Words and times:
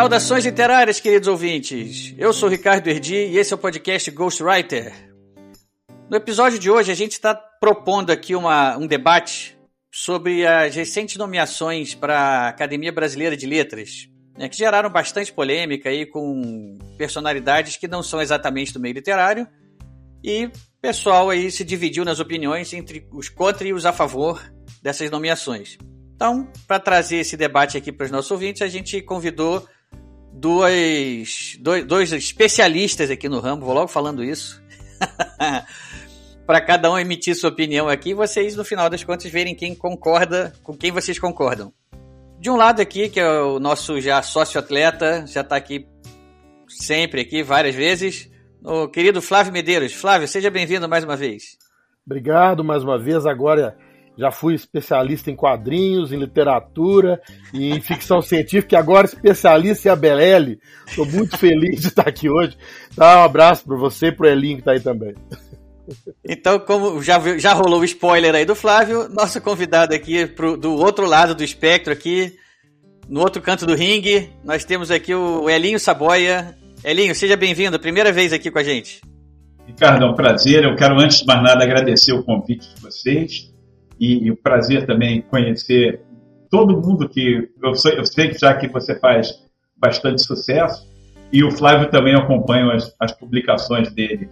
Saudações 0.00 0.46
literárias, 0.46 0.98
queridos 0.98 1.28
ouvintes. 1.28 2.14
Eu 2.16 2.32
sou 2.32 2.48
Ricardo 2.48 2.88
Erdi 2.88 3.16
e 3.16 3.36
esse 3.36 3.52
é 3.52 3.54
o 3.54 3.58
podcast 3.58 4.10
Ghostwriter. 4.10 4.94
No 6.08 6.16
episódio 6.16 6.58
de 6.58 6.70
hoje, 6.70 6.90
a 6.90 6.94
gente 6.94 7.12
está 7.12 7.34
propondo 7.34 8.08
aqui 8.08 8.34
uma, 8.34 8.78
um 8.78 8.86
debate 8.86 9.58
sobre 9.92 10.46
as 10.46 10.74
recentes 10.74 11.16
nomeações 11.16 11.94
para 11.94 12.18
a 12.18 12.48
Academia 12.48 12.90
Brasileira 12.90 13.36
de 13.36 13.44
Letras, 13.44 14.08
né, 14.38 14.48
que 14.48 14.56
geraram 14.56 14.88
bastante 14.88 15.34
polêmica 15.34 15.90
aí 15.90 16.06
com 16.06 16.78
personalidades 16.96 17.76
que 17.76 17.86
não 17.86 18.02
são 18.02 18.22
exatamente 18.22 18.72
do 18.72 18.80
meio 18.80 18.94
literário 18.94 19.46
e 20.24 20.46
o 20.46 20.52
pessoal 20.80 21.28
aí 21.28 21.50
se 21.50 21.62
dividiu 21.62 22.06
nas 22.06 22.20
opiniões 22.20 22.72
entre 22.72 23.06
os 23.12 23.28
contra 23.28 23.68
e 23.68 23.74
os 23.74 23.84
a 23.84 23.92
favor 23.92 24.42
dessas 24.82 25.10
nomeações. 25.10 25.76
Então, 26.14 26.50
para 26.66 26.80
trazer 26.80 27.16
esse 27.16 27.36
debate 27.36 27.76
aqui 27.76 27.92
para 27.92 28.06
os 28.06 28.10
nossos 28.10 28.30
ouvintes, 28.30 28.62
a 28.62 28.68
gente 28.68 29.02
convidou 29.02 29.68
duas, 30.32 31.56
dois, 31.60 31.84
dois 31.84 32.12
especialistas 32.12 33.10
aqui 33.10 33.28
no 33.28 33.40
ramo, 33.40 33.64
vou 33.64 33.74
logo 33.74 33.88
falando 33.88 34.24
isso, 34.24 34.62
para 36.46 36.60
cada 36.60 36.90
um 36.90 36.98
emitir 36.98 37.34
sua 37.34 37.50
opinião 37.50 37.88
aqui, 37.88 38.14
vocês 38.14 38.56
no 38.56 38.64
final 38.64 38.88
das 38.90 39.04
contas 39.04 39.30
verem 39.30 39.54
quem 39.54 39.74
concorda, 39.74 40.52
com 40.62 40.76
quem 40.76 40.90
vocês 40.90 41.18
concordam. 41.18 41.72
De 42.38 42.48
um 42.48 42.56
lado 42.56 42.80
aqui, 42.80 43.08
que 43.08 43.20
é 43.20 43.28
o 43.40 43.60
nosso 43.60 44.00
já 44.00 44.22
sócio-atleta, 44.22 45.26
já 45.26 45.42
está 45.42 45.56
aqui 45.56 45.86
sempre 46.68 47.20
aqui, 47.20 47.42
várias 47.42 47.74
vezes, 47.74 48.30
o 48.64 48.88
querido 48.88 49.20
Flávio 49.20 49.52
Medeiros. 49.52 49.92
Flávio, 49.92 50.26
seja 50.26 50.50
bem-vindo 50.50 50.88
mais 50.88 51.04
uma 51.04 51.16
vez. 51.16 51.58
Obrigado 52.06 52.64
mais 52.64 52.82
uma 52.82 52.98
vez. 52.98 53.26
Agora 53.26 53.76
já 54.16 54.30
fui 54.30 54.54
especialista 54.54 55.30
em 55.30 55.36
quadrinhos, 55.36 56.12
em 56.12 56.18
literatura 56.18 57.20
e 57.54 57.70
em 57.70 57.80
ficção 57.80 58.20
científica, 58.22 58.74
e 58.74 58.78
agora 58.78 59.06
especialista 59.06 59.88
em 59.88 59.92
Abelele. 59.92 60.58
Estou 60.86 61.06
muito 61.06 61.38
feliz 61.38 61.80
de 61.80 61.88
estar 61.88 62.08
aqui 62.08 62.28
hoje. 62.28 62.56
Tá, 62.94 63.20
um 63.20 63.24
abraço 63.24 63.64
para 63.64 63.76
você 63.76 64.06
e 64.08 64.12
para 64.12 64.26
o 64.26 64.28
Elinho 64.28 64.56
que 64.56 64.62
está 64.62 64.72
aí 64.72 64.80
também. 64.80 65.14
Então, 66.24 66.58
como 66.58 67.02
já, 67.02 67.18
já 67.38 67.52
rolou 67.52 67.80
o 67.80 67.84
spoiler 67.84 68.34
aí 68.34 68.44
do 68.44 68.54
Flávio, 68.54 69.08
nosso 69.08 69.40
convidado 69.40 69.94
aqui 69.94 70.26
pro, 70.26 70.56
do 70.56 70.72
outro 70.74 71.06
lado 71.06 71.34
do 71.34 71.42
espectro 71.42 71.92
aqui, 71.92 72.36
no 73.08 73.20
outro 73.20 73.42
canto 73.42 73.66
do 73.66 73.74
ringue, 73.74 74.30
nós 74.44 74.64
temos 74.64 74.90
aqui 74.90 75.14
o 75.14 75.50
Elinho 75.50 75.80
Saboia. 75.80 76.56
Elinho, 76.84 77.14
seja 77.14 77.36
bem-vindo, 77.36 77.78
primeira 77.78 78.12
vez 78.12 78.32
aqui 78.32 78.50
com 78.50 78.58
a 78.58 78.62
gente. 78.62 79.00
Ricardo, 79.66 80.04
é 80.04 80.08
um 80.08 80.14
prazer. 80.14 80.64
Eu 80.64 80.76
quero, 80.76 80.98
antes 81.00 81.20
de 81.20 81.26
mais 81.26 81.42
nada, 81.42 81.64
agradecer 81.64 82.12
o 82.12 82.22
convite 82.22 82.72
de 82.74 82.80
vocês 82.80 83.50
e, 84.00 84.26
e 84.26 84.30
o 84.30 84.36
prazer 84.36 84.86
também 84.86 85.20
conhecer 85.20 86.00
todo 86.50 86.80
mundo 86.80 87.08
que 87.08 87.48
eu 87.62 87.72
eu 87.96 88.04
sei 88.04 88.32
já 88.32 88.54
que 88.56 88.66
você 88.66 88.98
faz 88.98 89.32
bastante 89.76 90.22
sucesso 90.24 90.88
e 91.32 91.44
o 91.44 91.50
Flávio 91.50 91.90
também 91.90 92.14
acompanha 92.14 92.72
as, 92.72 92.94
as 92.98 93.12
publicações 93.12 93.92
dele 93.92 94.28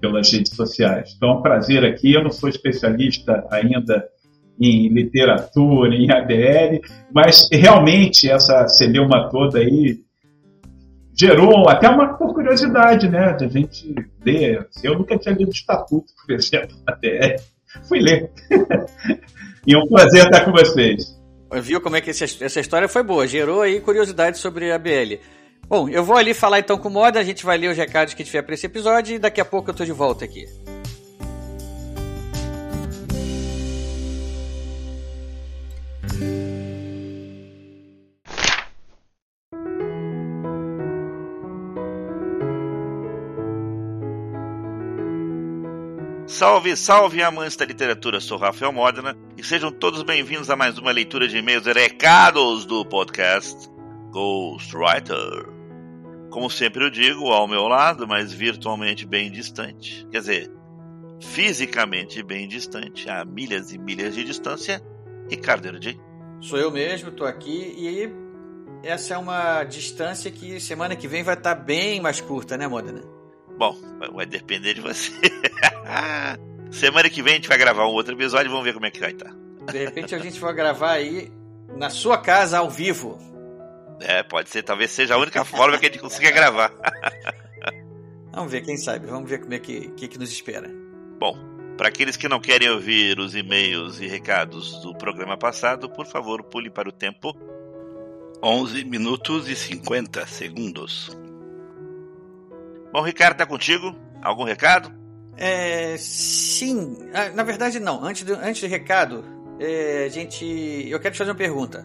pelas 0.00 0.30
redes 0.32 0.54
sociais. 0.54 1.14
Então 1.16 1.30
é 1.30 1.34
um 1.34 1.42
prazer 1.42 1.84
aqui. 1.84 2.12
Eu 2.12 2.24
não 2.24 2.30
sou 2.30 2.48
especialista 2.48 3.46
ainda 3.50 4.06
em 4.60 4.88
literatura, 4.88 5.94
em 5.94 6.10
ABL, 6.10 6.80
mas 7.12 7.48
realmente 7.50 8.30
essa 8.30 8.68
celeuma 8.68 9.28
toda 9.30 9.58
aí 9.58 10.00
gerou 11.16 11.68
até 11.68 11.88
uma 11.88 12.14
curiosidade, 12.14 13.08
né? 13.08 13.32
De 13.32 13.44
a 13.44 13.48
gente 13.48 13.94
ler. 14.24 14.68
Eu 14.82 14.98
nunca 14.98 15.16
tinha 15.16 15.34
lido 15.34 15.50
Estatuto, 15.50 16.12
por 16.26 16.34
exemplo, 16.34 16.76
da 16.84 16.92
ABL. 16.92 17.40
Fui 17.88 18.00
ler. 18.00 18.30
e 19.66 19.74
é 19.74 19.78
um 19.78 19.86
prazer 19.86 20.24
estar 20.24 20.44
com 20.44 20.52
vocês. 20.52 21.14
Viu 21.60 21.80
como 21.80 21.96
é 21.96 22.00
que 22.00 22.10
essa 22.10 22.60
história 22.60 22.88
foi 22.88 23.02
boa? 23.02 23.26
Gerou 23.26 23.62
aí 23.62 23.80
curiosidade 23.80 24.38
sobre 24.38 24.72
a 24.72 24.76
ABL. 24.76 25.20
Bom, 25.68 25.88
eu 25.88 26.04
vou 26.04 26.16
ali 26.16 26.34
falar 26.34 26.58
então 26.58 26.76
com 26.76 26.88
o 26.88 26.92
Moda, 26.92 27.18
a 27.18 27.24
gente 27.24 27.44
vai 27.44 27.56
ler 27.56 27.70
os 27.70 27.76
recados 27.76 28.12
que 28.12 28.24
tiver 28.24 28.42
para 28.42 28.54
esse 28.54 28.66
episódio 28.66 29.16
e 29.16 29.18
daqui 29.18 29.40
a 29.40 29.44
pouco 29.44 29.70
eu 29.70 29.74
tô 29.74 29.84
de 29.84 29.92
volta 29.92 30.24
aqui. 30.24 30.46
Salve, 46.34 46.76
salve 46.76 47.22
amantes 47.22 47.54
da 47.54 47.64
literatura, 47.64 48.20
sou 48.20 48.36
Rafael 48.36 48.72
Modena 48.72 49.16
e 49.36 49.44
sejam 49.44 49.70
todos 49.70 50.02
bem-vindos 50.02 50.50
a 50.50 50.56
mais 50.56 50.76
uma 50.76 50.90
leitura 50.90 51.28
de 51.28 51.36
e-mails 51.36 51.64
e 51.64 51.72
recados 51.72 52.66
do 52.66 52.84
podcast 52.84 53.70
Ghostwriter. 54.10 55.48
Como 56.32 56.50
sempre 56.50 56.82
eu 56.82 56.90
digo, 56.90 57.28
ao 57.28 57.46
meu 57.46 57.68
lado, 57.68 58.08
mas 58.08 58.32
virtualmente 58.32 59.06
bem 59.06 59.30
distante, 59.30 60.04
quer 60.10 60.18
dizer, 60.18 60.50
fisicamente 61.20 62.20
bem 62.20 62.48
distante, 62.48 63.08
a 63.08 63.24
milhas 63.24 63.72
e 63.72 63.78
milhas 63.78 64.16
de 64.16 64.24
distância, 64.24 64.82
Ricardo 65.30 65.66
Erdi. 65.66 66.00
Sou 66.40 66.58
eu 66.58 66.68
mesmo, 66.68 67.12
tô 67.12 67.24
aqui 67.24 67.76
e 67.78 68.12
essa 68.82 69.14
é 69.14 69.16
uma 69.16 69.62
distância 69.62 70.32
que 70.32 70.58
semana 70.58 70.96
que 70.96 71.06
vem 71.06 71.22
vai 71.22 71.34
estar 71.34 71.54
bem 71.54 72.00
mais 72.00 72.20
curta, 72.20 72.56
né, 72.56 72.66
Modena? 72.66 73.13
Bom, 73.58 73.76
vai 74.12 74.26
depender 74.26 74.74
de 74.74 74.80
você. 74.80 75.12
Semana 76.70 77.08
que 77.08 77.22
vem 77.22 77.34
a 77.34 77.36
gente 77.36 77.48
vai 77.48 77.56
gravar 77.56 77.86
um 77.86 77.92
outro 77.92 78.14
episódio 78.14 78.48
e 78.48 78.50
vamos 78.50 78.64
ver 78.64 78.74
como 78.74 78.86
é 78.86 78.90
que 78.90 79.00
vai 79.00 79.12
estar. 79.12 79.32
De 79.70 79.78
repente 79.84 80.14
a 80.14 80.18
gente 80.18 80.40
vai 80.40 80.52
gravar 80.52 80.92
aí 80.92 81.30
na 81.76 81.88
sua 81.88 82.18
casa 82.18 82.58
ao 82.58 82.68
vivo. 82.68 83.18
É, 84.00 84.22
pode 84.22 84.50
ser, 84.50 84.62
talvez 84.62 84.90
seja 84.90 85.14
a 85.14 85.18
única 85.18 85.44
forma 85.44 85.78
que 85.78 85.86
a 85.86 85.88
gente 85.88 86.00
consiga 86.00 86.30
gravar. 86.30 86.72
vamos 88.32 88.50
ver, 88.50 88.62
quem 88.62 88.76
sabe, 88.76 89.06
vamos 89.06 89.30
ver 89.30 89.40
como 89.40 89.54
é 89.54 89.58
que, 89.58 89.88
que, 89.90 90.08
que 90.08 90.18
nos 90.18 90.32
espera. 90.32 90.68
Bom, 91.18 91.38
para 91.76 91.88
aqueles 91.88 92.16
que 92.16 92.28
não 92.28 92.40
querem 92.40 92.68
ouvir 92.68 93.18
os 93.18 93.34
e-mails 93.34 94.00
e 94.00 94.06
recados 94.06 94.80
do 94.82 94.94
programa 94.94 95.36
passado, 95.36 95.88
por 95.88 96.06
favor, 96.06 96.42
pule 96.42 96.70
para 96.70 96.88
o 96.88 96.92
tempo 96.92 97.34
11 98.42 98.84
minutos 98.84 99.48
e 99.48 99.56
50 99.56 100.26
segundos. 100.26 101.16
Bom, 102.94 103.02
Ricardo, 103.02 103.38
tá 103.38 103.44
contigo? 103.44 103.92
Algum 104.22 104.44
recado? 104.44 104.88
É, 105.36 105.96
sim, 105.98 106.96
ah, 107.12 107.28
na 107.30 107.42
verdade 107.42 107.80
não. 107.80 108.04
Antes 108.04 108.22
do, 108.22 108.34
antes 108.34 108.60
do 108.60 108.68
recado, 108.68 109.24
é, 109.58 110.08
gente, 110.08 110.44
eu 110.88 111.00
quero 111.00 111.12
te 111.12 111.18
fazer 111.18 111.32
uma 111.32 111.36
pergunta. 111.36 111.84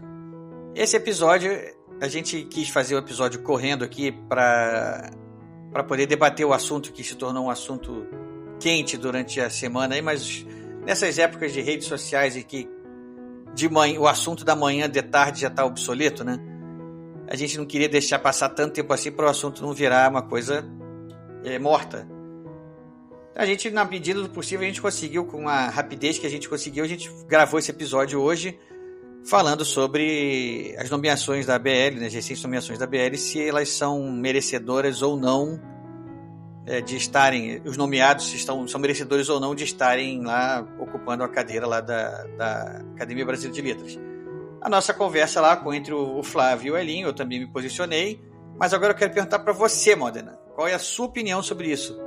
Esse 0.76 0.96
episódio, 0.96 1.52
a 2.00 2.08
gente 2.08 2.44
quis 2.44 2.70
fazer 2.70 2.94
o 2.94 3.00
episódio 3.00 3.42
correndo 3.42 3.84
aqui 3.84 4.12
para 4.12 5.10
para 5.72 5.84
poder 5.84 6.06
debater 6.06 6.46
o 6.46 6.54
assunto 6.54 6.94
que 6.94 7.04
se 7.04 7.16
tornou 7.16 7.46
um 7.46 7.50
assunto 7.50 8.06
quente 8.60 8.96
durante 8.96 9.42
a 9.42 9.50
semana 9.50 9.96
aí, 9.96 10.04
mas 10.04 10.46
nessas 10.86 11.18
épocas 11.18 11.52
de 11.52 11.62
redes 11.62 11.88
sociais 11.88 12.36
e 12.36 12.44
que 12.44 12.70
de 13.56 13.68
manhã, 13.68 14.00
o 14.00 14.08
assunto 14.08 14.46
da 14.46 14.56
manhã 14.56 14.88
de 14.88 15.02
tarde 15.02 15.42
já 15.42 15.48
está 15.48 15.66
obsoleto, 15.66 16.24
né? 16.24 16.40
A 17.28 17.36
gente 17.36 17.58
não 17.58 17.66
queria 17.66 17.90
deixar 17.90 18.20
passar 18.20 18.50
tanto 18.50 18.74
tempo 18.74 18.94
assim 18.94 19.12
para 19.12 19.26
o 19.26 19.30
assunto 19.30 19.64
não 19.64 19.74
virar 19.74 20.08
uma 20.08 20.22
coisa 20.22 20.78
é, 21.44 21.60
morta. 21.60 22.08
A 23.36 23.46
gente, 23.46 23.70
na 23.70 23.86
medida 23.86 24.22
do 24.22 24.30
possível, 24.30 24.66
a 24.66 24.68
gente 24.68 24.82
conseguiu, 24.82 25.26
com 25.26 25.48
a 25.48 25.70
rapidez 25.70 26.18
que 26.18 26.28
a 26.28 26.30
gente 26.30 26.50
conseguiu, 26.50 26.84
a 26.84 26.88
gente 26.88 27.10
gravou 27.28 27.60
esse 27.60 27.72
episódio 27.72 28.20
hoje 28.20 28.60
falando 29.26 29.64
sobre 29.64 30.76
as 30.78 30.90
nomeações 30.90 31.46
da 31.46 31.60
BL, 31.60 32.00
né, 32.00 32.08
as 32.08 32.14
recentes 32.14 32.42
nomeações 32.44 32.80
da 32.80 32.88
BL, 32.88 33.16
se 33.16 33.42
elas 33.42 33.70
são 33.70 34.12
merecedoras 34.12 35.02
ou 35.02 35.18
não 35.18 35.60
é, 36.66 36.82
de 36.82 36.96
estarem, 36.96 37.62
os 37.66 37.78
nomeados 37.78 38.30
se 38.30 38.36
estão, 38.36 38.68
são 38.68 38.80
merecedores 38.80 39.30
ou 39.30 39.40
não 39.40 39.56
de 39.56 39.64
estarem 39.64 40.24
lá 40.24 40.68
ocupando 40.80 41.24
a 41.24 41.30
cadeira 41.30 41.66
lá 41.66 41.82
da, 41.82 42.24
da 42.38 42.84
Academia 42.96 43.26
Brasileira 43.26 43.56
de 43.56 43.62
Letras. 43.62 44.00
A 44.62 44.70
nossa 44.70 44.94
conversa 44.94 45.42
lá 45.42 45.56
com, 45.56 45.74
entre 45.74 45.94
o 45.94 46.22
Flávio 46.22 46.68
e 46.68 46.72
o 46.72 46.78
Elinho, 46.78 47.08
eu 47.08 47.14
também 47.14 47.40
me 47.40 47.48
posicionei, 47.48 48.22
mas 48.58 48.74
agora 48.74 48.94
eu 48.94 48.98
quero 48.98 49.14
perguntar 49.14 49.40
para 49.40 49.54
você, 49.54 49.96
Modena, 49.96 50.39
qual 50.60 50.68
é 50.68 50.74
a 50.74 50.80
sua 50.80 51.06
opinião 51.06 51.42
sobre 51.42 51.72
isso? 51.72 51.98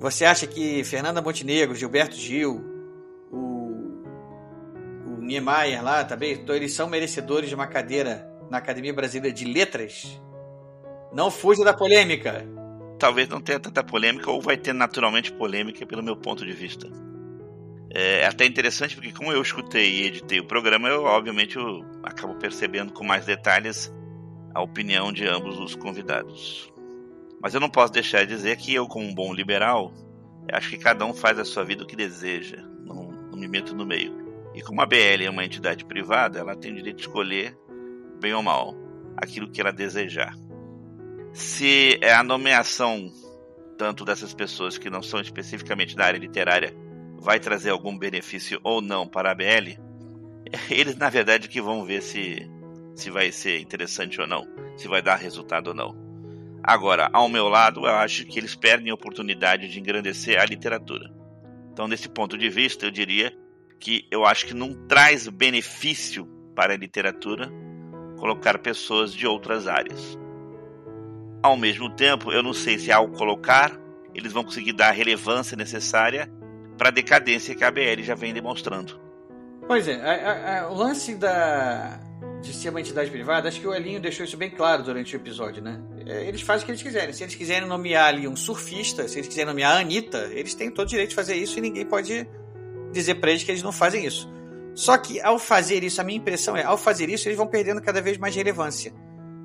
Você 0.00 0.24
acha 0.24 0.48
que 0.48 0.82
Fernanda 0.82 1.22
Montenegro, 1.22 1.76
Gilberto 1.76 2.16
Gil, 2.16 2.60
o, 3.30 4.02
o 5.06 5.22
Niemeyer 5.22 5.80
lá 5.80 6.02
também, 6.02 6.32
então 6.32 6.56
eles 6.56 6.72
são 6.74 6.88
merecedores 6.88 7.48
de 7.48 7.54
uma 7.54 7.68
cadeira 7.68 8.28
na 8.50 8.58
Academia 8.58 8.92
Brasileira 8.92 9.32
de 9.32 9.44
Letras? 9.44 10.20
Não 11.12 11.30
fuja 11.30 11.62
da 11.62 11.72
polêmica. 11.72 12.44
talvez 12.98 13.28
não 13.28 13.40
tenha 13.40 13.60
tanta 13.60 13.84
polêmica, 13.84 14.28
ou 14.28 14.40
vai 14.40 14.56
ter 14.56 14.72
naturalmente 14.72 15.30
polêmica 15.30 15.86
pelo 15.86 16.02
meu 16.02 16.16
ponto 16.16 16.44
de 16.44 16.52
vista. 16.52 16.88
É 17.94 18.26
até 18.26 18.44
interessante 18.44 18.96
porque 18.96 19.12
como 19.12 19.30
eu 19.30 19.40
escutei 19.40 19.88
e 19.88 20.06
editei 20.08 20.40
o 20.40 20.48
programa, 20.48 20.88
eu 20.88 21.04
obviamente 21.04 21.56
eu 21.56 21.84
acabo 22.02 22.34
percebendo 22.34 22.92
com 22.92 23.04
mais 23.04 23.24
detalhes 23.24 23.94
a 24.52 24.60
opinião 24.60 25.12
de 25.12 25.28
ambos 25.28 25.60
os 25.60 25.76
convidados. 25.76 26.71
Mas 27.42 27.54
eu 27.54 27.60
não 27.60 27.68
posso 27.68 27.92
deixar 27.92 28.24
de 28.24 28.34
dizer 28.34 28.56
que 28.56 28.72
eu, 28.72 28.86
como 28.86 29.04
um 29.04 29.14
bom 29.14 29.34
liberal, 29.34 29.92
acho 30.52 30.70
que 30.70 30.78
cada 30.78 31.04
um 31.04 31.12
faz 31.12 31.38
a 31.38 31.44
sua 31.44 31.64
vida 31.64 31.82
o 31.82 31.86
que 31.86 31.96
deseja, 31.96 32.58
não, 32.84 33.10
não 33.10 33.36
me 33.36 33.48
meto 33.48 33.74
no 33.74 33.84
meio. 33.84 34.22
E 34.54 34.62
como 34.62 34.80
a 34.80 34.86
BL 34.86 35.24
é 35.24 35.30
uma 35.30 35.44
entidade 35.44 35.84
privada, 35.84 36.38
ela 36.38 36.54
tem 36.54 36.70
o 36.70 36.76
direito 36.76 36.98
de 36.98 37.02
escolher, 37.02 37.58
bem 38.20 38.32
ou 38.32 38.42
mal, 38.42 38.76
aquilo 39.16 39.50
que 39.50 39.60
ela 39.60 39.72
desejar. 39.72 40.36
Se 41.32 41.98
é 42.00 42.12
a 42.12 42.22
nomeação 42.22 43.10
tanto 43.76 44.04
dessas 44.04 44.32
pessoas 44.32 44.78
que 44.78 44.88
não 44.88 45.02
são 45.02 45.20
especificamente 45.20 45.96
da 45.96 46.04
área 46.04 46.18
literária 46.18 46.72
vai 47.18 47.40
trazer 47.40 47.70
algum 47.70 47.96
benefício 47.98 48.60
ou 48.62 48.80
não 48.80 49.08
para 49.08 49.32
a 49.32 49.34
BL, 49.34 49.76
eles 50.70 50.96
na 50.96 51.10
verdade 51.10 51.48
que 51.48 51.60
vão 51.60 51.84
ver 51.84 52.02
se 52.02 52.48
se 52.94 53.10
vai 53.10 53.32
ser 53.32 53.58
interessante 53.58 54.20
ou 54.20 54.26
não, 54.26 54.46
se 54.76 54.86
vai 54.86 55.00
dar 55.00 55.16
resultado 55.16 55.68
ou 55.68 55.74
não. 55.74 56.01
Agora, 56.62 57.10
ao 57.12 57.28
meu 57.28 57.48
lado, 57.48 57.80
eu 57.80 57.94
acho 57.94 58.24
que 58.24 58.38
eles 58.38 58.54
perdem 58.54 58.90
a 58.90 58.94
oportunidade 58.94 59.68
de 59.68 59.80
engrandecer 59.80 60.40
a 60.40 60.44
literatura. 60.44 61.10
Então, 61.72 61.88
nesse 61.88 62.08
ponto 62.08 62.38
de 62.38 62.48
vista, 62.48 62.86
eu 62.86 62.90
diria 62.90 63.36
que 63.80 64.06
eu 64.10 64.24
acho 64.24 64.46
que 64.46 64.54
não 64.54 64.72
traz 64.86 65.26
benefício 65.26 66.24
para 66.54 66.74
a 66.74 66.76
literatura 66.76 67.50
colocar 68.16 68.58
pessoas 68.58 69.12
de 69.12 69.26
outras 69.26 69.66
áreas. 69.66 70.16
Ao 71.42 71.56
mesmo 71.56 71.90
tempo, 71.90 72.30
eu 72.30 72.42
não 72.42 72.52
sei 72.52 72.78
se 72.78 72.92
ao 72.92 73.08
colocar, 73.08 73.72
eles 74.14 74.32
vão 74.32 74.44
conseguir 74.44 74.72
dar 74.72 74.90
a 74.90 74.92
relevância 74.92 75.56
necessária 75.56 76.30
para 76.78 76.88
a 76.88 76.92
decadência 76.92 77.56
que 77.56 77.64
a 77.64 77.70
BL 77.70 78.02
já 78.02 78.14
vem 78.14 78.32
demonstrando. 78.32 79.00
Pois 79.66 79.88
é, 79.88 79.94
a, 79.94 80.60
a, 80.60 80.70
o 80.70 80.74
lance 80.74 81.16
da, 81.16 81.98
de 82.42 82.52
ser 82.52 82.70
uma 82.70 82.80
entidade 82.80 83.08
privada, 83.08 83.48
acho 83.48 83.60
que 83.60 83.66
o 83.66 83.72
Elinho 83.72 84.00
deixou 84.00 84.26
isso 84.26 84.36
bem 84.36 84.50
claro 84.50 84.82
durante 84.82 85.14
o 85.14 85.16
episódio, 85.16 85.62
né? 85.62 85.80
É, 86.04 86.26
eles 86.26 86.42
fazem 86.42 86.64
o 86.64 86.66
que 86.66 86.72
eles 86.72 86.82
quiserem. 86.82 87.12
Se 87.14 87.22
eles 87.22 87.36
quiserem 87.36 87.68
nomear 87.68 88.08
ali 88.08 88.26
um 88.26 88.34
surfista, 88.34 89.06
se 89.06 89.18
eles 89.18 89.28
quiserem 89.28 89.46
nomear 89.46 89.76
a 89.76 89.80
Anitta, 89.80 90.28
eles 90.32 90.52
têm 90.52 90.70
todo 90.70 90.86
o 90.86 90.90
direito 90.90 91.10
de 91.10 91.14
fazer 91.14 91.36
isso 91.36 91.56
e 91.58 91.62
ninguém 91.62 91.86
pode 91.86 92.28
dizer 92.92 93.14
pra 93.14 93.30
eles 93.30 93.44
que 93.44 93.50
eles 93.52 93.62
não 93.62 93.70
fazem 93.70 94.04
isso. 94.04 94.28
Só 94.74 94.98
que 94.98 95.20
ao 95.20 95.38
fazer 95.38 95.84
isso, 95.84 96.00
a 96.00 96.04
minha 96.04 96.18
impressão 96.18 96.56
é, 96.56 96.64
ao 96.64 96.76
fazer 96.76 97.08
isso, 97.08 97.28
eles 97.28 97.38
vão 97.38 97.46
perdendo 97.46 97.80
cada 97.80 98.02
vez 98.02 98.18
mais 98.18 98.34
relevância. 98.34 98.92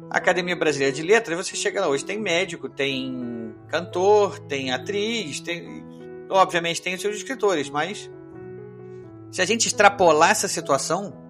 A 0.09 0.17
Academia 0.17 0.55
Brasileira 0.55 0.93
de 0.93 1.03
Letras, 1.03 1.37
você 1.37 1.55
chega 1.55 1.81
lá 1.81 1.87
hoje, 1.87 2.03
tem 2.03 2.19
médico, 2.19 2.67
tem 2.67 3.53
cantor, 3.67 4.39
tem 4.39 4.71
atriz, 4.71 5.39
tem. 5.39 5.85
Obviamente 6.29 6.81
tem 6.81 6.95
os 6.95 7.01
seus 7.01 7.17
escritores, 7.17 7.69
mas 7.69 8.09
se 9.29 9.41
a 9.41 9.45
gente 9.45 9.67
extrapolar 9.67 10.31
essa 10.31 10.47
situação, 10.47 11.26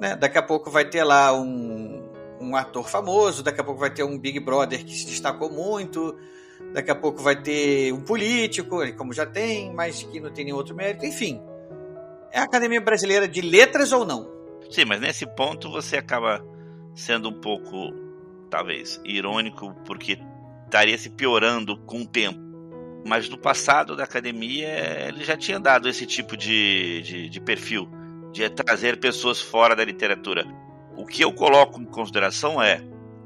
né? 0.00 0.16
Daqui 0.16 0.38
a 0.38 0.42
pouco 0.42 0.70
vai 0.70 0.84
ter 0.84 1.04
lá 1.04 1.32
um, 1.32 2.02
um 2.40 2.56
ator 2.56 2.88
famoso, 2.88 3.42
daqui 3.42 3.60
a 3.60 3.64
pouco 3.64 3.80
vai 3.80 3.90
ter 3.90 4.02
um 4.02 4.18
Big 4.18 4.40
Brother 4.40 4.84
que 4.84 4.92
se 4.92 5.06
destacou 5.06 5.50
muito, 5.50 6.16
daqui 6.72 6.90
a 6.90 6.94
pouco 6.94 7.20
vai 7.22 7.40
ter 7.40 7.92
um 7.92 8.00
político, 8.00 8.80
como 8.96 9.12
já 9.12 9.26
tem, 9.26 9.72
mas 9.72 10.02
que 10.02 10.20
não 10.20 10.30
tem 10.30 10.44
nenhum 10.44 10.56
outro 10.56 10.74
mérito, 10.74 11.04
enfim. 11.04 11.40
É 12.32 12.38
a 12.38 12.44
Academia 12.44 12.80
Brasileira 12.80 13.26
de 13.26 13.40
Letras 13.40 13.92
ou 13.92 14.04
não? 14.04 14.30
Sim, 14.70 14.84
mas 14.84 15.00
nesse 15.00 15.26
ponto 15.26 15.70
você 15.70 15.96
acaba 15.96 16.44
sendo 16.94 17.28
um 17.30 17.40
pouco, 17.40 17.92
talvez, 18.50 19.00
irônico, 19.04 19.74
porque 19.86 20.18
estaria 20.64 20.98
se 20.98 21.08
piorando 21.10 21.78
com 21.78 22.02
o 22.02 22.06
tempo. 22.06 22.46
Mas 23.06 23.28
no 23.28 23.38
passado 23.38 23.96
da 23.96 24.04
academia 24.04 24.68
ele 25.08 25.24
já 25.24 25.36
tinha 25.36 25.58
dado 25.58 25.88
esse 25.88 26.04
tipo 26.04 26.36
de, 26.36 27.00
de, 27.02 27.28
de 27.30 27.40
perfil 27.40 27.88
de 28.32 28.48
trazer 28.50 28.98
pessoas 28.98 29.40
fora 29.40 29.74
da 29.74 29.84
literatura. 29.84 30.46
O 30.96 31.06
que 31.06 31.22
eu 31.22 31.32
coloco 31.32 31.80
em 31.80 31.84
consideração 31.84 32.60
é, 32.62 32.82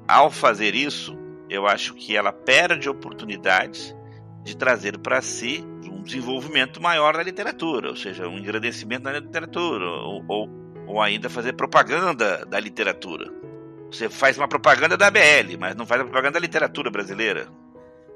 ao 0.06 0.31
fazer 0.31 0.75
isso, 0.75 1.16
eu 1.49 1.66
acho 1.66 1.94
que 1.94 2.16
ela 2.16 2.32
perde 2.32 2.88
oportunidades 2.88 3.94
de 4.43 4.56
trazer 4.56 4.99
para 4.99 5.22
si 5.22 5.64
um 5.90 6.02
desenvolvimento 6.02 6.82
maior 6.82 7.16
da 7.16 7.22
literatura, 7.22 7.90
ou 7.90 7.96
seja, 7.96 8.26
um 8.26 8.38
engrandecimento 8.38 9.04
da 9.04 9.19
literatura, 9.19 9.84
ou, 9.84 10.25
ou, 10.26 10.49
ou 10.87 11.00
ainda 11.00 11.31
fazer 11.31 11.52
propaganda 11.52 12.44
da 12.44 12.58
literatura. 12.58 13.32
Você 13.90 14.08
faz 14.08 14.38
uma 14.38 14.49
propaganda 14.49 14.96
da 14.96 15.10
BL, 15.10 15.56
mas 15.58 15.76
não 15.76 15.87
faz 15.87 16.00
a 16.00 16.04
propaganda 16.04 16.34
da 16.34 16.40
literatura 16.40 16.90
brasileira. 16.90 17.46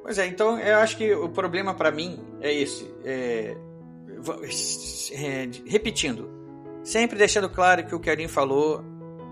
Pois 0.03 0.19
é, 0.19 0.27
então 0.27 0.59
eu 0.59 0.79
acho 0.79 0.97
que 0.97 1.13
o 1.15 1.29
problema 1.29 1.75
para 1.75 1.91
mim 1.91 2.19
é 2.41 2.53
esse. 2.53 2.91
É, 3.05 3.57
é, 5.13 5.49
repetindo, 5.67 6.46
Sempre 6.87 7.19
deixando 7.19 7.51
claro 7.51 7.85
que 7.85 7.93
o 7.97 7.99
que 7.99 8.09
a 8.09 8.13
Arin 8.13 8.29
falou, 8.29 8.81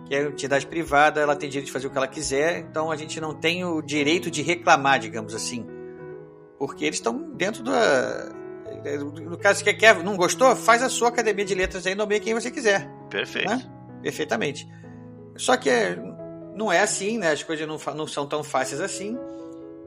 que 0.08 0.12
é 0.12 0.22
entidade 0.22 0.66
privada, 0.66 1.20
ela 1.20 1.36
tem 1.36 1.48
direito 1.48 1.66
de 1.66 1.72
fazer 1.72 1.86
o 1.86 1.90
que 1.90 1.96
ela 1.96 2.08
quiser, 2.08 2.58
então 2.58 2.90
a 2.90 2.96
gente 2.96 3.20
não 3.20 3.32
tem 3.32 3.64
o 3.64 3.80
direito 3.80 4.28
de 4.28 4.42
reclamar, 4.42 4.98
digamos 4.98 5.32
assim. 5.36 5.64
Porque 6.58 6.84
eles 6.84 6.96
estão 6.96 7.16
dentro 7.16 7.62
da. 7.62 8.32
No 9.22 9.38
caso, 9.38 9.62
você 9.62 9.72
quer, 9.72 10.02
não 10.02 10.16
gostou? 10.16 10.56
Faz 10.56 10.82
a 10.82 10.88
sua 10.88 11.10
academia 11.10 11.44
de 11.44 11.54
letras 11.54 11.86
aí 11.86 11.92
e 11.92 11.94
nomeia 11.94 12.20
quem 12.20 12.34
você 12.34 12.50
quiser. 12.50 12.90
Perfeito. 13.08 13.48
Né? 13.48 13.62
Perfeitamente. 14.02 14.68
Só 15.36 15.56
que 15.56 15.70
não 16.56 16.72
é 16.72 16.80
assim, 16.80 17.18
né? 17.18 17.30
As 17.30 17.44
coisas 17.44 17.68
não, 17.68 17.78
não 17.94 18.08
são 18.08 18.26
tão 18.26 18.42
fáceis 18.42 18.80
assim. 18.80 19.16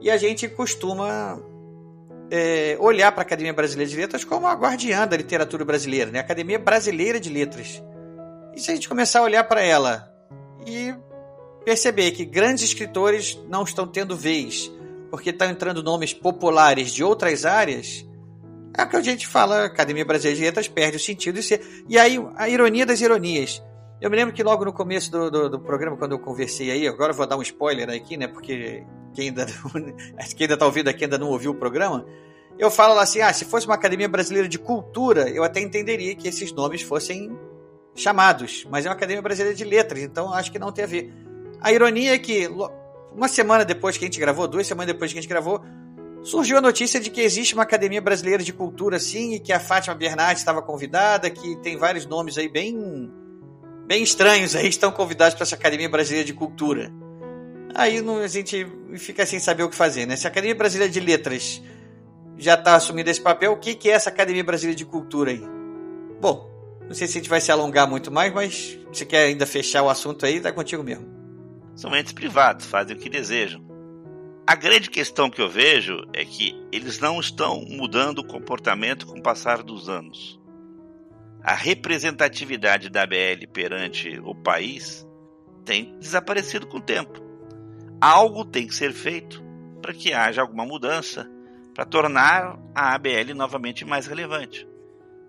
E 0.00 0.10
a 0.10 0.16
gente 0.16 0.48
costuma 0.48 1.38
é, 2.30 2.76
olhar 2.80 3.12
para 3.12 3.22
a 3.22 3.26
Academia 3.26 3.52
Brasileira 3.52 3.90
de 3.90 3.96
Letras 3.96 4.24
como 4.24 4.46
a 4.46 4.54
guardiã 4.54 5.06
da 5.06 5.16
literatura 5.16 5.64
brasileira, 5.64 6.10
né? 6.10 6.18
Academia 6.18 6.58
Brasileira 6.58 7.18
de 7.18 7.30
Letras. 7.30 7.82
E 8.54 8.60
se 8.60 8.70
a 8.70 8.74
gente 8.74 8.88
começar 8.88 9.20
a 9.20 9.22
olhar 9.22 9.44
para 9.44 9.62
ela 9.62 10.12
e 10.66 10.94
perceber 11.64 12.12
que 12.12 12.24
grandes 12.24 12.64
escritores 12.64 13.38
não 13.48 13.62
estão 13.62 13.86
tendo 13.86 14.16
vez, 14.16 14.70
porque 15.10 15.30
estão 15.30 15.50
entrando 15.50 15.82
nomes 15.82 16.12
populares 16.12 16.90
de 16.92 17.02
outras 17.02 17.44
áreas, 17.44 18.06
é 18.76 18.82
o 18.82 18.88
que 18.88 18.96
a 18.96 19.02
gente 19.02 19.26
fala, 19.26 19.62
a 19.62 19.64
Academia 19.66 20.04
Brasileira 20.04 20.38
de 20.38 20.44
Letras 20.44 20.68
perde 20.68 20.96
o 20.96 21.00
sentido 21.00 21.36
de 21.36 21.42
ser. 21.42 21.84
E 21.88 21.98
aí, 21.98 22.18
a 22.36 22.48
ironia 22.48 22.86
das 22.86 23.00
ironias. 23.00 23.62
Eu 24.00 24.08
me 24.10 24.16
lembro 24.16 24.32
que 24.32 24.42
logo 24.42 24.64
no 24.64 24.72
começo 24.72 25.10
do, 25.10 25.30
do, 25.30 25.50
do 25.50 25.58
programa, 25.58 25.96
quando 25.96 26.12
eu 26.12 26.18
conversei 26.20 26.70
aí, 26.70 26.86
agora 26.86 27.12
eu 27.12 27.16
vou 27.16 27.26
dar 27.26 27.36
um 27.36 27.42
spoiler 27.42 27.90
aqui, 27.90 28.16
né? 28.16 28.28
Porque 28.28 28.84
quem 29.12 29.28
ainda, 29.28 29.44
quem 30.36 30.44
ainda 30.44 30.56
tá 30.56 30.66
ouvindo 30.66 30.88
aqui 30.88 31.04
ainda 31.04 31.18
não 31.18 31.28
ouviu 31.28 31.50
o 31.50 31.54
programa. 31.54 32.06
Eu 32.56 32.70
falo 32.70 32.98
assim: 33.00 33.20
ah, 33.20 33.32
se 33.32 33.44
fosse 33.44 33.66
uma 33.66 33.74
academia 33.74 34.08
brasileira 34.08 34.48
de 34.48 34.58
cultura, 34.58 35.28
eu 35.28 35.42
até 35.42 35.60
entenderia 35.60 36.14
que 36.14 36.28
esses 36.28 36.52
nomes 36.52 36.82
fossem 36.82 37.36
chamados. 37.94 38.66
Mas 38.70 38.86
é 38.86 38.88
uma 38.88 38.94
academia 38.94 39.20
brasileira 39.20 39.56
de 39.56 39.64
letras, 39.64 40.00
então 40.00 40.32
acho 40.32 40.52
que 40.52 40.58
não 40.60 40.70
tem 40.70 40.84
a 40.84 40.88
ver. 40.88 41.12
A 41.60 41.72
ironia 41.72 42.14
é 42.14 42.18
que 42.18 42.48
uma 43.12 43.26
semana 43.26 43.64
depois 43.64 43.98
que 43.98 44.04
a 44.04 44.06
gente 44.06 44.20
gravou, 44.20 44.46
duas 44.46 44.64
semanas 44.64 44.92
depois 44.92 45.12
que 45.12 45.18
a 45.18 45.22
gente 45.22 45.28
gravou, 45.28 45.60
surgiu 46.22 46.58
a 46.58 46.60
notícia 46.60 47.00
de 47.00 47.10
que 47.10 47.20
existe 47.20 47.54
uma 47.54 47.64
academia 47.64 48.00
brasileira 48.00 48.44
de 48.44 48.52
cultura, 48.52 49.00
sim, 49.00 49.34
e 49.34 49.40
que 49.40 49.52
a 49.52 49.58
Fátima 49.58 49.96
Bernardes 49.96 50.40
estava 50.40 50.62
convidada, 50.62 51.28
que 51.28 51.56
tem 51.56 51.76
vários 51.76 52.06
nomes 52.06 52.38
aí 52.38 52.48
bem 52.48 53.10
bem 53.88 54.02
estranhos 54.02 54.54
aí 54.54 54.68
estão 54.68 54.92
convidados 54.92 55.34
para 55.34 55.44
essa 55.44 55.54
Academia 55.54 55.88
Brasileira 55.88 56.26
de 56.26 56.34
Cultura. 56.34 56.92
Aí 57.74 58.02
não, 58.02 58.18
a 58.18 58.28
gente 58.28 58.66
fica 58.96 59.24
sem 59.24 59.40
saber 59.40 59.62
o 59.62 59.70
que 59.70 59.74
fazer, 59.74 60.04
né? 60.04 60.14
Se 60.14 60.26
a 60.26 60.30
Academia 60.30 60.54
Brasileira 60.54 60.92
de 60.92 61.00
Letras 61.00 61.62
já 62.36 62.52
está 62.52 62.76
assumindo 62.76 63.08
esse 63.08 63.20
papel, 63.20 63.52
o 63.52 63.56
que, 63.56 63.74
que 63.74 63.88
é 63.88 63.94
essa 63.94 64.10
Academia 64.10 64.44
Brasileira 64.44 64.76
de 64.76 64.84
Cultura 64.84 65.30
aí? 65.30 65.42
Bom, 66.20 66.50
não 66.86 66.94
sei 66.94 67.06
se 67.06 67.16
a 67.16 67.20
gente 67.20 67.30
vai 67.30 67.40
se 67.40 67.50
alongar 67.50 67.88
muito 67.88 68.12
mais, 68.12 68.32
mas 68.32 68.78
se 68.92 69.06
quer 69.06 69.24
ainda 69.24 69.46
fechar 69.46 69.82
o 69.82 69.88
assunto 69.88 70.26
aí, 70.26 70.38
tá 70.38 70.52
contigo 70.52 70.84
mesmo. 70.84 71.08
São 71.74 71.96
entes 71.96 72.12
privados, 72.12 72.66
fazem 72.66 72.94
o 72.94 72.98
que 72.98 73.08
desejam. 73.08 73.66
A 74.46 74.54
grande 74.54 74.90
questão 74.90 75.30
que 75.30 75.40
eu 75.40 75.48
vejo 75.48 76.04
é 76.12 76.26
que 76.26 76.54
eles 76.70 76.98
não 76.98 77.18
estão 77.18 77.64
mudando 77.66 78.18
o 78.18 78.26
comportamento 78.26 79.06
com 79.06 79.18
o 79.18 79.22
passar 79.22 79.62
dos 79.62 79.88
anos 79.88 80.37
a 81.48 81.54
representatividade 81.54 82.90
da 82.90 83.06
BL 83.06 83.46
perante 83.50 84.20
o 84.22 84.34
país 84.34 85.08
tem 85.64 85.98
desaparecido 85.98 86.66
com 86.66 86.76
o 86.76 86.82
tempo. 86.82 87.22
Algo 87.98 88.44
tem 88.44 88.66
que 88.66 88.74
ser 88.74 88.92
feito 88.92 89.42
para 89.80 89.94
que 89.94 90.12
haja 90.12 90.42
alguma 90.42 90.66
mudança, 90.66 91.26
para 91.74 91.86
tornar 91.86 92.58
a 92.74 92.94
ABL 92.94 93.32
novamente 93.34 93.82
mais 93.82 94.06
relevante. 94.06 94.68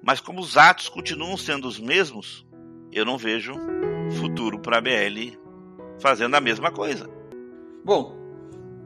Mas 0.03 0.19
como 0.19 0.41
os 0.41 0.57
atos 0.57 0.89
continuam 0.89 1.37
sendo 1.37 1.69
os 1.69 1.79
mesmos, 1.79 2.45
eu 2.91 3.05
não 3.05 3.17
vejo 3.17 3.53
futuro 4.19 4.59
para 4.59 4.75
a 4.75 4.79
ABL 4.79 5.37
fazendo 6.01 6.35
a 6.35 6.41
mesma 6.41 6.69
coisa. 6.69 7.09
Bom, 7.85 8.13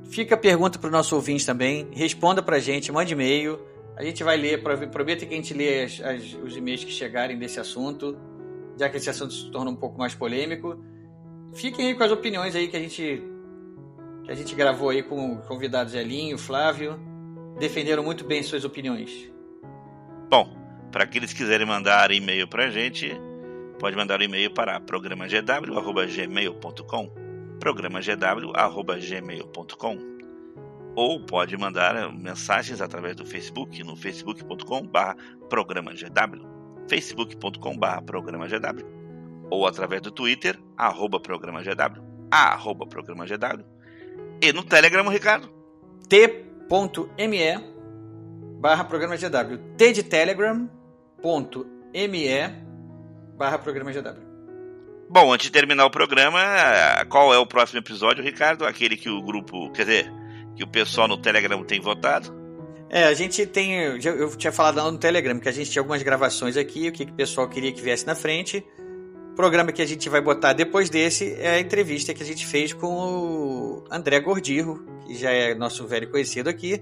fica 0.04 0.36
a 0.36 0.38
pergunta 0.38 0.78
para 0.78 0.88
o 0.88 0.92
nosso 0.92 1.16
ouvinte 1.16 1.48
também. 1.48 1.90
Responda 1.94 2.44
para 2.44 2.58
a 2.58 2.60
gente, 2.60 2.92
mande 2.92 3.14
e-mail 3.14 3.73
a 3.96 4.04
gente 4.04 4.24
vai 4.24 4.38
ler, 4.38 4.62
prometo 4.62 5.26
que 5.26 5.34
a 5.34 5.38
gente 5.38 5.54
lê 5.54 5.84
as, 5.84 6.02
as, 6.02 6.34
os 6.34 6.58
e-mails 6.58 6.84
que 6.84 6.92
chegarem 6.92 7.38
desse 7.38 7.60
assunto, 7.60 8.18
já 8.78 8.90
que 8.90 8.98
esse 8.98 9.10
assunto 9.10 9.34
se 9.34 9.50
torna 9.52 9.70
um 9.70 9.76
pouco 9.76 10.00
mais 10.00 10.16
polêmico. 10.16 10.84
Fiquem 11.54 11.88
aí 11.88 11.96
com 11.96 12.04
as 12.04 12.12
opiniões 12.12 12.56
aí 12.56 12.68
que 12.68 12.76
a 12.76 12.80
gente 12.80 13.24
que 14.24 14.32
a 14.32 14.36
gente 14.36 14.56
gravou 14.56 14.90
aí 14.90 15.04
com 15.04 15.38
convidados 15.42 15.94
Elinho, 15.94 16.38
Flávio, 16.38 16.98
defenderam 17.60 18.04
muito 18.04 18.24
bem 18.24 18.42
suas 18.42 18.64
opiniões. 18.64 19.30
Bom, 20.30 20.56
para 20.92 21.04
aqueles 21.04 21.34
que 21.34 21.40
quiserem 21.40 21.68
mandar 21.68 22.10
e-mail 22.12 22.48
para 22.48 22.64
a 22.66 22.70
gente, 22.70 23.12
pode 23.80 23.98
mandar 23.98 24.22
um 24.22 24.24
e-mail 24.24 24.52
para 24.52 24.80
programagw.gmail.com 24.80 27.12
programagw.gmail.com 27.60 30.13
ou 30.96 31.20
pode 31.26 31.56
mandar 31.58 32.12
mensagens 32.14 32.82
através 32.82 33.16
do 33.16 33.26
Facebook 33.26 33.84
no 33.84 33.96
facebook.com.br 33.96 35.16
programagw 35.50 35.98
facebook.com.br 36.90 38.02
programagw 38.06 39.04
ou 39.50 39.68
através 39.68 40.02
do 40.02 40.12
Twitter, 40.12 40.60
arroba 40.78 41.20
programagw 41.20 41.74
arroba 42.32 42.86
programagw 42.86 43.64
e 44.42 44.52
no 44.52 44.64
Telegram, 44.64 45.08
Ricardo? 45.08 45.50
t.me 46.10 47.74
barra 48.60 48.84
programa 48.84 49.16
GW. 49.16 49.58
T 49.78 49.94
de 49.94 50.04
Telegram 50.04 50.70
ponto 51.22 51.66
me 51.94 52.28
barra 53.38 53.58
programa 53.58 53.92
GW. 53.92 54.34
Bom, 55.10 55.32
antes 55.32 55.46
de 55.46 55.52
terminar 55.52 55.86
o 55.86 55.90
programa, 55.90 56.40
qual 57.10 57.34
é 57.34 57.38
o 57.38 57.46
próximo 57.46 57.80
episódio, 57.80 58.24
Ricardo? 58.24 58.66
Aquele 58.66 58.98
que 58.98 59.10
o 59.10 59.22
grupo, 59.22 59.72
quer 59.72 59.86
dizer, 59.86 60.12
que 60.56 60.64
o 60.64 60.68
pessoal 60.68 61.08
no 61.08 61.18
Telegram 61.18 61.64
tem 61.64 61.80
votado? 61.80 62.44
É, 62.90 63.06
a 63.06 63.14
gente 63.16 63.46
tem. 63.48 63.74
Eu 63.74 64.38
tinha 64.38 64.52
falado 64.52 64.76
lá 64.76 64.92
no 64.92 64.98
Telegram 65.00 65.40
que 65.40 65.50
a 65.50 65.52
gente 65.52 65.72
tinha 65.72 65.82
algumas 65.82 66.04
gravações 66.04 66.56
aqui, 66.56 66.88
o 66.90 66.92
que, 66.92 67.06
que 67.06 67.12
o 67.12 67.16
pessoal 67.16 67.50
queria 67.50 67.72
que 67.72 67.82
viesse 67.82 68.06
na 68.06 68.14
frente. 68.14 68.64
O 69.32 69.36
programa 69.36 69.72
que 69.72 69.82
a 69.82 69.86
gente 69.86 70.08
vai 70.10 70.22
botar 70.22 70.54
depois 70.54 70.92
desse 70.92 71.34
é 71.40 71.56
a 71.56 71.60
entrevista 71.60 72.14
que 72.14 72.22
a 72.22 72.26
gente 72.26 72.46
fez 72.46 72.72
com 72.72 72.88
o 72.88 73.84
André 73.90 74.20
Gordirro, 74.20 74.86
que 75.08 75.16
já 75.16 75.32
é 75.32 75.56
nosso 75.56 75.88
velho 75.88 76.08
conhecido 76.12 76.52
aqui. 76.52 76.80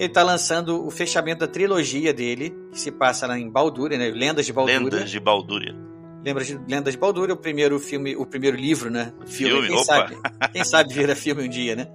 Ele 0.00 0.08
está 0.08 0.24
lançando 0.24 0.84
o 0.84 0.90
fechamento 0.90 1.40
da 1.40 1.46
trilogia 1.46 2.12
dele, 2.12 2.52
que 2.72 2.80
se 2.80 2.90
passa 2.90 3.28
lá 3.28 3.38
em 3.38 3.48
Baldúria, 3.48 3.96
né? 3.96 4.10
Lendas 4.10 4.46
de 4.46 4.52
Baldúria. 4.52 4.80
Lendas 4.80 5.10
de 5.12 5.20
Baldúria. 5.20 5.76
Lembra 6.24 6.44
de 6.44 6.58
Lendas 6.68 6.94
de 6.94 6.98
Baldúria, 6.98 7.34
o 7.34 7.38
primeiro 7.38 7.78
filme, 7.78 8.16
o 8.16 8.26
primeiro 8.26 8.56
livro, 8.56 8.90
né? 8.90 9.12
Filme, 9.26 9.54
filme 9.54 9.68
quem 9.68 9.76
opa. 9.76 9.84
sabe? 9.84 10.16
Quem 10.52 10.64
sabe 10.64 10.92
vira 10.92 11.14
filme 11.14 11.44
um 11.44 11.48
dia, 11.48 11.76
né? 11.76 11.86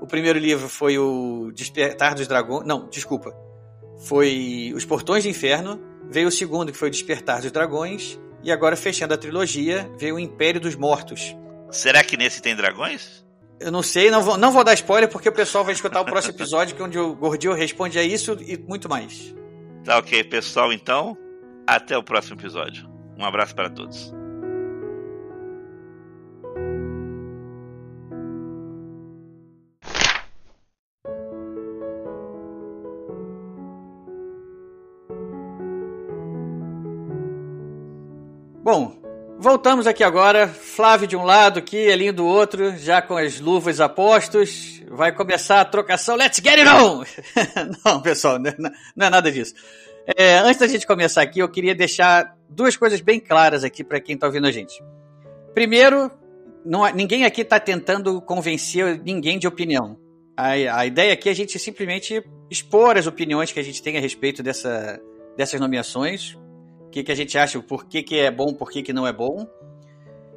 O 0.00 0.06
primeiro 0.06 0.38
livro 0.38 0.68
foi 0.68 0.98
o 0.98 1.50
Despertar 1.52 2.14
dos 2.14 2.26
Dragões. 2.26 2.66
Não, 2.66 2.88
desculpa. 2.88 3.34
Foi 4.06 4.72
Os 4.74 4.84
Portões 4.84 5.24
do 5.24 5.30
Inferno. 5.30 5.80
Veio 6.10 6.28
o 6.28 6.32
segundo, 6.32 6.72
que 6.72 6.78
foi 6.78 6.88
o 6.88 6.90
Despertar 6.90 7.40
dos 7.42 7.50
Dragões. 7.50 8.18
E 8.42 8.52
agora, 8.52 8.76
fechando 8.76 9.14
a 9.14 9.16
trilogia, 9.16 9.90
veio 9.98 10.14
o 10.14 10.18
Império 10.18 10.60
dos 10.60 10.76
Mortos. 10.76 11.36
Será 11.70 12.04
que 12.04 12.16
nesse 12.16 12.40
tem 12.40 12.54
dragões? 12.54 13.26
Eu 13.60 13.72
não 13.72 13.82
sei, 13.82 14.10
não 14.10 14.22
vou, 14.22 14.38
não 14.38 14.52
vou 14.52 14.62
dar 14.62 14.74
spoiler, 14.74 15.08
porque 15.08 15.28
o 15.28 15.32
pessoal 15.32 15.64
vai 15.64 15.74
escutar 15.74 16.00
o 16.00 16.04
próximo 16.04 16.34
episódio, 16.34 16.76
que 16.76 16.80
é 16.80 16.84
onde 16.84 16.98
o 16.98 17.14
Gordinho 17.14 17.52
responde 17.52 17.98
a 17.98 18.02
isso 18.02 18.36
e 18.40 18.56
muito 18.56 18.88
mais. 18.88 19.34
Tá 19.84 19.98
ok, 19.98 20.22
pessoal, 20.24 20.72
então. 20.72 21.16
Até 21.66 21.98
o 21.98 22.02
próximo 22.02 22.40
episódio. 22.40 22.88
Um 23.18 23.24
abraço 23.24 23.54
para 23.54 23.68
todos. 23.68 24.14
Bom, 38.70 38.92
voltamos 39.38 39.86
aqui 39.86 40.04
agora. 40.04 40.46
Flávio 40.46 41.08
de 41.08 41.16
um 41.16 41.24
lado, 41.24 41.58
aqui, 41.58 41.78
Elinho 41.78 42.12
do 42.12 42.26
outro, 42.26 42.76
já 42.76 43.00
com 43.00 43.16
as 43.16 43.40
luvas 43.40 43.80
apostos. 43.80 44.82
Vai 44.90 45.10
começar 45.10 45.62
a 45.62 45.64
trocação. 45.64 46.14
Let's 46.14 46.38
get 46.38 46.58
it 46.58 46.68
on! 46.68 47.02
não, 47.82 48.02
pessoal, 48.02 48.38
não 48.38 49.06
é 49.06 49.08
nada 49.08 49.32
disso. 49.32 49.54
É, 50.14 50.36
antes 50.40 50.60
da 50.60 50.66
gente 50.66 50.86
começar 50.86 51.22
aqui, 51.22 51.38
eu 51.38 51.48
queria 51.48 51.74
deixar 51.74 52.36
duas 52.46 52.76
coisas 52.76 53.00
bem 53.00 53.18
claras 53.18 53.64
aqui 53.64 53.82
para 53.82 54.00
quem 54.00 54.16
está 54.16 54.26
ouvindo 54.26 54.46
a 54.46 54.52
gente. 54.52 54.84
Primeiro, 55.54 56.10
não, 56.62 56.86
ninguém 56.92 57.24
aqui 57.24 57.40
está 57.40 57.58
tentando 57.58 58.20
convencer 58.20 59.00
ninguém 59.02 59.38
de 59.38 59.48
opinião. 59.48 59.98
A, 60.36 60.50
a, 60.50 60.84
ideia 60.84 61.14
aqui 61.14 61.30
é 61.30 61.32
a 61.32 61.34
gente 61.34 61.58
simplesmente 61.58 62.22
expor 62.50 62.98
as 62.98 63.06
opiniões 63.06 63.50
que 63.50 63.60
a 63.60 63.64
gente 63.64 63.82
tem 63.82 63.96
a 63.96 64.00
respeito 64.00 64.42
dessa, 64.42 65.00
dessas 65.38 65.58
nomeações, 65.58 66.36
o 66.88 66.90
que, 66.90 67.04
que 67.04 67.12
a 67.12 67.14
gente 67.14 67.36
acha, 67.36 67.60
por 67.60 67.86
que, 67.86 68.02
que 68.02 68.18
é 68.18 68.30
bom, 68.30 68.54
por 68.54 68.70
que, 68.70 68.82
que 68.82 68.92
não 68.92 69.06
é 69.06 69.12
bom. 69.12 69.46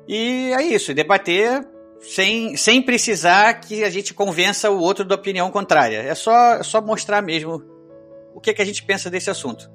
E 0.07 0.51
é 0.53 0.61
isso, 0.61 0.93
debater 0.93 1.65
sem, 2.01 2.57
sem 2.57 2.81
precisar 2.81 3.53
que 3.61 3.83
a 3.83 3.89
gente 3.89 4.13
convença 4.13 4.69
o 4.69 4.79
outro 4.79 5.05
da 5.05 5.15
opinião 5.15 5.49
contrária. 5.49 5.97
É 5.97 6.13
só, 6.13 6.55
é 6.55 6.63
só 6.63 6.81
mostrar 6.81 7.21
mesmo 7.21 7.63
o 8.35 8.41
que, 8.41 8.53
que 8.53 8.61
a 8.61 8.65
gente 8.65 8.83
pensa 8.83 9.09
desse 9.09 9.29
assunto. 9.29 9.71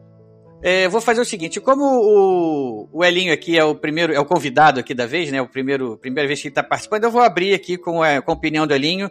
É, 0.63 0.89
vou 0.89 1.01
fazer 1.01 1.21
o 1.21 1.25
seguinte, 1.25 1.61
como 1.61 1.85
o, 1.85 2.89
o 2.93 3.05
Elinho 3.05 3.33
aqui 3.33 3.57
é 3.57 3.65
o 3.65 3.75
primeiro, 3.75 4.13
é 4.13 4.21
o 4.21 4.25
convidado 4.25 4.81
aqui 4.81 4.93
da 4.93 5.07
vez, 5.07 5.31
né? 5.31 5.41
O 5.41 5.49
primeiro, 5.49 5.97
primeira 5.97 6.27
vez 6.27 6.41
que 6.41 6.49
ele 6.49 6.53
está 6.53 6.63
participando, 6.63 7.05
eu 7.05 7.11
vou 7.11 7.23
abrir 7.23 7.55
aqui 7.55 7.79
com 7.79 8.03
a, 8.03 8.21
com 8.21 8.31
a 8.31 8.35
opinião 8.35 8.67
do 8.67 8.75
Elinho. 8.75 9.11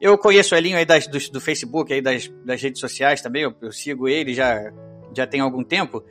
Eu 0.00 0.16
conheço 0.16 0.54
o 0.54 0.58
Elinho 0.58 0.76
aí 0.76 0.84
das, 0.84 1.06
do, 1.06 1.18
do 1.30 1.40
Facebook, 1.40 1.92
aí 1.92 2.00
das, 2.00 2.28
das 2.44 2.62
redes 2.62 2.80
sociais 2.80 3.20
também, 3.20 3.42
eu, 3.42 3.54
eu, 3.60 3.72
sigo 3.72 4.08
ele 4.08 4.34
já, 4.34 4.72
já 5.14 5.26
tem 5.26 5.40
algum 5.40 5.64
tempo. 5.64 6.02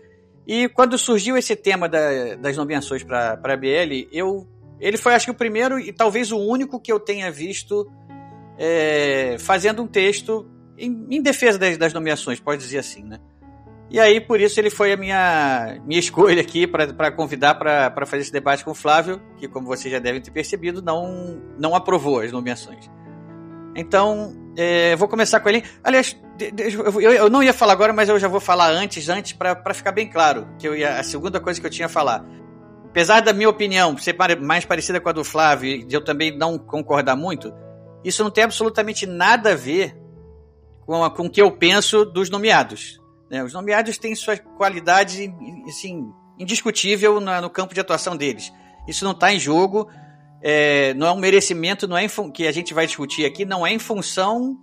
E 0.45 0.67
quando 0.69 0.97
surgiu 0.97 1.37
esse 1.37 1.55
tema 1.55 1.87
da, 1.87 2.35
das 2.35 2.57
nomeações 2.57 3.03
para 3.03 3.33
a 3.33 3.57
BL, 3.57 4.07
eu, 4.11 4.47
ele 4.79 4.97
foi 4.97 5.13
acho 5.13 5.25
que 5.25 5.31
o 5.31 5.35
primeiro 5.35 5.79
e 5.79 5.93
talvez 5.93 6.31
o 6.31 6.37
único 6.37 6.79
que 6.79 6.91
eu 6.91 6.99
tenha 6.99 7.31
visto 7.31 7.89
é, 8.57 9.37
fazendo 9.39 9.81
um 9.81 9.87
texto 9.87 10.49
em, 10.77 11.07
em 11.09 11.21
defesa 11.21 11.57
das, 11.57 11.77
das, 11.77 11.93
nomeações, 11.93 12.39
pode 12.39 12.61
dizer 12.61 12.79
assim, 12.79 13.03
né? 13.03 13.19
E 13.89 13.99
aí, 13.99 14.21
por 14.21 14.39
isso, 14.39 14.57
ele 14.57 14.69
foi 14.69 14.93
a 14.93 14.97
minha, 14.97 15.81
minha 15.85 15.99
escolha 15.99 16.41
aqui 16.41 16.65
para 16.65 17.11
convidar 17.11 17.55
para 17.55 18.05
fazer 18.05 18.21
esse 18.21 18.31
debate 18.31 18.63
com 18.63 18.71
o 18.71 18.75
Flávio, 18.75 19.21
que, 19.37 19.49
como 19.49 19.67
vocês 19.67 19.91
já 19.91 19.99
devem 19.99 20.21
ter 20.21 20.31
percebido, 20.31 20.81
não, 20.81 21.41
não 21.59 21.75
aprovou 21.75 22.21
as 22.21 22.31
nomeações. 22.31 22.89
Então, 23.75 24.33
é, 24.55 24.95
vou 24.95 25.07
começar 25.07 25.39
com 25.39 25.49
ele. 25.49 25.63
Aliás, 25.83 26.17
eu, 26.39 27.01
eu, 27.01 27.29
não 27.29 27.41
ia 27.41 27.53
falar 27.53 27.73
agora, 27.73 27.93
mas 27.93 28.09
eu 28.09 28.19
já 28.19 28.27
vou 28.27 28.39
falar 28.39 28.69
antes, 28.69 29.07
antes 29.09 29.33
para 29.33 29.73
ficar 29.73 29.91
bem 29.91 30.09
claro. 30.09 30.47
que 30.59 30.67
eu 30.67 30.75
ia, 30.75 30.99
A 30.99 31.03
segunda 31.03 31.39
coisa 31.39 31.59
que 31.59 31.65
eu 31.65 31.71
tinha 31.71 31.85
a 31.85 31.89
falar. 31.89 32.25
Apesar 32.85 33.21
da 33.21 33.31
minha 33.31 33.49
opinião 33.49 33.97
ser 33.97 34.15
mais 34.41 34.65
parecida 34.65 34.99
com 34.99 35.07
a 35.07 35.13
do 35.13 35.23
Flávio 35.23 35.85
de 35.87 35.95
eu 35.95 36.03
também 36.03 36.35
não 36.35 36.57
concordar 36.57 37.15
muito, 37.15 37.53
isso 38.03 38.23
não 38.23 38.29
tem 38.29 38.43
absolutamente 38.43 39.05
nada 39.05 39.51
a 39.51 39.55
ver 39.55 39.95
com, 40.85 41.03
a, 41.03 41.09
com 41.09 41.27
o 41.27 41.29
que 41.29 41.41
eu 41.41 41.51
penso 41.51 42.03
dos 42.03 42.29
nomeados. 42.29 42.99
Né? 43.29 43.41
Os 43.43 43.53
nomeados 43.53 43.97
têm 43.97 44.13
sua 44.13 44.37
qualidade 44.37 45.33
assim, 45.65 46.11
indiscutível 46.37 47.21
no, 47.21 47.41
no 47.41 47.49
campo 47.49 47.73
de 47.73 47.79
atuação 47.79 48.17
deles. 48.17 48.51
Isso 48.87 49.05
não 49.05 49.11
está 49.11 49.33
em 49.33 49.39
jogo. 49.39 49.87
É, 50.43 50.93
não 50.95 51.07
é 51.07 51.11
um 51.11 51.17
merecimento, 51.17 51.87
não 51.87 51.97
é 51.97 52.07
que 52.33 52.47
a 52.47 52.51
gente 52.51 52.73
vai 52.73 52.87
discutir 52.87 53.25
aqui, 53.25 53.45
não 53.45 53.65
é 53.65 53.71
em 53.71 53.79
função 53.79 54.57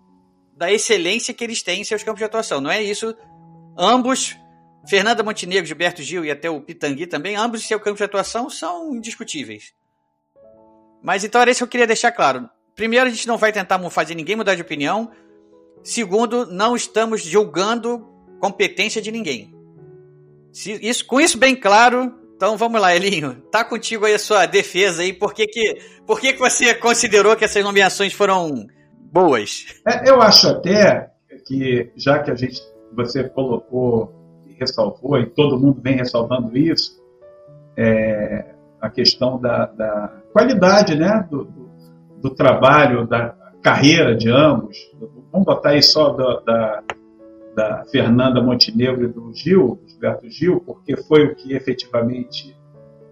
da 0.57 0.73
excelência 0.73 1.33
que 1.33 1.45
eles 1.45 1.63
têm 1.63 1.81
em 1.81 1.85
seus 1.85 2.03
campos 2.03 2.19
de 2.19 2.25
atuação. 2.25 2.61
Não 2.61 2.71
é 2.71 2.83
isso. 2.83 3.15
Ambos, 3.77 4.37
Fernanda 4.89 5.23
Montenegro, 5.23 5.67
Gilberto 5.67 6.03
Gil 6.03 6.25
e 6.25 6.31
até 6.31 6.51
o 6.51 6.61
Pitangui 6.61 7.07
também, 7.07 7.37
ambos 7.37 7.63
em 7.63 7.67
seu 7.67 7.79
campo 7.79 7.97
de 7.97 8.05
atuação 8.05 8.51
são 8.51 8.95
indiscutíveis. 8.95 9.73
Mas 11.03 11.23
então 11.23 11.41
era 11.41 11.51
isso 11.51 11.59
que 11.59 11.65
eu 11.65 11.69
queria 11.69 11.87
deixar 11.87 12.11
claro. 12.11 12.49
Primeiro, 12.75 13.07
a 13.07 13.11
gente 13.11 13.27
não 13.27 13.37
vai 13.37 13.53
tentar 13.53 13.79
fazer 13.91 14.15
ninguém 14.15 14.37
mudar 14.37 14.55
de 14.55 14.63
opinião. 14.63 15.11
Segundo, 15.83 16.47
não 16.47 16.75
estamos 16.75 17.23
julgando 17.23 18.07
competência 18.41 19.01
de 19.01 19.13
ninguém. 19.13 19.55
Isso, 20.53 21.05
com 21.07 21.21
isso 21.21 21.39
bem 21.39 21.55
claro, 21.55 22.15
então 22.39 22.57
vamos 22.57 22.81
lá, 22.81 22.95
Elinho. 22.95 23.35
Tá 23.51 23.65
contigo 23.65 24.07
aí 24.07 24.15
a 24.15 24.19
sua 24.19 24.47
defesa 24.47 25.03
aí. 25.03 25.13
Por 25.13 25.35
que, 25.35 25.45
que, 25.45 25.83
por 26.07 26.21
que, 26.21 26.35
que 26.35 26.39
você 26.39 26.73
considerou 26.73 27.35
que 27.35 27.45
essas 27.45 27.65
nomeações 27.65 28.13
foram 28.13 28.65
boas? 29.13 29.67
É, 29.85 30.09
eu 30.09 30.23
acho 30.23 30.47
até 30.47 31.11
que, 31.45 31.91
já 31.97 32.21
que 32.21 32.31
a 32.31 32.37
gente, 32.37 32.63
você 32.95 33.29
colocou 33.29 34.15
e 34.47 34.55
ressalvou, 34.55 35.19
e 35.19 35.27
todo 35.27 35.59
mundo 35.59 35.81
vem 35.83 35.97
ressalvando 35.97 36.57
isso, 36.57 37.03
é, 37.77 38.55
a 38.81 38.89
questão 38.89 39.41
da, 39.41 39.67
da 39.67 40.13
qualidade 40.33 40.95
né, 40.95 41.27
do, 41.29 41.43
do, 41.43 41.71
do, 42.21 42.31
trabalho, 42.31 43.05
da 43.05 43.35
carreira 43.61 44.15
de 44.15 44.31
ambos. 44.31 44.77
Vamos 45.33 45.45
botar 45.45 45.71
aí 45.71 45.83
só 45.83 46.11
da, 46.11 46.39
da, 46.47 46.83
da 47.59 47.85
Fernanda 47.91 48.41
Montenegro 48.41 49.05
e 49.05 49.09
do 49.09 49.33
Gil, 49.35 49.81
Gilberto 49.85 50.31
Gil, 50.31 50.61
porque 50.65 50.97
foi 50.97 51.25
o 51.25 51.35
que 51.35 51.53
efetivamente 51.55 52.57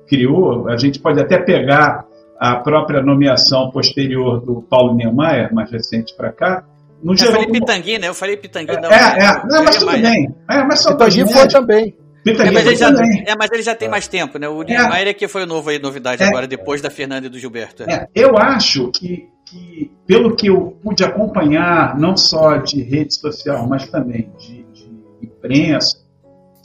criou. 0.09 0.69
A 0.69 0.77
gente 0.77 1.01
pode 1.01 1.21
até 1.21 1.37
pegar 1.37 2.05
a 2.39 2.55
própria 2.55 3.03
nomeação 3.03 3.73
posterior 3.73 4.41
do 4.41 4.63
Paulo 4.63 4.95
Niemeyer, 4.95 5.53
mais 5.53 5.69
recente 5.69 6.15
para 6.17 6.31
cá. 6.31 6.65
No 7.03 7.15
eu 7.15 7.19
falei 7.19 7.47
Pitangui, 7.49 7.99
né? 7.99 8.09
Eu 8.09 8.15
falei 8.15 8.37
Pitangui. 8.37 8.77
Não, 8.77 8.89
é, 8.89 9.19
é, 9.19 9.47
não, 9.49 9.65
mas 9.65 9.77
tudo 9.79 9.91
bem. 9.91 10.33
É, 10.49 10.63
mas 10.63 10.81
só 10.81 10.93
Pitangui 10.93 11.33
foi 11.33 11.49
também. 11.49 11.97
É 12.25 12.51
mas, 12.51 12.79
já, 12.79 12.89
é, 12.89 13.37
mas, 13.37 13.51
ele 13.53 13.63
já, 13.63 13.75
tem 13.75 13.89
mais 13.89 14.09
tempo, 14.09 14.39
né? 14.39 14.49
O 14.49 14.63
Niemeyer 14.63 15.09
é 15.09 15.15
que 15.15 15.29
foi 15.29 15.43
o 15.43 15.47
novo 15.47 15.71
aí, 15.71 15.79
novidade 15.79 16.23
é, 16.23 16.27
agora, 16.27 16.47
depois 16.47 16.81
da 16.81 16.91
Fernanda 16.91 17.27
e 17.27 17.31
do 17.31 17.39
Gilberto. 17.39 17.85
É. 17.85 18.09
eu 18.15 18.37
acho 18.37 18.91
que 18.91 19.29
que, 19.47 19.91
pelo 20.07 20.35
que 20.35 20.49
eu 20.49 20.77
pude 20.83 21.05
acompanhar, 21.05 21.99
não 21.99 22.17
só 22.17 22.57
de 22.57 22.83
rede 22.83 23.15
social, 23.15 23.67
mas 23.69 23.89
também 23.89 24.31
de, 24.39 24.65
de 24.65 24.91
imprensa, 25.23 25.99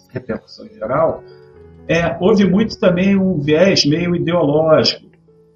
repercussão 0.10 0.66
em 0.66 0.74
geral, 0.74 1.24
é, 1.88 2.18
houve 2.20 2.50
muito 2.50 2.80
também 2.80 3.16
um 3.16 3.40
viés 3.40 3.86
meio 3.86 4.16
ideológico, 4.16 5.06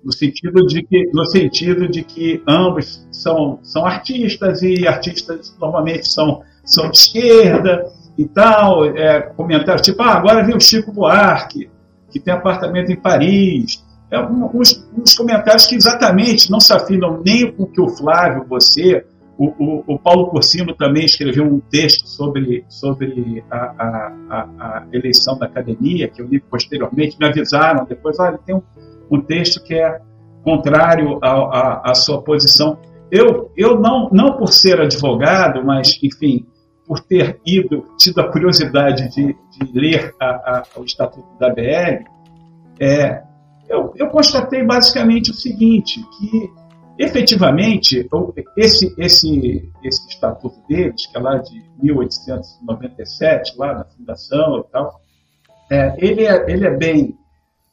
no 0.04 0.12
sentido 0.12 0.66
de 0.68 0.84
que, 0.84 1.10
no 1.14 1.26
sentido 1.26 1.88
de 1.88 2.04
que 2.04 2.44
ambos 2.48 3.08
são, 3.12 3.60
são 3.64 3.86
artistas 3.86 4.62
e 4.62 4.88
artistas 4.88 5.56
normalmente 5.60 6.08
são, 6.08 6.44
são 6.64 6.92
de 6.92 6.98
esquerda 6.98 7.86
e 8.16 8.26
tal, 8.26 8.86
é, 8.86 9.22
comentários 9.22 9.82
tipo, 9.82 10.02
ah, 10.04 10.14
agora 10.14 10.44
vem 10.44 10.56
o 10.56 10.62
Chico 10.62 10.92
Buarque, 10.92 11.70
que 12.12 12.20
tem 12.20 12.34
apartamento 12.34 12.92
em 12.92 12.96
Paris, 12.96 13.84
é, 14.12 14.20
uns, 14.20 14.88
uns, 14.98 15.16
comentários 15.16 15.66
que 15.66 15.76
exatamente 15.76 16.52
não 16.52 16.60
se 16.60 16.72
afinam 16.72 17.22
nem 17.26 17.52
com 17.52 17.64
o 17.64 17.68
que 17.68 17.82
o 17.82 17.90
Flávio, 17.90 18.46
você, 18.48 19.06
o, 19.38 19.48
o, 19.48 19.84
o 19.96 20.00
Paulo 20.00 20.28
Corsino 20.28 20.74
também 20.76 21.06
escreveu 21.06 21.44
um 21.44 21.60
texto 21.60 22.08
sobre, 22.08 22.64
sobre 22.70 23.44
a, 23.50 23.58
a, 23.58 24.14
a, 24.30 24.42
a, 24.60 24.88
eleição 24.94 25.38
da 25.38 25.48
academia, 25.48 26.08
que 26.08 26.22
eu 26.22 26.28
li 26.28 26.40
posteriormente, 26.40 27.18
me 27.20 27.28
avisaram 27.28 27.86
depois, 27.86 28.20
olha, 28.20 28.38
tem 28.38 28.56
um, 28.56 28.62
um 29.10 29.22
texto 29.22 29.62
que 29.64 29.74
é 29.74 30.00
contrário 30.44 31.20
à 31.22 31.94
sua 31.96 32.22
posição. 32.22 32.78
Eu, 33.12 33.52
eu 33.58 33.80
não, 33.80 34.10
não 34.12 34.38
por 34.38 34.50
ser 34.50 34.80
advogado, 34.80 35.66
mas, 35.66 35.98
enfim, 36.04 36.46
por 36.88 37.00
ter 37.00 37.40
ido, 37.46 37.86
tido 37.98 38.22
a 38.22 38.32
curiosidade 38.32 39.10
de, 39.10 39.34
de 39.34 39.80
ler 39.80 40.14
a, 40.22 40.64
o 40.78 40.84
Estatuto 40.84 41.28
da 41.40 41.50
BL, 41.50 42.06
é, 42.80 43.24
eu, 43.68 43.94
eu 43.96 44.10
constatei 44.10 44.64
basicamente 44.64 45.32
o 45.32 45.34
seguinte, 45.34 46.04
que 46.18 46.50
efetivamente 46.98 48.08
esse, 48.56 48.94
esse, 48.98 49.70
esse 49.84 50.08
estatuto 50.08 50.56
deles, 50.68 51.06
que 51.06 51.18
é 51.18 51.20
lá 51.20 51.38
de 51.38 51.64
1897, 51.82 53.58
lá 53.58 53.74
na 53.74 53.86
fundação 53.86 54.60
e 54.60 54.72
tal, 54.72 55.02
é, 55.70 55.96
ele, 55.98 56.26
é, 56.26 56.52
ele 56.52 56.66
é 56.66 56.78
bem, 56.78 57.18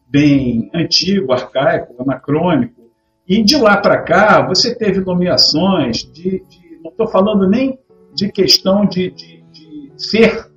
bem 0.09 0.71
antigo, 0.75 1.33
arcaico, 1.33 2.03
anacrônico, 2.03 2.83
e 3.29 3.43
de 3.43 3.57
lá 3.57 3.77
para 3.77 4.03
cá 4.03 4.47
você 4.47 4.75
teve 4.75 5.01
nomeações 5.01 5.99
de, 5.99 6.45
de 6.49 6.81
não 6.83 6.91
estou 6.91 7.07
falando 7.07 7.49
nem 7.49 7.79
de 8.15 8.31
questão 8.31 8.85
de, 8.85 9.11
de, 9.11 9.43
de 9.53 9.93
ser, 9.97 10.51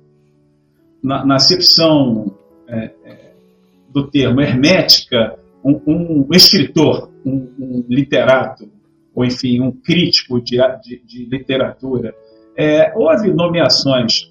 na, 1.02 1.24
na 1.24 1.36
acepção 1.36 2.36
é, 2.68 2.90
é 3.04 3.25
do 3.96 4.10
termo 4.10 4.42
hermética, 4.42 5.38
um, 5.64 5.80
um 5.86 6.28
escritor, 6.30 7.10
um, 7.24 7.48
um, 7.58 7.84
literato, 7.88 8.70
ou 9.14 9.24
enfim, 9.24 9.58
um 9.62 9.72
crítico 9.72 10.38
de, 10.38 10.58
de, 10.82 11.02
de 11.02 11.24
literatura. 11.24 12.14
É, 12.54 12.92
houve 12.94 13.32
nomeações 13.32 14.30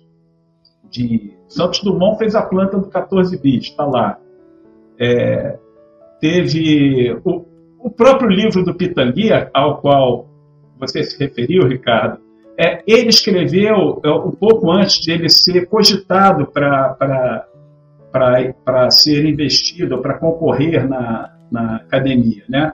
de. 0.91 1.33
Santos 1.47 1.81
Dumont 1.81 2.19
fez 2.19 2.35
a 2.35 2.43
planta 2.43 2.77
do 2.77 2.87
14 2.89 3.41
bis, 3.41 3.65
está 3.65 3.85
lá. 3.85 4.19
É, 4.99 5.57
teve 6.21 7.19
o, 7.25 7.45
o, 7.79 7.89
próprio 7.89 8.29
livro 8.29 8.63
do 8.63 8.75
Pitanguia, 8.75 9.49
ao 9.51 9.81
qual 9.81 10.29
você 10.79 11.03
se 11.03 11.17
referiu, 11.17 11.67
Ricardo, 11.67 12.19
é, 12.57 12.83
ele 12.85 13.09
escreveu 13.09 13.99
é, 14.03 14.11
um 14.11 14.31
pouco 14.31 14.71
antes 14.71 14.99
de 14.99 15.11
ele 15.11 15.27
ser 15.27 15.67
cogitado 15.67 16.45
para 16.45 17.47
para 18.63 18.89
ser 18.89 19.25
investido, 19.25 20.01
para 20.01 20.17
concorrer 20.17 20.87
na, 20.87 21.33
na 21.51 21.75
academia. 21.77 22.43
Né? 22.47 22.71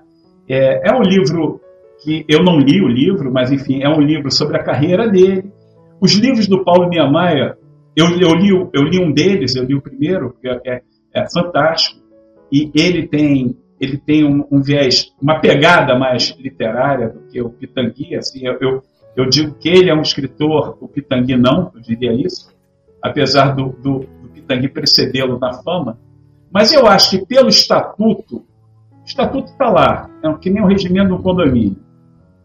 É, 0.47 0.89
é 0.89 0.93
um 0.93 1.01
livro 1.01 1.59
que 2.03 2.25
eu 2.27 2.43
não 2.43 2.59
li 2.59 2.81
o 2.81 2.87
livro, 2.87 3.31
mas 3.31 3.51
enfim, 3.51 3.81
é 3.81 3.89
um 3.89 3.99
livro 3.99 4.31
sobre 4.31 4.57
a 4.57 4.63
carreira 4.63 5.07
dele. 5.07 5.51
Os 5.99 6.13
livros 6.13 6.47
do 6.47 6.63
Paulo 6.63 6.89
Niemeyer, 6.89 7.57
eu, 7.95 8.07
eu, 8.19 8.33
li, 8.33 8.49
eu 8.49 8.83
li 8.83 8.99
um 8.99 9.11
deles, 9.11 9.55
eu 9.55 9.63
li 9.63 9.75
o 9.75 9.81
primeiro, 9.81 10.35
que 10.41 10.47
é, 10.47 10.59
é, 10.65 10.81
é 11.13 11.29
fantástico, 11.29 12.01
e 12.51 12.71
ele 12.73 13.07
tem, 13.07 13.55
ele 13.79 13.97
tem 13.97 14.25
um, 14.25 14.45
um, 14.51 14.61
viés, 14.61 15.13
uma 15.21 15.39
pegada 15.39 15.97
mais 15.97 16.35
literária 16.39 17.09
do 17.09 17.21
que 17.27 17.41
o 17.41 17.49
Pitangui. 17.49 18.15
Assim, 18.15 18.45
eu, 18.45 18.57
eu, 18.59 18.83
eu, 19.15 19.29
digo 19.29 19.53
que 19.55 19.69
ele 19.69 19.89
é 19.89 19.93
um 19.93 20.01
escritor, 20.01 20.77
o 20.81 20.87
Pitangui 20.87 21.37
não, 21.37 21.71
eu 21.75 21.81
diria 21.81 22.13
isso, 22.13 22.51
apesar 23.01 23.55
do, 23.55 23.69
do 23.69 24.20
Pitangui 24.51 24.69
precedê-lo 24.69 25.39
na 25.39 25.53
fama, 25.53 25.97
mas 26.51 26.73
eu 26.73 26.85
acho 26.87 27.11
que 27.11 27.25
pelo 27.25 27.49
estatuto, 27.49 28.37
o 28.37 29.05
estatuto 29.05 29.51
está 29.51 29.69
lá, 29.69 30.09
é 30.21 30.33
que 30.33 30.49
nem 30.49 30.61
o 30.61 30.67
regimento 30.67 31.15
do 31.15 31.23
condomínio. 31.23 31.77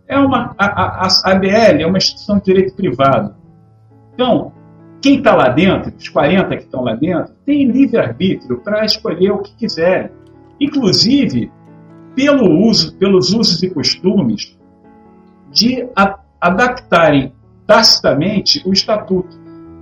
É 0.06 0.16
uma, 0.18 0.54
a, 0.56 0.66
a, 0.66 1.06
a 1.06 1.32
ABL 1.32 1.80
é 1.80 1.86
uma 1.86 1.98
instituição 1.98 2.38
de 2.38 2.44
direito 2.44 2.76
privado. 2.76 3.34
Então, 4.14 4.52
quem 5.02 5.18
está 5.18 5.34
lá 5.34 5.48
dentro, 5.48 5.92
os 5.96 6.08
40 6.08 6.56
que 6.56 6.62
estão 6.62 6.82
lá 6.82 6.94
dentro, 6.94 7.34
tem 7.44 7.68
livre-arbítrio 7.68 8.58
para 8.58 8.84
escolher 8.84 9.32
o 9.32 9.38
que 9.38 9.52
quiserem. 9.56 10.10
Inclusive, 10.60 11.50
pelo 12.14 12.66
uso, 12.66 12.96
pelos 12.96 13.32
usos 13.32 13.62
e 13.62 13.68
costumes 13.68 14.56
de 15.52 15.88
a, 15.94 16.18
adaptarem 16.40 17.32
tacitamente 17.66 18.62
o 18.64 18.72
estatuto. 18.72 19.36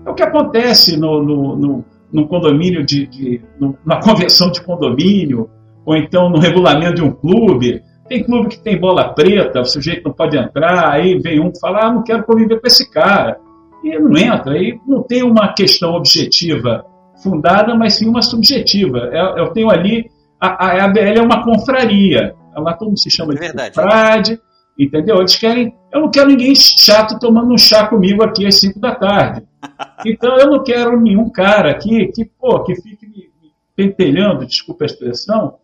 É 0.06 0.10
o 0.10 0.14
que 0.14 0.22
acontece 0.22 0.96
no, 0.96 1.22
no, 1.22 1.56
no, 1.56 1.84
no 2.12 2.26
condomínio 2.26 2.84
de, 2.84 3.06
de 3.06 3.40
no, 3.58 3.76
na 3.84 4.00
convenção 4.02 4.50
de 4.50 4.62
condomínio, 4.62 5.48
ou 5.84 5.96
então 5.96 6.28
no 6.28 6.38
regulamento 6.38 6.94
de 6.94 7.02
um 7.02 7.12
clube. 7.12 7.82
Tem 8.08 8.22
clube 8.22 8.48
que 8.48 8.62
tem 8.62 8.78
bola 8.78 9.14
preta, 9.14 9.60
o 9.60 9.64
sujeito 9.64 10.04
não 10.04 10.12
pode 10.12 10.36
entrar, 10.36 10.90
aí 10.90 11.18
vem 11.18 11.40
um 11.40 11.50
que 11.50 11.58
fala, 11.58 11.86
ah, 11.86 11.92
não 11.92 12.02
quero 12.02 12.24
conviver 12.24 12.60
com 12.60 12.66
esse 12.66 12.90
cara. 12.90 13.38
E 13.82 13.98
não 13.98 14.16
entra, 14.16 14.52
aí 14.52 14.78
não 14.86 15.02
tem 15.02 15.22
uma 15.22 15.52
questão 15.54 15.94
objetiva 15.94 16.84
fundada, 17.22 17.74
mas 17.74 17.94
sim 17.94 18.08
uma 18.08 18.22
subjetiva. 18.22 18.98
Eu, 19.12 19.44
eu 19.44 19.52
tenho 19.52 19.70
ali, 19.70 20.10
a, 20.40 20.66
a 20.66 20.84
ABL 20.84 21.18
é 21.18 21.22
uma 21.22 21.42
confraria, 21.42 22.34
lá 22.56 22.74
todo 22.74 22.88
mundo 22.88 22.98
se 22.98 23.10
chama 23.10 23.34
de 23.34 23.44
é 23.44 23.52
confrade, 23.52 24.38
entendeu? 24.78 25.16
Eles 25.16 25.36
querem, 25.36 25.74
eu 25.94 26.00
não 26.00 26.10
quero 26.10 26.28
ninguém 26.28 26.54
chato 26.54 27.18
tomando 27.18 27.52
um 27.52 27.58
chá 27.58 27.86
comigo 27.86 28.22
aqui 28.22 28.46
às 28.46 28.58
5 28.60 28.78
da 28.78 28.94
tarde. 28.94 29.42
Então 30.06 30.36
eu 30.36 30.50
não 30.50 30.62
quero 30.62 31.00
nenhum 31.00 31.30
cara 31.30 31.70
aqui 31.70 32.08
que, 32.08 32.26
pô, 32.26 32.62
que 32.62 32.74
fique 32.74 33.06
me, 33.06 33.30
pentelhando, 33.74 34.44
desculpa 34.44 34.84
a 34.84 34.86
expressão, 34.86 35.54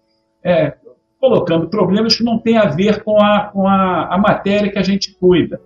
é, 0.42 0.74
colocando 1.20 1.68
problemas 1.68 2.16
que 2.16 2.24
não 2.24 2.38
têm 2.38 2.56
a 2.56 2.64
ver 2.64 3.04
com, 3.04 3.22
a, 3.22 3.50
com 3.52 3.68
a, 3.68 4.14
a 4.14 4.16
matéria 4.16 4.72
que 4.72 4.78
a 4.78 4.82
gente 4.82 5.14
cuida. 5.18 5.60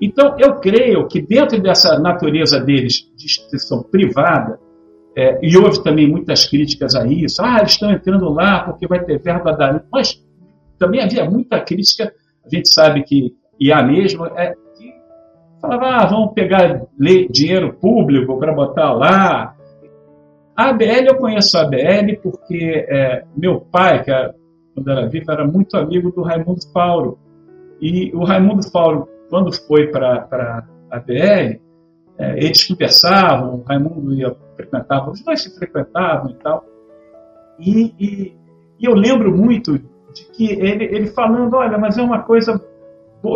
Então, 0.00 0.36
eu 0.38 0.56
creio 0.56 1.08
que 1.08 1.22
dentro 1.22 1.60
dessa 1.60 1.98
natureza 1.98 2.60
deles 2.60 3.10
de 3.16 3.24
instituição 3.24 3.82
privada, 3.82 4.60
é, 5.16 5.38
e 5.42 5.56
houve 5.56 5.82
também 5.82 6.08
muitas 6.08 6.46
críticas 6.46 6.94
a 6.94 7.06
isso, 7.06 7.42
ah, 7.42 7.58
eles 7.58 7.72
estão 7.72 7.90
entrando 7.90 8.28
lá 8.28 8.60
porque 8.60 8.86
vai 8.86 9.02
ter 9.02 9.18
verba 9.18 9.52
da. 9.52 9.82
Mas 9.90 10.22
também 10.78 11.02
havia 11.02 11.28
muita 11.28 11.58
crítica, 11.60 12.12
a 12.44 12.54
gente 12.54 12.72
sabe 12.72 13.02
que, 13.02 13.34
e 13.60 13.72
há 13.72 13.82
mesmo, 13.82 14.26
é, 14.26 14.54
Falava, 15.60 15.86
ah, 15.86 16.06
vamos 16.06 16.34
pegar 16.34 16.86
dinheiro 17.30 17.74
público 17.74 18.38
para 18.38 18.54
botar 18.54 18.92
lá. 18.92 19.56
A 20.56 20.70
ABL, 20.70 21.06
eu 21.08 21.16
conheço 21.16 21.56
a 21.58 21.62
ABL 21.62 22.16
porque 22.22 22.86
é, 22.88 23.24
meu 23.36 23.60
pai, 23.60 24.02
que 24.04 24.10
era, 24.10 24.34
quando 24.74 24.90
era 24.90 25.08
vivo, 25.08 25.30
era 25.30 25.44
muito 25.44 25.76
amigo 25.76 26.12
do 26.12 26.22
Raimundo 26.22 26.60
Fauro. 26.72 27.18
E 27.80 28.12
o 28.14 28.24
Raimundo 28.24 28.70
Fauro, 28.70 29.08
quando 29.28 29.52
foi 29.66 29.88
para 29.88 30.28
a 30.30 30.96
ABL, 30.96 31.60
é, 32.18 32.36
eles 32.36 32.64
conversavam, 32.66 33.56
o 33.56 33.62
Raimundo 33.62 34.14
ia, 34.14 34.34
frequentava, 34.54 35.10
os 35.10 35.22
dois 35.24 35.42
se 35.42 35.56
frequentavam 35.56 36.30
e 36.30 36.34
tal. 36.34 36.64
E, 37.58 37.94
e, 37.98 38.36
e 38.78 38.84
eu 38.84 38.94
lembro 38.94 39.36
muito 39.36 39.78
de 39.78 40.24
que 40.32 40.52
ele, 40.52 40.84
ele 40.84 41.06
falando, 41.08 41.54
olha, 41.54 41.76
mas 41.78 41.98
é 41.98 42.02
uma 42.02 42.22
coisa 42.22 42.58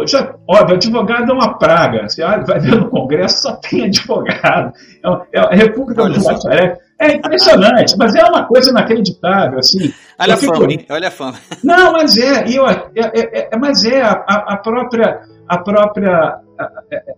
Já, 0.07 0.35
óbvio, 0.49 0.77
advogado 0.77 1.31
é 1.31 1.35
uma 1.35 1.59
praga. 1.59 2.09
Você 2.09 2.23
vai 2.23 2.61
ver 2.61 2.77
no 2.77 2.89
Congresso, 2.89 3.43
só 3.43 3.57
tem 3.57 3.87
advogado. 3.87 4.73
É, 5.05 5.39
é 5.39 5.41
a 5.41 5.57
República 5.57 6.05
do 6.05 6.23
Baixaré. 6.23 6.79
É 7.01 7.17
impressionante, 7.17 7.97
mas 7.99 8.15
é 8.15 8.25
uma 8.25 8.47
coisa 8.47 8.71
inacreditável. 8.71 9.59
Assim, 9.59 9.93
olha 10.19 10.35
a 10.35 10.37
fico... 10.37 10.55
fama, 10.55 10.73
hein? 10.73 10.87
Olha 10.89 11.09
a 11.09 11.11
fama. 11.11 11.39
Não, 11.65 11.93
mas 11.93 12.17
é, 12.17 12.45
eu, 12.49 12.65
é, 12.69 12.91
é, 12.95 13.49
é, 13.53 13.59
mas 13.59 13.85
é 13.85 14.03
a, 14.03 14.13
a, 14.13 14.57
própria. 14.57 15.21
A 15.49 15.59
própria, 15.59 16.41
a, 16.59 16.71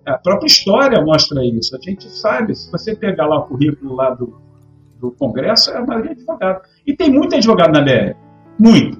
a, 0.06 0.18
própria 0.18 0.46
história 0.46 1.02
mostra 1.02 1.44
isso. 1.44 1.76
A 1.76 1.80
gente 1.80 2.10
sabe, 2.10 2.54
se 2.54 2.72
você 2.72 2.96
pegar 2.96 3.26
lá 3.26 3.40
o 3.40 3.46
currículo 3.46 3.94
lá 3.94 4.10
do, 4.10 4.40
do 4.98 5.12
Congresso, 5.12 5.70
é 5.70 5.76
a 5.76 5.84
maioria 5.84 6.12
advogado. 6.12 6.62
E 6.86 6.96
tem 6.96 7.12
muito 7.12 7.36
advogado 7.36 7.72
na 7.72 7.82
BR. 7.82 8.16
Muito. 8.58 8.98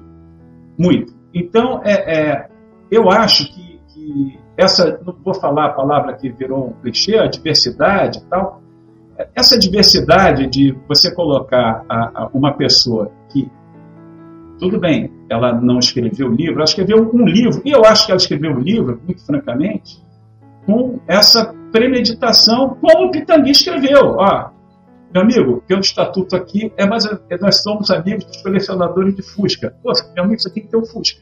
Muito. 0.77 1.15
Então, 1.33 1.81
é, 1.83 1.93
é 1.93 2.54
eu 2.91 3.09
acho 3.09 3.51
que, 3.53 3.79
que, 3.87 4.39
essa, 4.57 4.99
não 5.05 5.15
vou 5.23 5.33
falar 5.33 5.65
a 5.65 5.73
palavra 5.73 6.13
que 6.13 6.29
virou 6.29 6.69
um 6.69 6.73
clichê, 6.81 7.17
a 7.17 7.27
diversidade 7.27 8.19
e 8.19 8.21
tal, 8.29 8.61
essa 9.33 9.57
diversidade 9.57 10.47
de 10.47 10.77
você 10.87 11.13
colocar 11.13 11.85
a, 11.87 12.23
a 12.23 12.29
uma 12.33 12.53
pessoa 12.53 13.11
que 13.29 13.49
tudo 14.59 14.79
bem, 14.79 15.11
ela 15.29 15.53
não 15.53 15.79
escreveu 15.79 16.29
livro, 16.29 16.55
ela 16.55 16.63
escreveu 16.63 17.09
um 17.13 17.25
livro, 17.25 17.61
e 17.65 17.71
eu 17.71 17.83
acho 17.83 18.05
que 18.05 18.11
ela 18.11 18.17
escreveu 18.17 18.51
um 18.51 18.59
livro, 18.59 19.01
muito 19.05 19.25
francamente, 19.25 20.03
com 20.65 20.99
essa 21.07 21.53
premeditação, 21.71 22.77
como 22.81 23.07
o 23.07 23.11
Pitangui 23.11 23.51
escreveu. 23.51 24.15
Ó, 24.17 24.49
meu 25.13 25.21
amigo, 25.21 25.63
pelo 25.67 25.81
estatuto 25.81 26.35
aqui, 26.35 26.71
é 26.77 26.85
mais, 26.85 27.05
é, 27.05 27.37
nós 27.39 27.61
somos 27.61 27.91
amigos 27.91 28.25
dos 28.25 28.41
colecionadores 28.41 29.15
de 29.15 29.21
Fusca. 29.21 29.75
Pô, 29.83 29.91
meu 30.15 30.23
amigo, 30.23 30.41
você 30.41 30.49
tem 30.49 30.63
que 30.63 30.69
ter 30.69 30.77
um 30.77 30.85
Fusca. 30.85 31.21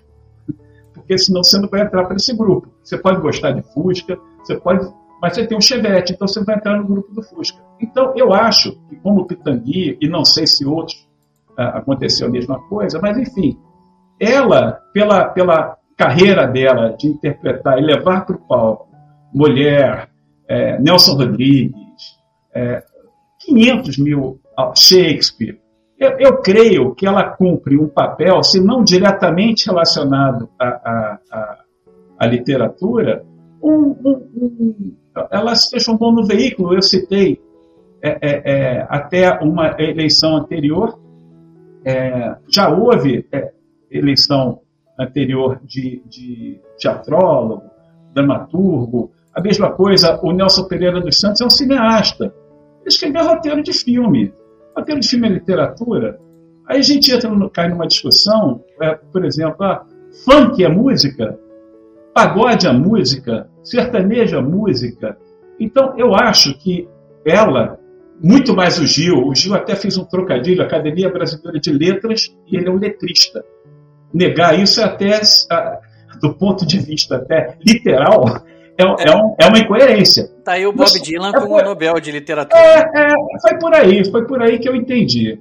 Porque 1.03 1.17
senão 1.17 1.43
você 1.43 1.59
não 1.59 1.69
vai 1.69 1.81
entrar 1.81 2.05
para 2.05 2.15
esse 2.15 2.35
grupo. 2.35 2.73
Você 2.83 2.97
pode 2.97 3.21
gostar 3.21 3.51
de 3.51 3.61
Fusca, 3.73 4.17
você 4.39 4.55
pode 4.57 4.91
mas 5.21 5.35
você 5.35 5.47
tem 5.47 5.57
um 5.57 5.61
Chevette, 5.61 6.11
então 6.11 6.27
você 6.27 6.43
vai 6.43 6.57
entrar 6.57 6.77
no 6.77 6.85
grupo 6.85 7.13
do 7.13 7.23
Fusca. 7.23 7.57
Então, 7.79 8.11
eu 8.13 8.33
acho 8.33 8.73
que, 8.89 8.97
como 8.97 9.21
o 9.21 9.25
Pitangui, 9.25 9.97
e 10.01 10.09
não 10.09 10.25
sei 10.25 10.45
se 10.45 10.65
outros 10.65 11.07
ah, 11.57 11.77
aconteceu 11.77 12.27
a 12.27 12.29
mesma 12.29 12.59
coisa, 12.67 12.99
mas 13.01 13.17
enfim, 13.17 13.57
ela, 14.19 14.73
pela, 14.91 15.29
pela 15.29 15.77
carreira 15.95 16.45
dela 16.45 16.89
de 16.99 17.07
interpretar 17.07 17.79
e 17.79 17.85
levar 17.85 18.25
para 18.25 18.35
o 18.35 18.39
palco 18.39 18.89
mulher, 19.33 20.09
é, 20.45 20.77
Nelson 20.81 21.15
Rodrigues, 21.15 21.73
é, 22.53 22.83
500 23.45 23.97
mil 23.99 24.41
ah, 24.57 24.73
Shakespeare, 24.75 25.57
eu, 25.99 26.11
eu, 26.19 26.37
creio 26.37 26.93
que 26.95 27.05
ela 27.05 27.23
cumpre 27.23 27.77
um 27.77 27.87
papel, 27.87 28.43
se 28.43 28.59
não 28.59 28.83
diretamente 28.83 29.67
relacionado 29.67 30.49
à, 30.59 30.67
à, 31.31 31.59
à 32.19 32.25
literatura, 32.25 33.23
um, 33.61 33.95
um, 34.03 34.27
um, 34.35 34.95
ela 35.31 35.55
se 35.55 35.69
transformou 35.71 36.11
no 36.11 36.25
veículo, 36.25 36.73
eu 36.73 36.81
citei 36.81 37.39
é, 38.01 38.17
é, 38.21 38.41
é, 38.45 38.87
até 38.89 39.39
uma 39.39 39.75
eleição 39.79 40.35
anterior, 40.35 40.99
é, 41.85 42.35
já 42.49 42.69
houve 42.69 43.25
é, 43.31 43.53
eleição 43.89 44.59
anterior 44.99 45.61
de, 45.63 46.03
de 46.07 46.59
teatrólogo, 46.77 47.63
dramaturgo, 48.13 49.11
a 49.33 49.41
mesma 49.41 49.71
coisa, 49.71 50.19
o 50.21 50.31
Nelson 50.31 50.67
Pereira 50.67 51.01
dos 51.01 51.19
Santos 51.19 51.41
é 51.41 51.45
um 51.45 51.49
cineasta. 51.49 52.25
Ele 52.25 52.87
escreveu 52.87 53.25
roteiro 53.25 53.63
de 53.63 53.73
filme. 53.73 54.31
De 54.99 55.07
filme 55.07 55.27
é 55.27 55.31
literatura. 55.31 56.19
Aí 56.67 56.79
a 56.79 56.81
gente 56.81 57.11
entra 57.11 57.29
no, 57.29 57.49
cai 57.49 57.69
numa 57.69 57.87
discussão, 57.87 58.63
é, 58.81 58.95
por 59.11 59.25
exemplo, 59.25 59.63
ah, 59.63 59.85
funk 60.25 60.63
é 60.63 60.69
música, 60.69 61.37
pagode 62.13 62.67
é 62.67 62.71
música, 62.71 63.49
sertaneja 63.63 64.37
é 64.37 64.41
música. 64.41 65.17
Então 65.59 65.93
eu 65.97 66.13
acho 66.15 66.57
que 66.57 66.87
ela 67.25 67.79
muito 68.21 68.55
mais 68.55 68.79
o 68.79 68.85
Gil. 68.85 69.27
O 69.27 69.35
Gil 69.35 69.53
até 69.53 69.75
fez 69.75 69.97
um 69.97 70.05
trocadilho, 70.05 70.63
Academia 70.63 71.09
Brasileira 71.09 71.59
de 71.59 71.71
Letras, 71.71 72.33
e 72.47 72.55
ele 72.55 72.67
é 72.67 72.71
um 72.71 72.77
letrista. 72.77 73.43
Negar 74.13 74.57
isso 74.57 74.79
é 74.79 74.83
até, 74.83 75.19
do 76.21 76.33
ponto 76.35 76.65
de 76.65 76.79
vista 76.79 77.17
até 77.17 77.57
literal, 77.65 78.23
é, 78.77 78.83
é, 78.83 79.15
um, 79.15 79.35
é 79.39 79.47
uma 79.47 79.59
incoerência. 79.59 80.27
Tá 80.43 80.53
aí 80.53 80.65
o 80.65 80.71
Bob 80.71 80.89
Mas, 80.91 81.01
Dylan 81.01 81.29
é 81.29 81.39
com 81.39 81.53
o 81.53 81.61
Nobel 81.61 81.99
de 81.99 82.11
Literatura. 82.11 82.59
É, 82.59 82.79
é, 82.79 83.15
foi 83.41 83.59
por 83.59 83.73
aí, 83.73 84.11
foi 84.11 84.25
por 84.25 84.41
aí 84.41 84.59
que 84.59 84.67
eu 84.67 84.75
entendi. 84.75 85.39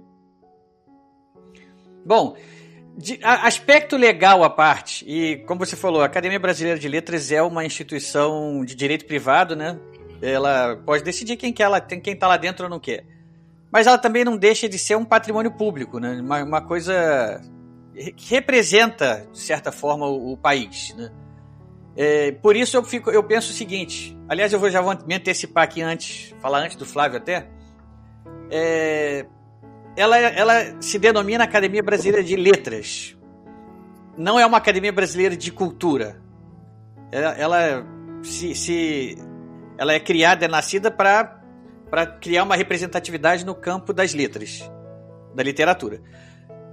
Bom, 2.05 2.37
de, 2.97 3.18
a, 3.23 3.47
aspecto 3.47 3.97
legal 3.97 4.45
à 4.45 4.51
parte, 4.51 5.05
e 5.09 5.38
como 5.47 5.64
você 5.64 5.77
falou, 5.77 6.03
a 6.03 6.07
Academia 6.07 6.38
Brasileira 6.38 6.79
de 6.79 6.88
Letras 6.88 7.33
é 7.33 7.42
uma 7.42 7.64
instituição 7.64 8.64
de 8.64 8.75
direito 8.75 9.07
privado, 9.07 9.57
né? 9.57 9.79
Ela 10.21 10.77
pode 10.85 11.03
decidir 11.03 11.37
quem 11.37 11.53
quer 11.53 11.64
ela, 11.64 11.81
quem 11.81 12.14
tá 12.14 12.29
lá 12.29 12.37
dentro 12.37 12.64
ou 12.64 12.71
não 12.71 12.79
quer. 12.79 13.05
Mas 13.73 13.87
ela 13.87 13.97
também 13.97 14.25
não 14.25 14.37
deixa 14.37 14.68
de 14.68 14.79
ser 14.79 14.97
um 14.97 15.05
patrimônio 15.05 15.51
público, 15.51 15.99
né? 15.99 16.21
Uma, 16.21 16.45
uma 16.45 16.61
coisa 16.61 17.40
que 18.16 18.31
representa, 18.35 19.27
de 19.33 19.38
certa 19.38 19.73
forma, 19.73 20.07
o, 20.07 20.33
o 20.33 20.37
país, 20.37 20.95
né? 20.97 21.11
É, 21.96 22.33
por 22.33 22.57
isso 22.57 22.76
eu, 22.76 22.83
fico, 22.83 23.11
eu 23.11 23.22
penso 23.22 23.50
o 23.50 23.55
seguinte. 23.55 24.16
Aliás, 24.28 24.52
eu 24.52 24.59
vou, 24.59 24.70
já 24.70 24.81
vou 24.81 24.96
me 25.07 25.14
antecipar 25.14 25.64
aqui 25.64 25.83
antes, 25.83 26.35
falar 26.40 26.61
antes 26.61 26.76
do 26.76 26.87
Flávio 26.87 27.18
até. 27.18 27.48
É, 28.50 29.26
ela, 29.96 30.18
ela 30.18 30.81
se 30.81 30.98
denomina 30.98 31.44
Academia 31.44 31.83
Brasileira 31.83 32.24
de 32.24 32.37
Letras. 32.37 33.16
Não 34.16 34.38
é 34.38 34.46
uma 34.46 34.59
Academia 34.59 34.92
Brasileira 34.92 35.37
de 35.37 35.52
Cultura. 35.52 36.20
Ela, 37.11 37.33
ela 37.33 37.87
se, 38.22 38.55
se 38.55 39.18
ela 39.76 39.92
é 39.92 40.00
criada, 40.00 40.44
é 40.44 40.48
nascida 40.48 40.90
para 40.90 42.07
criar 42.20 42.44
uma 42.44 42.57
representatividade 42.57 43.44
no 43.44 43.55
campo 43.55 43.92
das 43.92 44.14
letras, 44.14 44.70
da 45.35 45.42
literatura. 45.42 46.00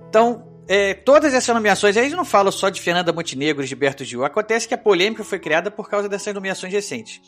Então, 0.08 0.49
é, 0.70 0.94
todas 0.94 1.34
essas 1.34 1.54
nomeações, 1.54 1.98
aí 1.98 2.12
eu 2.12 2.16
não 2.16 2.24
falo 2.24 2.52
só 2.52 2.70
de 2.70 2.80
Fernanda 2.80 3.12
Montenegro 3.12 3.64
e 3.64 3.68
Gilberto 3.68 4.06
Gil, 4.06 4.24
acontece 4.24 4.68
que 4.68 4.74
a 4.74 4.78
polêmica 4.78 5.24
foi 5.24 5.40
criada 5.40 5.72
por 5.72 5.90
causa 5.90 6.08
dessas 6.08 6.34
nomeações 6.34 6.72
recentes. 6.72 7.20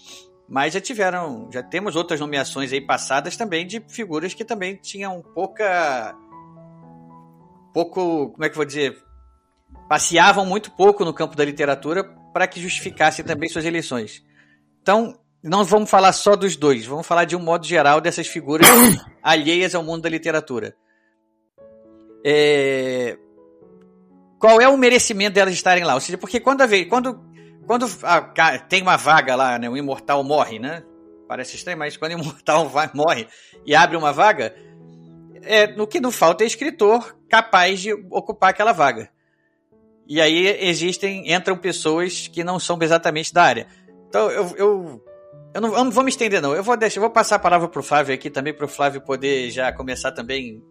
Mas 0.47 0.73
já 0.73 0.81
tiveram, 0.81 1.49
já 1.51 1.63
temos 1.63 1.95
outras 1.95 2.19
nomeações 2.19 2.71
aí 2.71 2.81
passadas 2.81 3.35
também 3.35 3.65
de 3.65 3.81
figuras 3.89 4.33
que 4.33 4.45
também 4.45 4.75
tinham 4.75 5.21
pouca. 5.33 6.15
pouco. 7.73 8.29
como 8.29 8.45
é 8.45 8.49
que 8.49 8.53
eu 8.53 8.57
vou 8.57 8.65
dizer? 8.65 9.01
passeavam 9.91 10.45
muito 10.45 10.71
pouco 10.71 11.03
no 11.03 11.13
campo 11.13 11.35
da 11.35 11.43
literatura 11.43 12.03
para 12.33 12.47
que 12.47 12.61
justificassem 12.61 13.25
também 13.25 13.49
suas 13.49 13.65
eleições. 13.65 14.23
Então, 14.81 15.19
não 15.43 15.65
vamos 15.65 15.89
falar 15.89 16.13
só 16.13 16.35
dos 16.35 16.55
dois, 16.55 16.85
vamos 16.85 17.05
falar 17.05 17.25
de 17.25 17.35
um 17.35 17.39
modo 17.39 17.65
geral 17.65 17.99
dessas 17.99 18.27
figuras 18.27 18.67
alheias 19.21 19.75
ao 19.75 19.83
mundo 19.83 20.03
da 20.03 20.09
literatura. 20.09 20.75
É... 22.25 23.17
Qual 24.41 24.59
é 24.59 24.67
o 24.67 24.75
merecimento 24.75 25.35
delas 25.35 25.53
estarem 25.53 25.83
lá? 25.83 25.93
Ou 25.93 26.01
seja, 26.01 26.17
porque 26.17 26.39
quando, 26.39 26.63
quando, 26.89 27.21
quando 27.67 27.85
a, 28.01 28.57
tem 28.57 28.81
uma 28.81 28.97
vaga 28.97 29.35
lá, 29.35 29.59
né, 29.59 29.69
o 29.69 29.77
imortal 29.77 30.23
morre, 30.23 30.57
né? 30.57 30.83
Parece 31.27 31.55
estranho, 31.55 31.77
mas 31.77 31.95
quando 31.95 32.13
o 32.13 32.19
imortal 32.19 32.67
vai, 32.67 32.89
morre 32.93 33.27
e 33.63 33.75
abre 33.75 33.95
uma 33.95 34.11
vaga, 34.11 34.55
é, 35.43 35.67
no 35.67 35.85
que 35.85 35.99
não 35.99 36.11
falta 36.11 36.43
é 36.43 36.47
escritor 36.47 37.15
capaz 37.29 37.79
de 37.79 37.93
ocupar 38.09 38.49
aquela 38.49 38.73
vaga. 38.73 39.11
E 40.07 40.19
aí 40.19 40.47
existem, 40.67 41.31
entram 41.31 41.55
pessoas 41.55 42.27
que 42.27 42.43
não 42.43 42.59
são 42.59 42.79
exatamente 42.81 43.31
da 43.31 43.43
área. 43.43 43.67
Então 44.09 44.29
eu, 44.31 44.55
eu 44.57 45.03
eu 45.53 45.61
não, 45.61 45.69
eu 45.77 45.83
não 45.83 45.91
vou 45.91 46.03
me 46.03 46.09
estender, 46.09 46.41
não. 46.41 46.55
Eu 46.55 46.63
vou 46.63 46.75
deixar, 46.75 46.97
eu 46.97 47.01
vou 47.01 47.09
passar 47.11 47.35
a 47.35 47.39
palavra 47.39 47.67
pro 47.67 47.83
Flávio 47.83 48.15
aqui 48.15 48.29
também, 48.29 48.53
pro 48.53 48.67
Flávio 48.67 49.01
poder 49.01 49.49
já 49.51 49.71
começar 49.71 50.11
também 50.11 50.63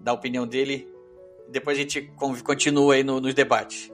dar 0.00 0.12
a 0.12 0.14
opinião 0.14 0.46
dele. 0.46 0.86
Depois 1.50 1.76
a 1.76 1.80
gente 1.80 2.10
continua 2.44 2.94
aí 2.94 3.04
no, 3.04 3.20
nos 3.20 3.34
debates. 3.34 3.90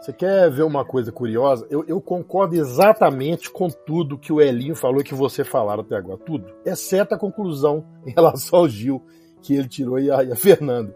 Você 0.00 0.14
quer 0.14 0.50
ver 0.50 0.62
uma 0.62 0.82
coisa 0.82 1.12
curiosa? 1.12 1.66
Eu, 1.68 1.84
eu, 1.86 2.00
concordo 2.00 2.54
exatamente 2.56 3.50
com 3.50 3.68
tudo 3.68 4.16
que 4.16 4.32
o 4.32 4.40
Elinho 4.40 4.74
falou 4.74 5.02
e 5.02 5.04
que 5.04 5.14
você 5.14 5.44
falaram 5.44 5.82
até 5.82 5.94
agora. 5.94 6.18
Tudo. 6.18 6.50
Exceto 6.64 7.14
a 7.14 7.18
conclusão 7.18 7.84
em 8.06 8.10
relação 8.10 8.60
ao 8.60 8.68
Gil, 8.68 9.02
que 9.42 9.54
ele 9.54 9.68
tirou 9.68 9.98
e 9.98 10.10
a, 10.10 10.24
e 10.24 10.32
a 10.32 10.36
Fernando. 10.36 10.94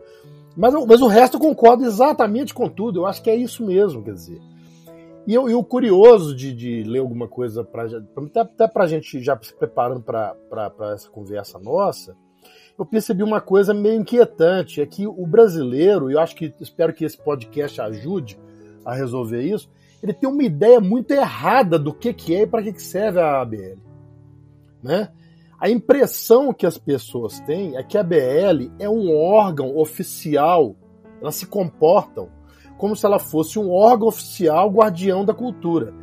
Mas, 0.56 0.72
mas 0.86 1.02
o 1.02 1.06
resto 1.06 1.36
eu 1.36 1.40
concordo 1.40 1.84
exatamente 1.84 2.54
com 2.54 2.66
tudo. 2.66 3.00
Eu 3.00 3.06
acho 3.06 3.22
que 3.22 3.28
é 3.28 3.36
isso 3.36 3.64
mesmo, 3.64 4.02
quer 4.02 4.14
dizer. 4.14 4.40
E, 5.26 5.34
eu, 5.34 5.50
e 5.50 5.54
o 5.54 5.62
curioso 5.62 6.34
de, 6.34 6.54
de, 6.54 6.82
ler 6.82 7.00
alguma 7.00 7.28
coisa, 7.28 7.62
pra, 7.62 7.84
até, 7.84 8.40
até 8.40 8.68
para 8.68 8.84
a 8.84 8.86
gente 8.86 9.22
já 9.22 9.38
se 9.42 9.54
preparando 9.54 10.02
para 10.02 10.72
essa 10.94 11.10
conversa 11.10 11.58
nossa, 11.58 12.16
eu 12.78 12.84
percebi 12.84 13.22
uma 13.22 13.40
coisa 13.40 13.72
meio 13.72 14.00
inquietante: 14.00 14.80
é 14.80 14.86
que 14.86 15.06
o 15.06 15.26
brasileiro, 15.26 16.10
e 16.10 16.14
eu 16.14 16.20
acho 16.20 16.34
que 16.34 16.52
espero 16.60 16.92
que 16.92 17.04
esse 17.04 17.16
podcast 17.16 17.80
ajude 17.80 18.38
a 18.84 18.94
resolver 18.94 19.42
isso, 19.42 19.70
ele 20.02 20.12
tem 20.12 20.28
uma 20.28 20.42
ideia 20.42 20.80
muito 20.80 21.10
errada 21.12 21.78
do 21.78 21.94
que, 21.94 22.12
que 22.12 22.34
é 22.34 22.42
e 22.42 22.46
para 22.46 22.62
que, 22.62 22.72
que 22.72 22.82
serve 22.82 23.20
a 23.20 23.40
ABL. 23.40 23.78
Né? 24.82 25.10
A 25.58 25.70
impressão 25.70 26.52
que 26.52 26.66
as 26.66 26.76
pessoas 26.76 27.40
têm 27.40 27.76
é 27.76 27.82
que 27.82 27.96
a 27.96 28.02
ABL 28.02 28.70
é 28.78 28.88
um 28.88 29.16
órgão 29.16 29.78
oficial, 29.78 30.76
elas 31.20 31.36
se 31.36 31.46
comportam 31.46 32.28
como 32.76 32.94
se 32.94 33.06
ela 33.06 33.18
fosse 33.18 33.58
um 33.58 33.70
órgão 33.70 34.08
oficial 34.08 34.68
guardião 34.68 35.24
da 35.24 35.32
cultura. 35.32 35.94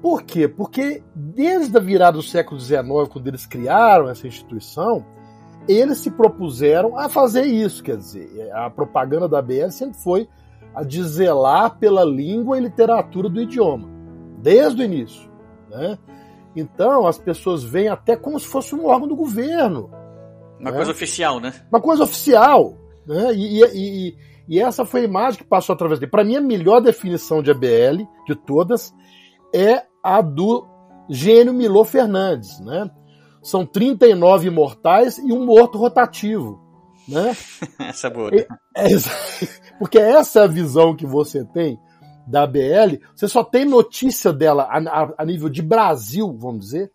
Por 0.00 0.22
quê? 0.22 0.46
Porque 0.48 1.02
desde 1.14 1.76
a 1.76 1.80
virada 1.80 2.16
do 2.16 2.22
século 2.22 2.58
XIX, 2.58 2.84
quando 3.10 3.26
eles 3.26 3.44
criaram 3.44 4.08
essa 4.08 4.26
instituição, 4.26 5.04
eles 5.68 5.98
se 5.98 6.10
propuseram 6.10 6.98
a 6.98 7.08
fazer 7.08 7.44
isso. 7.44 7.82
Quer 7.82 7.96
dizer, 7.96 8.50
a 8.52 8.70
propaganda 8.70 9.28
da 9.28 9.42
BL 9.42 9.70
sempre 9.70 9.98
foi 10.02 10.28
a 10.74 10.82
de 10.82 11.02
zelar 11.02 11.78
pela 11.78 12.04
língua 12.04 12.58
e 12.58 12.60
literatura 12.60 13.28
do 13.28 13.40
idioma, 13.40 13.88
desde 14.38 14.82
o 14.82 14.84
início. 14.84 15.30
Né? 15.70 15.98
Então 16.54 17.06
as 17.06 17.18
pessoas 17.18 17.64
veem 17.64 17.88
até 17.88 18.16
como 18.16 18.38
se 18.38 18.46
fosse 18.46 18.74
um 18.74 18.86
órgão 18.86 19.08
do 19.08 19.16
governo. 19.16 19.90
Uma 20.60 20.70
né? 20.70 20.76
coisa 20.76 20.90
oficial, 20.90 21.40
né? 21.40 21.52
Uma 21.70 21.80
coisa 21.80 22.04
oficial. 22.04 22.74
Né? 23.06 23.34
E, 23.34 23.62
e, 23.62 24.16
e 24.48 24.60
essa 24.60 24.84
foi 24.84 25.00
a 25.00 25.04
imagem 25.04 25.40
que 25.40 25.46
passou 25.46 25.74
através 25.74 25.98
dele. 25.98 26.10
Para 26.10 26.24
mim, 26.24 26.36
a 26.36 26.40
melhor 26.40 26.80
definição 26.80 27.42
de 27.42 27.50
ABL, 27.50 28.04
de 28.26 28.34
todas, 28.34 28.94
é 29.54 29.82
a 30.02 30.20
do 30.20 30.66
gênio 31.08 31.52
Milô 31.52 31.84
Fernandes. 31.84 32.60
Né? 32.60 32.90
São 33.46 33.64
39 33.64 34.48
imortais 34.48 35.18
e 35.18 35.32
um 35.32 35.46
morto 35.46 35.78
rotativo. 35.78 36.60
Né? 37.08 37.36
Essa 37.78 38.08
é 38.08 38.10
boa. 38.10 38.30
É, 38.34 38.46
é, 38.74 38.88
Porque 39.78 39.98
essa 39.98 40.40
é 40.40 40.42
a 40.42 40.48
visão 40.48 40.96
que 40.96 41.06
você 41.06 41.44
tem 41.44 41.78
da 42.26 42.42
ABL. 42.42 42.98
Você 43.14 43.28
só 43.28 43.44
tem 43.44 43.64
notícia 43.64 44.32
dela 44.32 44.64
a, 44.64 44.78
a, 44.78 45.14
a 45.18 45.24
nível 45.24 45.48
de 45.48 45.62
Brasil, 45.62 46.36
vamos 46.36 46.60
dizer, 46.66 46.90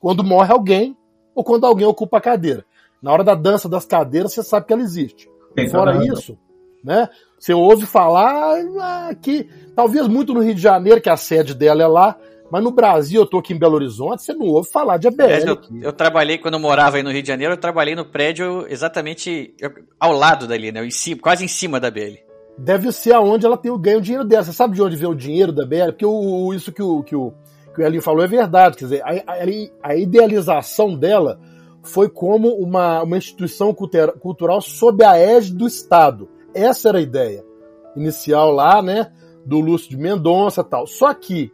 quando 0.00 0.24
morre 0.24 0.52
alguém 0.52 0.96
ou 1.36 1.44
quando 1.44 1.66
alguém 1.66 1.86
ocupa 1.86 2.18
a 2.18 2.20
cadeira. 2.20 2.64
Na 3.00 3.12
hora 3.12 3.22
da 3.22 3.36
dança 3.36 3.68
das 3.68 3.84
cadeiras, 3.84 4.32
você 4.32 4.42
sabe 4.42 4.66
que 4.66 4.72
ela 4.72 4.82
existe. 4.82 5.30
Tem 5.54 5.68
Fora 5.68 5.92
toda 5.92 6.04
isso, 6.04 6.36
né? 6.82 7.08
Você 7.38 7.54
ouve 7.54 7.86
falar 7.86 8.56
ah, 8.80 9.14
que, 9.14 9.48
talvez 9.76 10.08
muito 10.08 10.34
no 10.34 10.40
Rio 10.40 10.54
de 10.54 10.60
Janeiro, 10.60 11.00
que 11.00 11.10
a 11.10 11.16
sede 11.16 11.54
dela 11.54 11.82
é 11.82 11.86
lá, 11.86 12.16
mas 12.52 12.62
no 12.62 12.70
Brasil, 12.70 13.22
eu 13.22 13.26
tô 13.26 13.38
aqui 13.38 13.54
em 13.54 13.58
Belo 13.58 13.74
Horizonte, 13.76 14.22
você 14.22 14.34
não 14.34 14.46
ouve 14.48 14.70
falar 14.70 14.98
de 14.98 15.08
ABL. 15.08 15.24
eu, 15.48 15.56
eu 15.80 15.92
trabalhei, 15.92 16.36
quando 16.36 16.54
eu 16.54 16.60
morava 16.60 16.98
aí 16.98 17.02
no 17.02 17.10
Rio 17.10 17.22
de 17.22 17.28
Janeiro, 17.28 17.54
eu 17.54 17.58
trabalhei 17.58 17.94
no 17.96 18.04
prédio 18.04 18.66
exatamente 18.68 19.54
ao 19.98 20.12
lado 20.12 20.46
dali, 20.46 20.70
né? 20.70 20.84
Em 20.84 20.90
cima, 20.90 21.20
quase 21.22 21.42
em 21.44 21.48
cima 21.48 21.80
da 21.80 21.90
BL. 21.90 22.16
Deve 22.58 22.92
ser 22.92 23.14
aonde 23.14 23.46
ela 23.46 23.56
tem 23.56 23.72
o 23.72 23.78
ganho 23.78 24.00
dinheiro 24.02 24.26
dela. 24.26 24.42
Você 24.44 24.52
sabe 24.52 24.74
de 24.74 24.82
onde 24.82 24.94
vem 24.96 25.08
o 25.08 25.14
dinheiro 25.14 25.50
da 25.50 25.64
BL? 25.64 25.86
Porque 25.92 26.04
o, 26.04 26.52
isso 26.52 26.70
que 26.70 26.82
o, 26.82 27.02
que, 27.02 27.16
o, 27.16 27.32
que 27.74 27.80
o 27.80 27.86
Elinho 27.86 28.02
falou 28.02 28.22
é 28.22 28.26
verdade. 28.28 28.76
Quer 28.76 28.84
dizer, 28.84 29.02
a, 29.02 29.08
a- 29.32 29.90
a 29.90 29.96
idealização 29.96 30.94
dela 30.94 31.40
foi 31.82 32.08
como 32.10 32.48
uma, 32.56 33.02
uma 33.02 33.16
instituição 33.16 33.72
cultura- 33.72 34.12
cultural 34.12 34.60
sob 34.60 35.02
a 35.02 35.16
égide 35.16 35.56
do 35.56 35.66
Estado. 35.66 36.28
Essa 36.54 36.90
era 36.90 36.98
a 36.98 37.02
ideia 37.02 37.42
inicial 37.96 38.50
lá, 38.52 38.82
né? 38.82 39.10
Do 39.44 39.58
Lúcio 39.58 39.88
de 39.90 39.96
Mendonça 39.96 40.60
e 40.60 40.64
tal. 40.64 40.86
Só 40.86 41.12
que, 41.14 41.50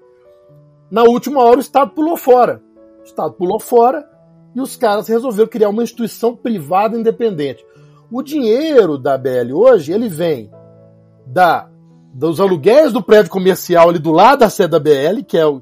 na 0.91 1.03
última 1.03 1.43
hora, 1.43 1.59
o 1.59 1.61
Estado 1.61 1.91
pulou 1.93 2.17
fora. 2.17 2.63
O 3.01 3.05
Estado 3.05 3.33
pulou 3.35 3.61
fora 3.61 4.05
e 4.55 4.61
os 4.61 4.77
caras 4.77 5.09
resolveram 5.09 5.49
criar 5.49 5.69
uma 5.69 5.83
instituição 5.83 6.35
privada 6.35 6.97
independente. 6.97 7.65
O 8.11 8.23
dinheiro 8.23 8.97
da 8.99 9.17
BL 9.19 9.53
hoje, 9.53 9.93
ele 9.93 10.09
vem 10.09 10.51
da, 11.27 11.69
dos 12.15 12.41
aluguéis 12.41 12.93
do 12.93 13.03
prédio 13.03 13.31
comercial 13.31 13.89
ali 13.91 13.99
do 13.99 14.13
lado 14.13 14.41
da 14.41 14.49
sede 14.51 14.71
da 14.71 14.79
BL, 14.81 15.23
que 15.27 15.37
é 15.37 15.45
o. 15.47 15.61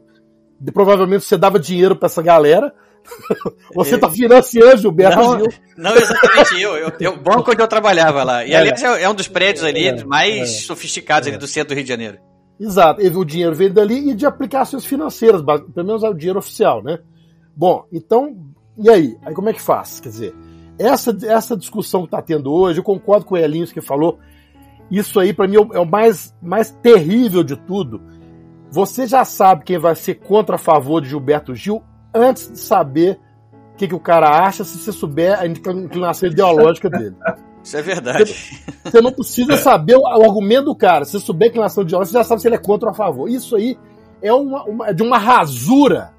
de- 0.60 0.70
provavelmente 0.72 1.24
você 1.24 1.36
dava 1.36 1.58
dinheiro 1.58 1.96
pra 1.96 2.06
essa 2.06 2.22
galera. 2.22 2.72
você 3.74 3.96
tá 3.98 4.10
financiando 4.10 4.78
Gilberto 4.78 5.16
Não, 5.18 5.38
Gil. 5.38 5.48
não 5.76 5.96
exatamente 5.96 6.60
eu. 6.60 6.76
eu, 6.76 6.92
eu 7.00 7.16
banco 7.16 7.52
onde 7.52 7.62
eu 7.62 7.68
trabalhava 7.68 8.24
lá. 8.24 8.44
E 8.44 8.52
É. 8.52 8.56
aliás, 8.56 8.82
é, 8.82 9.02
é 9.02 9.08
um 9.08 9.14
dos 9.14 9.28
prédios 9.28 9.64
ali 9.64 9.86
É, 9.88 10.04
mais 10.04 10.40
é. 10.42 10.46
sofisticados 10.46 11.28
ali 11.28 11.36
do 11.38 11.46
centro 11.46 11.68
do 11.68 11.74
Rio 11.76 11.84
de 11.84 11.88
Janeiro. 11.88 12.18
Exato, 12.58 13.02
e 13.02 13.08
o 13.08 13.24
dinheiro 13.24 13.54
veio 13.54 13.72
dali 13.72 14.10
e 14.10 14.14
de 14.14 14.24
aplicações 14.24 14.84
financeiras, 14.84 15.42
pelo 15.42 15.86
menos 15.86 16.02
é 16.02 16.08
o 16.08 16.14
dinheiro 16.14 16.38
oficial, 16.38 16.82
né? 16.82 16.98
Bom, 17.54 17.84
então, 17.92 18.34
e 18.78 18.88
aí? 18.88 19.16
Aí 19.22 19.34
como 19.34 19.48
é 19.48 19.52
que 19.52 19.60
faz? 19.60 20.00
Quer 20.00 20.08
dizer, 20.08 20.34
essa, 20.78 21.14
essa 21.26 21.56
discussão 21.56 22.02
que 22.02 22.06
está 22.06 22.22
tendo 22.22 22.50
hoje, 22.52 22.80
eu 22.80 22.84
concordo 22.84 23.26
com 23.26 23.34
o 23.34 23.38
Elinhos 23.38 23.72
que 23.72 23.80
falou, 23.82 24.18
isso 24.90 25.20
aí 25.20 25.32
para 25.34 25.46
mim 25.48 25.56
é 25.56 25.60
o- 25.60 25.74
é 25.74 25.80
o 25.80 25.86
mais, 25.86 26.34
mais 26.42 26.70
terrível 26.70 27.42
de 27.44 27.56
tudo. 27.56 28.00
Você 28.70 29.06
já 29.06 29.24
sabe 29.24 29.64
quem 29.64 29.78
vai 29.78 29.94
ser 29.94 30.14
contra 30.16 30.56
a 30.56 30.58
favor 30.58 31.00
de 31.02 31.08
Gilberto 31.08 31.54
Gil 31.54 31.82
antes 32.14 32.50
de 32.50 32.58
saber 32.58 33.18
o 33.74 33.76
que, 33.76 33.88
que 33.88 33.94
o 33.94 34.00
cara 34.00 34.28
acha, 34.46 34.64
se 34.64 34.78
você 34.78 34.92
souber 34.92 35.38
a 35.38 35.46
inclinação 35.46 36.28
ideológica 36.30 36.88
dele. 36.88 37.14
Isso 37.66 37.76
é 37.76 37.82
verdade. 37.82 38.32
Você 38.84 39.00
não 39.00 39.10
precisa 39.12 39.56
saber 39.58 39.96
o, 39.96 40.02
o 40.02 40.22
argumento 40.24 40.66
do 40.66 40.74
cara. 40.76 41.04
Se 41.04 41.12
você 41.12 41.20
souber 41.26 41.46
a 41.46 41.50
inclinação 41.50 41.84
de 41.84 41.96
ódio, 41.96 42.06
você 42.06 42.12
já 42.12 42.22
sabe 42.24 42.40
se 42.40 42.46
ele 42.46 42.54
é 42.54 42.58
contra 42.58 42.88
ou 42.88 42.92
a 42.92 42.94
favor. 42.94 43.28
Isso 43.28 43.56
aí 43.56 43.76
é 44.22 44.32
uma, 44.32 44.62
uma- 44.64 44.94
de 44.94 45.02
uma 45.02 45.18
rasura, 45.18 46.12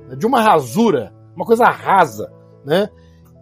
né? 0.00 0.16
de 0.16 0.26
uma 0.26 0.40
rasura, 0.42 1.14
uma 1.36 1.44
coisa 1.46 1.66
rasa, 1.66 2.32
né? 2.64 2.88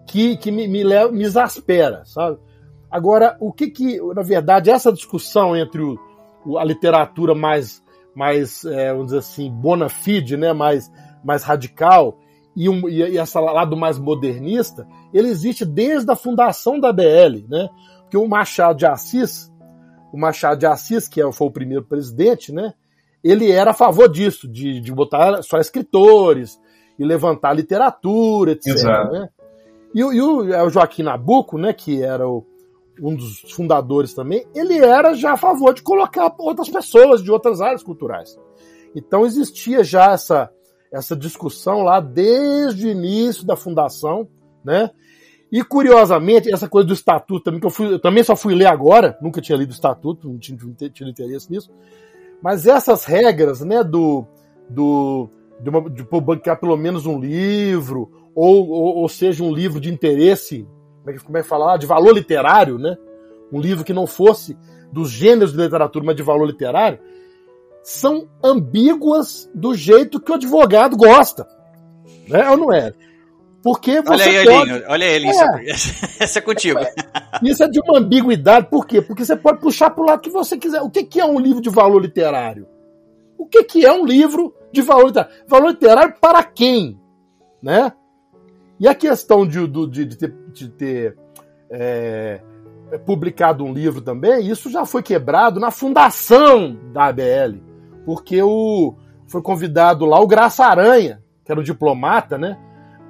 Que, 0.07 0.37
que 0.37 0.53
me, 0.53 0.69
me, 0.69 0.85
leva, 0.85 1.11
me 1.11 1.25
exaspera, 1.25 2.03
sabe? 2.05 2.37
Agora, 2.91 3.37
o 3.41 3.51
que 3.53 3.71
que, 3.71 3.99
na 4.15 4.23
verdade, 4.23 4.71
essa 4.71 4.93
discussão 4.93 5.57
entre 5.57 5.83
o- 5.83 6.59
a 6.59 6.65
literatura 6.65 7.35
mais, 7.35 7.83
mais 8.15 8.65
é, 8.67 8.91
vamos 8.93 9.07
dizer 9.07 9.19
assim, 9.19 9.51
bona 9.51 9.89
fide, 9.89 10.37
né? 10.37 10.53
mais, 10.53 10.93
mais 11.25 11.43
radical, 11.43 12.19
e, 12.57 12.69
um, 12.69 12.89
e, 12.89 13.03
e 13.03 13.19
essa 13.19 13.39
lado 13.41 13.77
mais 13.77 13.99
modernista, 13.99 14.87
ele 15.13 15.29
existe 15.29 15.65
desde 15.65 16.11
a 16.11 16.17
fundação 16.17 16.81
da 16.81 16.93
BL, 16.93 17.45
né? 17.49 17.69
Porque 18.03 18.17
o 18.17 18.27
Machado 18.27 18.79
de 18.79 18.87
Assis, 18.87 19.53
o 20.13 20.19
Machado 20.19 20.59
de 20.59 20.67
Assis, 20.67 21.07
que 21.09 21.21
é- 21.21 21.33
foi 21.33 21.47
o 21.49 21.53
primeiro 21.53 21.85
presidente, 21.85 22.53
né? 22.53 22.73
Ele 23.23 23.51
era 23.51 23.73
a 23.73 23.75
favor 23.75 24.09
disso, 24.09 24.49
de, 24.49 24.81
de 24.81 24.93
botar 24.93 25.43
só 25.43 25.59
escritores 25.59 26.59
e 26.99 27.05
levantar 27.05 27.53
literatura, 27.53 28.53
etc. 28.53 28.69
Exato. 28.75 29.13
Né? 29.13 29.29
E, 29.95 30.05
o- 30.05 30.13
e 30.13 30.23
o, 30.23 30.53
é 30.55 30.63
o 30.63 30.71
Joaquim 30.71 31.03
Nabuco, 31.03 31.59
né? 31.59 31.73
Que 31.73 32.03
era 32.03 32.27
o- 32.29 32.47
um 33.03 33.15
dos 33.15 33.41
fundadores 33.53 34.15
também, 34.15 34.47
ele 34.55 34.79
era 34.79 35.13
já 35.13 35.33
a 35.33 35.37
favor 35.37 35.75
de 35.75 35.83
colocar 35.83 36.35
outras 36.39 36.71
pessoas 36.71 37.23
de 37.23 37.31
outras 37.31 37.61
áreas 37.61 37.83
culturais. 37.83 38.39
Então 38.95 39.27
existia 39.27 39.85
já 39.85 40.13
essa, 40.13 40.51
essa 40.93 41.17
discussão 41.17 41.83
lá 41.83 42.01
desde 42.01 42.87
o 42.87 42.91
início 42.91 43.45
da 43.47 43.57
fundação, 43.57 44.29
né? 44.65 44.91
E 45.51 45.63
curiosamente, 45.63 46.53
essa 46.53 46.69
coisa 46.69 46.89
do 46.89 46.95
estatuto 46.95 47.45
também, 47.45 47.61
que 47.61 47.67
eu, 47.67 47.71
fui, 47.71 47.95
eu 47.95 47.99
também 48.01 48.25
só 48.25 48.35
fui 48.35 48.55
ler 48.55 48.67
agora, 48.67 49.17
nunca 49.23 49.41
tinha 49.41 49.57
lido 49.57 49.71
o 49.71 49.75
estatuto, 49.75 50.29
não 50.29 50.39
tinha, 50.39 50.59
não 50.61 50.91
tinha 50.91 51.09
interesse 51.09 51.51
nisso. 51.51 51.71
Mas 52.43 52.67
essas 52.67 53.05
regras, 53.05 53.61
né, 53.61 53.83
do, 53.85 54.27
do 54.69 55.29
de, 55.61 55.71
uma, 55.71 55.89
de 55.89 56.05
publicar 56.05 56.57
pelo 56.57 56.77
menos 56.77 57.07
um 57.07 57.19
livro, 57.19 58.11
ou, 58.35 58.69
ou, 58.69 58.97
ou 58.99 59.09
seja, 59.09 59.43
um 59.43 59.53
livro 59.53 59.81
de 59.81 59.93
interesse, 59.93 60.67
como 61.01 61.11
é 61.11 61.13
que, 61.13 61.25
como 61.25 61.39
é 61.39 61.43
que 61.43 61.49
fala 61.49 61.77
de 61.77 61.87
valor 61.87 62.13
literário, 62.13 62.79
né? 62.79 62.97
Um 63.53 63.61
livro 63.61 63.85
que 63.85 63.93
não 63.93 64.07
fosse 64.07 64.59
dos 64.93 65.11
gêneros 65.11 65.53
de 65.53 65.59
literatura, 65.59 66.05
mas 66.05 66.17
de 66.17 66.23
valor 66.23 66.47
literário, 66.47 66.99
são 67.87 68.29
ambíguas 68.43 69.49
do 69.55 69.73
jeito 69.73 70.19
que 70.21 70.33
o 70.33 70.35
advogado 70.35 70.97
gosta. 70.97 71.47
Né? 72.29 72.51
Ou 72.51 72.57
não 72.57 72.73
é? 72.75 72.93
Porque 73.63 74.03
você 74.03 74.25
Olha 74.25 74.25
aí, 74.25 74.45
pode... 74.45 74.71
Elinho. 74.71 74.85
Olha 74.89 75.07
aí, 75.07 75.15
Elinho. 75.15 75.33
É. 75.33 75.71
Essa, 75.71 76.09
essa 76.19 76.39
é 76.41 76.43
contigo. 76.43 76.81
Isso 77.45 77.63
é 77.63 77.69
de 77.69 77.79
uma 77.79 78.01
ambiguidade, 78.01 78.67
por 78.69 78.89
quê? 78.89 79.01
Porque 79.01 79.25
você 79.25 79.37
pode 79.37 79.61
puxar 79.61 79.91
para 79.91 80.03
o 80.03 80.07
lado 80.07 80.21
que 80.21 80.31
você 80.31 80.59
quiser. 80.59 80.83
O 80.83 80.91
que, 80.91 81.05
que 81.05 81.21
é 81.21 81.25
um 81.25 81.39
livro 81.39 81.63
de 81.63 81.71
valor 81.71 82.03
literário? 82.03 82.67
O 83.39 83.47
que, 83.47 83.63
que 83.63 83.87
é 83.87 83.93
um 83.93 84.05
livro 84.05 84.53
de 84.73 84.83
valor 84.83 85.07
literário? 85.07 85.33
Valor 85.47 85.69
literário 85.69 86.15
para 86.21 86.43
quem? 86.43 87.01
Né? 87.63 87.93
E 88.81 88.89
a 88.89 88.97
questão 88.97 89.47
de, 89.47 89.65
de, 89.69 90.05
de 90.05 90.19
ter, 90.19 90.35
de 90.53 90.69
ter, 90.71 91.17
é, 91.71 92.41
publicado 93.05 93.65
um 93.65 93.73
livro 93.73 94.01
também, 94.01 94.49
isso 94.49 94.69
já 94.69 94.85
foi 94.85 95.05
quebrado 95.05 95.61
na 95.61 95.71
fundação 95.71 96.77
da 96.93 97.05
ABL. 97.05 97.66
Porque 98.07 98.41
o, 98.43 98.95
foi 99.27 99.43
convidado 99.43 100.07
lá 100.07 100.19
o 100.21 100.27
Graça 100.27 100.65
Aranha, 100.65 101.21
que 101.45 101.53
era 101.53 101.61
o 101.61 101.65
diplomata, 101.65 102.39
né? 102.39 102.57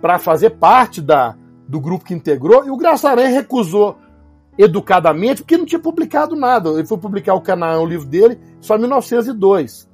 Para 0.00 0.18
fazer 0.18 0.50
parte 0.50 1.00
da, 1.00 1.36
do 1.68 1.78
grupo 1.78 2.04
que 2.04 2.14
integrou, 2.14 2.66
e 2.66 2.70
o 2.70 2.76
Graça 2.76 3.08
Aranha 3.10 3.28
recusou 3.28 3.98
educadamente, 4.58 5.42
porque 5.42 5.58
não 5.58 5.66
tinha 5.66 5.78
publicado 5.78 6.34
nada. 6.34 6.70
Ele 6.70 6.86
foi 6.86 6.98
publicar 6.98 7.34
o 7.34 7.40
Canaã, 7.42 7.78
o 7.78 7.86
livro 7.86 8.06
dele, 8.06 8.40
só 8.60 8.76
em 8.76 8.80
1902. 8.80 9.88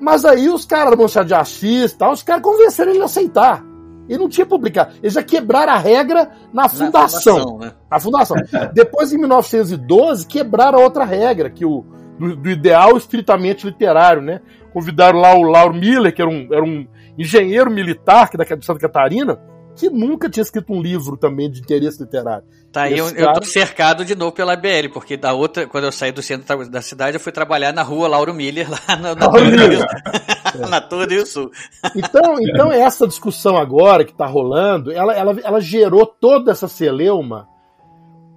Mas 0.00 0.24
aí 0.24 0.48
os 0.48 0.64
caras 0.64 0.96
do 0.96 1.02
Machado 1.02 1.26
de 1.26 1.34
Assis 1.34 1.92
e 1.92 1.96
tal, 1.96 2.12
os 2.12 2.22
caras 2.22 2.42
convenceram 2.42 2.92
ele 2.92 3.02
a 3.02 3.06
aceitar. 3.06 3.64
Ele 4.08 4.18
não 4.18 4.28
tinha 4.28 4.44
publicado. 4.44 4.94
Eles 5.00 5.14
já 5.14 5.22
quebraram 5.22 5.72
a 5.72 5.78
regra 5.78 6.30
na 6.52 6.62
Na 6.62 6.68
fundação. 6.68 7.58
né? 7.58 7.72
A 7.90 8.00
fundação. 8.00 8.36
Depois, 8.74 9.12
em 9.12 9.18
1912, 9.18 10.26
quebraram 10.26 10.80
outra 10.82 11.04
regra, 11.04 11.48
que 11.48 11.64
o, 11.64 11.84
do, 12.18 12.36
do 12.36 12.50
ideal 12.50 12.96
estritamente 12.96 13.66
literário, 13.66 14.22
né? 14.22 14.40
Convidaram 14.72 15.18
lá 15.18 15.34
o 15.34 15.42
Lauro 15.42 15.74
Miller, 15.74 16.14
que 16.14 16.22
era 16.22 16.30
um, 16.30 16.48
era 16.50 16.62
um 16.62 16.86
engenheiro 17.18 17.70
militar 17.70 18.30
que 18.30 18.36
da 18.36 18.44
de 18.44 18.64
Santa 18.64 18.80
Catarina, 18.80 19.38
que 19.76 19.88
nunca 19.88 20.28
tinha 20.28 20.42
escrito 20.42 20.72
um 20.72 20.80
livro 20.80 21.16
também 21.16 21.50
de 21.50 21.60
interesse 21.60 22.02
literário. 22.02 22.44
Tá 22.72 22.90
eu, 22.90 23.06
Esse 23.06 23.18
eu 23.20 23.26
tô 23.26 23.32
cara- 23.34 23.44
cercado 23.44 24.04
de 24.04 24.14
novo 24.14 24.32
pela 24.32 24.56
BL, 24.56 24.88
porque 24.92 25.16
da 25.16 25.34
outra, 25.34 25.66
quando 25.66 25.84
eu 25.84 25.92
saí 25.92 26.10
do 26.10 26.22
centro 26.22 26.68
da 26.70 26.80
cidade, 26.80 27.16
eu 27.16 27.20
fui 27.20 27.32
trabalhar 27.32 27.72
na 27.72 27.82
rua 27.82 28.08
Lauro 28.08 28.32
Miller, 28.32 28.70
lá 28.70 28.96
na, 28.96 29.14
na, 29.14 29.30
Miller. 29.30 29.86
na 30.70 30.80
Torre 30.80 31.06
do 31.06 31.26
Sul. 31.26 31.50
Então, 31.94 32.36
então 32.40 32.72
essa 32.72 33.06
discussão 33.06 33.58
agora 33.58 34.04
que 34.04 34.12
está 34.12 34.26
rolando, 34.26 34.90
ela, 34.90 35.14
ela, 35.14 35.36
ela 35.42 35.60
gerou 35.60 36.06
toda 36.06 36.50
essa 36.50 36.66
celeuma 36.66 37.51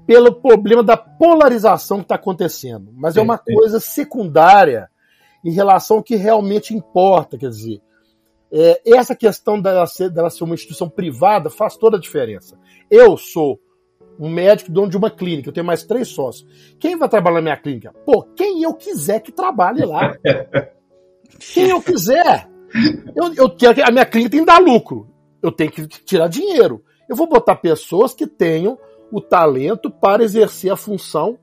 pelo 0.05 0.33
problema 0.33 0.83
da 0.83 0.95
polarização 0.95 1.97
que 1.97 2.05
está 2.05 2.15
acontecendo. 2.15 2.91
Mas 2.93 3.17
é 3.17 3.21
uma 3.21 3.37
Sim, 3.37 3.43
sim. 3.47 3.53
coisa 3.55 3.79
secundária 3.79 4.89
em 5.43 5.51
relação 5.51 5.97
ao 5.97 6.03
que 6.03 6.15
realmente 6.15 6.73
importa. 6.73 7.37
Quer 7.37 7.49
dizer, 7.49 7.81
é, 8.51 8.81
essa 8.85 9.15
questão 9.15 9.59
dela 9.59 9.85
ser, 9.87 10.09
dela 10.09 10.29
ser 10.29 10.43
uma 10.43 10.55
instituição 10.55 10.89
privada 10.89 11.49
faz 11.49 11.75
toda 11.75 11.97
a 11.97 11.99
diferença. 11.99 12.57
Eu 12.89 13.17
sou 13.17 13.59
um 14.19 14.29
médico 14.29 14.71
dono 14.71 14.89
de 14.89 14.97
uma 14.97 15.11
clínica, 15.11 15.49
eu 15.49 15.53
tenho 15.53 15.65
mais 15.65 15.83
três 15.83 16.07
sócios. 16.07 16.47
Quem 16.79 16.97
vai 16.97 17.09
trabalhar 17.09 17.35
na 17.35 17.41
minha 17.41 17.57
clínica? 17.57 17.93
Pô, 18.05 18.23
quem 18.35 18.63
eu 18.63 18.73
quiser 18.73 19.19
que 19.19 19.31
trabalhe 19.31 19.83
lá. 19.85 20.15
Quem 21.53 21.69
eu 21.69 21.81
quiser. 21.81 22.47
Eu, 23.13 23.33
eu 23.33 23.49
quero 23.49 23.75
que 23.75 23.81
a 23.81 23.91
minha 23.91 24.05
clínica 24.05 24.31
tem 24.31 24.39
que 24.39 24.45
dar 24.45 24.59
lucro. 24.59 25.09
Eu 25.41 25.51
tenho 25.51 25.69
que 25.69 25.85
tirar 25.87 26.29
dinheiro. 26.29 26.81
Eu 27.09 27.15
vou 27.15 27.27
botar 27.27 27.55
pessoas 27.57 28.13
que 28.13 28.25
tenham 28.25 28.77
o 29.11 29.21
talento 29.21 29.89
para 29.89 30.23
exercer 30.23 30.71
a 30.71 30.77
função 30.77 31.37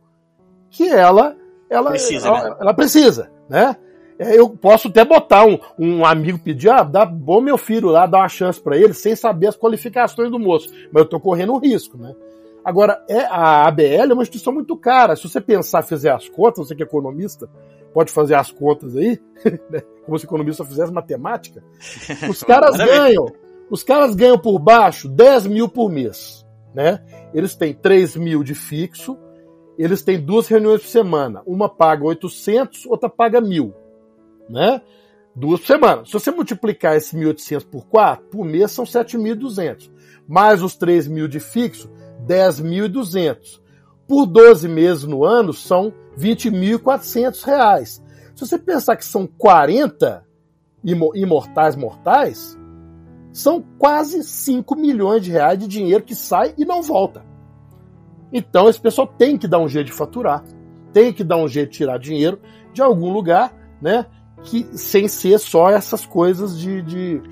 que 0.70 0.88
ela 0.88 1.36
ela 1.70 1.90
Precisa, 1.90 2.28
ela, 2.28 2.44
né? 2.44 2.56
ela 2.60 2.74
precisa, 2.74 3.30
né? 3.48 3.76
É, 4.18 4.38
Eu 4.38 4.50
posso 4.50 4.88
até 4.88 5.04
botar 5.04 5.46
um, 5.46 5.58
um 5.78 6.04
amigo 6.04 6.38
pedir, 6.38 6.68
ah, 6.68 6.82
dá 6.82 7.04
bom 7.04 7.40
meu 7.40 7.56
filho 7.56 7.88
lá, 7.88 8.06
dá 8.06 8.18
uma 8.18 8.28
chance 8.28 8.60
pra 8.60 8.76
ele, 8.76 8.92
sem 8.92 9.16
saber 9.16 9.48
as 9.48 9.56
qualificações 9.56 10.30
do 10.30 10.38
moço. 10.38 10.68
Mas 10.92 11.02
eu 11.02 11.08
tô 11.08 11.18
correndo 11.18 11.52
um 11.54 11.58
risco, 11.58 11.96
né? 11.96 12.14
Agora, 12.64 13.02
é, 13.08 13.20
a 13.20 13.66
ABL 13.66 14.10
é 14.10 14.12
uma 14.12 14.22
instituição 14.22 14.52
muito 14.52 14.76
cara. 14.76 15.16
Se 15.16 15.28
você 15.28 15.40
pensar, 15.40 15.82
fizer 15.82 16.12
as 16.12 16.28
contas, 16.28 16.68
você 16.68 16.76
que 16.76 16.82
é 16.82 16.86
economista, 16.86 17.48
pode 17.92 18.12
fazer 18.12 18.34
as 18.34 18.50
contas 18.50 18.96
aí, 18.96 19.18
né? 19.70 19.82
como 20.04 20.18
se 20.18 20.26
economista 20.26 20.64
fizesse 20.64 20.92
matemática. 20.92 21.62
Os 22.28 22.42
caras 22.42 22.76
ganham, 22.76 23.26
os 23.70 23.82
caras 23.82 24.14
ganham 24.14 24.38
por 24.38 24.58
baixo 24.58 25.08
10 25.08 25.46
mil 25.46 25.68
por 25.68 25.90
mês, 25.90 26.41
né? 26.74 27.02
Eles 27.34 27.54
têm 27.54 27.72
3 27.74 28.16
mil 28.16 28.42
de 28.42 28.54
fixo, 28.54 29.18
eles 29.78 30.02
têm 30.02 30.20
duas 30.20 30.48
reuniões 30.48 30.82
por 30.82 30.88
semana. 30.88 31.42
Uma 31.46 31.68
paga 31.68 32.04
800, 32.04 32.86
outra 32.86 33.08
paga 33.08 33.40
mil, 33.40 33.74
né? 34.48 34.80
Duas 35.34 35.60
por 35.60 35.66
semana. 35.66 36.04
Se 36.04 36.12
você 36.12 36.30
multiplicar 36.30 36.94
esse 36.96 37.16
1.800 37.16 37.64
por 37.66 37.86
4, 37.86 38.26
por 38.26 38.44
mês 38.44 38.70
são 38.70 38.84
7.200. 38.84 39.90
Mais 40.28 40.62
os 40.62 40.76
3 40.76 41.08
mil 41.08 41.26
de 41.26 41.40
fixo, 41.40 41.90
10.200. 42.26 43.60
Por 44.06 44.26
12 44.26 44.68
meses 44.68 45.04
no 45.04 45.24
ano, 45.24 45.52
são 45.54 45.92
20.400 46.18 47.42
reais. 47.44 48.02
Se 48.34 48.46
você 48.46 48.58
pensar 48.58 48.96
que 48.96 49.04
são 49.04 49.26
40 49.26 50.22
imo- 50.84 51.12
imortais 51.14 51.76
mortais, 51.76 52.58
são 53.32 53.64
quase 53.78 54.22
5 54.22 54.76
milhões 54.76 55.22
de 55.24 55.30
reais 55.30 55.58
de 55.58 55.66
dinheiro 55.66 56.04
que 56.04 56.14
sai 56.14 56.54
e 56.58 56.64
não 56.64 56.82
volta. 56.82 57.24
Então 58.32 58.68
esse 58.68 58.80
pessoal 58.80 59.06
tem 59.06 59.36
que 59.36 59.48
dar 59.48 59.58
um 59.58 59.68
jeito 59.68 59.86
de 59.86 59.92
faturar, 59.92 60.42
tem 60.92 61.12
que 61.12 61.24
dar 61.24 61.36
um 61.36 61.48
jeito 61.48 61.70
de 61.70 61.78
tirar 61.78 61.98
dinheiro 61.98 62.40
de 62.72 62.82
algum 62.82 63.12
lugar, 63.12 63.54
né? 63.80 64.06
Que 64.44 64.66
sem 64.76 65.06
ser 65.08 65.38
só 65.38 65.70
essas 65.70 66.04
coisas 66.06 66.58
de 66.58 66.82
de, 66.82 67.22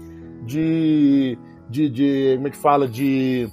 de, 0.44 1.38
de, 1.68 1.88
de- 1.88 2.32
como 2.36 2.48
é 2.48 2.50
que 2.50 2.56
fala 2.56 2.86
de 2.88 3.48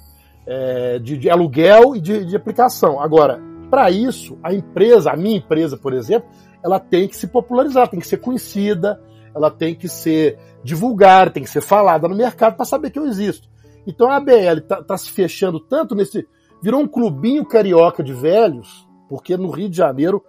é, 0.46 0.98
de, 0.98 1.16
de 1.18 1.28
aluguel 1.28 1.94
e 1.96 2.00
de, 2.00 2.24
de 2.24 2.36
aplicação. 2.36 3.00
Agora, 3.00 3.40
para 3.70 3.90
isso, 3.90 4.38
a 4.42 4.54
empresa, 4.54 5.10
a 5.10 5.16
minha 5.16 5.36
empresa, 5.36 5.76
por 5.76 5.92
exemplo, 5.92 6.28
ela 6.64 6.80
tem 6.80 7.06
que 7.06 7.16
se 7.16 7.26
popularizar, 7.26 7.88
tem 7.88 8.00
que 8.00 8.06
ser 8.06 8.16
conhecida, 8.18 8.98
ela 9.34 9.50
tem 9.50 9.74
que 9.74 9.88
ser 9.88 10.38
divulgada, 10.64 11.30
tem 11.30 11.42
que 11.42 11.50
ser 11.50 11.60
falada 11.60 12.08
no 12.08 12.14
mercado 12.16 12.56
para 12.56 12.64
saber 12.64 12.90
que 12.90 12.98
eu 12.98 13.06
existo. 13.06 13.48
Então 13.86 14.10
a 14.10 14.16
ABL 14.16 14.58
está 14.80 14.96
se 14.98 15.10
fechando 15.10 15.58
tanto 15.60 15.94
nesse. 15.94 16.26
Virou 16.62 16.80
um 16.80 16.88
clubinho 16.88 17.44
carioca 17.46 18.02
de 18.02 18.12
velhos, 18.12 18.86
porque 19.08 19.36
no 19.36 19.50
Rio 19.50 19.68
de 19.68 19.76
Janeiro 19.76 20.22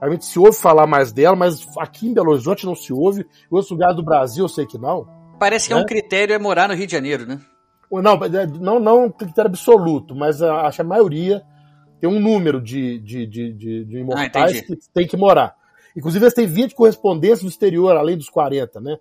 a 0.00 0.08
gente 0.10 0.24
se 0.26 0.38
ouve 0.38 0.56
falar 0.56 0.86
mais 0.86 1.12
dela, 1.12 1.34
mas 1.36 1.66
aqui 1.78 2.06
em 2.08 2.14
Belo 2.14 2.30
Horizonte 2.32 2.64
não 2.66 2.74
se 2.74 2.92
ouve. 2.92 3.22
Em 3.22 3.26
outros 3.54 3.70
lugares 3.70 3.96
do 3.96 4.02
Brasil 4.02 4.44
eu 4.44 4.48
sei 4.48 4.66
que 4.66 4.78
não. 4.78 5.06
Parece 5.38 5.66
que 5.68 5.72
é 5.72 5.76
Né? 5.76 5.82
um 5.82 5.86
critério 5.86 6.34
é 6.34 6.38
morar 6.38 6.68
no 6.68 6.74
Rio 6.74 6.86
de 6.86 6.92
Janeiro, 6.92 7.26
né? 7.26 7.40
Não, 7.90 8.12
é, 8.24 8.46
não, 8.46 8.78
não 8.78 9.04
um 9.06 9.10
critério 9.10 9.48
absoluto, 9.50 10.14
mas 10.14 10.40
a- 10.40 10.66
acho 10.66 10.76
que 10.76 10.82
a 10.82 10.84
maioria 10.84 11.42
tem 12.00 12.08
um 12.08 12.20
número 12.20 12.60
de, 12.60 12.98
de, 13.00 13.26
de, 13.26 13.52
de, 13.52 13.84
de 13.84 13.98
imortais 13.98 14.56
entendi. 14.58 14.62
que 14.80 14.92
tem 14.94 15.06
que 15.06 15.16
morar. 15.16 15.54
Inclusive, 15.96 16.24
eles 16.24 16.34
têm 16.34 16.46
20 16.46 16.74
correspondências 16.74 17.42
no 17.42 17.48
exterior, 17.48 17.96
além 17.96 18.16
dos 18.16 18.28
40, 18.28 18.80
né? 18.80 18.96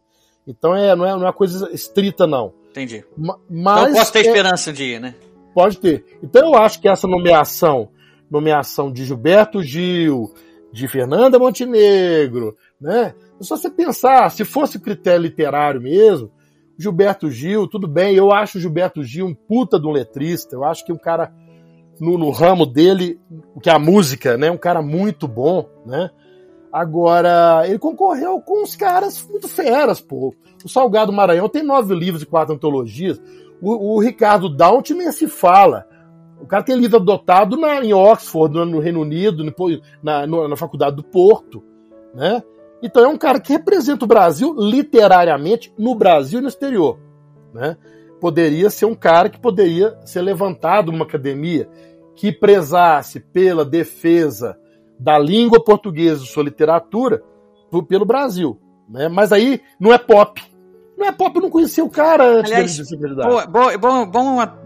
Então 0.47 0.75
é, 0.75 0.95
não, 0.95 1.05
é, 1.05 1.09
não 1.09 1.21
é 1.21 1.25
uma 1.25 1.33
coisa 1.33 1.69
estrita, 1.71 2.25
não. 2.25 2.53
Entendi. 2.71 3.03
Então 3.17 3.39
Mas 3.49 3.89
eu 3.89 3.99
posso 3.99 4.13
ter 4.13 4.19
é- 4.19 4.21
esperança 4.23 4.69
um 4.69 4.73
dia, 4.73 4.99
né? 4.99 5.15
Pode 5.53 5.77
ter. 5.77 6.05
Então 6.23 6.47
eu 6.47 6.55
acho 6.55 6.79
que 6.79 6.87
essa 6.87 7.07
nomeação, 7.07 7.89
nomeação 8.29 8.91
de 8.91 9.05
Gilberto 9.05 9.61
Gil, 9.61 10.33
de 10.71 10.87
Fernanda 10.87 11.39
Montenegro, 11.39 12.55
né? 12.79 13.13
É 13.39 13.43
só 13.43 13.57
você 13.57 13.69
pensar, 13.69 14.29
se 14.31 14.43
fosse 14.43 14.79
critério 14.79 15.21
literário 15.21 15.81
mesmo, 15.81 16.31
Gilberto 16.77 17.29
Gil, 17.29 17.67
tudo 17.67 17.87
bem, 17.87 18.15
eu 18.15 18.31
acho 18.31 18.57
o 18.57 18.61
Gilberto 18.61 19.03
Gil 19.03 19.25
um 19.25 19.35
puta 19.35 19.79
de 19.79 19.85
um 19.85 19.91
letrista, 19.91 20.55
eu 20.55 20.63
acho 20.63 20.85
que 20.85 20.93
um 20.93 20.97
cara 20.97 21.33
no, 21.99 22.17
no 22.17 22.29
ramo 22.29 22.65
dele, 22.65 23.19
que 23.61 23.69
é 23.69 23.73
a 23.73 23.79
música, 23.79 24.37
né? 24.37 24.49
Um 24.49 24.57
cara 24.57 24.81
muito 24.81 25.27
bom, 25.27 25.67
né? 25.85 26.09
Agora, 26.71 27.63
ele 27.67 27.79
concorreu 27.79 28.39
com 28.41 28.63
uns 28.63 28.75
caras 28.75 29.25
muito 29.29 29.47
feras, 29.47 29.99
pô. 29.99 30.33
O 30.63 30.69
Salgado 30.69 31.11
Maranhão 31.11 31.49
tem 31.49 31.63
nove 31.63 31.95
livros 31.95 32.21
e 32.21 32.25
quatro 32.25 32.53
antologias. 32.53 33.19
O, 33.61 33.95
o 33.95 33.99
Ricardo 33.99 34.49
Daunt 34.49 34.91
nem 34.91 35.11
se 35.11 35.27
fala. 35.27 35.87
O 36.39 36.45
cara 36.45 36.63
tem 36.63 36.75
livro 36.75 36.97
adotado 36.97 37.57
na, 37.57 37.83
em 37.83 37.91
Oxford, 37.93 38.53
no, 38.55 38.65
no 38.65 38.79
Reino 38.79 39.01
Unido, 39.01 39.43
no- 39.43 39.53
na, 40.01 40.25
no- 40.27 40.47
na 40.47 40.55
faculdade 40.55 40.95
do 40.95 41.03
Porto, 41.03 41.63
né? 42.13 42.41
Então 42.81 43.03
é 43.03 43.07
um 43.09 43.17
cara 43.17 43.39
que 43.41 43.51
representa 43.51 44.05
o 44.05 44.07
Brasil 44.07 44.55
literariamente 44.57 45.73
no 45.77 45.93
Brasil 45.95 46.39
e 46.39 46.41
no 46.41 46.47
exterior, 46.47 46.97
né? 47.53 47.75
Poderia 48.21 48.69
ser 48.69 48.85
um 48.85 48.95
cara 48.95 49.29
que 49.29 49.39
poderia 49.39 49.97
ser 50.05 50.21
levantado 50.21 50.91
numa 50.91 51.03
academia 51.05 51.69
que 52.15 52.31
prezasse 52.31 53.19
pela 53.19 53.65
defesa 53.65 54.57
da 54.99 55.17
língua 55.17 55.63
portuguesa 55.63 56.25
sua 56.25 56.43
literatura 56.43 57.23
pelo 57.87 58.05
Brasil, 58.05 58.59
né? 58.89 59.07
Mas 59.07 59.31
aí 59.31 59.61
não 59.79 59.93
é 59.93 59.97
pop. 59.97 60.41
Não 60.97 61.07
é 61.07 61.11
pop, 61.13 61.33
eu 61.35 61.41
não 61.41 61.49
conhecia 61.49 61.83
o 61.85 61.89
cara 61.89 62.25
antes 62.39 62.51
Aliás, 62.51 62.75
dele 62.75 62.87
ser 62.87 62.97
candidato. 62.97 63.47
Bom, 63.49 63.77
bom, 63.77 64.05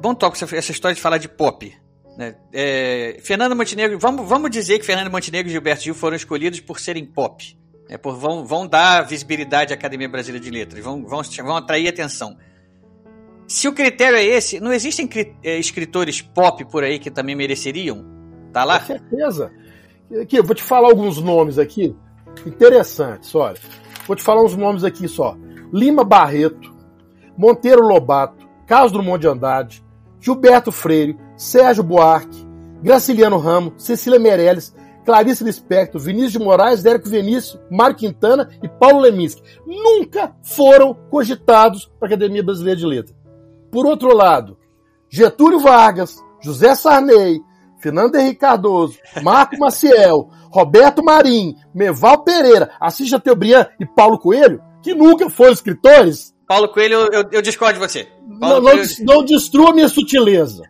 bom, 0.02 0.15
toque 0.15 0.43
essa- 0.43 0.56
essa 0.56 0.72
história 0.72 0.96
de 0.96 1.02
falar 1.02 1.19
de 1.19 1.30
pop. 1.30 1.72
Né? 2.17 2.36
É, 2.52 3.17
Fernando 3.22 3.56
Montenegro, 3.56 4.00
vamos, 4.00 4.28
vamos 4.28 4.50
dizer 4.50 4.80
que 4.80 4.86
Fernando 4.86 5.12
Montenegro 5.12 5.50
e 5.50 5.52
Gilberto 5.52 5.84
Gil 5.84 5.93
foram 5.96 6.15
escolhidos 6.15 6.60
por 6.60 6.80
serem 6.80 7.06
pop. 7.06 7.56
É, 7.89 7.98
por, 7.98 8.15
vão, 8.15 8.46
vão 8.46 8.65
dar 8.65 9.02
visibilidade 9.06 9.74
à 9.74 9.76
Academia 9.76 10.08
Brasileira 10.10 10.43
de 10.43 10.50
Letras, 10.50 10.84
vão, 10.84 11.06
vão, 11.06 11.22
vão 11.22 11.58
atrair 11.58 11.88
atenção. 11.88 12.36
Se 13.48 13.67
o 13.67 13.74
critério 13.74 14.17
é 14.17 14.24
esse, 14.24 14.60
não 14.60 14.72
existem 14.72 15.06
cri- 15.06 15.36
é, 15.43 15.60
escritores 15.60 16.22
pop 16.22 16.63
por 16.65 16.84
aí 16.84 16.98
que 16.98 17.12
também 17.12 17.36
mereceriam? 17.36 18.06
Tá 18.52 18.63
lá? 18.63 18.80
Com 18.80 18.86
certeza. 18.88 19.52
Aqui, 20.21 20.41
vou 20.41 20.55
te 20.55 20.63
falar 20.63 20.89
alguns 20.89 21.21
nomes 21.21 21.57
aqui 21.57 21.95
interessantes, 22.45 23.33
olha. 23.35 23.57
Vou 24.07 24.15
te 24.15 24.23
falar 24.23 24.43
uns 24.43 24.55
nomes 24.55 24.83
aqui 24.83 25.07
só. 25.07 25.37
Lima 25.71 26.03
Barreto, 26.03 26.73
Monteiro 27.37 27.81
Lobato, 27.81 28.47
Carlos 28.67 28.91
Drummond 28.91 29.21
de 29.21 29.27
Andrade, 29.27 29.83
Gilberto 30.19 30.71
Freire, 30.71 31.17
Sérgio 31.35 31.83
Buarque, 31.83 32.45
Graciliano 32.81 33.37
Ramos, 33.37 33.83
Cecília 33.83 34.19
Meirelles, 34.19 34.73
Clarice 35.05 35.43
Lispector, 35.43 35.99
Vinícius 35.99 36.33
de 36.33 36.39
Moraes, 36.39 36.85
Érico 36.85 37.09
Vinícius, 37.09 37.59
Mário 37.69 37.95
Quintana 37.95 38.49
e 38.61 38.69
Paulo 38.69 38.99
Leminski. 38.99 39.41
Nunca 39.65 40.35
foram 40.43 40.93
cogitados 41.09 41.91
para 41.99 42.07
a 42.07 42.11
Academia 42.13 42.43
Brasileira 42.43 42.79
de 42.79 42.85
Letras. 42.85 43.15
Por 43.71 43.85
outro 43.85 44.15
lado, 44.15 44.57
Getúlio 45.09 45.59
Vargas, 45.59 46.23
José 46.43 46.75
Sarney, 46.75 47.41
Fernando 47.84 48.15
Henrique 48.15 48.39
Cardoso, 48.39 48.98
Marco 49.22 49.60
Maciel, 49.60 50.30
Roberto 50.50 51.04
Marim, 51.04 51.54
Meval 51.76 52.24
Pereira, 52.24 52.72
Assis 52.80 53.10
Chateaubriand 53.10 53.67
e 53.78 53.86
Paulo 53.86 54.17
Coelho, 54.17 54.62
que 54.82 54.96
nunca 54.96 55.30
foram 55.30 55.52
escritores, 55.52 56.34
Paulo 56.48 56.69
Coelho, 56.69 57.10
eu, 57.12 57.24
eu, 57.32 57.41
discordo 57.41 57.80
de 57.80 57.86
você. 57.86 58.08
não, 58.26 58.39
Paulo 58.39 58.62
não, 58.62 58.72
Coelho, 58.72 58.89
não 59.02 59.26
destrua 59.26 59.74
minha 59.74 59.89
sutileza. 59.89 60.63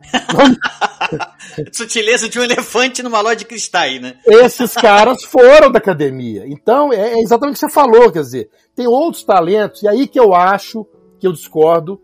sutileza 1.72 2.30
de 2.30 2.40
um 2.40 2.44
elefante 2.44 3.04
numa 3.04 3.22
loja 3.22 3.38
de 3.38 3.46
cristais, 3.46 4.02
né? 4.02 4.16
Esses 4.26 4.74
caras 4.74 5.24
foram 5.24 5.72
da 5.72 5.80
academia. 5.80 6.46
Então, 6.48 6.94
é 6.94 7.14
é 7.14 7.22
exatamente 7.22 7.58
o 7.58 7.60
que 7.60 7.68
você 7.68 7.74
falou, 7.74 8.12
quer 8.12 8.22
dizer, 8.22 8.50
tem 8.76 8.88
outros 8.88 9.24
talentos, 9.24 9.84
e 9.84 9.88
aí 9.88 10.08
que 10.08 10.20
eu 10.20 10.34
acho 10.34 10.88
que 11.20 11.28
eu 11.28 11.34
discordo 11.34 12.00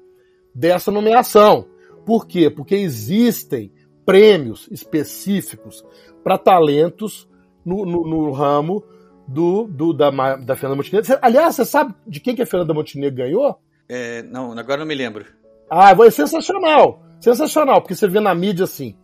dessa 0.53 0.91
nomeação. 0.91 1.65
Por 2.05 2.27
quê? 2.27 2.49
Porque 2.49 2.75
existem 2.75 3.71
prêmios 4.09 4.67
específicos 4.71 5.85
para 6.23 6.35
talentos 6.35 7.29
no, 7.63 7.85
no- 7.85 8.07
no 8.07 8.31
ramo 8.31 8.83
do, 9.27 9.65
do- 9.67 9.93
da, 9.93 10.09
da 10.37 10.55
Fernanda 10.55 10.77
Montenegro. 10.81 11.19
Aliás, 11.21 11.55
você 11.55 11.63
sabe 11.65 11.93
de 12.07 12.19
quem 12.19 12.35
que 12.35 12.41
a 12.41 12.45
Fernanda 12.47 12.73
Montenegro 12.73 13.17
ganhou? 13.17 13.59
É, 13.87 14.23
não, 14.23 14.57
agora 14.57 14.79
não 14.79 14.87
me 14.87 14.95
lembro. 14.95 15.25
Ah, 15.69 15.95
foi 15.95 16.09
sensacional. 16.09 17.03
Sensacional, 17.19 17.81
porque 17.81 17.93
você 17.93 18.07
vê 18.07 18.19
na 18.19 18.33
mídia 18.33 18.63
assim. 18.63 18.95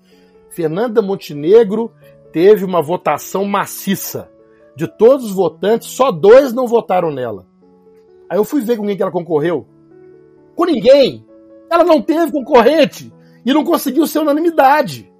Fernanda 0.49 1.03
Montenegro 1.03 1.91
teve 2.31 2.65
uma 2.65 2.81
votação 2.81 3.45
maciça. 3.45 4.27
De 4.75 4.87
todos 4.87 5.25
os 5.27 5.31
votantes, 5.33 5.89
só 5.89 6.11
dois 6.11 6.51
não 6.51 6.65
votaram 6.65 7.11
nela. 7.11 7.45
Aí 8.27 8.39
eu 8.39 8.43
fui 8.43 8.61
ver 8.61 8.75
com 8.77 8.87
quem 8.87 8.97
que 8.97 9.03
ela 9.03 9.11
concorreu. 9.11 9.67
Com 10.55 10.65
ninguém. 10.65 11.23
Ela 11.69 11.83
não 11.83 12.01
teve 12.01 12.31
concorrente 12.31 13.13
e 13.45 13.53
não 13.53 13.63
conseguiu 13.63 14.07
ser 14.07 14.19
unanimidade. 14.19 15.11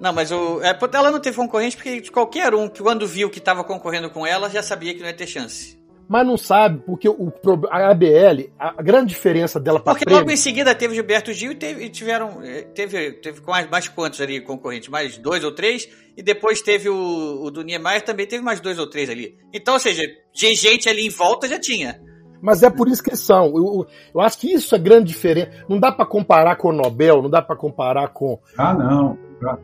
Não, 0.00 0.12
mas 0.12 0.32
o, 0.32 0.60
é, 0.62 0.76
ela 0.94 1.12
não 1.12 1.20
teve 1.20 1.36
concorrente 1.36 1.76
porque 1.76 2.10
qualquer 2.10 2.54
um 2.54 2.68
que 2.68 2.82
quando 2.82 3.06
viu 3.06 3.30
que 3.30 3.38
estava 3.38 3.62
concorrendo 3.62 4.10
com 4.10 4.26
ela 4.26 4.50
já 4.50 4.62
sabia 4.62 4.92
que 4.94 5.00
não 5.00 5.06
ia 5.06 5.14
ter 5.14 5.28
chance. 5.28 5.78
mas 6.08 6.26
não 6.26 6.36
sabe, 6.36 6.82
porque 6.84 7.08
o, 7.08 7.32
a 7.70 7.90
ABL, 7.90 8.50
a 8.58 8.82
grande 8.82 9.10
diferença 9.10 9.60
dela 9.60 9.78
para 9.78 9.94
Porque 9.94 10.12
logo 10.12 10.30
em 10.30 10.36
seguida 10.36 10.74
teve 10.74 10.94
Gilberto 10.96 11.32
Gil 11.32 11.52
e, 11.52 11.54
teve, 11.54 11.84
e 11.84 11.88
tiveram. 11.88 12.42
eh, 12.42 12.62
Teve, 12.74 13.12
teve 13.12 13.40
mais, 13.46 13.70
mais 13.70 13.86
quantos 13.88 14.20
ali 14.20 14.40
concorrentes? 14.40 14.88
Mais 14.88 15.16
dois 15.18 15.44
ou 15.44 15.52
três? 15.52 15.88
E 16.16 16.22
depois 16.22 16.60
teve 16.60 16.88
o, 16.88 17.44
o 17.44 17.50
do 17.50 17.62
Niemeyer, 17.62 18.02
também 18.02 18.26
teve 18.26 18.42
mais 18.42 18.60
dois 18.60 18.78
ou 18.78 18.90
três 18.90 19.08
ali. 19.08 19.38
Então, 19.54 19.74
ou 19.74 19.80
seja, 19.80 20.02
de 20.34 20.54
gente 20.54 20.88
ali 20.88 21.06
em 21.06 21.10
volta 21.10 21.46
já 21.46 21.60
tinha. 21.60 22.00
Mas 22.42 22.64
é 22.64 22.68
por 22.68 22.88
são. 22.96 23.46
Eu, 23.46 23.86
eu, 24.12 24.20
acho 24.20 24.36
que 24.38 24.52
isso 24.52 24.74
é 24.74 24.78
grande 24.78 25.06
diferença. 25.06 25.64
Não 25.68 25.78
dá 25.78 25.92
para 25.92 26.04
comparar 26.04 26.56
com 26.56 26.68
o 26.68 26.72
Nobel, 26.72 27.22
não 27.22 27.30
dá 27.30 27.40
para 27.40 27.54
comparar 27.54 28.08
com. 28.08 28.38
Ah, 28.58 28.74
não. 28.74 29.16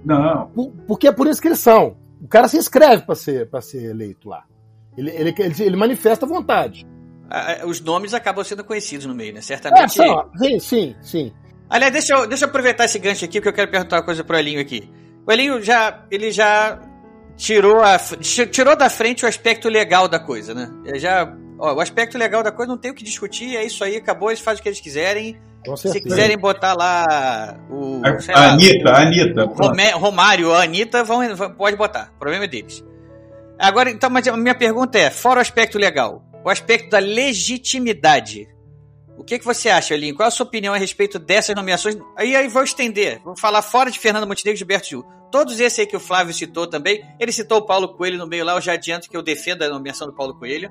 Não. 0.04 0.46
Por- 0.54 0.72
Porque 0.86 1.08
é 1.08 1.12
por 1.12 1.26
são. 1.34 1.96
O 2.22 2.28
cara 2.28 2.46
se 2.46 2.56
inscreve 2.56 3.02
para 3.02 3.14
ser, 3.16 3.50
pra 3.50 3.60
ser 3.60 3.90
eleito 3.90 4.28
lá. 4.28 4.44
Ele, 4.96 5.10
ele, 5.10 5.34
ele, 5.38 5.62
ele 5.62 5.76
manifesta 5.76 6.24
a 6.24 6.28
vontade. 6.28 6.86
Ah, 7.28 7.58
ah, 7.62 7.66
Os 7.66 7.80
nomes 7.80 8.14
acabam 8.14 8.44
sendo 8.44 8.64
conhecidos 8.64 9.06
no 9.06 9.14
meio, 9.14 9.32
né? 9.32 9.40
É, 9.40 9.42
Certamente. 9.42 9.94
só, 9.94 10.30
sim, 10.36 10.58
sim, 10.58 10.96
sim. 11.02 11.32
Aliás, 11.68 11.92
deixa 11.92 12.14
eu, 12.14 12.26
deixa 12.26 12.44
eu 12.44 12.48
aproveitar 12.48 12.84
esse 12.86 12.98
gancho 12.98 13.24
aqui, 13.24 13.38
porque 13.40 13.48
eu 13.50 13.52
quero 13.52 13.70
perguntar 13.70 13.96
uma 13.96 14.04
coisa 14.04 14.24
pro 14.24 14.36
Elinho 14.38 14.60
aqui. 14.60 14.90
O 15.26 15.30
Elinho 15.32 15.60
já, 15.60 16.04
ele 16.10 16.30
já 16.32 16.80
tirou, 17.36 17.80
a, 17.82 17.98
tirou 17.98 18.74
da 18.74 18.88
frente 18.88 19.24
o 19.24 19.28
aspecto 19.28 19.68
legal 19.68 20.08
da 20.08 20.18
coisa, 20.18 20.54
né? 20.54 20.70
Ele 20.84 20.98
já, 20.98 21.36
ó, 21.58 21.74
o 21.74 21.80
aspecto 21.80 22.16
legal 22.16 22.42
da 22.42 22.52
coisa 22.52 22.70
não 22.70 22.78
tem 22.78 22.90
o 22.90 22.94
que 22.94 23.02
discutir, 23.04 23.56
é 23.56 23.64
isso 23.64 23.82
aí, 23.84 23.96
acabou, 23.96 24.30
eles 24.30 24.40
fazem 24.40 24.60
o 24.60 24.62
que 24.62 24.68
eles 24.68 24.80
quiserem. 24.80 25.38
Com 25.66 25.76
Se 25.76 26.00
quiserem 26.00 26.38
botar 26.38 26.74
lá 26.74 27.58
o. 27.68 28.00
sei 28.20 28.34
A 28.34 28.38
lá, 28.38 28.50
Anitta, 28.52 28.90
a 28.90 29.02
Anitta. 29.02 29.44
o 29.44 29.52
Romé- 29.54 29.90
Romário, 29.90 30.54
a 30.54 30.62
Anitta, 30.62 31.02
vão, 31.04 31.34
vão- 31.36 31.50
pode 31.52 31.76
botar. 31.76 32.12
O 32.14 32.18
problema 32.18 32.44
é 32.44 32.48
deles. 32.48 32.82
Agora, 33.58 33.90
então, 33.90 34.08
mas 34.08 34.26
a 34.28 34.36
minha 34.36 34.54
pergunta 34.54 34.96
é: 34.98 35.10
fora 35.10 35.38
o 35.38 35.42
aspecto 35.42 35.76
legal, 35.76 36.22
o 36.44 36.48
aspecto 36.48 36.90
da 36.90 36.98
legitimidade. 36.98 38.48
O 39.16 39.24
que, 39.24 39.36
que 39.38 39.44
você 39.44 39.68
acha, 39.68 39.94
Elinho? 39.94 40.14
Qual 40.14 40.28
a 40.28 40.30
sua 40.30 40.46
opinião 40.46 40.72
a 40.72 40.76
respeito 40.78 41.18
dessas 41.18 41.54
nomeações? 41.56 41.98
Aí, 42.16 42.36
aí 42.36 42.46
vou 42.46 42.62
estender. 42.62 43.20
Vou 43.24 43.36
falar 43.36 43.62
fora 43.62 43.90
de 43.90 43.98
Fernando 43.98 44.28
Montenegro 44.28 44.54
e 44.54 44.58
Gilberto 44.58 44.88
Gil. 44.88 45.04
Todos 45.30 45.58
esses 45.58 45.80
aí 45.80 45.86
que 45.86 45.96
o 45.96 46.00
Flávio 46.00 46.32
citou 46.32 46.68
também. 46.68 47.04
Ele 47.18 47.32
citou 47.32 47.58
o 47.58 47.62
Paulo 47.66 47.88
Coelho 47.96 48.16
no 48.16 48.28
meio 48.28 48.44
lá. 48.44 48.54
Eu 48.54 48.60
já 48.60 48.74
adianto 48.74 49.10
que 49.10 49.16
eu 49.16 49.22
defendo 49.22 49.62
a 49.62 49.68
nomeação 49.68 50.06
do 50.06 50.12
Paulo 50.14 50.34
Coelho. 50.38 50.70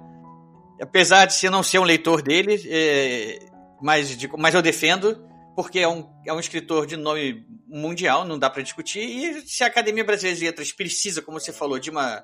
Apesar 0.81 1.25
de 1.25 1.33
se 1.33 1.49
não 1.49 1.63
ser 1.63 1.79
um 1.79 1.83
leitor 1.83 2.21
dele, 2.21 2.61
é, 2.67 3.39
mas, 3.81 4.15
de- 4.17 4.29
mas 4.37 4.53
eu 4.53 4.61
defendo, 4.61 5.17
porque 5.55 5.79
é 5.79 5.87
um, 5.87 6.07
é 6.25 6.33
um 6.33 6.39
escritor 6.39 6.85
de 6.85 6.95
nome 6.95 7.45
mundial, 7.67 8.23
não 8.25 8.37
dá 8.37 8.49
para 8.49 8.61
discutir. 8.63 8.99
E 9.01 9.41
se 9.47 9.63
a 9.63 9.67
Academia 9.67 10.03
Brasileira 10.03 10.37
de 10.39 10.45
Letras 10.45 10.71
precisa, 10.71 11.21
como 11.21 11.39
você 11.39 11.51
falou, 11.51 11.79
de 11.79 11.89
uma, 11.89 12.23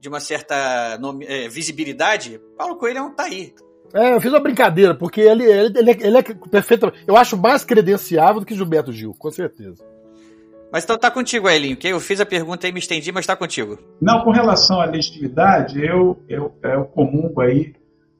de 0.00 0.08
uma 0.08 0.20
certa 0.20 0.98
nome- 0.98 1.24
é, 1.26 1.48
visibilidade, 1.48 2.40
Paulo 2.58 2.76
Coelho 2.76 2.98
é 2.98 3.02
um 3.02 3.14
tá 3.14 3.24
aí. 3.24 3.54
É, 3.94 4.14
eu 4.14 4.20
fiz 4.20 4.32
uma 4.32 4.40
brincadeira, 4.40 4.94
porque 4.96 5.20
ele, 5.20 5.44
ele, 5.44 5.78
ele, 5.78 5.90
é, 5.92 5.96
ele 6.08 6.18
é 6.18 6.22
perfeito. 6.22 6.92
Eu 7.06 7.16
acho 7.16 7.36
mais 7.36 7.64
credenciável 7.64 8.40
do 8.40 8.46
que 8.46 8.54
Gilberto 8.54 8.92
Gil, 8.92 9.14
com 9.16 9.30
certeza. 9.30 9.76
Mas 10.76 10.84
então 10.84 10.98
tá 10.98 11.10
contigo, 11.10 11.48
Elinho, 11.48 11.74
que 11.74 11.88
eu 11.88 11.98
fiz 11.98 12.20
a 12.20 12.26
pergunta 12.26 12.68
e 12.68 12.72
me 12.72 12.78
estendi, 12.78 13.10
mas 13.10 13.24
tá 13.24 13.34
contigo. 13.34 13.78
Não, 13.98 14.20
com 14.20 14.30
relação 14.30 14.78
à 14.78 14.84
legitimidade, 14.84 15.82
eu, 15.82 16.18
eu, 16.28 16.52
eu 16.62 16.84
comungo 16.84 17.40
aí 17.40 17.72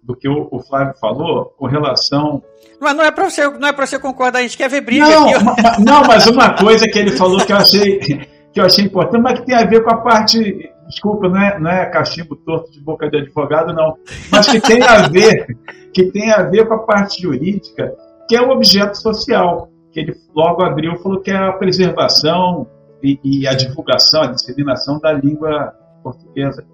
do 0.03 0.17
que 0.17 0.27
o, 0.27 0.49
o 0.51 0.59
Flávio 0.61 0.95
falou 0.99 1.55
com 1.59 1.67
relação. 1.67 2.43
Mas 2.81 2.97
não 2.97 3.05
é 3.05 3.11
pra 3.11 3.29
você, 3.29 3.47
não 3.47 3.69
é 3.69 3.75
pra 3.75 3.87
você 3.87 3.99
concordar, 3.99 4.39
a 4.39 4.43
gente 4.43 4.57
quer 4.57 4.71
ver 4.71 4.81
briga 4.81 5.05
Não, 5.05 5.45
ma- 5.45 5.57
não, 5.79 6.03
mas 6.05 6.27
uma 6.29 6.55
coisa 6.55 6.89
que 6.89 6.99
ele 6.99 7.11
falou 7.11 7.45
que 7.45 7.53
eu 7.53 7.59
achei, 7.59 7.99
que 7.99 8.59
eu 8.59 8.65
achei 8.65 8.87
importante, 8.87 9.21
mas 9.21 9.39
que 9.39 9.45
tem 9.45 9.55
a 9.55 9.67
ver 9.67 9.85
com 9.85 9.91
a 9.91 9.99
parte. 9.99 10.73
Desculpa, 10.89 11.29
não 11.29 11.39
é, 11.39 11.59
não 11.61 11.71
é 11.71 11.85
cachimbo 11.91 12.37
torto 12.37 12.73
de 12.73 12.81
boca 12.81 13.11
de 13.11 13.19
advogado, 13.19 13.75
não. 13.75 13.99
Mas 14.33 14.49
que 14.49 14.61
tem 14.63 14.83
a 14.83 15.07
ver, 15.09 15.47
que 15.93 16.05
tem 16.11 16.33
a 16.33 16.43
ver 16.45 16.67
com 16.67 16.73
a 16.73 16.79
parte 16.79 17.21
jurídica, 17.21 17.93
que 18.27 18.35
é 18.35 18.41
o 18.41 18.49
objeto 18.49 18.97
social. 18.97 19.69
Que 19.97 20.01
ele 20.01 20.15
logo 20.35 20.63
abriu 20.63 20.95
falou 20.99 21.23
que 21.23 21.31
é 21.31 21.37
a 21.39 21.55
preservação 21.55 22.67
e, 23.03 23.19
e 23.25 23.49
a 23.49 23.55
divulgação, 23.55 24.21
a 24.21 24.27
disseminação 24.27 24.99
da 25.01 25.11
língua 25.11 25.75
portuguesa. 26.03 26.67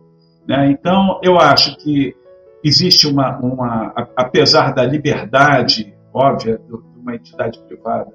né? 0.45 0.73
Então, 0.73 1.21
eu 1.23 1.39
acho 1.39 1.77
que 1.77 2.17
existe 2.65 3.07
uma, 3.07 3.39
uma 3.39 3.93
apesar 4.17 4.75
da 4.75 4.83
liberdade 4.83 5.95
óbvia 6.13 6.59
de 6.59 6.75
uma 7.01 7.15
entidade 7.15 7.63
privada 7.63 8.13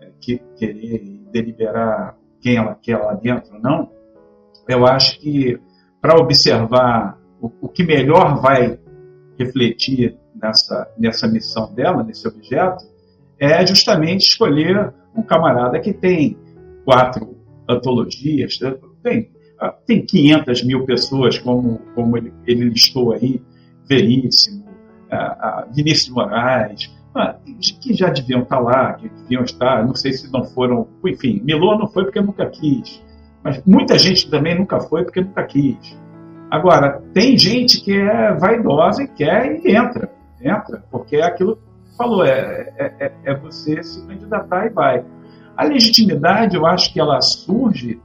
é, 0.00 0.12
que 0.20 0.38
querer 0.56 1.20
deliberar 1.32 2.16
quem 2.40 2.58
ela 2.58 2.76
quer 2.80 2.96
lá 2.96 3.14
dentro 3.14 3.58
não, 3.60 3.90
eu 4.68 4.86
acho 4.86 5.18
que 5.18 5.60
para 6.00 6.16
observar 6.16 7.18
o, 7.40 7.50
o 7.62 7.68
que 7.68 7.82
melhor 7.82 8.40
vai 8.40 8.78
refletir 9.36 10.16
nessa, 10.32 10.88
nessa 10.96 11.26
missão 11.26 11.74
dela, 11.74 12.04
nesse 12.04 12.28
objeto, 12.28 12.84
é 13.40 13.66
justamente 13.66 14.22
escolher 14.22 14.92
um 15.14 15.22
camarada 15.22 15.78
que 15.80 15.92
tem 15.92 16.36
quatro 16.84 17.36
antologias, 17.68 18.58
tem, 19.02 19.30
ah, 19.60 19.74
tem 19.86 20.04
500 20.04 20.64
mil 20.64 20.84
pessoas, 20.84 21.38
como, 21.38 21.78
como 21.94 22.16
ele, 22.16 22.32
ele 22.46 22.64
listou 22.70 23.12
aí, 23.12 23.42
Veríssimo, 23.88 24.64
ah, 25.10 25.16
ah, 25.16 25.66
Vinícius 25.74 26.14
Moraes, 26.14 26.90
que 27.80 27.94
já 27.94 28.10
deviam 28.10 28.42
estar 28.42 28.60
lá, 28.60 28.94
que 28.94 29.08
deviam 29.08 29.42
estar, 29.42 29.84
não 29.86 29.94
sei 29.94 30.12
se 30.12 30.30
não 30.32 30.44
foram, 30.44 30.86
enfim, 31.04 31.40
Milô 31.44 31.76
não 31.78 31.88
foi 31.88 32.04
porque 32.04 32.20
nunca 32.20 32.46
quis, 32.46 33.02
mas 33.42 33.62
muita 33.64 33.98
gente 33.98 34.30
também 34.30 34.58
nunca 34.58 34.80
foi 34.80 35.04
porque 35.04 35.20
nunca 35.20 35.44
quis. 35.44 35.98
Agora, 36.50 37.02
tem 37.12 37.36
gente 37.36 37.82
que 37.82 37.92
é 37.92 38.32
vaidosa 38.34 39.02
e 39.02 39.08
quer 39.08 39.60
e 39.64 39.76
entra, 39.76 40.10
entra, 40.40 40.84
porque 40.90 41.16
é 41.16 41.24
aquilo 41.24 41.58
falou, 41.98 42.24
é, 42.24 42.72
é, 42.78 42.94
é- 43.06 43.12
é 43.24 43.34
você 43.34 43.82
se 43.82 44.06
candidatar 44.06 44.66
e 44.66 44.70
vai. 44.70 45.04
A 45.56 45.64
legitimidade, 45.64 46.56
eu 46.56 46.64
acho 46.64 46.92
que 46.92 47.00
ela 47.00 47.20
surge 47.20 48.00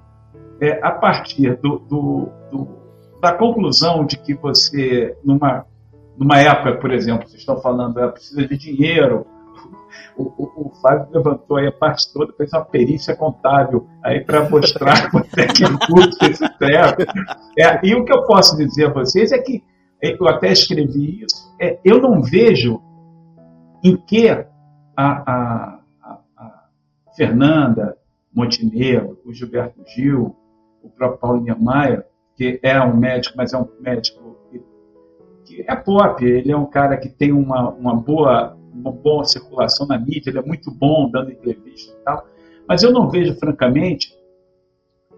é, 0.60 0.80
a 0.86 0.92
partir 0.92 1.56
do, 1.62 1.78
do- 1.80 2.30
do- 2.52 2.68
da 3.22 3.32
conclusão 3.34 4.06
de 4.06 4.18
que 4.18 4.34
você, 4.34 5.16
numa, 5.24 5.66
numa 6.18 6.40
época, 6.40 6.78
por 6.80 6.92
exemplo, 6.92 7.28
vocês 7.28 7.40
estão 7.42 7.58
falando, 7.62 8.00
é, 8.00 8.08
precisa 8.10 8.46
de 8.48 8.58
dinheiro. 8.58 9.26
O, 10.16 10.24
o, 10.26 10.68
o 10.68 10.72
Flávio 10.80 11.08
levantou 11.12 11.58
aí 11.58 11.66
a 11.68 11.72
parte 11.72 12.12
toda, 12.14 12.32
fez 12.34 12.54
uma 12.54 12.64
perícia 12.64 13.16
contábil 13.16 13.88
aí 14.04 14.24
para 14.24 14.48
mostrar 14.48 15.10
quanto 15.10 15.40
é 15.40 15.48
que 15.48 15.64
custa 15.88 16.28
esse 16.28 16.58
treco. 16.60 17.02
É, 17.58 17.80
e 17.84 17.96
o 17.96 18.06
que 18.06 18.14
eu 18.14 18.24
posso 18.24 18.56
dizer 18.56 18.88
a 18.90 18.94
vocês 18.94 19.32
é 19.32 19.40
que, 19.40 19.64
é, 20.04 20.16
eu 20.20 20.28
até 20.28 20.52
escrevi 20.52 21.24
isso, 21.24 21.52
é, 21.60 21.80
eu 21.84 22.00
não 22.00 22.22
vejo 22.22 22.80
em 23.84 23.98
que 23.98 24.30
a, 24.30 24.46
a- 24.98 25.80
a- 26.02 26.20
a 26.38 26.64
Fernanda 27.16 27.98
Montenegro, 28.34 29.20
o 29.26 29.34
Gilberto 29.34 29.82
Gil, 29.88 30.36
o 30.82 30.90
próprio 30.90 31.20
Paulo 31.20 31.42
Niemeyer, 31.42 32.06
que 32.36 32.60
é 32.64 32.82
um 32.82 32.96
médico, 32.96 33.36
mas 33.38 33.54
é 33.54 33.58
um 33.58 33.68
médico 33.80 34.38
que, 34.50 34.62
que 35.46 35.66
é 35.68 35.76
pop, 35.76 36.24
ele 36.26 36.52
é 36.52 36.58
um 36.58 36.66
cara 36.66 36.98
que 36.98 37.10
tem 37.10 37.32
uma, 37.32 37.70
uma, 37.70 37.96
boa, 37.96 38.58
uma 38.74 38.92
boa 38.92 39.24
circulação 39.26 39.86
na 39.88 39.98
mídia, 40.00 40.30
ele 40.32 40.40
é 40.40 40.42
muito 40.42 40.72
bom 40.72 41.10
dando 41.12 41.32
entrevista 41.32 41.94
e 41.96 42.04
tal, 42.04 42.26
mas 42.68 42.82
eu 42.82 42.92
não 42.92 43.10
vejo, 43.10 43.36
francamente, 43.36 44.12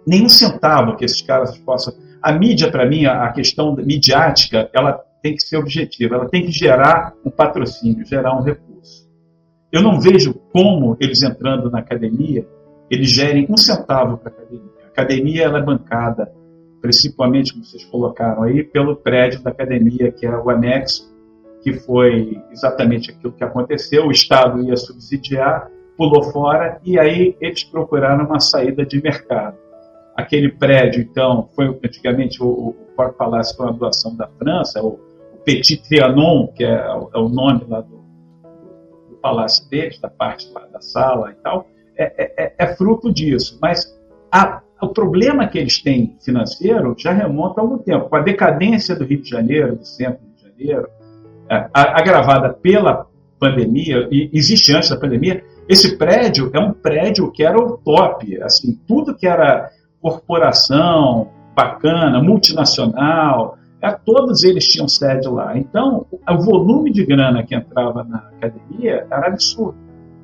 nenhum 0.05 0.27
centavo 0.29 0.95
que 0.97 1.05
esses 1.05 1.21
caras 1.21 1.57
possam. 1.59 1.93
A 2.21 2.31
mídia, 2.33 2.71
para 2.71 2.85
mim, 2.87 3.05
a 3.05 3.31
questão 3.31 3.75
midiática, 3.75 4.69
ela 4.73 5.01
tem 5.25 5.33
que 5.35 5.41
ser 5.41 5.57
objetiva, 5.57 6.17
ela 6.17 6.29
tem 6.29 6.45
que 6.45 6.51
gerar 6.51 7.15
um 7.25 7.31
patrocínio, 7.31 8.05
gerar 8.05 8.37
um 8.37 8.43
recurso. 8.43 9.09
Eu 9.71 9.81
não 9.81 9.99
vejo 9.99 10.35
como 10.53 10.95
eles 10.99 11.23
entrando 11.23 11.71
na 11.71 11.79
academia, 11.79 12.47
eles 12.91 13.09
gerem 13.09 13.47
um 13.49 13.57
centavo 13.57 14.19
para 14.19 14.31
a 14.31 14.35
academia. 14.35 14.71
A 14.83 14.87
academia 14.89 15.43
ela 15.45 15.57
é 15.57 15.63
bancada, 15.63 16.31
principalmente, 16.79 17.53
como 17.53 17.65
vocês 17.65 17.83
colocaram 17.85 18.43
aí, 18.43 18.63
pelo 18.63 18.95
prédio 18.95 19.41
da 19.41 19.49
academia, 19.49 20.11
que 20.11 20.27
é 20.27 20.37
o 20.37 20.47
anexo, 20.47 21.11
que 21.63 21.73
foi 21.73 22.39
exatamente 22.51 23.09
aquilo 23.09 23.33
que 23.33 23.43
aconteceu. 23.43 24.05
O 24.05 24.11
Estado 24.11 24.61
ia 24.61 24.77
subsidiar, 24.77 25.71
pulou 25.97 26.21
fora, 26.25 26.79
e 26.85 26.99
aí 26.99 27.35
eles 27.41 27.63
procuraram 27.63 28.27
uma 28.27 28.39
saída 28.39 28.85
de 28.85 29.01
mercado. 29.01 29.57
Aquele 30.15 30.51
prédio, 30.51 31.01
então, 31.01 31.49
foi 31.55 31.65
antigamente 31.83 32.43
o, 32.43 32.47
o 32.47 32.73
Porto 32.95 33.17
Palácio 33.17 33.57
foi 33.57 33.65
uma 33.65 33.73
doação 33.73 34.15
da 34.15 34.27
França, 34.37 34.83
o, 34.83 34.99
o 35.14 35.14
Petit 35.45 35.77
Trianon, 35.87 36.47
que 36.47 36.63
é, 36.63 36.73
é 36.73 37.17
o 37.19 37.29
nome 37.29 37.63
lá 37.67 37.81
do, 37.81 38.03
do 39.09 39.15
palácio 39.21 39.69
deles, 39.69 39.99
da 39.99 40.09
parte 40.09 40.51
lá 40.53 40.65
da 40.71 40.81
sala 40.81 41.31
e 41.31 41.35
tal, 41.35 41.67
é, 41.97 42.43
é- 42.45 42.53
é 42.57 42.75
fruto 42.75 43.13
disso. 43.13 43.57
Mas 43.61 43.85
a- 44.31 44.61
o 44.81 44.89
problema 44.89 45.47
que 45.47 45.57
eles 45.57 45.81
têm 45.81 46.17
financeiro 46.23 46.95
já 46.97 47.11
remonta 47.13 47.61
a 47.61 47.63
algum 47.63 47.77
tempo. 47.77 48.09
Com 48.09 48.15
a 48.17 48.21
decadência 48.21 48.95
do 48.95 49.05
Rio 49.05 49.21
de 49.21 49.29
Janeiro, 49.29 49.75
do 49.77 49.85
centro 49.85 50.19
do 50.19 50.25
Rio 50.27 50.35
de 50.35 50.65
Janeiro, 50.65 50.87
é, 51.49 51.69
agravada 51.73 52.53
pela 52.53 53.07
pandemia, 53.39 54.07
e 54.11 54.29
existe 54.33 54.73
antes 54.75 54.89
da 54.89 54.97
pandemia, 54.97 55.43
esse 55.69 55.97
prédio 55.97 56.49
é 56.53 56.59
um 56.59 56.73
prédio 56.73 57.31
que 57.31 57.43
era 57.43 57.57
o 57.57 57.77
top. 57.77 58.41
Assim, 58.41 58.79
tudo 58.87 59.15
que 59.15 59.27
era 59.27 59.69
corporação 60.01 61.29
bacana, 61.55 62.21
multinacional, 62.21 63.57
é, 63.57 63.64
todos 64.03 64.43
eles 64.43 64.65
tinham 64.65 64.87
sede 64.87 65.27
lá. 65.27 65.57
Então, 65.57 66.05
o 66.11 66.37
volume 66.37 66.91
de 66.91 67.05
grana 67.05 67.43
que 67.43 67.55
entrava 67.55 68.03
na 68.03 68.17
academia 68.17 69.05
era 69.09 69.27
absurdo. 69.27 69.75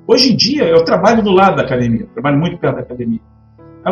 Hoje 0.08 0.34
em 0.34 0.36
dia, 0.36 0.66
eu 0.66 0.84
trabalho 0.84 1.24
do 1.24 1.32
lado 1.32 1.58
da 1.58 1.64
academia, 1.64 2.08
trabalho 2.14 2.38
muito 2.38 2.58
perto 2.58 2.76
da 2.76 2.82
academia. 2.82 3.22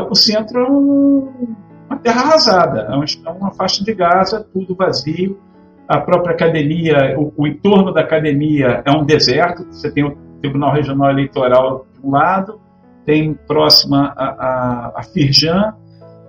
O 0.10 0.16
centro 0.16 0.60
é 0.60 0.70
um, 0.70 1.56
uma 1.88 1.98
terra 1.98 2.22
arrasada, 2.22 2.82
é 2.82 2.96
uma, 2.96 3.06
é 3.06 3.30
uma 3.30 3.52
faixa 3.52 3.84
de 3.84 3.94
Gaza, 3.94 4.46
tudo 4.54 4.76
vazio. 4.76 5.40
A 5.88 6.00
própria 6.00 6.34
academia, 6.34 7.16
o, 7.18 7.34
o 7.36 7.48
entorno 7.48 7.92
da 7.92 8.02
academia 8.02 8.84
é 8.86 8.92
um 8.92 9.04
deserto. 9.04 9.66
Você 9.72 9.92
tem 9.92 10.04
o 10.04 10.16
Tribunal 10.42 10.74
Regional 10.74 11.10
Eleitoral 11.10 11.86
de 11.94 12.06
um 12.06 12.12
lado, 12.12 12.60
tem 13.06 13.34
próxima 13.34 14.14
a, 14.16 14.26
a, 14.26 14.94
a 14.98 15.04
Firjan, 15.04 15.74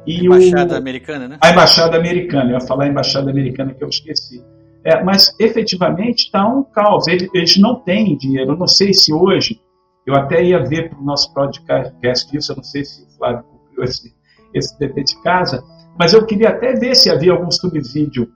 e 0.06 0.24
embaixada 0.24 0.74
o, 0.74 0.78
americana, 0.78 1.28
né? 1.28 1.38
A 1.40 1.50
embaixada 1.50 1.96
americana, 1.96 2.50
eu 2.50 2.54
ia 2.54 2.60
falar 2.60 2.84
a 2.84 2.88
embaixada 2.88 3.30
americana 3.30 3.74
que 3.74 3.82
eu 3.82 3.88
esqueci. 3.88 4.42
É, 4.84 5.02
mas 5.02 5.34
efetivamente 5.38 6.24
está 6.24 6.46
um 6.46 6.62
caos. 6.62 7.06
Eles, 7.06 7.28
eles, 7.34 7.58
não 7.58 7.76
têm 7.76 8.16
dinheiro. 8.16 8.52
Eu 8.52 8.56
não 8.56 8.66
sei 8.66 8.94
se 8.94 9.12
hoje, 9.12 9.60
eu 10.06 10.14
até 10.14 10.42
ia 10.42 10.58
ver 10.64 10.88
para 10.88 10.98
o 10.98 11.04
nosso 11.04 11.32
podcast 11.34 12.34
isso, 12.36 12.52
eu 12.52 12.56
não 12.56 12.64
sei 12.64 12.84
se 12.84 13.02
o 13.02 13.18
Flávio 13.18 13.44
cumpriu 13.44 13.84
esse, 13.84 14.14
esse 14.54 14.78
dever 14.78 15.04
de 15.04 15.20
casa, 15.22 15.62
mas 15.98 16.14
eu 16.14 16.24
queria 16.24 16.48
até 16.48 16.72
ver 16.72 16.94
se 16.94 17.10
havia 17.10 17.32
algum 17.32 17.50
subsídio 17.50 18.28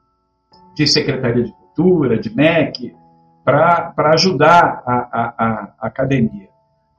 de 0.75 0.87
Secretaria 0.87 1.45
de 1.45 1.53
Cultura, 1.53 2.19
de 2.19 2.35
MEC, 2.35 2.95
para 3.45 3.95
ajudar 4.12 4.83
a, 4.87 4.93
a, 4.93 5.35
a 5.39 5.87
academia. 5.87 6.49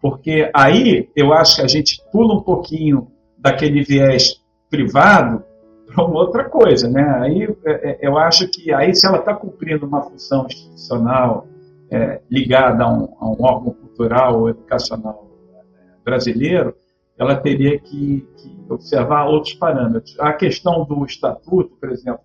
Porque 0.02 0.50
aí 0.54 1.10
eu 1.16 1.34
acho 1.34 1.58
que 1.58 1.62
a 1.62 1.68
gente 1.68 2.00
pula 2.12 2.36
um 2.36 2.42
pouquinho 2.42 3.08
daquele 3.38 3.84
viés 3.84 4.44
privado 4.76 5.44
para 5.86 6.04
uma 6.04 6.20
outra 6.20 6.44
coisa, 6.50 6.90
né? 6.90 7.04
Aí 7.22 7.44
é, 7.66 7.92
é, 7.92 8.00
eu 8.02 8.18
acho 8.18 8.48
que 8.50 8.74
aí 8.74 8.94
se 8.94 9.08
ela 9.08 9.20
está 9.20 9.34
cumprindo 9.34 9.86
uma 9.86 10.02
função 10.02 10.46
institucional 10.48 11.48
é, 11.90 12.20
ligada 12.30 12.84
a 12.84 12.92
um, 12.92 13.16
a 13.20 13.30
um, 13.30 13.38
órgão 13.40 13.74
cultural 13.74 14.42
ou 14.42 14.50
educacional 14.50 15.28
é, 15.54 16.04
brasileiro, 16.04 16.76
ela 17.18 17.36
teria 17.36 17.80
que, 17.80 18.28
que, 18.38 18.66
observar 18.70 19.28
outros 19.28 19.54
parâmetros. 19.54 20.20
A 20.20 20.34
questão 20.34 20.84
do 20.84 21.06
estatuto, 21.06 21.78
por 21.80 21.90
exemplo, 21.90 22.22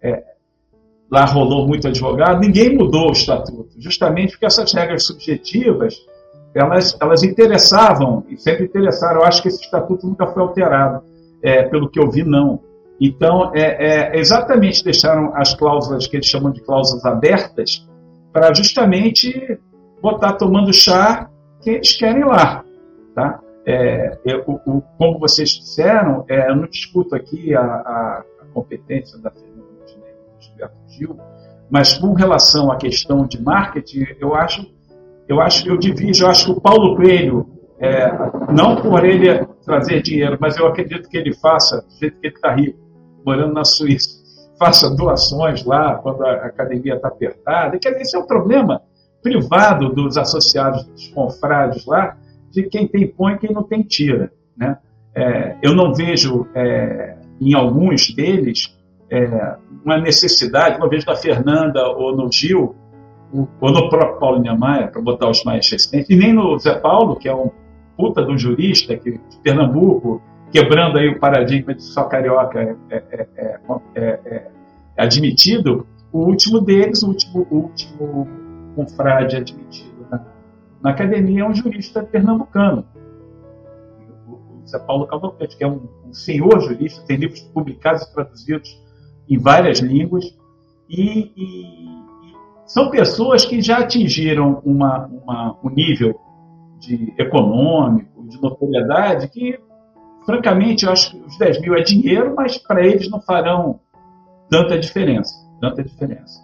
é, 0.00 0.22
lá 1.10 1.24
rolou 1.24 1.66
muito 1.66 1.88
advogado, 1.88 2.40
ninguém 2.40 2.76
mudou 2.76 3.08
o 3.08 3.12
estatuto, 3.12 3.70
justamente 3.78 4.32
porque 4.32 4.46
essas 4.46 4.72
regras 4.72 5.04
subjetivas 5.04 5.96
elas, 6.54 6.96
elas 7.00 7.22
interessavam 7.22 8.24
e 8.28 8.36
sempre 8.36 8.64
interessaram. 8.64 9.20
Eu 9.20 9.26
acho 9.26 9.42
que 9.42 9.48
esse 9.48 9.62
estatuto 9.62 10.06
nunca 10.06 10.26
foi 10.28 10.42
alterado 10.42 11.02
é, 11.42 11.62
pelo 11.64 11.88
que 11.88 12.00
eu 12.00 12.10
vi, 12.10 12.24
não. 12.24 12.60
Então, 13.00 13.52
é, 13.54 14.14
é, 14.14 14.18
exatamente 14.18 14.82
deixaram 14.82 15.32
as 15.34 15.54
cláusulas 15.54 16.06
que 16.06 16.16
eles 16.16 16.26
chamam 16.26 16.50
de 16.50 16.60
cláusulas 16.62 17.04
abertas 17.04 17.86
para 18.32 18.52
justamente 18.52 19.58
botar 20.02 20.32
tomando 20.34 20.72
chá 20.72 21.30
que 21.62 21.70
eles 21.70 21.96
querem 21.96 22.24
lá. 22.24 22.64
Tá? 23.14 23.40
É, 23.64 24.18
eu, 24.24 24.42
o, 24.46 24.82
como 24.96 25.18
vocês 25.18 25.50
disseram, 25.50 26.24
é, 26.28 26.50
eu 26.50 26.56
não 26.56 26.66
discuto 26.66 27.14
aqui 27.14 27.54
a, 27.54 27.60
a, 27.60 28.24
a 28.40 28.44
competência 28.52 29.18
da 29.18 29.30
Fernanda 29.30 29.58
Gil, 30.88 31.16
mas 31.70 31.96
com 31.98 32.14
relação 32.14 32.72
à 32.72 32.76
questão 32.76 33.26
de 33.26 33.40
marketing, 33.40 34.06
eu 34.18 34.34
acho, 34.34 34.66
eu 35.28 35.40
acho, 35.40 35.68
eu 35.68 35.76
divido, 35.76 36.18
eu 36.20 36.28
acho 36.28 36.46
que 36.46 36.52
o 36.52 36.60
Paulo 36.60 36.96
Coelho 36.96 37.57
é, 37.80 38.10
não 38.52 38.76
por 38.76 39.04
ele 39.04 39.46
trazer 39.64 40.02
dinheiro, 40.02 40.36
mas 40.40 40.56
eu 40.56 40.66
acredito 40.66 41.08
que 41.08 41.16
ele 41.16 41.32
faça, 41.34 41.82
do 41.82 41.98
jeito 41.98 42.18
que 42.20 42.26
ele 42.26 42.34
está 42.34 42.54
rico, 42.54 42.78
morando 43.24 43.54
na 43.54 43.64
Suíça, 43.64 44.18
faça 44.58 44.94
doações 44.94 45.64
lá 45.64 45.94
quando 45.96 46.24
a 46.24 46.32
academia 46.46 46.96
está 46.96 47.08
apertada. 47.08 47.78
Quer 47.78 47.90
dizer, 47.90 48.02
esse 48.02 48.16
é 48.16 48.18
um 48.18 48.26
problema 48.26 48.82
privado 49.22 49.90
dos 49.90 50.16
associados, 50.16 50.84
dos 50.84 51.08
confrades 51.08 51.86
lá, 51.86 52.16
de 52.50 52.64
quem 52.64 52.88
tem 52.88 53.06
põe 53.06 53.34
e 53.34 53.38
quem 53.38 53.52
não 53.52 53.62
tem 53.62 53.82
tira. 53.82 54.32
Né? 54.56 54.76
É, 55.14 55.56
eu 55.62 55.74
não 55.74 55.94
vejo 55.94 56.46
é, 56.54 57.16
em 57.40 57.54
alguns 57.54 58.12
deles 58.14 58.76
é, 59.10 59.56
uma 59.84 59.98
necessidade, 59.98 60.78
não 60.78 60.88
vejo 60.88 61.06
na 61.06 61.14
Fernanda 61.14 61.86
ou 61.88 62.16
no 62.16 62.30
Gil, 62.32 62.74
ou 63.60 63.70
no 63.70 63.88
próprio 63.88 64.18
Paulo 64.18 64.40
Niemeyer, 64.40 64.90
para 64.90 65.02
botar 65.02 65.28
os 65.28 65.44
mais 65.44 65.70
recentes, 65.70 66.08
e 66.08 66.16
nem 66.16 66.32
no 66.32 66.58
Zé 66.58 66.74
Paulo, 66.74 67.16
que 67.16 67.28
é 67.28 67.34
um 67.34 67.50
puta 67.98 68.22
um 68.22 68.38
jurista 68.38 68.96
que, 68.96 69.10
de 69.10 69.38
Pernambuco, 69.42 70.22
quebrando 70.52 70.98
aí 70.98 71.08
o 71.08 71.18
paradigma 71.18 71.74
de 71.74 71.82
só 71.82 72.04
carioca 72.04 72.60
é, 72.60 72.76
é, 72.90 73.28
é, 73.36 74.20
é, 74.24 74.50
admitido, 74.96 75.84
o 76.12 76.20
último 76.20 76.60
deles, 76.60 77.02
o 77.02 77.08
último, 77.08 77.46
o 77.50 77.56
último 77.56 78.28
confrade 78.76 79.36
admitido 79.36 80.06
na, 80.08 80.24
na, 80.80 80.90
academia 80.90 81.42
é 81.42 81.44
um 81.44 81.52
jurista 81.52 82.00
pernambucano, 82.04 82.86
o, 84.28 84.64
Zé 84.64 84.78
Paulo 84.78 85.08
Cavalcante, 85.08 85.56
que 85.56 85.64
é 85.64 85.66
um, 85.66 85.88
um, 86.06 86.14
senhor 86.14 86.60
jurista, 86.60 87.04
tem 87.04 87.16
livros 87.16 87.40
publicados 87.40 88.04
e 88.04 88.14
traduzidos 88.14 88.80
em 89.28 89.36
várias 89.36 89.80
línguas, 89.80 90.24
e, 90.88 91.32
e, 91.36 91.86
e 92.26 92.34
são 92.64 92.90
pessoas 92.90 93.44
que 93.44 93.60
já 93.60 93.78
atingiram 93.78 94.62
uma, 94.64 95.06
uma, 95.06 95.58
um 95.64 95.68
nível 95.68 96.18
de 96.78 97.12
econômico, 97.18 98.26
de 98.28 98.40
notoriedade, 98.40 99.28
que, 99.28 99.58
francamente, 100.24 100.84
eu 100.84 100.92
acho 100.92 101.10
que 101.10 101.26
os 101.26 101.38
10 101.38 101.60
mil 101.60 101.74
é 101.74 101.82
dinheiro, 101.82 102.34
mas 102.36 102.58
para 102.58 102.86
eles 102.86 103.10
não 103.10 103.20
farão 103.20 103.80
tanta 104.50 104.78
diferença. 104.78 105.34
Tanta 105.60 105.82
diferença. 105.82 106.40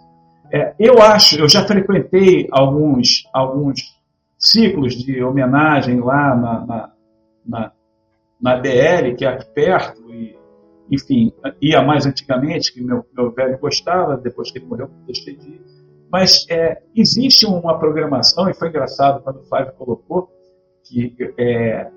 É, 0.51 0.75
eu 0.79 1.01
acho, 1.01 1.39
eu 1.39 1.49
já 1.49 1.65
frequentei 1.65 2.47
alguns, 2.51 3.27
alguns 3.33 3.95
ciclos 4.37 4.93
de 4.93 5.23
homenagem 5.23 5.99
lá 5.99 6.35
na, 6.35 6.65
na, 6.65 6.91
na, 7.45 7.71
na 8.41 8.55
DL, 8.57 9.15
que 9.15 9.25
é 9.25 9.29
aqui 9.29 9.45
perto, 9.53 10.01
e, 10.13 10.37
enfim, 10.91 11.31
ia 11.61 11.81
mais 11.81 12.05
antigamente, 12.05 12.73
que 12.73 12.83
meu, 12.83 13.05
meu 13.15 13.31
velho 13.31 13.57
gostava, 13.57 14.17
depois 14.17 14.51
que 14.51 14.59
ele 14.59 14.67
morreu, 14.67 14.89
deixei 15.07 15.35
de 15.35 15.47
ir 15.49 15.74
mas 16.15 16.45
é, 16.49 16.77
existe 16.95 17.45
uma 17.45 17.77
programação, 17.77 18.49
e 18.49 18.53
foi 18.53 18.69
engraçado 18.69 19.21
quando 19.21 19.41
o 19.41 19.43
Flávio 19.43 19.73
colocou, 19.77 20.29
que 20.81 21.13
é, 21.37 21.87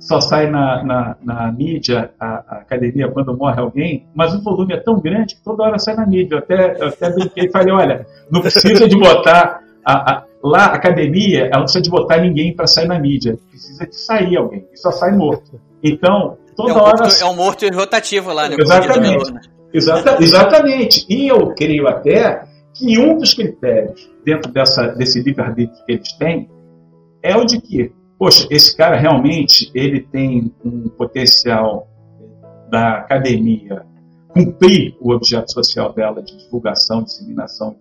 só 0.00 0.20
sai 0.20 0.50
na, 0.50 0.82
na, 0.82 1.16
na 1.22 1.52
mídia 1.52 2.10
a, 2.18 2.26
a, 2.26 2.56
academia 2.62 3.08
quando 3.08 3.36
morre 3.36 3.60
alguém, 3.60 4.08
mas 4.16 4.34
o 4.34 4.42
volume 4.42 4.74
é 4.74 4.78
tão 4.78 4.98
grande 4.98 5.36
que 5.36 5.44
toda 5.44 5.62
hora 5.62 5.78
sai 5.78 5.94
na 5.94 6.04
mídia. 6.04 6.34
Eu 6.34 6.38
até, 6.38 6.82
eu 6.82 6.88
até 6.88 7.08
brinquei 7.08 7.44
e 7.44 7.52
falei: 7.52 7.72
olha, 7.72 8.06
não 8.28 8.40
precisa 8.40 8.88
de 8.88 8.98
botar. 8.98 9.62
A, 9.84 10.12
a, 10.12 10.24
lá, 10.42 10.64
a 10.64 10.74
academia, 10.74 11.46
ela 11.46 11.58
não 11.58 11.62
precisa 11.62 11.82
de 11.82 11.90
botar 11.90 12.18
ninguém 12.18 12.52
para 12.52 12.66
sair 12.66 12.88
na 12.88 12.98
mídia. 12.98 13.38
Precisa 13.48 13.86
de 13.86 13.94
sair 13.94 14.36
alguém, 14.36 14.66
e 14.72 14.76
só 14.76 14.90
sai 14.90 15.12
morto. 15.12 15.60
Então, 15.84 16.36
toda 16.56 16.72
é 16.72 16.74
um 16.74 16.78
hora. 16.78 17.04
Morto, 17.04 17.22
é 17.22 17.26
um 17.26 17.36
morto 17.36 17.68
rotativo 17.72 18.32
lá, 18.32 18.48
né? 18.48 18.56
Exatamente. 18.58 19.32
Exata, 19.72 20.16
exatamente. 20.20 21.06
E 21.08 21.28
eu 21.28 21.54
creio 21.54 21.86
até 21.86 22.49
que 22.80 22.98
um 22.98 23.18
dos 23.18 23.34
critérios 23.34 24.10
dentro 24.24 24.50
dessa, 24.50 24.88
desse 24.88 25.22
livre-arbítrio 25.22 25.84
que 25.84 25.92
eles 25.92 26.12
têm 26.14 26.50
é 27.22 27.36
o 27.36 27.44
de 27.44 27.60
que, 27.60 27.92
poxa, 28.18 28.48
esse 28.50 28.74
cara 28.74 28.96
realmente 28.96 29.70
ele 29.74 30.00
tem 30.00 30.50
um 30.64 30.88
potencial 30.88 31.86
da 32.70 32.98
academia 32.98 33.84
cumprir 34.28 34.96
o 34.98 35.12
objeto 35.12 35.52
social 35.52 35.92
dela 35.92 36.22
de 36.22 36.38
divulgação, 36.38 37.02
disseminação 37.02 37.76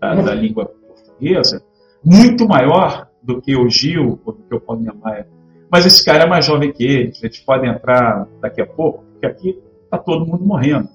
da, 0.00 0.14
da 0.14 0.34
língua 0.34 0.64
portuguesa 0.64 1.62
muito 2.02 2.48
maior 2.48 3.08
do 3.22 3.40
que 3.42 3.54
o 3.54 3.68
Gil 3.68 4.18
ou 4.24 4.32
do 4.32 4.42
que 4.42 4.54
o 4.54 4.60
Paulo 4.60 4.82
Maia. 5.02 5.28
Mas 5.70 5.84
esse 5.84 6.04
cara 6.04 6.24
é 6.24 6.26
mais 6.26 6.44
jovem 6.46 6.72
que 6.72 6.84
eles, 6.84 7.22
eles 7.22 7.40
podem 7.40 7.70
entrar 7.70 8.26
daqui 8.40 8.60
a 8.60 8.66
pouco, 8.66 9.04
porque 9.12 9.26
aqui 9.26 9.58
está 9.84 9.98
todo 9.98 10.26
mundo 10.26 10.44
morrendo. 10.44 10.88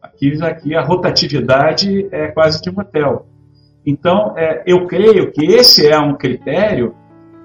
Aqui, 0.00 0.42
aqui 0.42 0.74
a 0.74 0.82
rotatividade 0.82 2.08
é 2.12 2.28
quase 2.28 2.60
de 2.60 2.70
um 2.70 2.78
hotel. 2.78 3.26
Então, 3.84 4.34
é, 4.36 4.62
eu 4.66 4.86
creio 4.86 5.30
que 5.30 5.44
esse 5.44 5.86
é 5.86 5.98
um 5.98 6.14
critério, 6.14 6.94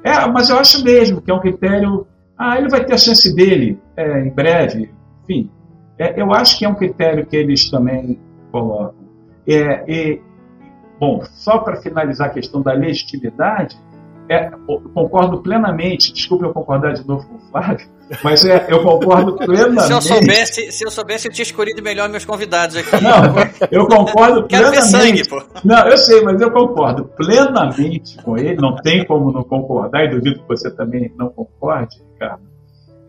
é, 0.03 0.25
mas 0.27 0.49
eu 0.49 0.57
acho 0.57 0.83
mesmo 0.83 1.21
que 1.21 1.29
é 1.29 1.33
um 1.33 1.39
critério. 1.39 2.07
Ah, 2.37 2.57
ele 2.57 2.69
vai 2.69 2.83
ter 2.83 2.93
a 2.93 2.97
chance 2.97 3.33
dele 3.35 3.79
é, 3.95 4.21
em 4.21 4.29
breve. 4.29 4.91
Enfim, 5.23 5.49
é, 5.97 6.19
eu 6.19 6.33
acho 6.33 6.57
que 6.57 6.65
é 6.65 6.69
um 6.69 6.73
critério 6.73 7.25
que 7.25 7.35
eles 7.35 7.69
também 7.69 8.19
colocam. 8.51 8.95
É, 9.47 9.83
e, 9.87 10.21
bom, 10.99 11.21
só 11.23 11.59
para 11.59 11.77
finalizar 11.77 12.29
a 12.29 12.33
questão 12.33 12.61
da 12.61 12.73
legitimidade, 12.73 13.77
é, 14.29 14.49
concordo 14.93 15.41
plenamente, 15.41 16.13
desculpe 16.13 16.45
eu 16.45 16.53
concordar 16.53 16.93
de 16.93 17.05
novo 17.05 17.27
com 17.27 17.35
o 17.35 17.39
Flávio, 17.51 17.87
mas 18.23 18.45
é, 18.45 18.67
eu 18.69 18.83
concordo 18.83 19.35
plenamente. 19.35 19.83
se, 19.87 19.93
eu 19.93 20.01
soubesse, 20.01 20.71
se 20.71 20.85
eu 20.85 20.91
soubesse, 20.91 21.27
eu 21.27 21.33
tinha 21.33 21.43
escolhido 21.43 21.81
melhor 21.81 22.09
meus 22.09 22.25
convidados 22.25 22.75
aqui. 22.75 22.91
Não, 23.03 23.35
eu 23.69 23.87
concordo 23.87 24.45
Quero 24.49 24.69
plenamente. 24.69 24.91
Ver 24.91 25.25
sangue, 25.25 25.29
pô. 25.29 25.43
Não, 25.63 25.87
eu 25.87 25.97
sei, 25.97 26.21
mas 26.21 26.39
eu 26.41 26.51
concordo 26.51 27.05
plenamente 27.05 28.17
com 28.23 28.37
ele, 28.37 28.55
não 28.55 28.75
tem 28.75 29.05
como 29.05 29.31
não 29.31 29.43
concordar, 29.43 30.05
e 30.05 30.09
duvido 30.09 30.41
que 30.41 30.47
você 30.47 30.69
também 30.71 31.13
não 31.17 31.29
concorde, 31.29 31.97
Ricardo, 32.13 32.43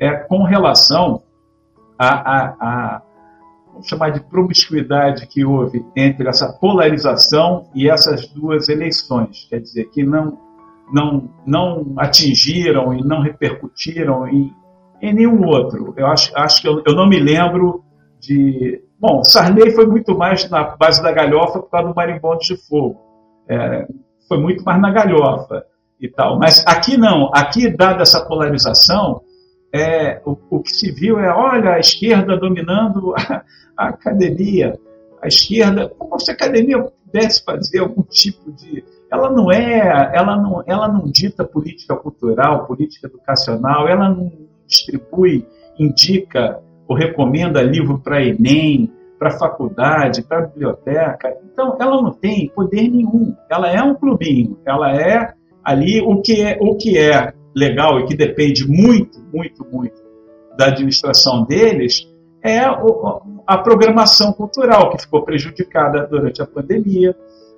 é 0.01 0.11
com 0.11 0.43
relação 0.43 1.23
a, 1.99 2.09
a, 2.09 2.57
a 2.61 3.03
vamos 3.73 3.89
chamar 3.89 4.11
de 4.11 4.21
promiscuidade 4.21 5.27
que 5.27 5.45
houve 5.45 5.85
entre 5.97 6.29
essa 6.29 6.53
polarização 6.53 7.69
e 7.75 7.89
essas 7.89 8.29
duas 8.29 8.69
eleições. 8.69 9.47
Quer 9.49 9.61
dizer, 9.61 9.85
que 9.87 10.05
não, 10.05 10.39
não, 10.91 11.29
não 11.47 11.95
atingiram 11.97 12.95
e 12.95 13.03
não 13.03 13.21
repercutiram 13.21 14.27
em, 14.29 14.53
em 15.01 15.13
nenhum 15.15 15.45
outro. 15.47 15.95
Eu 15.97 16.07
acho, 16.07 16.33
acho 16.37 16.63
que 16.63 16.69
eu, 16.69 16.83
eu 16.87 16.95
não 16.95 17.09
me 17.09 17.19
lembro 17.19 17.85
de. 18.21 18.83
Bom, 18.99 19.23
Sarney 19.25 19.73
foi 19.73 19.87
muito 19.87 20.17
mais 20.17 20.49
na 20.49 20.77
base 20.77 21.03
da 21.03 21.11
galhofa 21.11 21.61
por 21.61 21.71
causa 21.71 21.89
do 21.89 21.95
marimbondo 21.95 22.39
de 22.39 22.57
fogo. 22.69 23.01
É, 23.49 23.87
foi 24.29 24.39
muito 24.39 24.63
mais 24.65 24.81
na 24.81 24.91
galhofa 24.91 25.65
e 26.01 26.09
tal. 26.09 26.39
Mas 26.39 26.65
aqui 26.67 26.97
não. 26.97 27.31
Aqui, 27.35 27.69
dada 27.69 28.03
essa 28.03 28.25
polarização, 28.25 29.23
é, 29.75 30.21
o, 30.25 30.37
o, 30.51 30.63
que 30.63 30.71
se 30.71 30.93
viu 30.93 31.19
é, 31.19 31.33
olha, 31.33 31.75
a 31.75 31.79
esquerda 31.79 32.37
dominando 32.37 33.15
a, 33.17 33.43
a 33.77 33.89
academia. 33.89 34.79
A 35.23 35.29
esquerda, 35.29 35.89
como 35.97 36.19
se 36.19 36.31
a 36.31 36.35
academia 36.35 36.83
pudesse 36.83 37.45
fazer 37.45 37.79
algum 37.79 38.03
tipo 38.03 38.51
de. 38.53 38.85
Ela 39.11 39.31
não 39.31 39.53
é, 39.53 40.11
ela 40.15 40.37
não, 40.37 40.63
ela 40.67 40.89
não 40.89 41.05
dita 41.05 41.45
política 41.45 41.95
cultural, 41.95 42.67
política 42.67 43.07
educacional, 43.07 43.87
ela 43.87 44.09
não 44.09 44.33
distribui, 44.67 45.47
indica 45.79 46.61
ou 46.89 46.97
recomenda 46.97 47.63
livro 47.63 47.99
para 48.01 48.25
Enem, 48.25 48.91
para 49.19 49.39
faculdade, 49.39 50.23
para 50.23 50.47
biblioteca. 50.47 51.37
Então, 51.45 51.77
ela 51.81 52.03
não 52.03 52.13
tem 52.13 52.49
poder 52.49 52.89
nenhum. 52.89 53.35
Ela 53.49 53.71
é 53.71 53.83
um 53.83 53.95
clubinho. 53.95 54.59
Ela 54.67 54.97
é 54.97 55.33
ali 55.63 56.01
o 56.01 56.21
que 56.21 56.43
é, 56.43 56.59
o 56.61 56.75
que 56.77 56.99
é 56.99 57.33
legal 57.55 58.01
e 58.01 58.07
que 58.07 58.17
depende 58.17 58.67
muito, 58.67 59.21
muito, 59.33 59.65
muito 59.71 60.03
da 60.57 60.67
administração 60.67 61.45
deles 61.45 62.12
é 62.43 62.61
a 63.47 63.59
programação 63.59 64.33
cultural 64.33 64.91
que 64.91 65.03
ficou 65.03 65.23
prejudicada 65.23 66.07
durante 66.07 66.43
a 66.43 66.47
pandemia. 66.47 67.15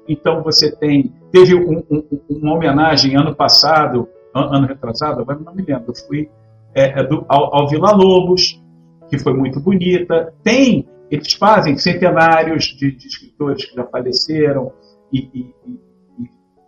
Então 0.08 0.42
você 0.42 0.70
tem 0.70 1.14
teve 1.32 1.54
um, 1.54 1.82
um, 1.90 2.20
uma 2.28 2.54
homenagem 2.54 3.16
ano 3.16 3.34
passado, 3.34 4.08
ano 4.34 4.66
retrasado, 4.66 5.22
agora 5.22 5.38
não 5.38 5.54
me 5.54 5.62
lembro, 5.62 5.84
eu 5.88 5.94
fui 5.94 6.28
é, 6.74 7.00
é 7.00 7.04
do, 7.04 7.24
ao, 7.28 7.56
ao 7.56 7.68
Vila 7.68 7.92
Lobos, 7.92 8.60
que 9.08 9.18
foi 9.18 9.32
muito 9.32 9.60
bonita. 9.60 10.34
Tem, 10.42 10.86
eles 11.10 11.32
fazem 11.32 11.76
centenários 11.78 12.64
de, 12.64 12.92
de 12.92 13.06
escritores 13.06 13.64
que 13.64 13.74
já 13.74 13.84
faleceram 13.84 14.72
e, 15.12 15.30
e, 15.34 15.54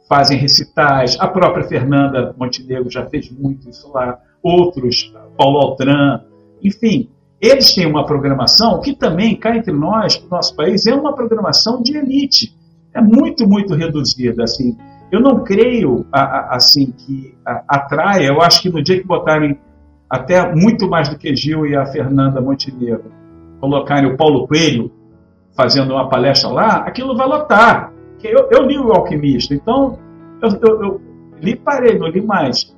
fazem 0.08 0.38
recitais. 0.38 1.16
A 1.20 1.28
própria 1.28 1.64
Fernanda 1.64 2.34
Montenegro 2.38 2.88
já 2.90 3.04
fez 3.06 3.30
muito 3.30 3.68
isso 3.68 3.92
lá. 3.92 4.18
Outros, 4.42 5.12
Paulo 5.36 5.58
Altran, 5.58 6.20
enfim. 6.62 7.10
Eles 7.40 7.74
têm 7.74 7.86
uma 7.86 8.04
programação 8.06 8.80
que 8.80 8.94
também, 8.94 9.36
cá 9.36 9.56
entre 9.56 9.72
nós, 9.72 10.22
no 10.22 10.28
nosso 10.30 10.54
país, 10.56 10.86
é 10.86 10.94
uma 10.94 11.14
programação 11.14 11.82
de 11.82 11.96
elite. 11.96 12.54
É 12.94 13.00
muito, 13.00 13.46
muito 13.46 13.74
reduzida. 13.74 14.44
Assim. 14.44 14.76
Eu 15.12 15.20
não 15.20 15.44
creio 15.44 16.06
assim 16.12 16.92
que 16.92 17.34
atraia. 17.68 18.26
Eu 18.26 18.40
acho 18.40 18.62
que 18.62 18.70
no 18.70 18.82
dia 18.82 18.98
que 18.98 19.06
botarem 19.06 19.58
até 20.08 20.54
muito 20.54 20.88
mais 20.88 21.08
do 21.08 21.18
que 21.18 21.34
Gil 21.34 21.66
e 21.66 21.76
a 21.76 21.84
Fernanda 21.86 22.40
Montenegro, 22.40 23.12
colocarem 23.60 24.10
o 24.10 24.16
Paulo 24.16 24.46
Coelho 24.46 24.90
fazendo 25.54 25.92
uma 25.92 26.08
palestra 26.08 26.48
lá, 26.48 26.76
aquilo 26.78 27.16
vai 27.16 27.26
lotar 27.26 27.96
eu, 28.28 28.48
eu 28.50 28.62
li 28.62 28.78
o 28.78 28.92
Alquimista, 28.92 29.54
então 29.54 29.98
eu, 30.42 30.50
eu, 30.62 30.82
eu 30.82 31.00
li 31.40 31.52
e 31.52 31.56
parei, 31.56 31.98
não 31.98 32.08
li 32.08 32.20
mais. 32.20 32.74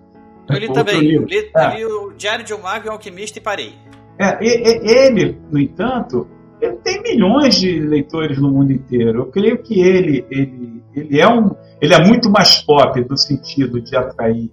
Eu 0.48 0.58
li 0.58 0.72
também, 0.72 1.00
li, 1.00 1.50
é. 1.54 1.76
li, 1.76 1.84
o 1.84 2.12
Diário 2.12 2.44
de 2.44 2.54
um 2.54 2.62
Mago 2.62 2.86
e 2.86 2.88
o 2.88 2.92
Alquimista 2.92 3.38
e 3.38 3.42
parei. 3.42 3.74
É, 4.18 4.36
ele, 4.40 5.38
no 5.50 5.60
entanto, 5.60 6.28
ele 6.60 6.76
tem 6.76 7.02
milhões 7.02 7.54
de 7.54 7.78
leitores 7.78 8.38
no 8.38 8.50
mundo 8.50 8.72
inteiro. 8.72 9.20
Eu 9.20 9.26
creio 9.26 9.62
que 9.62 9.80
ele, 9.80 10.26
ele, 10.30 10.82
ele, 10.94 11.20
é, 11.20 11.28
um, 11.28 11.54
ele 11.80 11.94
é 11.94 12.04
muito 12.04 12.28
mais 12.30 12.56
pop 12.62 13.00
no 13.08 13.16
sentido 13.16 13.80
de 13.80 13.96
atrair 13.96 14.50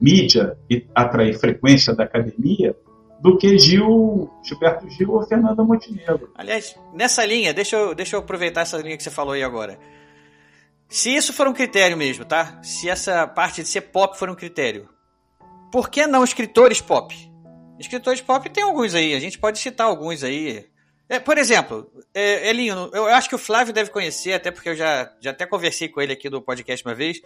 mídia 0.00 0.56
e 0.68 0.84
atrair 0.94 1.38
frequência 1.38 1.94
da 1.94 2.04
academia 2.04 2.76
do 3.20 3.38
que 3.38 3.56
Gil, 3.56 4.30
Gilberto 4.42 4.90
Gil 4.90 5.12
ou 5.12 5.22
Fernanda 5.22 5.62
Montenegro. 5.62 6.30
Aliás, 6.34 6.76
nessa 6.92 7.24
linha, 7.24 7.54
deixa 7.54 7.76
eu, 7.76 7.94
deixa 7.94 8.16
eu 8.16 8.20
aproveitar 8.20 8.62
essa 8.62 8.76
linha 8.76 8.96
que 8.96 9.02
você 9.02 9.10
falou 9.10 9.32
aí 9.32 9.42
agora. 9.42 9.78
Se 10.88 11.14
isso 11.14 11.32
for 11.32 11.48
um 11.48 11.52
critério 11.52 11.96
mesmo, 11.96 12.24
tá? 12.24 12.60
Se 12.62 12.88
essa 12.88 13.26
parte 13.26 13.62
de 13.62 13.68
ser 13.68 13.80
pop 13.82 14.18
for 14.18 14.28
um 14.28 14.34
critério, 14.34 14.88
por 15.72 15.88
que 15.88 16.06
não 16.06 16.22
escritores 16.22 16.80
pop? 16.80 17.14
Escritores 17.84 18.20
pop 18.20 18.48
tem 18.50 18.62
alguns 18.62 18.94
aí, 18.94 19.14
a 19.14 19.20
gente 19.20 19.38
pode 19.38 19.58
citar 19.58 19.86
alguns 19.86 20.22
aí. 20.22 20.66
É, 21.08 21.18
por 21.18 21.36
exemplo, 21.36 21.90
é, 22.14 22.48
Elinho, 22.48 22.90
eu 22.92 23.06
acho 23.06 23.28
que 23.28 23.34
o 23.34 23.38
Flávio 23.38 23.72
deve 23.72 23.90
conhecer, 23.90 24.32
até 24.32 24.50
porque 24.50 24.70
eu 24.70 24.76
já, 24.76 25.12
já 25.20 25.30
até 25.30 25.46
conversei 25.46 25.88
com 25.88 26.00
ele 26.00 26.12
aqui 26.12 26.28
do 26.30 26.40
podcast 26.40 26.84
uma 26.84 26.94
vez. 26.94 27.20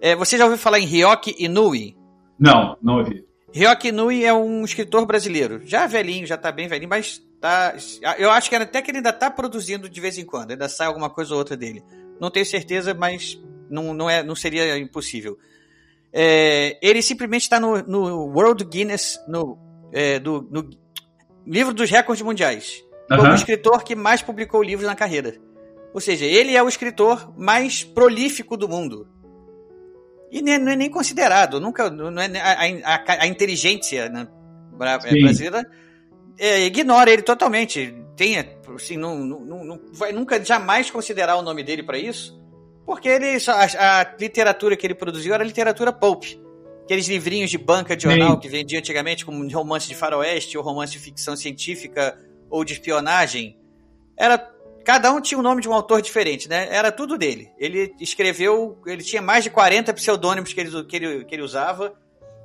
É, 0.00 0.14
você 0.14 0.36
já 0.36 0.44
ouviu 0.44 0.58
falar 0.58 0.78
em 0.78 0.86
Ryoki 0.86 1.34
Inui? 1.38 1.96
Não, 2.38 2.76
não 2.82 2.98
ouvi. 2.98 3.24
Ryoki 3.52 3.88
Inui 3.88 4.24
é 4.24 4.34
um 4.34 4.64
escritor 4.64 5.06
brasileiro. 5.06 5.62
Já 5.64 5.86
velhinho, 5.86 6.26
já 6.26 6.36
tá 6.36 6.52
bem 6.52 6.68
velhinho, 6.68 6.90
mas 6.90 7.22
tá. 7.40 7.74
Eu 8.18 8.30
acho 8.30 8.50
que 8.50 8.56
até 8.56 8.82
que 8.82 8.90
ele 8.90 8.98
ainda 8.98 9.12
tá 9.12 9.30
produzindo 9.30 9.88
de 9.88 10.00
vez 10.00 10.18
em 10.18 10.24
quando, 10.24 10.50
ainda 10.50 10.68
sai 10.68 10.86
alguma 10.86 11.08
coisa 11.08 11.32
ou 11.32 11.38
outra 11.38 11.56
dele. 11.56 11.82
Não 12.20 12.30
tenho 12.30 12.44
certeza, 12.44 12.92
mas 12.92 13.40
não, 13.70 13.94
não, 13.94 14.10
é, 14.10 14.22
não 14.22 14.34
seria 14.34 14.76
impossível. 14.76 15.38
É, 16.12 16.78
ele 16.80 17.02
simplesmente 17.02 17.42
está 17.42 17.58
no, 17.58 17.82
no, 17.82 18.26
World 18.26 18.64
Guinness, 18.64 19.18
no, 19.26 19.58
é, 19.94 20.18
do, 20.18 20.68
livro 21.46 21.72
dos 21.72 21.88
recordes 21.88 22.24
mundiais, 22.24 22.84
uhum. 23.10 23.16
como 23.16 23.30
o 23.30 23.34
escritor 23.34 23.84
que 23.84 23.94
mais 23.94 24.20
publicou 24.20 24.62
livros 24.62 24.88
na 24.88 24.96
carreira. 24.96 25.36
Ou 25.94 26.00
seja, 26.00 26.24
ele 26.24 26.56
é 26.56 26.62
o 26.62 26.68
escritor 26.68 27.32
mais 27.38 27.84
prolífico 27.84 28.56
do 28.56 28.68
mundo. 28.68 29.06
E 30.32 30.42
não 30.42 30.72
é, 30.72 30.76
nem 30.76 30.90
considerado, 30.90 31.60
nunca, 31.60 31.88
não 31.88 32.20
é, 32.20 32.26
a, 32.84 32.94
a, 32.96 33.22
a 33.22 33.26
inteligência 33.28 34.08
né, 34.08 34.26
brasileira 34.76 35.64
é, 36.36 36.64
ignora 36.66 37.12
ele 37.12 37.22
totalmente. 37.22 37.94
Tem, 38.16 38.36
assim, 38.74 38.96
não, 38.96 39.16
não, 39.18 39.64
não, 39.64 39.80
vai 39.92 40.10
nunca 40.10 40.42
jamais 40.44 40.90
considerar 40.90 41.36
o 41.36 41.42
nome 41.42 41.62
dele 41.62 41.84
para 41.84 41.98
isso, 41.98 42.40
porque 42.84 43.08
ele 43.08 43.38
a, 43.46 44.00
a, 44.00 44.16
literatura 44.18 44.76
que 44.76 44.86
ele 44.86 44.94
produziu 44.94 45.34
era 45.34 45.44
literatura 45.44 45.92
pulp. 45.92 46.24
Aqueles 46.84 47.08
livrinhos 47.08 47.50
de 47.50 47.58
banca 47.58 47.96
de 47.96 48.04
jornal 48.04 48.34
Sim. 48.34 48.40
que 48.40 48.48
vendiam 48.48 48.78
antigamente, 48.78 49.24
como 49.24 49.46
romance 49.50 49.88
de 49.88 49.94
faroeste, 49.94 50.56
ou 50.56 50.62
romance 50.62 50.92
de 50.92 50.98
ficção 50.98 51.34
científica, 51.34 52.18
ou 52.50 52.64
de 52.64 52.74
espionagem. 52.74 53.58
Era 54.16 54.38
cada 54.84 55.10
um 55.10 55.20
tinha 55.20 55.38
o 55.38 55.42
nome 55.42 55.62
de 55.62 55.68
um 55.68 55.72
autor 55.72 56.02
diferente, 56.02 56.48
né? 56.48 56.68
Era 56.70 56.92
tudo 56.92 57.16
dele. 57.16 57.50
Ele 57.58 57.94
escreveu, 57.98 58.78
ele 58.86 59.02
tinha 59.02 59.22
mais 59.22 59.42
de 59.42 59.50
40 59.50 59.94
pseudônimos 59.94 60.52
que 60.52 60.60
ele, 60.60 60.84
que 60.84 60.96
ele, 60.96 61.24
que 61.24 61.34
ele 61.34 61.42
usava, 61.42 61.94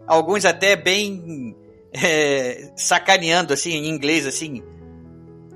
alguns 0.08 0.46
até 0.46 0.76
bem 0.76 1.56
é, 1.94 2.72
sacaneando, 2.76 3.54
assim, 3.54 3.72
em 3.72 3.90
inglês, 3.90 4.26
assim, 4.26 4.64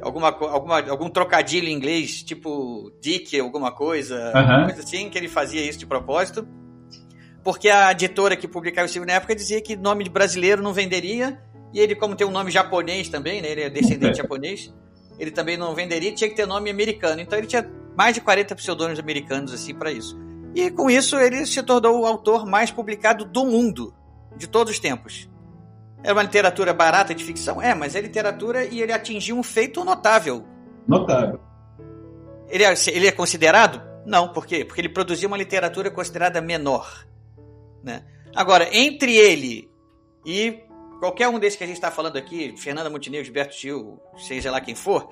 alguma, 0.02 0.28
alguma, 0.28 0.90
algum 0.90 1.10
trocadilho 1.10 1.70
em 1.70 1.74
inglês, 1.74 2.22
tipo 2.22 2.92
Dick, 3.00 3.40
alguma 3.40 3.72
coisa, 3.72 4.34
uhum. 4.36 4.66
coisa 4.66 4.82
assim, 4.82 5.10
que 5.10 5.18
ele 5.18 5.30
fazia 5.30 5.62
isso 5.62 5.80
de 5.80 5.86
propósito. 5.86 6.48
Porque 7.44 7.70
a 7.70 7.92
editora 7.92 8.36
que 8.36 8.48
publicava 8.48 8.86
esse 8.86 8.94
livro 8.94 9.08
na 9.08 9.16
época 9.16 9.36
dizia 9.36 9.62
que 9.62 9.76
nome 9.76 10.06
de 10.06 10.10
brasileiro 10.10 10.62
não 10.62 10.74
venderia, 10.74 11.42
e 11.74 11.80
ele, 11.80 11.96
como 11.96 12.16
tem 12.16 12.26
um 12.26 12.32
nome 12.32 12.52
japonês 12.52 13.10
também, 13.10 13.42
né, 13.42 13.52
ele 13.52 13.62
é 13.62 13.70
descendente 13.70 14.18
japonês, 14.18 14.74
ele 15.20 15.32
também 15.32 15.58
não 15.58 15.74
venderia, 15.76 16.14
tinha 16.14 16.30
que 16.30 16.36
ter 16.36 16.46
nome 16.46 16.70
americano. 16.70 17.20
Então 17.20 17.38
ele 17.38 17.48
tinha 17.48 17.70
mais 17.98 18.14
de 18.14 18.22
40 18.22 18.56
pseudônimos 18.56 19.00
americanos 19.00 19.54
assim 19.54 19.74
para 19.74 19.92
isso. 19.92 20.18
E 20.56 20.70
com 20.70 20.90
isso 20.90 21.18
ele 21.18 21.46
se 21.46 21.62
tornou 21.64 22.02
o 22.02 22.06
autor 22.06 22.46
mais 22.46 22.72
publicado 22.72 23.26
do 23.26 23.46
mundo, 23.46 23.94
de 24.38 24.48
todos 24.48 24.74
os 24.74 24.80
tempos. 24.80 25.30
É 26.04 26.12
uma 26.12 26.22
literatura 26.22 26.74
barata 26.74 27.16
de 27.16 27.24
ficção? 27.24 27.62
É, 27.62 27.74
mas 27.74 27.96
é 27.96 28.02
literatura 28.02 28.66
e 28.66 28.82
ele 28.82 28.92
atingiu 28.92 29.38
um 29.38 29.44
feito 29.44 29.84
notável. 29.84 30.46
Notável. 30.88 31.40
Ele 32.50 32.64
é, 32.64 32.74
ele 32.88 33.08
é 33.08 33.12
considerado? 33.12 33.82
Não, 34.06 34.28
por 34.28 34.46
quê? 34.46 34.66
Porque 34.66 34.82
ele 34.82 34.90
produziu 34.90 35.28
uma 35.28 35.38
literatura 35.38 35.90
considerada 35.90 36.42
menor. 36.42 37.06
Né? 37.84 38.04
Agora, 38.36 38.70
entre 38.76 39.16
ele 39.16 39.70
e 40.26 40.64
qualquer 41.00 41.28
um 41.28 41.38
desses 41.38 41.58
que 41.58 41.64
a 41.64 41.68
gente 41.68 41.76
está 41.76 41.92
falando 41.92 42.18
aqui, 42.18 42.56
Fernanda 42.58 42.90
Montenegro, 42.90 43.26
Gilberto 43.26 43.56
Gil, 43.56 44.00
seja 44.18 44.50
lá 44.50 44.62
quem 44.62 44.74
for, 44.74 45.10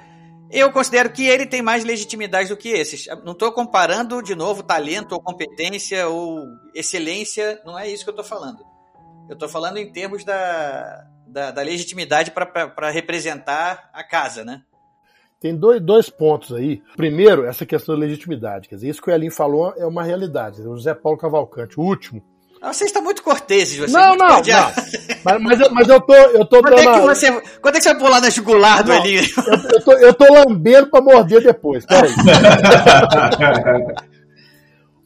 eu 0.49 0.71
considero 0.71 1.11
que 1.11 1.25
ele 1.27 1.45
tem 1.45 1.61
mais 1.61 1.83
legitimidade 1.83 2.49
do 2.49 2.57
que 2.57 2.69
esses. 2.69 3.07
Não 3.23 3.33
estou 3.33 3.51
comparando, 3.51 4.21
de 4.21 4.35
novo, 4.35 4.63
talento 4.63 5.13
ou 5.13 5.21
competência 5.21 6.07
ou 6.07 6.45
excelência, 6.73 7.61
não 7.65 7.77
é 7.77 7.89
isso 7.89 8.03
que 8.03 8.09
eu 8.09 8.13
estou 8.13 8.25
falando. 8.25 8.63
Eu 9.29 9.33
estou 9.33 9.47
falando 9.47 9.77
em 9.77 9.91
termos 9.91 10.25
da, 10.25 11.05
da, 11.27 11.51
da 11.51 11.61
legitimidade 11.61 12.31
para 12.31 12.89
representar 12.89 13.89
a 13.93 14.03
casa, 14.03 14.43
né? 14.43 14.61
Tem 15.39 15.55
dois, 15.55 15.81
dois 15.81 16.09
pontos 16.09 16.53
aí. 16.53 16.83
Primeiro, 16.95 17.45
essa 17.45 17.65
questão 17.65 17.95
da 17.95 18.01
legitimidade. 18.01 18.67
Quer 18.67 18.75
dizer, 18.75 18.89
isso 18.89 19.01
que 19.01 19.09
o 19.09 19.13
Elin 19.13 19.31
falou 19.31 19.73
é 19.75 19.85
uma 19.85 20.03
realidade. 20.03 20.61
O 20.61 20.75
José 20.75 20.93
Paulo 20.93 21.17
Cavalcante, 21.17 21.79
o 21.79 21.83
último, 21.83 22.21
Você 22.61 22.85
está 22.85 23.01
muito 23.01 23.23
corteses, 23.23 23.77
você 23.77 23.91
Não, 23.91 24.15
não, 24.15 24.27
cordial. 24.35 24.71
não. 24.75 24.83
Mas, 25.23 25.41
mas, 25.41 25.59
eu, 25.59 25.71
mas 25.71 25.89
eu 25.89 26.01
tô. 26.01 26.13
Eu 26.13 26.45
tô 26.45 26.61
Quando 26.61 26.73
é, 26.79 26.83
dando 26.83 26.93
que 26.93 26.99
a- 26.99 27.01
você, 27.15 27.41
quando 27.59 27.75
é 27.75 27.77
que 27.79 27.83
você 27.83 27.89
vai 27.93 27.99
pular 27.99 28.21
na 28.21 28.29
jugular 28.29 28.83
do. 28.83 28.93
Elinho? 28.93 29.23
eu, 29.47 29.69
eu 29.71 29.81
tô, 29.83 29.91
eu 29.93 30.13
tô 30.13 30.33
lambendo 30.33 30.87
pra 30.87 31.01
morder 31.01 31.41
depois. 31.43 31.85
Peraí. 31.85 32.11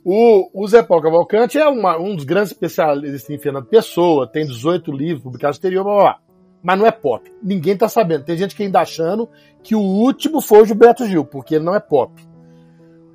O, 0.08 0.64
o 0.64 0.68
Zé 0.68 0.84
Paulo 0.84 1.04
Cavalcante 1.04 1.58
é 1.58 1.68
uma- 1.68 1.98
um 1.98 2.16
dos 2.16 2.26
grandes 2.26 2.52
especialistas 2.52 3.28
em 3.30 3.40
Fernando 3.40 3.66
Pessoa, 3.66 4.30
tem 4.32 4.46
18 4.46 4.92
livros 4.92 5.24
publicados 5.24 5.58
no 5.58 5.60
exterior, 5.60 5.84
blá, 5.84 5.94
blá, 5.94 6.04
blá. 6.04 6.20
mas 6.62 6.78
não 6.80 6.86
é 6.86 6.92
pop. 6.92 7.32
Ninguém 7.42 7.76
tá 7.76 7.90
sabendo. 7.90 8.24
Tem 8.24 8.38
gente 8.38 8.56
que 8.56 8.62
ainda 8.62 8.82
achando 8.82 9.28
que 9.64 9.74
o 9.74 9.80
último 9.82 10.42
foi 10.42 10.62
o 10.62 10.66
Gilberto 10.66 11.08
Gil, 11.08 11.26
porque 11.26 11.56
ele 11.56 11.64
não 11.66 11.74
é 11.74 11.80
pop. 11.80 12.14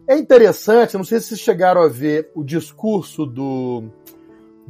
É 0.09 0.18
interessante, 0.18 0.97
não 0.97 1.05
sei 1.05 1.20
se 1.20 1.28
vocês 1.28 1.41
chegaram 1.41 1.80
a 1.82 1.88
ver 1.88 2.32
o 2.34 2.43
discurso 2.43 3.24
do, 3.24 3.84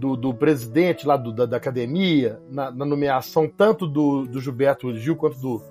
do, 0.01 0.17
do 0.17 0.33
presidente 0.35 1.07
lá 1.07 1.17
do- 1.17 1.33
da, 1.33 1.45
da 1.45 1.57
academia, 1.59 2.41
na, 2.51 2.71
na 2.71 2.85
nomeação 2.87 3.47
tanto 3.47 3.87
do, 3.87 4.25
do 4.27 4.41
Gilberto 4.41 4.95
Gil 4.97 5.15
quanto 5.15 5.39
do, 5.39 5.63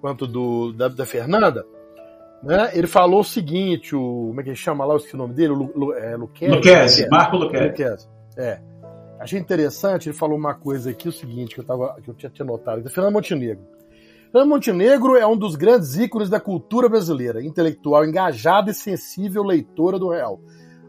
quanto 0.00 0.26
do, 0.26 0.72
da, 0.72 0.86
da 0.88 1.04
Fernanda. 1.04 1.66
Né? 2.42 2.70
Ele 2.74 2.86
falou 2.86 3.20
o 3.20 3.24
seguinte, 3.24 3.96
o, 3.96 4.26
como 4.28 4.40
é 4.40 4.44
que 4.44 4.50
ele 4.50 4.56
chama 4.56 4.84
lá, 4.84 4.94
eu 4.94 4.98
esqueci 4.98 5.16
o 5.16 5.18
nome 5.18 5.34
dele, 5.34 5.52
o 5.52 5.56
Lu, 5.56 5.72
Lu, 5.74 5.92
é, 5.94 6.16
Luquezzi? 6.16 6.54
Luquezzi, 6.54 7.08
Marco. 7.08 7.36
Luquezzi, 7.36 8.08
É. 8.38 8.60
Achei 9.18 9.40
interessante, 9.40 10.08
ele 10.10 10.16
falou 10.16 10.36
uma 10.38 10.54
coisa 10.54 10.90
aqui, 10.90 11.08
o 11.08 11.12
seguinte, 11.12 11.54
que 11.54 11.60
eu, 11.60 11.64
tava, 11.64 11.96
que 12.02 12.08
eu 12.10 12.14
tinha, 12.14 12.30
tinha 12.30 12.44
notado, 12.46 12.82
da 12.82 12.90
Fernando 12.90 13.14
Montenegro. 13.14 13.64
Fernando 14.30 14.50
Montenegro 14.50 15.16
é 15.16 15.26
um 15.26 15.36
dos 15.36 15.56
grandes 15.56 15.96
ícones 15.96 16.28
da 16.28 16.38
cultura 16.38 16.88
brasileira, 16.88 17.42
intelectual, 17.42 18.04
engajada 18.04 18.70
e 18.70 18.74
sensível 18.74 19.42
leitora 19.42 19.98
do 19.98 20.10
real. 20.10 20.38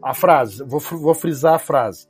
A 0.03 0.13
frase, 0.13 0.63
vou, 0.63 0.79
vou 0.79 1.15
frisar 1.15 1.55
a 1.55 1.59
frase. 1.59 2.07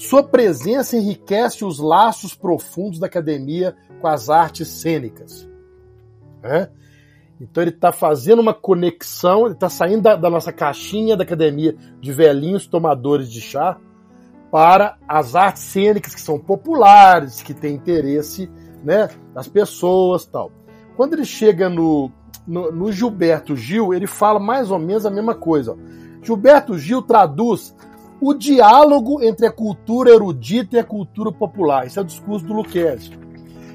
Sua 0.00 0.22
presença 0.22 0.96
enriquece 0.96 1.62
os 1.62 1.78
laços 1.78 2.34
profundos 2.34 2.98
da 2.98 3.06
academia 3.06 3.76
com 4.00 4.08
as 4.08 4.30
artes 4.30 4.66
cênicas. 4.66 5.46
Então 7.38 7.62
ele 7.62 7.70
está 7.70 7.92
fazendo 7.92 8.40
uma 8.40 8.54
conexão, 8.54 9.44
ele 9.44 9.52
está 9.52 9.68
saindo 9.68 10.00
da, 10.00 10.16
da 10.16 10.30
nossa 10.30 10.50
caixinha 10.54 11.18
da 11.18 11.22
academia 11.22 11.76
de 12.00 12.12
velhinhos 12.12 12.66
tomadores 12.66 13.30
de 13.30 13.42
chá 13.42 13.76
para 14.50 14.96
as 15.06 15.36
artes 15.36 15.64
cênicas 15.64 16.14
que 16.14 16.22
são 16.22 16.38
populares, 16.38 17.42
que 17.42 17.52
têm 17.52 17.74
interesse 17.74 18.50
né, 18.82 19.10
das 19.34 19.48
pessoas 19.48 20.24
tal. 20.24 20.50
Quando 20.96 21.12
ele 21.12 21.26
chega 21.26 21.68
no, 21.68 22.10
no, 22.46 22.72
no 22.72 22.90
Gilberto 22.90 23.54
Gil, 23.54 23.92
ele 23.92 24.06
fala 24.06 24.40
mais 24.40 24.70
ou 24.70 24.78
menos 24.78 25.04
a 25.04 25.10
mesma 25.10 25.34
coisa. 25.34 25.72
ó. 25.72 25.76
Gilberto 26.22 26.78
Gil 26.78 27.02
traduz 27.02 27.74
o 28.20 28.34
diálogo 28.34 29.22
entre 29.22 29.46
a 29.46 29.52
cultura 29.52 30.10
erudita 30.10 30.76
e 30.76 30.78
a 30.78 30.84
cultura 30.84 31.32
popular. 31.32 31.86
Esse 31.86 31.98
é 31.98 32.02
o 32.02 32.04
discurso 32.04 32.46
do 32.46 32.54
Luquezzi. 32.54 33.18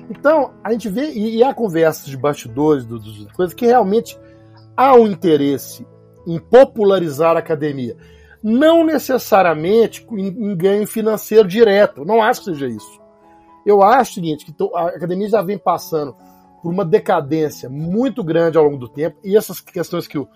Então, 0.09 0.53
a 0.63 0.71
gente 0.71 0.87
vê, 0.87 1.09
e, 1.11 1.37
e 1.37 1.43
há 1.43 1.53
conversas 1.53 2.05
de 2.05 2.15
bastidores, 2.17 2.85
do, 2.85 2.99
dos- 2.99 3.31
coisas 3.31 3.55
que 3.55 3.65
realmente 3.65 4.17
há 4.77 4.93
um 4.95 5.07
interesse 5.07 5.85
em 6.27 6.37
popularizar 6.39 7.35
a 7.35 7.39
academia. 7.39 7.97
Não 8.43 8.83
necessariamente 8.85 10.05
em, 10.11 10.27
em 10.27 10.55
ganho 10.55 10.85
financeiro 10.85 11.47
direto. 11.47 12.05
Não 12.05 12.21
acho 12.21 12.41
que 12.41 12.51
seja 12.51 12.67
isso. 12.67 13.01
Eu 13.65 13.81
acho 13.81 14.11
o 14.11 14.13
seguinte, 14.13 14.45
que 14.45 14.53
a 14.75 14.89
academia 14.89 15.27
já 15.27 15.41
vem 15.41 15.57
passando 15.57 16.15
por 16.61 16.71
uma 16.71 16.85
decadência 16.85 17.67
muito 17.67 18.23
grande 18.23 18.57
ao 18.57 18.63
longo 18.63 18.77
do 18.77 18.87
tempo, 18.87 19.17
e 19.23 19.35
essas 19.35 19.59
questões 19.59 20.07
que 20.07 20.17
o, 20.17 20.27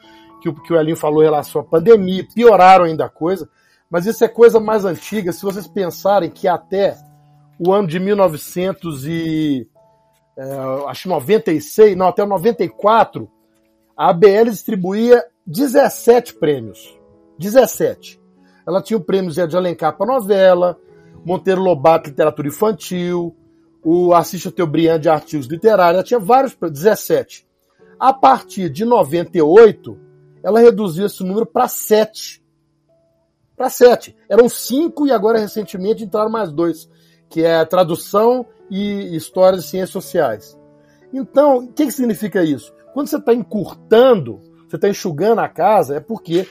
que 0.41 0.49
o, 0.49 0.53
que 0.53 0.73
o 0.73 0.77
Elinho 0.77 0.95
falou 0.95 1.21
em 1.21 1.25
relação 1.25 1.61
à 1.61 1.63
pandemia 1.63 2.25
pioraram 2.33 2.85
ainda 2.85 3.05
a 3.05 3.09
coisa, 3.09 3.47
mas 3.89 4.05
isso 4.05 4.23
é 4.23 4.27
coisa 4.27 4.59
mais 4.59 4.85
antiga. 4.85 5.31
Se 5.31 5.41
vocês 5.41 5.67
pensarem 5.67 6.29
que 6.29 6.47
até 6.47 6.95
o 7.59 7.73
ano 7.73 7.87
de 7.87 7.99
1900 7.99 9.05
e 9.07 9.67
é, 10.37 10.53
acho 10.87 11.03
que 11.03 11.09
96, 11.09 11.97
não, 11.97 12.07
até 12.07 12.23
o 12.23 12.27
94, 12.27 13.29
a 13.97 14.09
ABL 14.09 14.49
distribuía 14.49 15.21
17 15.45 16.35
prêmios. 16.35 16.97
17. 17.37 18.21
Ela 18.65 18.81
tinha 18.81 18.97
o 18.97 19.03
prêmio 19.03 19.31
Zé 19.31 19.45
de 19.45 19.57
Alencar 19.57 19.97
para 19.97 20.05
novela, 20.07 20.79
Monteiro 21.25 21.61
Lobato 21.61 22.09
Literatura 22.09 22.47
Infantil, 22.47 23.35
o 23.83 24.13
Assis 24.13 24.41
Chateaubriand 24.41 24.99
de 24.99 25.09
Artigos 25.09 25.47
Literários, 25.47 25.95
ela 25.95 26.03
tinha 26.03 26.19
vários, 26.19 26.53
prêmios, 26.53 26.79
17. 26.79 27.47
A 27.99 28.13
partir 28.13 28.69
de 28.69 28.85
98, 28.85 29.97
ela 30.41 30.59
reduziu 30.59 31.05
esse 31.05 31.23
número 31.23 31.45
para 31.45 31.67
7. 31.67 32.41
Para 33.59 33.69
7. 33.69 34.15
Eram 34.29 34.47
5 34.47 35.05
e 35.05 35.11
agora 35.11 35.37
recentemente 35.37 36.01
entraram 36.01 36.31
mais 36.31 36.49
dois, 36.49 36.89
que 37.27 37.43
é 37.43 37.65
tradução 37.65 38.45
e 38.71 39.13
história 39.17 39.59
de 39.59 39.65
ciências 39.65 39.89
sociais. 39.89 40.57
Então, 41.13 41.57
o 41.57 41.67
que, 41.67 41.85
que 41.85 41.91
significa 41.91 42.41
isso? 42.41 42.73
Quando 42.93 43.07
você 43.07 43.17
está 43.17 43.33
encurtando, 43.33 44.39
você 44.65 44.77
está 44.77 44.87
enxugando 44.87 45.39
a 45.39 45.49
casa, 45.49 45.97
é 45.97 45.99
porque 45.99 46.47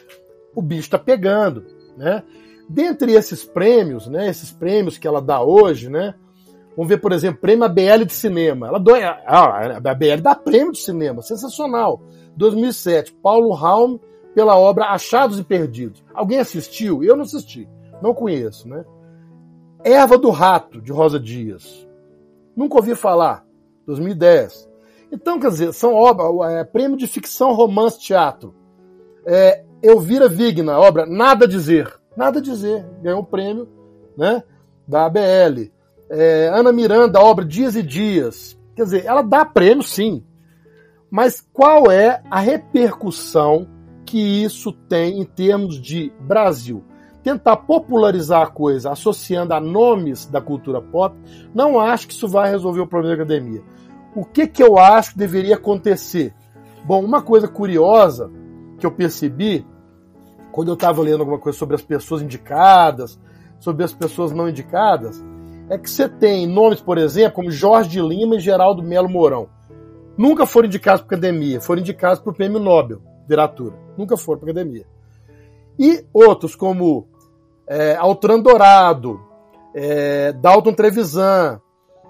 o 0.55 0.61
bicho 0.61 0.83
está 0.83 0.99
pegando, 0.99 1.65
né? 1.97 2.23
Dentre 2.69 3.13
esses 3.15 3.43
prêmios, 3.43 4.07
né, 4.07 4.29
esses 4.29 4.53
prêmios 4.53 4.99
que 4.99 5.09
ela 5.09 5.23
dá 5.23 5.41
hoje, 5.41 5.89
né, 5.89 6.15
vamos 6.77 6.91
ver, 6.91 6.99
por 6.99 7.13
exemplo, 7.13 7.41
prêmio 7.41 7.65
ABL 7.65 8.05
de 8.05 8.13
cinema. 8.13 8.69
Ela 8.69 8.79
dói, 8.79 9.03
ah, 9.03 9.23
a 9.27 9.77
ABL 9.79 10.21
dá 10.21 10.35
prêmio 10.35 10.73
de 10.73 10.81
cinema, 10.81 11.23
sensacional. 11.23 12.03
2007, 12.37 13.15
Paulo 13.15 13.55
Raum 13.55 13.99
pela 14.35 14.57
obra 14.57 14.87
Achados 14.87 15.39
e 15.39 15.45
Perdidos. 15.45 16.05
Alguém 16.15 16.39
assistiu? 16.39 17.03
Eu 17.03 17.17
não 17.17 17.23
assisti, 17.23 17.69
não 18.03 18.15
conheço, 18.15 18.69
né? 18.69 18.85
Erva 19.85 20.19
do 20.19 20.31
Rato, 20.31 20.81
de 20.81 20.93
Rosa 20.93 21.19
Dias. 21.19 21.87
Nunca 22.57 22.77
ouvi 22.77 22.95
falar. 22.95 23.45
2010. 23.87 24.69
Então, 25.11 25.41
quer 25.41 25.49
dizer, 25.49 25.73
são 25.73 25.95
obras, 25.95 26.53
é, 26.53 26.65
prêmio 26.65 26.97
de 26.97 27.07
ficção, 27.07 27.55
romance, 27.55 27.99
teatro. 28.01 28.55
É, 29.25 29.65
Elvira 29.83 30.29
Vigna, 30.29 30.79
obra 30.79 31.07
Nada 31.07 31.49
Dizer. 31.49 31.99
Nada 32.17 32.41
Dizer. 32.41 32.85
Ganhou 33.03 33.21
um 33.21 33.25
prêmio 33.25 33.69
né, 34.17 34.43
da 34.87 35.07
ABL. 35.07 35.71
É, 36.11 36.51
Ana 36.53 36.73
Miranda, 36.73 37.21
obra 37.21 37.45
Dias 37.45 37.77
e 37.77 37.83
Dias. 37.83 38.59
Quer 38.77 38.85
dizer, 38.85 39.05
ela 39.07 39.23
dá 39.23 39.45
prêmio, 39.45 39.83
sim. 39.83 40.25
Mas 41.11 41.41
qual 41.53 41.91
é 41.91 42.23
a 42.31 42.39
repercussão 42.39 43.67
que 44.09 44.43
isso 44.43 44.73
tem 44.73 45.21
em 45.21 45.25
termos 45.25 45.79
de 45.79 46.11
Brasil? 46.19 46.83
Tentar 47.23 47.59
popularizar 47.59 48.41
a 48.41 48.47
coisa 48.47 48.91
associando 48.91 49.53
a 49.53 49.61
nomes 49.61 50.25
da 50.25 50.41
cultura 50.41 50.81
pop, 50.81 51.15
não 51.55 51.79
acho 51.79 52.07
que 52.07 52.15
isso 52.15 52.27
vai 52.27 52.49
resolver 52.51 52.81
o 52.81 52.87
problema 52.87 53.15
da 53.15 53.23
academia. 53.23 53.63
O 54.17 54.25
que, 54.25 54.47
que 54.47 54.63
eu 54.63 54.79
acho 54.79 55.13
que 55.13 55.19
deveria 55.19 55.57
acontecer? 55.57 56.35
Bom, 56.87 57.05
uma 57.05 57.21
coisa 57.21 57.47
curiosa 57.47 58.31
que 58.79 58.87
eu 58.87 58.91
percebi 58.91 59.67
quando 60.53 60.69
eu 60.69 60.75
estava 60.75 61.03
lendo 61.03 61.21
alguma 61.21 61.39
coisa 61.39 61.59
sobre 61.59 61.77
as 61.77 61.83
pessoas 61.83 62.23
indicadas, 62.23 63.21
sobre 63.61 63.85
as 63.85 63.93
pessoas 63.93 64.33
não 64.33 64.49
indicadas, 64.49 65.23
é 65.69 65.77
que 65.77 65.91
você 65.91 66.09
tem 66.09 66.47
nomes, 66.47 66.81
por 66.81 66.97
exemplo, 66.97 67.35
como 67.35 67.51
Jorge 67.51 68.01
Lima 68.01 68.37
e 68.37 68.41
Geraldo 68.41 68.83
Melo 68.83 69.09
Mourão. 69.09 69.51
Nunca 70.17 70.47
foram 70.47 70.67
indicados 70.67 71.03
para 71.03 71.19
academia, 71.19 71.61
foram 71.61 71.83
indicados 71.83 72.21
para 72.23 72.31
o 72.31 72.35
Prêmio 72.35 72.59
Nobel 72.59 73.03
Literatura. 73.29 73.77
Nunca 73.97 74.17
foram 74.17 74.41
para 74.41 74.51
academia. 74.51 74.87
E 75.79 76.03
outros 76.15 76.57
como 76.57 77.07
é, 77.67 77.95
Altran 77.95 78.41
Dourado, 78.41 79.21
é, 79.75 80.33
Dalton 80.33 80.73
Trevisan, 80.73 81.61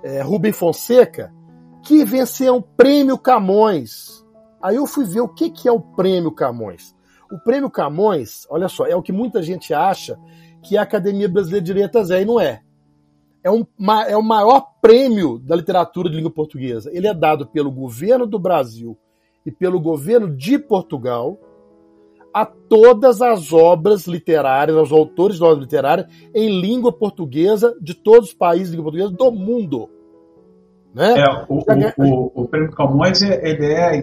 é, 0.05 0.23
Rubem 0.23 0.53
Fonseca, 0.53 1.35
que 1.83 2.05
venceram 2.05 2.59
o 2.59 2.63
Prêmio 2.63 3.19
Camões. 3.19 4.25
Aí 4.63 4.77
eu 4.77 4.87
fui 4.87 5.05
ver 5.05 5.21
o 5.21 5.29
que, 5.29 5.51
que 5.51 5.69
é 5.69 5.73
o 5.73 5.81
Prêmio 5.81 6.31
Camões. 6.31 6.95
O 7.33 7.39
Prêmio 7.39 7.69
Camões, 7.69 8.47
olha 8.49 8.69
só, 8.69 8.87
é 8.87 8.95
o 8.95 9.03
que 9.03 9.13
muita 9.13 9.43
gente 9.43 9.75
acha 9.75 10.17
que 10.63 10.77
a 10.77 10.83
Academia 10.83 11.29
Brasileira 11.29 11.65
de 11.65 11.73
Letras 11.73 12.11
é, 12.11 12.23
e 12.23 12.25
não 12.25 12.41
é. 12.41 12.63
É, 13.43 13.51
um, 13.51 13.67
é 14.07 14.17
o 14.17 14.23
maior 14.23 14.61
prêmio 14.81 15.39
da 15.39 15.57
literatura 15.57 16.09
de 16.09 16.17
língua 16.17 16.31
portuguesa. 16.31 16.91
Ele 16.93 17.07
é 17.07 17.15
dado 17.15 17.47
pelo 17.47 17.71
governo 17.71 18.27
do 18.27 18.39
Brasil 18.39 18.97
e 19.49 19.51
pelo 19.51 19.81
governo 19.81 20.29
de 20.37 20.59
Portugal 20.59 21.41
a 22.35 22.45
todas 22.45 23.23
as 23.23 23.51
obras 23.51 24.07
literárias, 24.07 24.77
aos 24.77 24.93
autores 24.93 25.39
de 25.39 25.43
obras 25.43 25.61
literárias 25.61 26.07
em 26.35 26.61
língua 26.61 26.93
portuguesa 26.93 27.75
de 27.81 27.95
todos 27.95 28.29
os 28.29 28.35
países 28.35 28.71
de 28.71 28.77
língua 28.77 28.93
portuguesa 28.93 29.17
do 29.17 29.33
mundo. 29.33 29.89
Né? 30.95 31.15
É, 31.19 31.47
o, 31.49 31.61
o, 31.61 31.63
o, 31.97 32.43
o, 32.43 32.49
Prêmio 32.49 32.71
Camões 32.73 33.23
ele 33.23 33.65
é 33.65 33.97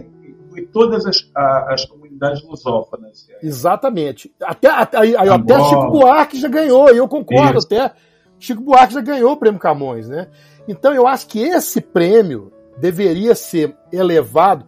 em 0.56 0.66
todas 0.66 1.06
as, 1.06 1.30
as 1.68 1.84
comunidades 1.84 2.42
lusófonas. 2.42 3.28
Exatamente. 3.40 4.34
Até, 4.42 4.68
até, 4.68 4.98
aí, 4.98 5.14
até 5.14 5.62
Chico 5.62 5.90
Buarque 5.92 6.40
já 6.40 6.48
ganhou, 6.48 6.92
e 6.92 6.96
eu 6.96 7.06
concordo, 7.06 7.58
Isso. 7.58 7.68
até 7.68 7.92
Chico 8.36 8.62
Buarque 8.64 8.94
já 8.94 9.00
ganhou 9.00 9.30
o 9.30 9.36
Prêmio 9.36 9.60
Camões. 9.60 10.08
Né? 10.08 10.26
Então 10.66 10.92
eu 10.92 11.06
acho 11.06 11.28
que 11.28 11.38
esse 11.38 11.80
prêmio 11.80 12.52
deveria 12.78 13.36
ser 13.36 13.76
elevado. 13.92 14.66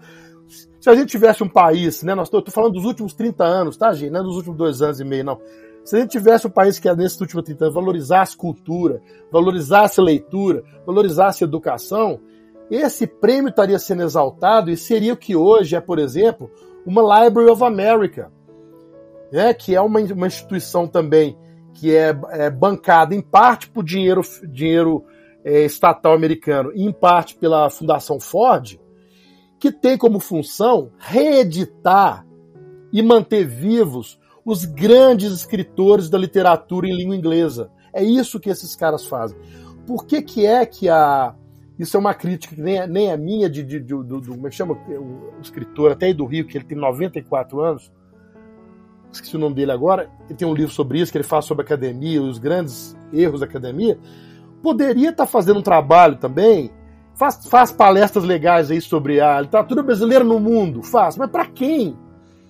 Se 0.89 0.93
a 0.93 0.97
gente 0.97 1.11
tivesse 1.11 1.45
um 1.45 1.49
país, 1.49 2.03
né? 2.03 2.15
Nós 2.15 2.29
estou 2.29 2.43
falando 2.51 2.73
dos 2.73 2.87
últimos 2.87 3.13
30 3.13 3.45
anos, 3.45 3.77
tá, 3.77 3.93
gente? 3.93 4.11
Não 4.11 4.21
é 4.21 4.23
dos 4.23 4.37
últimos 4.37 4.57
dois 4.57 4.81
anos 4.81 4.99
e 4.99 5.05
meio, 5.05 5.23
não. 5.23 5.39
Se 5.85 5.95
a 5.95 6.01
gente 6.01 6.13
tivesse 6.13 6.47
um 6.47 6.51
país 6.51 6.79
que, 6.79 6.91
nesses 6.95 7.21
últimos 7.21 7.45
30 7.45 7.67
anos, 7.67 7.75
valorizasse 7.75 8.35
cultura, 8.35 9.03
valorizasse 9.31 10.01
leitura, 10.01 10.65
valorizasse 10.87 11.45
educação, 11.45 12.19
esse 12.71 13.07
prêmio 13.07 13.51
estaria 13.51 13.79
sendo 13.79 14.03
exaltado 14.03 14.71
e 14.71 14.79
seria 14.79 15.13
o 15.13 15.17
que 15.19 15.37
hoje 15.37 15.77
é, 15.77 15.81
por 15.81 15.99
exemplo, 15.99 16.51
uma 16.87 17.03
Library 17.03 17.51
of 17.51 17.63
America, 17.63 18.33
né, 19.31 19.53
que 19.53 19.75
é 19.75 19.83
uma, 19.83 20.01
uma 20.01 20.27
instituição 20.27 20.89
também 20.89 21.37
que 21.75 21.95
é, 21.95 22.19
é 22.31 22.49
bancada 22.49 23.15
em 23.15 23.21
parte 23.21 23.69
por 23.69 23.85
dinheiro, 23.85 24.23
dinheiro 24.51 25.05
é, 25.45 25.67
estatal 25.67 26.15
americano 26.15 26.73
e 26.75 26.83
em 26.83 26.93
parte 26.93 27.37
pela 27.37 27.69
Fundação 27.69 28.19
Ford, 28.19 28.81
que 29.59 29.73
tem 29.73 29.97
como 29.97 30.21
função 30.21 30.91
reeditar 30.99 32.27
e 32.93 33.03
manter 33.03 33.47
vivos 33.47 34.19
os 34.45 34.65
grandes 34.65 35.33
escritores 35.33 36.09
da 36.09 36.17
literatura 36.17 36.87
em 36.87 36.97
língua 36.97 37.17
inglesa. 37.17 37.71
É 37.93 38.03
isso 38.03 38.41
que 38.41 38.49
esses 38.49 38.75
caras 38.75 39.07
fazem. 39.07 39.39
Por 39.87 40.07
que, 40.07 40.23
que 40.23 40.47
é 40.47 40.65
que 40.65 40.89
a. 40.89 41.35
Isso 41.79 41.97
é 41.97 42.01
uma 42.01 42.15
crítica 42.15 42.57
que 42.57 42.61
nem, 42.61 42.87
nem 42.89 43.13
a 43.13 43.17
minha, 43.17 43.49
de, 43.49 43.63
de, 43.63 43.79
de, 43.79 43.87
do, 43.87 44.03
do, 44.03 44.31
Como 44.33 44.47
é 44.47 44.51
que 44.51 44.57
chama? 44.57 44.75
O, 44.75 45.39
o 45.39 45.41
escritor, 45.41 45.93
até 45.93 46.07
aí 46.07 46.15
do 46.15 46.25
Rio, 46.27 46.47
que 46.47 46.57
ele 46.57 46.65
tem 46.65 46.77
94 46.77 47.61
anos 47.61 47.91
esqueci 49.13 49.37
o 49.37 49.39
nome 49.39 49.55
dele 49.55 49.73
agora, 49.73 50.11
ele 50.29 50.37
tem 50.37 50.47
um 50.47 50.55
livro 50.55 50.73
sobre 50.73 51.01
isso, 51.01 51.11
que 51.11 51.19
ele 51.19 51.25
fala 51.25 51.43
sobre 51.43 51.65
academia, 51.65 52.23
os 52.23 52.39
grandes 52.39 52.97
erros 53.13 53.41
da 53.41 53.47
academia, 53.47 53.99
poderia 54.63 55.11
estar 55.11 55.25
tá 55.25 55.31
fazendo 55.31 55.59
um 55.59 55.63
trabalho 55.63 56.17
também, 56.17 56.71
faz, 57.19 57.47
faz 57.49 57.73
palestras 57.73 58.25
legais 58.25 58.71
aí 58.71 58.81
sobre 58.81 59.21
a 59.21 59.41
literatura 59.41 59.83
brasileira 59.83 60.25
no 60.25 60.39
mundo, 60.39 60.83
faz, 60.83 61.17
mas 61.17 61.29
para 61.29 61.47
quem? 61.47 61.99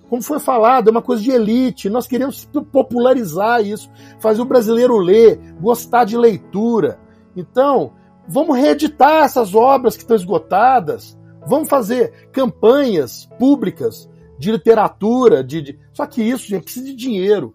Como 0.07 0.21
foi 0.21 0.39
falado, 0.39 0.87
é 0.87 0.91
uma 0.91 1.01
coisa 1.01 1.21
de 1.21 1.31
elite, 1.31 1.89
nós 1.89 2.07
queremos 2.07 2.45
popularizar 2.71 3.65
isso, 3.65 3.91
fazer 4.19 4.41
o 4.41 4.45
brasileiro 4.45 4.97
ler, 4.97 5.39
gostar 5.59 6.03
de 6.03 6.17
leitura. 6.17 6.99
Então, 7.35 7.93
vamos 8.27 8.57
reeditar 8.57 9.23
essas 9.23 9.53
obras 9.53 9.95
que 9.95 10.01
estão 10.01 10.15
esgotadas, 10.15 11.17
vamos 11.45 11.69
fazer 11.69 12.29
campanhas 12.31 13.27
públicas 13.37 14.09
de 14.37 14.51
literatura, 14.51 15.43
de, 15.43 15.61
de... 15.61 15.79
só 15.93 16.05
que 16.05 16.23
isso 16.23 16.47
gente, 16.47 16.63
precisa 16.63 16.85
de 16.87 16.95
dinheiro, 16.95 17.53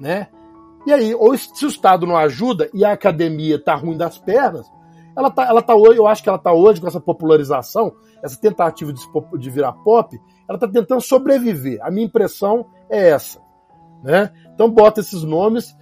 né? 0.00 0.28
E 0.86 0.92
aí, 0.92 1.14
ou 1.14 1.36
se 1.36 1.64
o 1.64 1.68
Estado 1.68 2.06
não 2.06 2.16
ajuda 2.16 2.70
e 2.72 2.84
a 2.84 2.92
academia 2.92 3.56
está 3.56 3.74
ruim 3.74 3.96
das 3.96 4.18
pernas, 4.18 4.66
ela 5.16 5.30
tá, 5.30 5.46
ela 5.46 5.62
tá 5.62 5.74
hoje, 5.74 5.98
eu 5.98 6.06
acho 6.06 6.22
que 6.22 6.28
ela 6.28 6.38
está 6.38 6.52
hoje 6.52 6.80
com 6.80 6.86
essa 6.86 7.00
popularização, 7.00 7.94
essa 8.22 8.40
tentativa 8.40 8.92
de, 8.92 9.02
de 9.38 9.50
virar 9.50 9.72
pop, 9.72 10.18
ela 10.48 10.56
está 10.56 10.68
tentando 10.68 11.00
sobreviver. 11.00 11.78
A 11.82 11.90
minha 11.90 12.06
impressão 12.06 12.66
é 12.88 13.10
essa, 13.10 13.40
né? 14.02 14.32
Então 14.54 14.70
bota 14.70 15.00
esses 15.00 15.22
nomes 15.22 15.76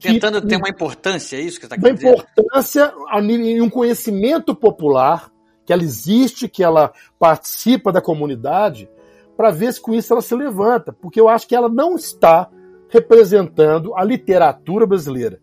tentando 0.00 0.40
que, 0.40 0.48
ter 0.48 0.56
uma 0.56 0.68
importância, 0.68 1.36
é 1.36 1.40
isso 1.40 1.58
que 1.58 1.66
está 1.66 1.76
querendo? 1.76 2.00
Uma 2.00 2.12
importância 2.12 2.92
em 3.20 3.60
um 3.60 3.70
conhecimento 3.70 4.54
popular, 4.54 5.30
que 5.64 5.72
ela 5.72 5.82
existe, 5.82 6.48
que 6.48 6.62
ela 6.62 6.92
participa 7.18 7.92
da 7.92 8.00
comunidade, 8.00 8.88
para 9.36 9.50
ver 9.50 9.72
se 9.72 9.80
com 9.80 9.92
isso 9.92 10.12
ela 10.12 10.22
se 10.22 10.34
levanta, 10.34 10.92
porque 10.92 11.20
eu 11.20 11.28
acho 11.28 11.46
que 11.46 11.54
ela 11.54 11.68
não 11.68 11.96
está 11.96 12.48
representando 12.88 13.94
a 13.94 14.02
literatura 14.02 14.86
brasileira, 14.86 15.40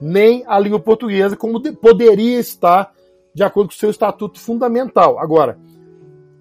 nem 0.00 0.44
a 0.46 0.58
língua 0.58 0.80
portuguesa, 0.80 1.36
como 1.36 1.60
poderia 1.74 2.38
estar 2.38 2.92
de 3.34 3.42
acordo 3.42 3.68
com 3.68 3.74
o 3.74 3.78
seu 3.78 3.90
estatuto 3.90 4.40
fundamental. 4.40 5.18
Agora, 5.18 5.58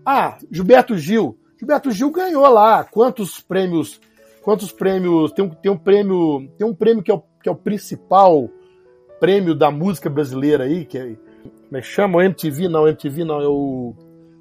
ah, 0.06 0.38
Gilberto 0.50 0.98
Gil. 0.98 1.38
Gilberto 1.58 1.92
Gil 1.92 2.12
ganhou 2.12 2.48
lá 2.48 2.84
quantos 2.84 3.42
prêmios? 3.42 4.00
Quantos 4.42 4.72
prêmios? 4.72 5.32
Tem 5.34 5.44
um, 5.44 5.50
tem 5.50 5.72
um 5.72 5.78
prêmio, 5.78 6.50
tem 6.58 6.66
um 6.66 6.74
prêmio 6.74 7.04
que 7.04 7.12
é, 7.12 7.14
o, 7.14 7.22
que 7.44 7.50
é 7.50 7.52
o 7.52 7.56
principal 7.56 8.50
prêmio 9.20 9.54
da 9.54 9.70
música 9.70 10.10
brasileira 10.10 10.64
aí, 10.64 10.86
que 10.86 10.98
é, 10.98 11.16
como 11.68 11.78
é 11.78 11.82
que 11.82 11.88
chama? 11.88 12.18
O 12.18 12.22
MTV, 12.22 12.70
não, 12.70 12.88
MTV 12.88 13.24
não, 13.26 13.42
é 13.42 13.48
o 13.48 13.94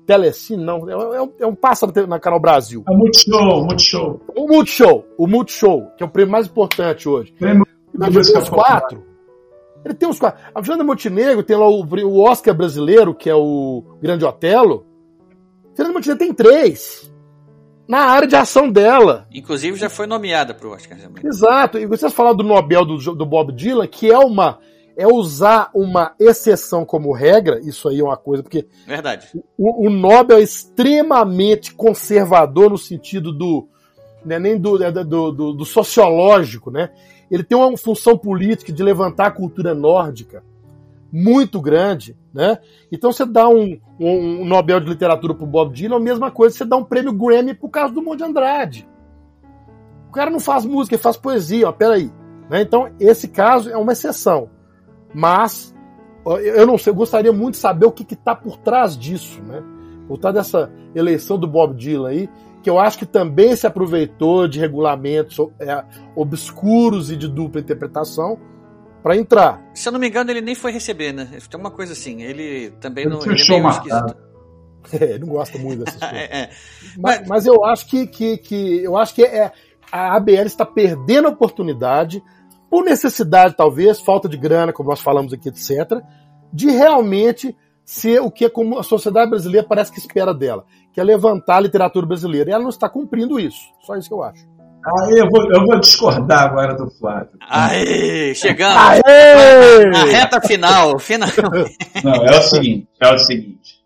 Telecine, 0.07 0.65
não. 0.65 0.89
É, 0.89 1.23
é, 1.23 1.29
é 1.41 1.47
um 1.47 1.55
pássaro 1.55 1.93
na 2.07 2.21
Canal 2.21 2.41
Brasil. 2.41 2.85
É 2.89 2.93
o 2.93 2.97
Multishow, 2.97 3.65
Multishow. 3.65 4.21
O 4.35 4.47
Multishow, 4.47 5.05
o 5.19 5.27
Multishow, 5.27 5.93
que 5.97 6.03
é 6.03 6.07
o 6.07 6.09
prêmio 6.09 6.33
mais 6.33 6.47
importante 6.47 7.09
hoje. 7.09 7.33
Prêmio 7.33 7.67
tem 7.99 8.19
uns 8.19 8.49
quatro. 8.49 9.08
Ele 9.85 9.95
tem 9.95 10.09
uns 10.09 10.19
quatro. 10.19 10.41
A 10.55 10.63
Fernanda 10.63 10.85
Montenegro 10.85 11.43
tem 11.43 11.57
lá 11.57 11.69
o, 11.69 11.83
o 11.85 12.21
Oscar 12.21 12.55
brasileiro, 12.55 13.15
que 13.15 13.31
é 13.31 13.35
o 13.35 13.83
Grande 14.01 14.25
Otelo. 14.25 14.87
Fernanda 15.75 15.95
Montenegro 15.95 16.19
tem 16.19 16.35
três. 16.35 17.11
Na 17.87 18.01
área 18.01 18.29
de 18.29 18.37
ação 18.37 18.71
dela. 18.71 19.27
Inclusive 19.33 19.79
já 19.79 19.89
foi 19.89 20.07
nomeada 20.07 20.53
para 20.53 20.69
o 20.69 20.73
Oscar. 20.73 20.99
Exato. 21.25 21.79
E 21.79 21.87
vocês 21.87 22.13
falaram 22.13 22.37
do 22.37 22.45
Nobel 22.45 22.85
do, 22.85 22.99
do 23.15 23.25
Bob 23.25 23.53
Dylan, 23.53 23.87
que 23.87 24.11
é 24.11 24.19
uma 24.19 24.59
é 24.99 25.07
usar 25.07 25.71
uma 25.73 26.13
exceção 26.19 26.85
como 26.85 27.13
regra, 27.13 27.61
isso 27.61 27.89
aí 27.89 28.01
é 28.01 28.03
uma 28.03 28.17
coisa, 28.17 28.43
porque 28.43 28.67
Verdade. 28.85 29.29
O, 29.57 29.87
o 29.87 29.91
Nobel 29.91 30.39
é 30.39 30.43
extremamente 30.43 31.73
conservador 31.73 32.69
no 32.69 32.77
sentido 32.77 33.33
do. 33.33 33.69
Né, 34.25 34.41
nem 34.41 34.59
do, 34.59 34.83
é, 34.83 34.91
do, 34.91 35.31
do, 35.31 35.53
do, 35.53 35.65
sociológico, 35.65 36.73
né? 36.73 36.91
Ele 37.31 37.43
tem 37.43 37.57
uma 37.57 37.77
função 37.77 38.17
política 38.17 38.73
de 38.73 38.83
levantar 38.83 39.27
a 39.27 39.31
cultura 39.31 39.75
nórdica 39.75 40.43
muito 41.13 41.61
grande, 41.61 42.17
né? 42.33 42.59
Então 42.93 43.11
você 43.13 43.25
dá 43.25 43.49
um, 43.49 43.79
um, 43.99 44.43
um 44.43 44.45
Nobel 44.45 44.79
de 44.81 44.89
Literatura 44.89 45.35
pro 45.35 45.47
Bob 45.47 45.73
Dylan, 45.73 45.97
a 45.97 46.01
mesma 46.01 46.31
coisa 46.31 46.57
você 46.57 46.65
dá 46.65 46.77
um 46.77 46.85
prêmio 46.85 47.13
Grammy 47.13 47.55
pro 47.55 47.69
caso 47.69 47.95
do 47.95 48.03
Monte 48.03 48.23
Andrade. 48.23 48.87
O 50.09 50.13
cara 50.13 50.31
não 50.31 50.41
faz 50.41 50.65
música, 50.65 50.95
ele 50.95 51.03
faz 51.03 51.17
poesia, 51.17 51.69
ó, 51.69 51.73
peraí. 51.73 52.11
Né? 52.49 52.63
Então, 52.63 52.91
esse 52.99 53.29
caso 53.29 53.71
é 53.71 53.77
uma 53.77 53.93
exceção. 53.93 54.51
Mas 55.15 55.75
eu 56.25 56.67
não 56.67 56.77
sei, 56.77 56.91
eu 56.91 56.97
gostaria 56.97 57.33
muito 57.33 57.55
de 57.55 57.61
saber 57.61 57.87
o 57.87 57.93
que 57.93 58.15
está 58.15 58.35
por 58.35 58.59
trás 58.59 58.97
disso, 58.97 59.43
né? 59.43 59.63
Por 60.07 60.19
trás 60.19 60.35
dessa 60.35 60.71
eleição 60.95 61.39
do 61.39 61.47
Bob 61.47 61.75
Dylan 61.75 62.09
aí, 62.09 62.31
que 62.63 62.69
eu 62.69 62.79
acho 62.79 62.99
que 62.99 63.07
também 63.07 63.55
se 63.55 63.67
aproveitou 63.67 64.49
de 64.49 64.59
regulamentos 64.59 65.39
é, 65.61 65.85
obscuros 66.15 67.11
e 67.11 67.17
de 67.17 67.29
dupla 67.29 67.61
interpretação 67.61 68.39
para 69.03 69.17
entrar. 69.17 69.63
Se 69.75 69.89
eu 69.89 69.93
não 69.93 70.01
me 70.01 70.09
engano, 70.09 70.31
ele 70.31 70.41
nem 70.41 70.55
foi 70.55 70.73
receber, 70.73 71.13
né? 71.13 71.29
Tem 71.49 71.61
uma 71.61 71.71
coisa 71.71 71.93
assim, 71.93 72.23
ele 72.23 72.71
também 72.81 73.05
ele 73.05 73.15
não. 73.15 73.23
Ele 73.23 73.43
é 73.43 73.61
meio. 73.61 74.29
É, 74.93 75.05
ele 75.05 75.19
não 75.19 75.29
gosta 75.29 75.59
muito 75.59 75.85
dessas 75.85 76.01
coisas. 76.01 76.19
é, 76.19 76.43
é. 76.43 76.51
Mas, 76.97 77.27
mas, 77.27 77.47
eu 77.47 77.65
acho 77.65 77.87
que, 77.87 78.07
que, 78.07 78.39
que 78.39 78.83
eu 78.83 78.97
acho 78.97 79.15
que 79.15 79.23
é, 79.23 79.53
a 79.91 80.17
ABL 80.17 80.47
está 80.47 80.65
perdendo 80.65 81.29
a 81.29 81.31
oportunidade 81.31 82.23
por 82.71 82.85
necessidade, 82.85 83.55
talvez, 83.57 84.01
falta 84.01 84.29
de 84.29 84.37
grana, 84.37 84.73
como 84.73 84.91
nós 84.91 85.01
falamos 85.01 85.33
aqui, 85.33 85.49
etc., 85.49 86.03
de 86.53 86.71
realmente 86.71 87.57
ser 87.89 88.21
o 88.21 88.31
que 88.31 88.45
a 88.45 88.83
sociedade 88.83 89.31
brasileira 89.31 89.67
parece 89.67 89.91
que 89.91 89.99
espera 89.99 90.35
dela, 90.35 90.67
que 90.93 91.01
é 91.01 91.03
levantar 91.05 91.57
a 91.57 91.61
literatura 91.61 92.05
brasileira. 92.05 92.51
E 92.51 92.53
ela 92.53 92.63
não 92.63 92.69
está 92.69 92.87
cumprindo 92.87 93.41
isso. 93.41 93.73
Só 93.81 93.97
isso 93.97 94.09
que 94.09 94.15
eu 94.15 94.23
acho. 94.23 94.47
Aí 94.85 95.19
eu 95.19 95.27
vou, 95.31 95.51
eu 95.51 95.65
vou 95.65 95.81
discordar 95.81 96.45
agora 96.45 96.75
do 96.75 96.91
Flávio. 96.91 97.39
Aê, 97.41 98.35
chegamos 98.35 98.77
Aê! 98.77 99.87
na 99.87 100.05
reta 100.05 100.39
final, 100.43 100.99
final. 100.99 101.31
Não, 102.05 102.27
é 102.27 102.39
o 102.39 102.43
seguinte, 102.43 102.89
é 103.01 103.15
o 103.15 103.19
seguinte. 103.19 103.79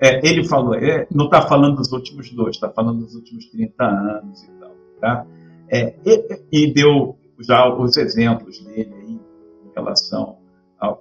É, 0.00 0.26
ele 0.26 0.44
falou, 0.48 0.74
é, 0.74 1.06
não 1.10 1.26
está 1.26 1.42
falando 1.42 1.76
dos 1.76 1.92
últimos 1.92 2.30
dois, 2.30 2.56
está 2.56 2.68
falando 2.68 3.00
dos 3.00 3.14
últimos 3.14 3.46
30 3.46 3.84
anos 3.84 4.42
e 4.42 4.50
tal. 4.58 4.76
Tá? 5.00 5.26
É, 5.68 5.94
e, 6.04 6.40
e 6.50 6.74
deu 6.74 7.16
já 7.40 7.68
os 7.72 7.96
exemplos 7.96 8.58
dele 8.64 8.92
aí 8.92 9.12
em 9.12 9.72
relação 9.74 10.38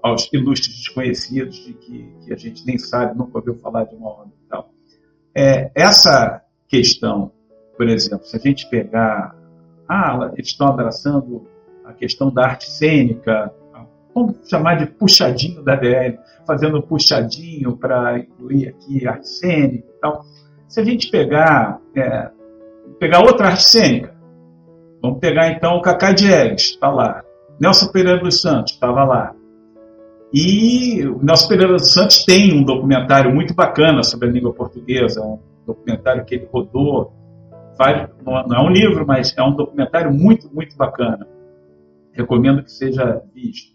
aos 0.02 0.30
ilustres 0.32 0.76
desconhecidos 0.78 1.56
de 1.56 1.74
que, 1.74 2.14
que, 2.26 2.34
a 2.34 2.38
gente 2.38 2.66
nem 2.66 2.78
sabe, 2.78 3.18
nunca 3.18 3.38
ouviu 3.38 3.56
falar 3.56 3.86
de 3.86 3.96
uma 3.96 4.10
onda 4.10 4.32
e 4.46 4.50
tal. 4.50 4.70
É, 5.36 5.72
essa 5.76 6.42
questão, 6.68 7.32
por 7.78 7.88
exemplo, 7.88 8.26
se 8.26 8.36
a 8.36 8.40
gente 8.40 8.70
pegar, 8.70 9.36
ah, 9.88 10.32
eles 10.34 10.50
estão 10.50 10.68
abraçando 10.68 11.48
a 11.86 11.94
questão 11.94 12.32
da 12.32 12.46
arte 12.46 12.70
cênica, 12.70 13.54
vamos 14.14 14.38
chamar 14.48 14.76
de 14.76 14.86
puxadinho 14.86 15.64
da 15.64 15.76
DL, 15.76 16.20
fazendo 16.46 16.82
puxadinho 16.82 17.76
para 17.78 18.20
incluir 18.20 18.70
aqui 18.70 19.08
arte 19.08 19.28
cênica 19.28 19.88
e 19.88 20.00
tal. 20.00 20.24
Se 20.68 20.80
a 20.80 20.84
gente 20.84 21.10
pegar, 21.10 21.80
é, 21.96 22.32
pegar 23.00 23.22
outra 23.22 23.48
arte 23.48 23.64
cênica, 23.64 24.14
Vamos 25.04 25.20
pegar 25.20 25.50
então 25.50 25.76
o 25.76 25.82
Cacá 25.82 26.14
Diegues, 26.14 26.72
está 26.72 26.90
lá. 26.90 27.22
Nelson 27.60 27.92
Pereira 27.92 28.22
dos 28.22 28.40
Santos, 28.40 28.72
estava 28.72 29.04
lá. 29.04 29.36
E 30.34 31.06
o 31.06 31.24
Nelson 31.24 31.48
Pereira 31.48 31.74
dos 31.74 31.94
Santos 31.94 32.26
tem 32.26 32.54
um 32.54 32.64
documentário 32.64 33.34
muito 33.34 33.54
bacana 33.54 34.04
sobre 34.04 34.30
a 34.30 34.32
língua 34.32 34.54
portuguesa, 34.54 35.22
um 35.22 35.40
documentário 35.66 36.26
que 36.26 36.36
ele 36.36 36.50
rodou. 36.52 37.14
Não 38.26 38.56
é 38.56 38.62
um 38.62 38.70
livro, 38.70 39.06
mas 39.06 39.36
é 39.38 39.44
um 39.44 39.56
documentário 39.56 40.12
muito, 40.12 40.54
muito 40.54 40.76
bacana. 40.76 41.28
Recomendo 42.12 42.64
que 42.64 42.72
seja 42.72 43.22
visto. 43.34 43.74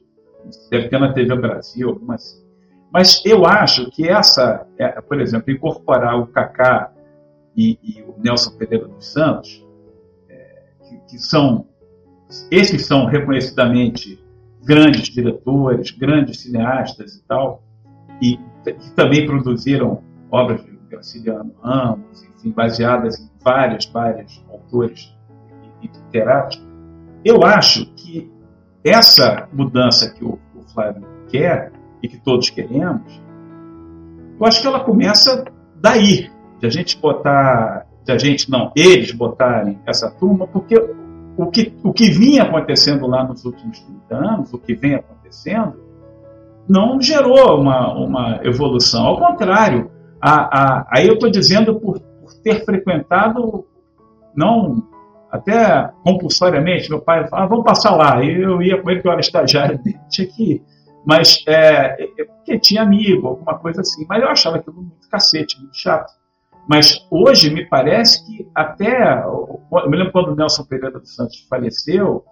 Deve 0.71 0.89
ter 0.89 0.99
na 0.99 1.13
TV 1.13 1.37
Brasil, 1.37 1.89
alguma 1.91 2.15
assim. 2.15 2.45
Mas 2.93 3.23
eu 3.25 3.45
acho 3.45 3.91
que 3.91 4.09
essa, 4.09 4.67
é, 4.79 5.01
por 5.01 5.21
exemplo, 5.21 5.53
incorporar 5.53 6.19
o 6.19 6.27
Cacá 6.27 6.91
e, 7.57 7.79
e 7.83 8.03
o 8.03 8.15
Nelson 8.19 8.57
Pereira 8.57 8.89
dos 8.89 9.13
Santos 9.13 9.69
que 11.09 11.19
são 11.19 11.67
esses 12.51 12.87
são 12.87 13.07
reconhecidamente 13.07 14.23
grandes 14.69 15.09
diretores, 15.09 15.91
grandes 15.91 16.41
cineastas 16.43 17.14
e 17.14 17.23
tal, 17.27 17.62
e 18.21 18.39
que 18.64 18.91
também 18.95 19.25
produziram 19.25 20.03
obras 20.31 20.62
de 20.62 20.77
Graciliano 20.91 21.55
Ramos, 21.62 22.23
enfim, 22.23 22.51
baseadas 22.51 23.19
em 23.19 23.31
vários, 23.43 23.87
vários 23.87 24.45
autores 24.51 25.16
e 25.83 25.87
literatos. 25.87 26.62
Eu 27.25 27.43
acho 27.45 27.87
que 27.95 28.31
essa 28.85 29.49
mudança 29.55 30.12
que 30.12 30.23
o, 30.23 30.39
o 30.55 30.62
Flávio 30.75 31.07
quer 31.29 31.73
e 32.03 32.09
que 32.09 32.19
todos 32.19 32.51
queremos, 32.51 33.23
eu 34.39 34.47
acho 34.47 34.61
que 34.61 34.66
ela 34.66 34.81
começa 34.81 35.47
daí, 35.77 36.31
de 36.61 36.66
a 36.66 36.71
gente 36.71 36.99
botar, 37.01 37.87
de 38.05 38.12
a 38.12 38.19
gente 38.19 38.51
não, 38.51 38.71
eles 38.77 39.12
botarem 39.12 39.79
essa 39.87 40.11
turma, 40.11 40.47
porque 40.47 40.77
o 41.39 41.47
que, 41.47 41.72
o 41.84 41.93
que 41.93 42.11
vinha 42.11 42.43
acontecendo 42.43 43.07
lá 43.07 43.22
nos 43.22 43.45
últimos 43.45 43.78
30 43.78 44.16
anos, 44.16 44.53
o 44.53 44.59
que 44.59 44.74
vem 44.74 44.97
acontecendo, 44.97 45.80
não 46.68 47.01
gerou 47.01 47.61
uma, 47.61 47.95
uma 47.95 48.41
evolução. 48.43 49.07
Ao 49.07 49.18
contrário, 49.18 49.89
a, 50.20 50.32
a, 50.32 50.86
aí 50.91 51.07
eu 51.07 51.14
estou 51.14 51.30
dizendo 51.30 51.78
por, 51.78 52.01
por, 52.01 52.34
ter 52.43 52.64
frequentado, 52.64 53.64
não 54.34 54.82
até 55.30 55.89
compulsoriamente, 56.03 56.91
meu 56.91 57.01
pai 57.01 57.28
falava, 57.28 57.45
ah, 57.45 57.49
vamos 57.49 57.64
passar 57.64 57.95
lá. 57.95 58.22
Eu 58.24 58.61
ia 58.61 58.82
com 58.82 58.91
ele, 58.91 59.01
que 59.01 59.07
eu 59.07 59.12
era 59.12 59.20
estagiário 59.20 59.78
dele, 59.84 60.01
tinha 60.11 60.26
que 60.26 60.55
ir. 60.55 60.62
Mas, 61.07 61.45
é, 61.47 62.03
é, 62.03 62.24
porque 62.24 62.59
tinha 62.59 62.82
amigo, 62.82 63.28
alguma 63.28 63.57
coisa 63.59 63.80
assim. 63.80 64.05
Mas 64.09 64.20
eu 64.20 64.28
achava 64.28 64.57
aquilo 64.57 64.76
muito 64.76 65.09
cacete, 65.09 65.57
muito 65.61 65.76
chato. 65.76 66.12
Mas 66.69 67.07
hoje 67.11 67.53
me 67.53 67.66
parece 67.66 68.27
que 68.27 68.47
até. 68.55 69.23
Eu 69.23 69.62
me 69.89 69.97
lembro 69.97 70.12
quando 70.12 70.33
o 70.33 70.37
Nelson 70.37 70.64
Pereira 70.64 71.01
dos 71.01 71.14
Santos 71.14 71.47
faleceu, 71.49 72.25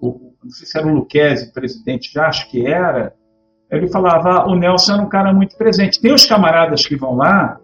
o, 0.00 0.34
não 0.42 0.50
sei 0.50 0.66
se 0.66 0.76
era 0.76 0.88
o 0.88 0.92
Luquezzi, 0.92 1.52
presidente 1.52 2.12
já, 2.12 2.26
acho 2.26 2.50
que 2.50 2.66
era, 2.66 3.14
ele 3.70 3.88
falava: 3.88 4.30
ah, 4.30 4.46
o 4.46 4.56
Nelson 4.56 4.94
era 4.94 5.02
um 5.02 5.08
cara 5.08 5.32
muito 5.32 5.56
presente. 5.56 6.00
Tem 6.00 6.12
os 6.12 6.26
camaradas 6.26 6.84
que 6.84 6.96
vão 6.96 7.14
lá 7.16 7.60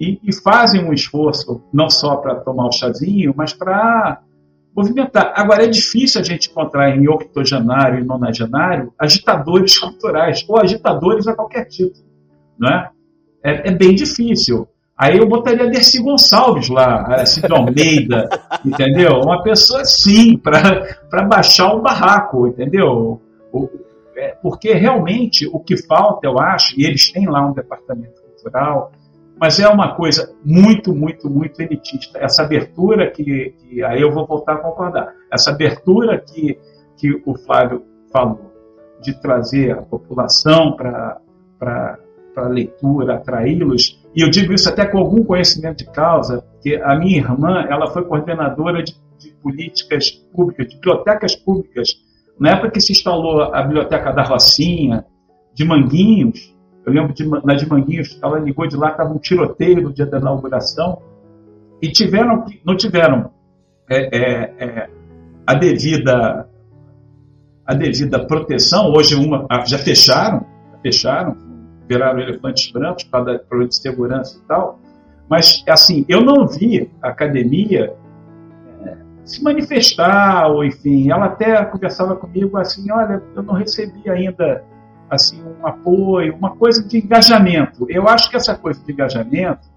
e, 0.00 0.18
e 0.22 0.34
fazem 0.42 0.82
um 0.82 0.94
esforço, 0.94 1.62
não 1.72 1.90
só 1.90 2.16
para 2.16 2.36
tomar 2.36 2.66
o 2.66 2.72
chazinho, 2.72 3.34
mas 3.36 3.52
para 3.52 4.22
movimentar. 4.74 5.32
Agora, 5.36 5.64
é 5.64 5.68
difícil 5.68 6.22
a 6.22 6.24
gente 6.24 6.50
encontrar 6.50 6.96
em 6.96 7.06
octogenário 7.06 8.00
e 8.00 8.04
nonagenário 8.04 8.92
agitadores 8.98 9.76
culturais, 9.78 10.42
ou 10.48 10.58
agitadores 10.58 11.26
a 11.26 11.34
qualquer 11.34 11.66
tipo. 11.66 11.98
Não 12.58 12.68
é? 12.68 12.90
É, 13.44 13.68
é 13.68 13.72
bem 13.72 13.94
difícil. 13.94 14.66
Aí 15.00 15.16
eu 15.16 15.26
botaria 15.26 15.66
Dercy 15.66 16.02
Gonçalves 16.02 16.68
lá, 16.68 17.24
Cid 17.24 17.50
Almeida, 17.50 18.28
entendeu? 18.62 19.12
Uma 19.24 19.42
pessoa 19.42 19.80
assim, 19.80 20.36
para 20.36 21.26
baixar 21.26 21.74
um 21.74 21.80
barraco, 21.80 22.46
entendeu? 22.46 23.18
É, 24.14 24.36
porque 24.42 24.74
realmente 24.74 25.48
o 25.50 25.58
que 25.58 25.74
falta, 25.86 26.28
eu 26.28 26.38
acho, 26.38 26.78
e 26.78 26.84
eles 26.84 27.10
têm 27.10 27.26
lá 27.26 27.48
um 27.48 27.54
departamento 27.54 28.20
cultural, 28.20 28.92
mas 29.40 29.58
é 29.58 29.66
uma 29.66 29.94
coisa 29.94 30.34
muito, 30.44 30.94
muito, 30.94 31.30
muito 31.30 31.62
elitista. 31.62 32.18
Essa 32.18 32.42
abertura 32.42 33.10
que, 33.10 33.54
que 33.58 33.82
aí 33.82 34.02
eu 34.02 34.12
vou 34.12 34.26
voltar 34.26 34.56
a 34.56 34.58
concordar, 34.58 35.14
essa 35.32 35.50
abertura 35.50 36.18
que, 36.20 36.58
que 36.98 37.22
o 37.24 37.34
Flávio 37.38 37.86
falou, 38.12 38.52
de 39.00 39.18
trazer 39.18 39.70
a 39.70 39.80
população 39.80 40.76
para 40.76 41.98
a 42.36 42.48
leitura, 42.48 43.14
atraí-los, 43.14 44.00
e 44.14 44.22
eu 44.22 44.30
digo 44.30 44.52
isso 44.52 44.68
até 44.68 44.86
com 44.86 44.98
algum 44.98 45.24
conhecimento 45.24 45.78
de 45.78 45.90
causa, 45.90 46.44
que 46.62 46.76
a 46.76 46.98
minha 46.98 47.18
irmã 47.18 47.64
ela 47.68 47.88
foi 47.88 48.04
coordenadora 48.04 48.82
de, 48.82 48.94
de 49.18 49.30
políticas 49.42 50.10
públicas, 50.10 50.68
de 50.68 50.74
bibliotecas 50.76 51.36
públicas, 51.36 51.88
na 52.38 52.50
época 52.50 52.70
que 52.70 52.80
se 52.80 52.92
instalou 52.92 53.42
a 53.42 53.62
biblioteca 53.62 54.12
da 54.12 54.22
Rocinha, 54.22 55.04
de 55.52 55.64
Manguinhos, 55.64 56.54
eu 56.86 56.92
lembro 56.92 57.12
de, 57.12 57.28
na 57.44 57.54
de 57.54 57.68
Manguinhos, 57.68 58.18
ela 58.22 58.38
ligou 58.38 58.66
de 58.66 58.76
lá, 58.76 58.90
estava 58.90 59.12
um 59.12 59.18
tiroteio 59.18 59.82
no 59.82 59.92
dia 59.92 60.06
da 60.06 60.18
inauguração, 60.18 61.02
e 61.82 61.90
tiveram, 61.90 62.44
não 62.64 62.76
tiveram 62.76 63.30
é, 63.88 64.16
é, 64.16 64.54
é, 64.58 64.90
a 65.46 65.54
devida 65.54 66.48
a 67.66 67.74
devida 67.74 68.26
proteção. 68.26 68.92
Hoje 68.92 69.14
uma 69.14 69.46
já 69.64 69.78
fecharam, 69.78 70.44
fecharam, 70.82 71.36
viraram 71.90 72.20
elefantes 72.20 72.70
brancos 72.70 73.02
para 73.02 73.24
dar 73.24 73.38
problema 73.40 73.68
de 73.68 73.76
segurança 73.76 74.38
e 74.38 74.46
tal. 74.46 74.78
Mas, 75.28 75.64
assim, 75.68 76.04
eu 76.08 76.20
não 76.20 76.46
vi 76.46 76.88
a 77.02 77.08
academia 77.08 77.92
é, 78.86 78.96
se 79.24 79.42
manifestar, 79.42 80.46
ou 80.46 80.64
enfim, 80.64 81.10
ela 81.10 81.26
até 81.26 81.64
conversava 81.64 82.14
comigo 82.14 82.56
assim, 82.56 82.90
olha, 82.92 83.20
eu 83.34 83.42
não 83.42 83.54
recebi 83.54 84.08
ainda 84.08 84.64
assim 85.10 85.42
um 85.42 85.66
apoio, 85.66 86.36
uma 86.36 86.54
coisa 86.54 86.86
de 86.86 86.98
engajamento. 86.98 87.84
Eu 87.88 88.08
acho 88.08 88.30
que 88.30 88.36
essa 88.36 88.56
coisa 88.56 88.80
de 88.84 88.92
engajamento, 88.92 89.68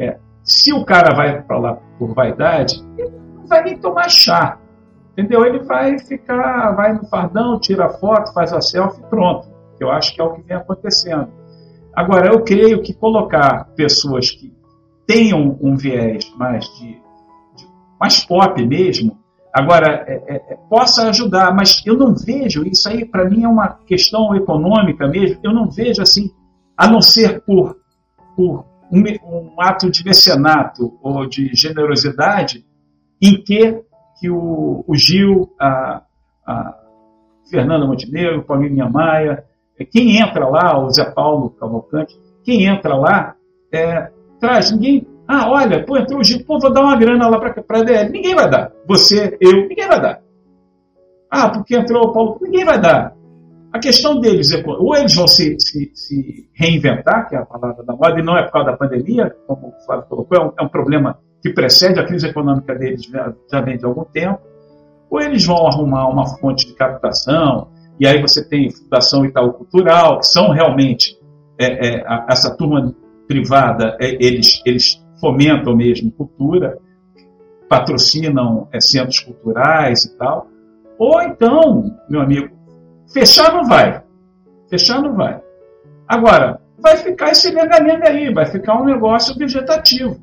é, 0.00 0.18
se 0.42 0.72
o 0.72 0.84
cara 0.84 1.14
vai 1.14 1.42
para 1.42 1.58
lá 1.58 1.78
por 1.96 2.12
vaidade, 2.12 2.84
ele 2.98 3.12
não 3.36 3.46
vai 3.46 3.62
nem 3.62 3.78
tomar 3.78 4.08
chá, 4.08 4.58
entendeu? 5.12 5.44
Ele 5.46 5.60
vai 5.60 5.96
ficar, 6.00 6.72
vai 6.72 6.92
no 6.92 7.06
fardão, 7.06 7.60
tira 7.60 7.88
foto, 7.88 8.32
faz 8.32 8.52
a 8.52 8.60
selfie, 8.60 9.00
pronto 9.08 9.55
que 9.76 9.84
eu 9.84 9.90
acho 9.90 10.14
que 10.14 10.20
é 10.20 10.24
o 10.24 10.34
que 10.34 10.42
vem 10.42 10.56
acontecendo. 10.56 11.28
Agora, 11.94 12.28
eu 12.28 12.42
creio 12.42 12.82
que 12.82 12.92
colocar 12.92 13.64
pessoas 13.76 14.30
que 14.30 14.52
tenham 15.06 15.56
um 15.60 15.76
viés 15.76 16.30
mais 16.36 16.64
de, 16.76 16.92
de 17.56 17.66
mais 17.98 18.24
pop 18.24 18.64
mesmo, 18.66 19.18
agora 19.52 20.04
é, 20.06 20.14
é, 20.26 20.52
é 20.52 20.56
possa 20.68 21.08
ajudar, 21.08 21.54
mas 21.54 21.82
eu 21.86 21.96
não 21.96 22.14
vejo 22.14 22.66
isso 22.66 22.88
aí 22.88 23.04
para 23.04 23.28
mim 23.28 23.44
é 23.44 23.48
uma 23.48 23.68
questão 23.86 24.34
econômica 24.34 25.06
mesmo. 25.08 25.38
Eu 25.42 25.52
não 25.52 25.70
vejo 25.70 26.02
assim, 26.02 26.30
a 26.76 26.86
não 26.86 27.00
ser 27.00 27.40
por, 27.42 27.76
por 28.34 28.66
um, 28.90 29.02
um 29.24 29.60
ato 29.60 29.90
de 29.90 30.04
mecenato 30.04 30.98
ou 31.02 31.26
de 31.26 31.54
generosidade, 31.54 32.64
em 33.22 33.42
que 33.42 33.82
que 34.18 34.30
o, 34.30 34.84
o 34.86 34.96
Gil, 34.96 35.52
a, 35.60 36.02
a 36.46 36.74
Fernanda 37.50 37.86
Montenegro, 37.86 38.44
Paulinho 38.44 38.90
Maia, 38.90 39.44
quem 39.84 40.18
entra 40.18 40.48
lá, 40.48 40.78
o 40.78 40.90
Zé 40.90 41.04
Paulo 41.10 41.50
Cavalcante, 41.50 42.18
quem 42.42 42.66
entra 42.66 42.96
lá, 42.96 43.34
é, 43.72 44.10
traz 44.40 44.72
ninguém. 44.72 45.06
Ah, 45.28 45.50
olha, 45.50 45.84
pô, 45.84 45.96
entrou 45.96 46.20
o 46.20 46.24
Gil, 46.24 46.44
pô, 46.46 46.58
vou 46.58 46.72
dar 46.72 46.82
uma 46.82 46.96
grana 46.96 47.28
lá 47.28 47.38
para 47.38 47.80
a 47.80 47.82
DL. 47.82 48.10
Ninguém 48.10 48.34
vai 48.34 48.48
dar. 48.48 48.70
Você, 48.86 49.36
eu, 49.40 49.68
ninguém 49.68 49.88
vai 49.88 50.00
dar. 50.00 50.20
Ah, 51.30 51.50
porque 51.50 51.76
entrou 51.76 52.04
o 52.04 52.12
Paulo, 52.12 52.38
ninguém 52.40 52.64
vai 52.64 52.80
dar. 52.80 53.16
A 53.72 53.78
questão 53.78 54.18
deles 54.20 54.52
é, 54.52 54.62
ou 54.66 54.96
eles 54.96 55.14
vão 55.14 55.26
se, 55.26 55.56
se, 55.58 55.90
se, 55.92 56.48
reinventar, 56.54 57.28
que 57.28 57.34
é 57.34 57.38
a 57.38 57.44
palavra 57.44 57.84
da 57.84 57.94
moda, 57.94 58.18
e 58.18 58.22
não 58.22 58.36
é 58.36 58.44
por 58.44 58.52
causa 58.52 58.70
da 58.70 58.76
pandemia, 58.76 59.34
como 59.46 59.68
o 59.68 59.84
Flávio 59.84 60.06
colocou, 60.08 60.38
é 60.38 60.44
um, 60.44 60.52
é 60.60 60.62
um 60.62 60.68
problema 60.68 61.18
que 61.42 61.52
precede 61.52 62.00
a 62.00 62.06
crise 62.06 62.28
econômica 62.28 62.74
deles 62.74 63.04
já, 63.04 63.34
já 63.50 63.60
vem 63.60 63.76
de 63.76 63.84
algum 63.84 64.04
tempo, 64.04 64.40
ou 65.10 65.20
eles 65.20 65.44
vão 65.44 65.66
arrumar 65.66 66.08
uma 66.08 66.26
fonte 66.38 66.66
de 66.66 66.74
captação, 66.74 67.68
e 67.98 68.06
aí 68.06 68.20
você 68.20 68.46
tem 68.46 68.70
Fundação 68.70 69.24
Itaú 69.24 69.52
Cultural, 69.52 70.20
que 70.20 70.26
são 70.26 70.50
realmente 70.50 71.18
é, 71.58 71.88
é, 71.88 72.04
a, 72.06 72.26
essa 72.30 72.54
turma 72.56 72.94
privada, 73.26 73.96
é, 74.00 74.14
eles, 74.24 74.62
eles 74.64 75.02
fomentam 75.20 75.74
mesmo 75.74 76.10
cultura, 76.12 76.78
patrocinam 77.68 78.68
é, 78.72 78.80
centros 78.80 79.20
culturais 79.20 80.04
e 80.04 80.16
tal. 80.16 80.48
Ou 80.98 81.22
então, 81.22 81.98
meu 82.08 82.20
amigo, 82.20 82.54
fechar 83.12 83.52
não 83.52 83.64
vai. 83.64 84.02
Fechar 84.68 85.00
não 85.00 85.14
vai. 85.14 85.40
Agora, 86.06 86.60
vai 86.78 86.96
ficar 86.98 87.30
esse 87.30 87.50
lenga-lenga 87.50 88.08
aí, 88.08 88.32
vai 88.32 88.46
ficar 88.46 88.80
um 88.80 88.84
negócio 88.84 89.36
vegetativo. 89.36 90.20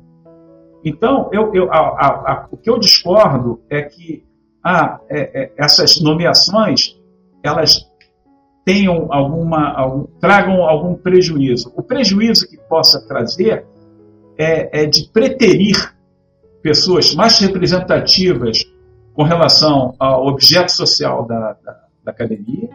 Então, 0.84 1.30
eu, 1.32 1.52
eu, 1.54 1.72
a, 1.72 1.78
a, 1.78 2.48
o 2.50 2.56
que 2.56 2.70
eu 2.70 2.78
discordo 2.78 3.62
é 3.70 3.82
que 3.82 4.24
ah, 4.62 5.00
é, 5.08 5.42
é, 5.42 5.52
essas 5.56 6.00
nomeações 6.00 6.98
elas 7.44 7.86
tenham 8.64 9.12
alguma, 9.12 9.72
algum, 9.74 10.04
tragam 10.18 10.62
algum 10.62 10.94
prejuízo. 10.94 11.70
O 11.76 11.82
prejuízo 11.82 12.48
que 12.48 12.56
possa 12.56 13.06
trazer 13.06 13.66
é, 14.38 14.82
é 14.82 14.86
de 14.86 15.08
preterir 15.12 15.94
pessoas 16.62 17.14
mais 17.14 17.38
representativas 17.38 18.64
com 19.12 19.22
relação 19.22 19.94
ao 19.98 20.26
objeto 20.26 20.72
social 20.72 21.26
da, 21.26 21.52
da, 21.62 21.80
da 22.02 22.10
academia, 22.10 22.70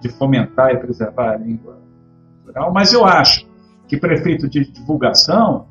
de 0.00 0.08
fomentar 0.08 0.72
e 0.72 0.78
preservar 0.78 1.34
a 1.34 1.36
língua 1.36 1.78
cultural, 2.42 2.72
mas 2.72 2.92
eu 2.92 3.04
acho 3.04 3.46
que 3.86 3.96
prefeito 3.96 4.48
de 4.48 4.64
divulgação, 4.72 5.66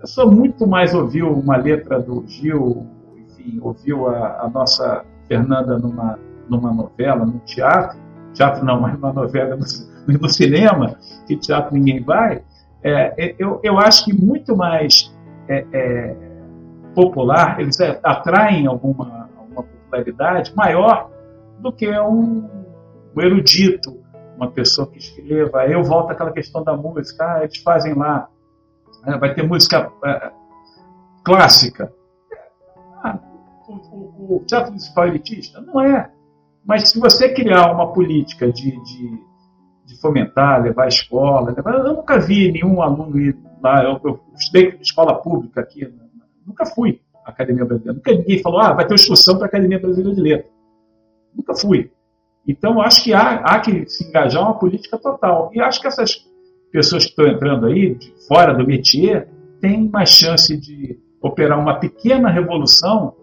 eu 0.00 0.06
sou 0.06 0.30
muito 0.30 0.66
mais 0.66 0.94
ouviu 0.94 1.32
uma 1.32 1.56
letra 1.56 2.00
do 2.00 2.24
Gil, 2.26 2.86
enfim, 3.16 3.58
ouviu 3.62 4.08
a, 4.08 4.42
a 4.42 4.50
nossa 4.50 5.04
Fernanda 5.28 5.78
numa 5.78 6.18
numa 6.50 6.72
novela, 6.72 7.24
num 7.24 7.38
teatro, 7.40 7.98
teatro 8.34 8.64
não, 8.64 8.80
mas 8.80 8.94
numa 8.94 9.12
novela 9.12 9.56
no, 9.56 9.64
no 10.20 10.28
cinema, 10.28 10.96
que 11.26 11.36
teatro 11.36 11.72
ninguém 11.74 12.02
vai, 12.02 12.42
é, 12.82 13.14
é, 13.16 13.34
eu, 13.38 13.60
eu 13.62 13.78
acho 13.78 14.04
que 14.04 14.12
muito 14.12 14.56
mais 14.56 15.14
é, 15.48 15.64
é 15.72 16.16
popular, 16.94 17.60
eles 17.60 17.78
atraem 18.02 18.66
alguma, 18.66 19.28
alguma 19.36 19.62
popularidade 19.62 20.54
maior 20.54 21.10
do 21.58 21.72
que 21.72 21.88
um, 22.00 22.48
um 23.14 23.20
erudito, 23.20 24.00
uma 24.36 24.50
pessoa 24.50 24.90
que 24.90 24.98
escreva. 24.98 25.66
Eu 25.66 25.82
volto 25.84 26.10
àquela 26.10 26.32
questão 26.32 26.64
da 26.64 26.74
música. 26.74 27.24
Ah, 27.24 27.42
eles 27.42 27.58
fazem 27.58 27.94
lá, 27.94 28.28
ah, 29.04 29.18
vai 29.18 29.34
ter 29.34 29.42
música 29.42 29.92
clássica. 31.22 31.92
Ah, 33.02 33.18
o, 33.68 33.72
o, 33.72 34.36
o, 34.36 34.44
teatro 34.46 34.70
municipal 34.70 35.06
elitista? 35.06 35.60
Não 35.60 35.80
é. 35.80 36.10
Mas 36.70 36.90
se 36.90 37.00
você 37.00 37.28
criar 37.34 37.72
uma 37.72 37.92
política 37.92 38.46
de, 38.46 38.70
de, 38.84 39.20
de 39.86 40.00
fomentar, 40.00 40.62
levar 40.62 40.84
a 40.84 40.88
escola, 40.88 41.50
levar, 41.50 41.74
eu 41.74 41.94
nunca 41.94 42.16
vi 42.20 42.52
nenhum 42.52 42.80
aluno 42.80 43.18
ir 43.18 43.36
lá, 43.60 43.82
eu, 43.82 44.00
eu 44.04 44.20
estudei 44.38 44.78
escola 44.80 45.20
pública 45.20 45.62
aqui, 45.62 45.92
nunca 46.46 46.64
fui 46.64 47.00
à 47.26 47.30
Academia 47.30 47.64
Brasileira. 47.64 47.94
Nunca 47.94 48.12
ninguém 48.12 48.38
falou, 48.40 48.60
ah, 48.60 48.72
vai 48.72 48.86
ter 48.86 48.94
excursão 48.94 49.34
para 49.34 49.46
a 49.46 49.48
Academia 49.48 49.80
Brasileira 49.80 50.14
de 50.14 50.22
Letras. 50.22 50.52
Nunca 51.34 51.56
fui. 51.56 51.90
Então, 52.46 52.80
acho 52.80 53.02
que 53.02 53.12
há, 53.12 53.40
há 53.40 53.58
que 53.58 53.84
se 53.86 54.08
engajar 54.08 54.40
uma 54.40 54.56
política 54.56 54.96
total. 54.96 55.50
E 55.52 55.60
acho 55.60 55.80
que 55.80 55.88
essas 55.88 56.24
pessoas 56.70 57.02
que 57.02 57.10
estão 57.10 57.26
entrando 57.26 57.66
aí, 57.66 57.96
de 57.96 58.14
fora 58.28 58.54
do 58.54 58.64
métier, 58.64 59.28
têm 59.60 59.88
mais 59.88 60.10
chance 60.10 60.56
de 60.56 60.96
operar 61.20 61.58
uma 61.58 61.80
pequena 61.80 62.30
revolução 62.30 63.16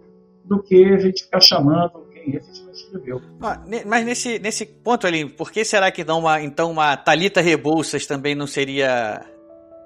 do 0.43 0.61
que 0.61 0.83
a 0.83 0.97
gente 0.97 1.23
ficar 1.23 1.39
chamando 1.39 2.06
efetivamente 2.35 2.77
escreveu. 2.77 3.21
Ah, 3.41 3.61
mas 3.85 4.05
nesse, 4.05 4.39
nesse 4.39 4.65
ponto 4.65 5.07
ali, 5.07 5.25
por 5.25 5.51
que 5.51 5.63
será 5.63 5.91
que 5.91 6.03
não 6.03 6.19
uma, 6.19 6.41
então 6.41 6.71
uma 6.71 6.97
Talita 6.97 7.41
Rebouças 7.41 8.05
também 8.05 8.35
não 8.35 8.47
seria 8.47 9.25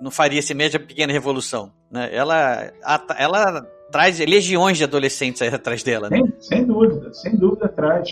não 0.01 0.09
faria 0.09 0.39
essa 0.39 0.53
mesma 0.53 0.79
pequena 0.79 1.13
revolução. 1.13 1.71
Né? 1.91 2.09
Ela, 2.11 2.71
ela 3.17 3.61
traz 3.91 4.17
legiões 4.19 4.77
de 4.77 4.83
adolescentes 4.83 5.41
aí 5.41 5.49
atrás 5.49 5.83
dela. 5.83 6.09
Né? 6.09 6.17
Sem, 6.17 6.33
sem 6.39 6.65
dúvida, 6.65 7.13
sem 7.13 7.37
dúvida 7.37 7.65
atrás. 7.67 8.09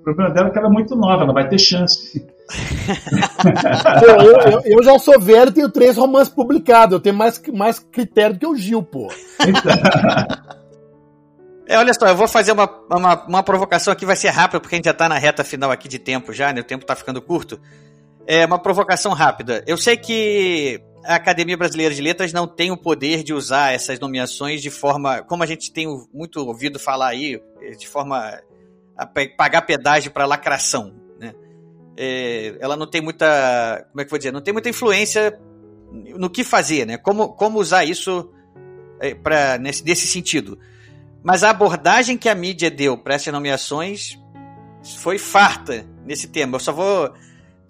O 0.00 0.02
problema 0.02 0.34
dela 0.34 0.48
é 0.48 0.50
que 0.50 0.58
ela 0.58 0.68
é 0.68 0.70
muito 0.70 0.96
nova, 0.96 1.22
ela 1.22 1.32
vai 1.32 1.48
ter 1.48 1.58
chance. 1.58 2.26
pô, 4.00 4.06
eu, 4.06 4.52
eu, 4.52 4.62
eu, 4.64 4.82
já 4.82 4.98
sou 4.98 5.20
velho 5.20 5.50
e 5.50 5.52
tenho 5.52 5.70
três 5.70 5.96
romances 5.96 6.32
publicados. 6.32 6.94
Eu 6.94 7.00
tenho 7.00 7.14
mais, 7.14 7.40
mais 7.52 7.78
critério 7.78 8.34
do 8.34 8.40
que 8.40 8.46
o 8.46 8.56
Gil, 8.56 8.82
pô. 8.82 9.08
É, 11.70 11.78
olha 11.78 11.94
só, 11.94 12.08
eu 12.08 12.16
vou 12.16 12.26
fazer 12.26 12.50
uma, 12.50 12.68
uma, 12.90 13.24
uma, 13.26 13.42
provocação 13.44 13.92
aqui, 13.92 14.04
vai 14.04 14.16
ser 14.16 14.30
rápida, 14.30 14.58
porque 14.58 14.74
a 14.74 14.78
gente 14.78 14.86
já 14.86 14.92
tá 14.92 15.08
na 15.08 15.16
reta 15.16 15.44
final 15.44 15.70
aqui 15.70 15.86
de 15.86 16.00
tempo 16.00 16.32
já, 16.32 16.52
né? 16.52 16.62
O 16.62 16.64
tempo 16.64 16.84
tá 16.84 16.96
ficando 16.96 17.22
curto. 17.22 17.60
É 18.26 18.44
uma 18.44 18.58
provocação 18.58 19.12
rápida. 19.12 19.62
Eu 19.68 19.76
sei 19.76 19.96
que 19.96 20.82
a 21.04 21.14
Academia 21.14 21.56
Brasileira 21.56 21.94
de 21.94 22.02
Letras 22.02 22.32
não 22.32 22.48
tem 22.48 22.72
o 22.72 22.76
poder 22.76 23.22
de 23.22 23.32
usar 23.32 23.72
essas 23.72 24.00
nomeações 24.00 24.60
de 24.60 24.68
forma, 24.68 25.22
como 25.22 25.44
a 25.44 25.46
gente 25.46 25.72
tem 25.72 25.86
muito 26.12 26.40
ouvido 26.44 26.76
falar 26.76 27.06
aí, 27.06 27.40
de 27.78 27.86
forma 27.86 28.36
a 28.96 29.06
pagar 29.06 29.62
pedágio 29.62 30.10
para 30.10 30.26
lacração, 30.26 30.92
né? 31.20 31.34
É, 31.96 32.56
ela 32.58 32.76
não 32.76 32.90
tem 32.90 33.00
muita, 33.00 33.86
como 33.92 34.00
é 34.00 34.04
que 34.04 34.10
vou 34.10 34.18
dizer, 34.18 34.32
não 34.32 34.42
tem 34.42 34.52
muita 34.52 34.68
influência 34.68 35.38
no 35.92 36.28
que 36.28 36.42
fazer, 36.42 36.84
né? 36.84 36.98
Como, 36.98 37.28
como 37.28 37.60
usar 37.60 37.84
isso 37.84 38.28
é, 39.00 39.14
para 39.14 39.56
nesse, 39.56 39.84
nesse 39.84 40.08
sentido. 40.08 40.58
Mas 41.22 41.42
a 41.44 41.50
abordagem 41.50 42.16
que 42.16 42.28
a 42.28 42.34
mídia 42.34 42.70
deu 42.70 42.96
para 42.96 43.14
essas 43.14 43.32
nomeações 43.32 44.18
foi 44.98 45.18
farta 45.18 45.86
nesse 46.04 46.28
tema. 46.28 46.56
Eu 46.56 46.60
só 46.60 46.72
vou 46.72 47.12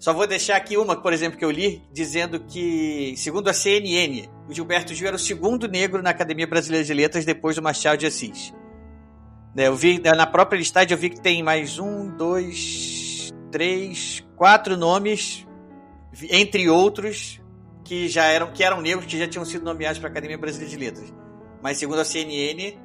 só 0.01 0.13
vou 0.13 0.25
deixar 0.25 0.55
aqui 0.55 0.77
uma, 0.77 0.99
por 0.99 1.13
exemplo, 1.13 1.37
que 1.37 1.45
eu 1.45 1.51
li, 1.51 1.83
dizendo 1.93 2.39
que, 2.39 3.13
segundo 3.15 3.49
a 3.49 3.53
CNN, 3.53 4.27
o 4.49 4.53
Gilberto 4.53 4.95
Gil 4.95 5.05
era 5.05 5.15
o 5.15 5.19
segundo 5.19 5.67
negro 5.67 6.01
na 6.01 6.09
Academia 6.09 6.47
Brasileira 6.47 6.83
de 6.83 6.91
Letras 6.91 7.23
depois 7.23 7.55
do 7.55 7.61
Machado 7.61 7.99
de 7.99 8.07
Assis. 8.07 8.51
Né, 9.55 9.67
eu 9.67 9.75
vi, 9.75 9.99
na 9.99 10.25
própria 10.25 10.57
listagem 10.57 10.91
eu 10.91 10.97
vi 10.97 11.11
que 11.11 11.21
tem 11.21 11.43
mais 11.43 11.77
um, 11.77 12.09
dois, 12.17 13.31
três, 13.51 14.25
quatro 14.35 14.75
nomes, 14.75 15.45
entre 16.31 16.67
outros, 16.67 17.39
que 17.83 18.09
já 18.09 18.25
eram, 18.25 18.51
que 18.51 18.63
eram 18.63 18.81
negros, 18.81 19.05
que 19.05 19.19
já 19.19 19.27
tinham 19.27 19.45
sido 19.45 19.63
nomeados 19.63 19.99
para 19.99 20.09
a 20.09 20.11
Academia 20.11 20.37
Brasileira 20.37 20.71
de 20.71 20.83
Letras. 20.83 21.13
Mas 21.61 21.77
segundo 21.77 21.99
a 21.99 22.05
CNN, 22.05 22.75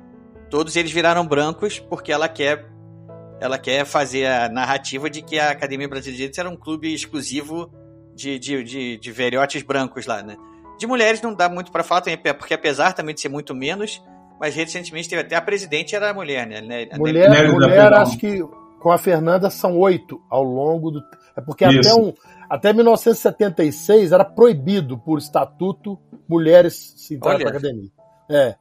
todos 0.51 0.77
eles 0.77 0.91
viraram 0.91 1.27
brancos 1.27 1.79
porque 1.79 2.13
ela 2.13 2.29
quer 2.29 2.67
ela 3.41 3.59
quer 3.59 3.85
fazer 3.85 4.27
a 4.27 4.49
narrativa 4.49 5.11
de 5.11 5.21
que 5.21 5.39
a 5.39 5.51
Academia 5.51 5.87
Brasileira 5.87 6.13
de 6.13 6.17
Direito 6.17 6.41
era 6.41 6.49
um 6.49 6.57
clube 6.57 6.93
exclusivo 6.95 7.71
de, 8.15 8.39
de, 8.39 8.65
de, 8.65 8.97
de 8.97 9.13
velhotes 9.13 9.63
brancos 9.63 10.07
lá, 10.07 10.23
né? 10.23 10.37
De 10.79 10.87
mulheres 10.87 11.21
não 11.21 11.35
dá 11.35 11.49
muito 11.49 11.71
para 11.71 11.83
falar 11.83 12.01
também, 12.01 12.19
porque 12.35 12.55
apesar 12.55 12.95
também 12.95 13.15
de 13.15 13.21
ser 13.21 13.29
muito 13.29 13.55
menos, 13.55 14.03
mas 14.41 14.55
recentemente 14.55 15.09
teve 15.09 15.23
até 15.23 15.37
a 15.37 15.43
presidente 15.43 15.95
era 15.95 16.13
mulher, 16.15 16.47
né? 16.47 16.61
Mulher, 16.97 17.29
mulher, 17.29 17.53
mulher 17.53 17.93
acho 17.93 18.17
que 18.17 18.43
com 18.81 18.91
a 18.91 18.99
Fernanda 18.99 19.51
são 19.51 19.79
oito 19.79 20.21
ao 20.31 20.43
longo 20.43 20.91
do. 20.91 21.03
É 21.37 21.41
porque 21.41 21.65
até, 21.65 21.95
um, 21.95 22.13
até 22.49 22.73
1976 22.73 24.13
era 24.13 24.25
proibido 24.25 24.97
por 24.99 25.19
estatuto 25.19 25.99
mulheres 26.29 26.95
se 26.97 27.15
entrarem 27.15 27.41
para 27.41 27.51
academia. 27.51 27.91
É. 28.31 28.55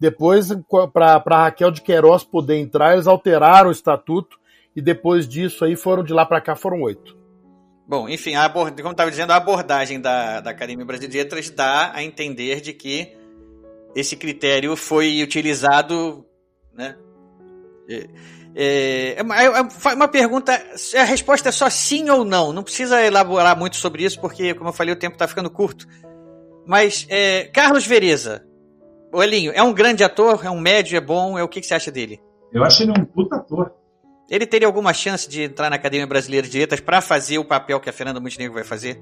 Depois, 0.00 0.48
para 0.92 1.44
Raquel 1.44 1.70
de 1.70 1.82
Queiroz 1.82 2.24
poder 2.24 2.56
entrar, 2.56 2.94
eles 2.94 3.06
alteraram 3.06 3.68
o 3.68 3.72
estatuto 3.72 4.38
e 4.74 4.80
depois 4.80 5.28
disso 5.28 5.64
aí 5.64 5.76
foram 5.76 6.02
de 6.02 6.14
lá 6.14 6.24
para 6.24 6.40
cá 6.40 6.56
foram 6.56 6.80
oito. 6.80 7.18
Bom, 7.86 8.08
enfim, 8.08 8.34
a 8.34 8.48
como 8.48 8.70
estava 8.92 9.10
dizendo, 9.10 9.32
a 9.32 9.36
abordagem 9.36 10.00
da, 10.00 10.40
da 10.40 10.50
Academia 10.50 10.86
Brasileira 10.86 11.12
de 11.12 11.18
Letras 11.18 11.50
dá 11.50 11.92
a 11.92 12.02
entender 12.02 12.60
de 12.60 12.72
que 12.72 13.14
esse 13.94 14.16
critério 14.16 14.74
foi 14.76 15.22
utilizado, 15.22 16.24
né? 16.72 16.96
É, 17.88 18.08
é, 18.54 19.14
é, 19.18 19.22
uma, 19.22 19.42
é 19.42 19.94
uma 19.94 20.08
pergunta, 20.08 20.52
a 20.96 21.02
resposta 21.02 21.48
é 21.48 21.52
só 21.52 21.68
sim 21.68 22.08
ou 22.08 22.24
não. 22.24 22.52
Não 22.52 22.62
precisa 22.62 23.04
elaborar 23.04 23.58
muito 23.58 23.76
sobre 23.76 24.04
isso, 24.04 24.20
porque, 24.20 24.54
como 24.54 24.70
eu 24.70 24.74
falei, 24.74 24.94
o 24.94 24.98
tempo 24.98 25.16
está 25.16 25.26
ficando 25.26 25.50
curto. 25.50 25.86
Mas, 26.66 27.06
é, 27.08 27.44
Carlos 27.52 27.86
Vereza, 27.86 28.46
o 29.12 29.22
Elinho, 29.22 29.52
é 29.54 29.62
um 29.62 29.72
grande 29.72 30.04
ator? 30.04 30.44
É 30.44 30.50
um 30.50 30.60
médio? 30.60 30.96
É 30.96 31.00
bom? 31.00 31.38
É 31.38 31.42
o 31.42 31.48
que, 31.48 31.60
que 31.60 31.66
você 31.66 31.74
acha 31.74 31.90
dele? 31.90 32.20
Eu 32.52 32.64
acho 32.64 32.82
ele 32.82 32.92
um 32.92 33.04
puta 33.04 33.36
ator. 33.36 33.72
Ele 34.28 34.46
teria 34.46 34.66
alguma 34.66 34.92
chance 34.92 35.28
de 35.28 35.42
entrar 35.42 35.70
na 35.70 35.76
Academia 35.76 36.06
Brasileira 36.06 36.46
de 36.46 36.58
Letras 36.58 36.80
para 36.80 37.00
fazer 37.00 37.38
o 37.38 37.44
papel 37.44 37.80
que 37.80 37.90
a 37.90 37.92
Fernanda 37.92 38.20
Montenegro 38.20 38.54
vai 38.54 38.62
fazer? 38.62 39.00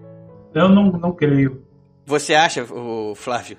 Eu 0.54 0.68
não, 0.68 0.90
não 0.92 1.12
creio. 1.12 1.62
Você 2.06 2.34
acha, 2.34 2.64
o 2.64 3.14
Flávio? 3.14 3.58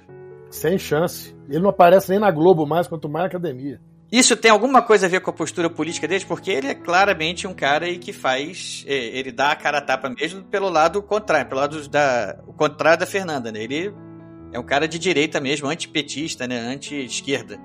Sem 0.50 0.80
chance. 0.80 1.36
Ele 1.48 1.60
não 1.60 1.70
aparece 1.70 2.10
nem 2.10 2.20
na 2.20 2.32
Globo 2.32 2.66
mais, 2.66 2.88
quanto 2.88 3.08
mais 3.08 3.26
na 3.26 3.28
academia. 3.28 3.80
Isso 4.12 4.36
tem 4.36 4.50
alguma 4.50 4.82
coisa 4.82 5.06
a 5.06 5.10
ver 5.10 5.22
com 5.22 5.30
a 5.30 5.34
postura 5.34 5.70
política 5.70 6.08
dele? 6.08 6.26
Porque 6.28 6.50
ele 6.50 6.68
é 6.68 6.74
claramente 6.74 7.46
um 7.46 7.54
cara 7.54 7.86
aí 7.86 8.00
que 8.00 8.12
faz. 8.12 8.84
É, 8.88 8.96
ele 8.96 9.32
dá 9.32 9.52
a 9.52 9.56
cara 9.56 9.78
a 9.78 9.82
tapa 9.82 10.10
mesmo 10.10 10.44
pelo 10.46 10.68
lado 10.68 11.04
contrário, 11.04 11.48
pelo 11.48 11.62
lado 11.62 11.88
da. 11.88 12.40
O 12.48 12.54
contrário 12.54 13.00
da 13.00 13.06
Fernanda, 13.06 13.52
né? 13.52 13.62
Ele 13.64 13.94
é 14.52 14.60
um 14.60 14.64
cara 14.64 14.88
de 14.88 14.98
direita 14.98 15.40
mesmo, 15.40 15.68
antipetista, 15.68 16.48
né? 16.48 16.60
Anti-esquerda. 16.60 17.60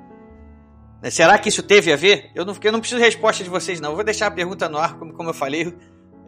Né, 1.03 1.11
será 1.11 1.39
que 1.39 1.49
isso 1.49 1.63
teve 1.63 1.93
a 1.93 1.97
ver? 1.97 2.31
Eu 2.35 2.45
não, 2.45 2.57
eu 2.63 2.73
não 2.73 2.81
preciso 2.81 2.99
de 2.99 3.05
resposta 3.05 3.43
de 3.43 3.51
vocês, 3.51 3.81
não. 3.81 3.91
Eu 3.91 3.97
vou 3.97 4.05
deixar 4.05 4.27
a 4.27 4.31
pergunta 4.31 4.69
no 4.69 4.79
ar, 4.79 4.99
como, 4.99 5.13
como 5.13 5.31
eu 5.31 5.35
falei. 5.35 5.75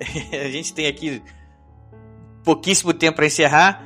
a 0.33 0.51
gente 0.51 0.73
tem 0.73 0.87
aqui 0.87 1.23
pouquíssimo 2.45 2.93
tempo 2.93 3.17
para 3.17 3.27
encerrar. 3.27 3.85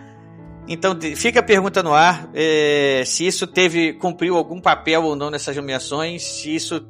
Então 0.69 0.97
fica 1.17 1.41
a 1.41 1.43
pergunta 1.43 1.83
no 1.83 1.93
ar 1.93 2.31
é, 2.35 3.03
se 3.05 3.27
isso 3.27 3.47
teve 3.47 3.95
cumpriu 3.95 4.37
algum 4.37 4.61
papel 4.61 5.03
ou 5.03 5.17
não 5.17 5.31
nessas 5.31 5.57
nomeações, 5.57 6.23
se 6.23 6.55
isso 6.55 6.87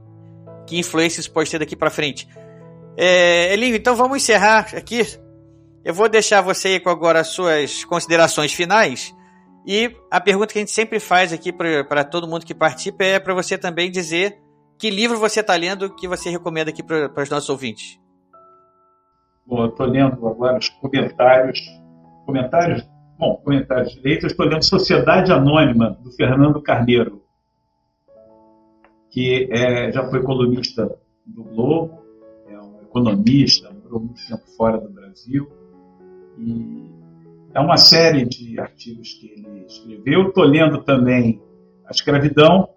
que 0.66 0.78
influência 0.78 1.20
isso 1.20 1.30
pode 1.30 1.50
ter 1.50 1.58
daqui 1.58 1.76
para 1.76 1.88
frente. 1.88 2.28
É, 2.96 3.52
Elinho, 3.54 3.76
então 3.76 3.94
vamos 3.96 4.18
encerrar 4.18 4.74
aqui. 4.74 5.06
Eu 5.82 5.94
vou 5.94 6.08
deixar 6.08 6.42
você 6.42 6.78
com 6.78 6.90
agora 6.90 7.20
as 7.20 7.28
suas 7.28 7.84
considerações 7.84 8.52
finais 8.52 9.14
e 9.66 9.94
a 10.10 10.20
pergunta 10.20 10.52
que 10.52 10.58
a 10.58 10.62
gente 10.62 10.70
sempre 10.70 10.98
faz 10.98 11.32
aqui 11.32 11.52
para 11.52 12.04
todo 12.04 12.26
mundo 12.26 12.46
que 12.46 12.54
participa 12.54 13.04
é 13.04 13.20
para 13.20 13.34
você 13.34 13.58
também 13.58 13.90
dizer 13.90 14.38
que 14.78 14.88
livro 14.88 15.18
você 15.18 15.40
está 15.40 15.54
lendo 15.54 15.94
que 15.94 16.08
você 16.08 16.30
recomenda 16.30 16.70
aqui 16.70 16.82
para 16.82 17.22
os 17.22 17.30
nossos 17.30 17.48
ouvintes. 17.50 18.00
Bom, 19.46 19.66
estou 19.66 19.86
lendo 19.86 20.26
agora 20.26 20.58
os 20.58 20.68
comentários. 20.68 21.58
Comentários? 22.24 22.88
Bom, 23.18 23.36
comentários 23.44 23.92
direitos. 23.94 24.30
Estou 24.30 24.46
lendo 24.46 24.64
Sociedade 24.64 25.30
Anônima, 25.32 25.98
do 26.02 26.10
Fernando 26.12 26.62
Carneiro, 26.62 27.22
que 29.10 29.48
é, 29.50 29.92
já 29.92 30.08
foi 30.08 30.22
colunista 30.22 30.96
do 31.26 31.42
Globo, 31.42 32.02
é 32.48 32.58
um 32.58 32.80
economista, 32.82 33.70
morou 33.84 34.00
muito 34.00 34.26
tempo 34.26 34.46
fora 34.56 34.78
do 34.78 34.88
Brasil. 34.88 35.50
E 36.38 36.89
é 37.54 37.60
uma 37.60 37.76
série 37.76 38.24
de 38.24 38.58
artigos 38.60 39.14
que 39.14 39.26
ele 39.26 39.64
escreveu. 39.66 40.28
Estou 40.28 40.44
lendo 40.44 40.82
também 40.82 41.40
A 41.86 41.90
Escravidão, 41.90 42.68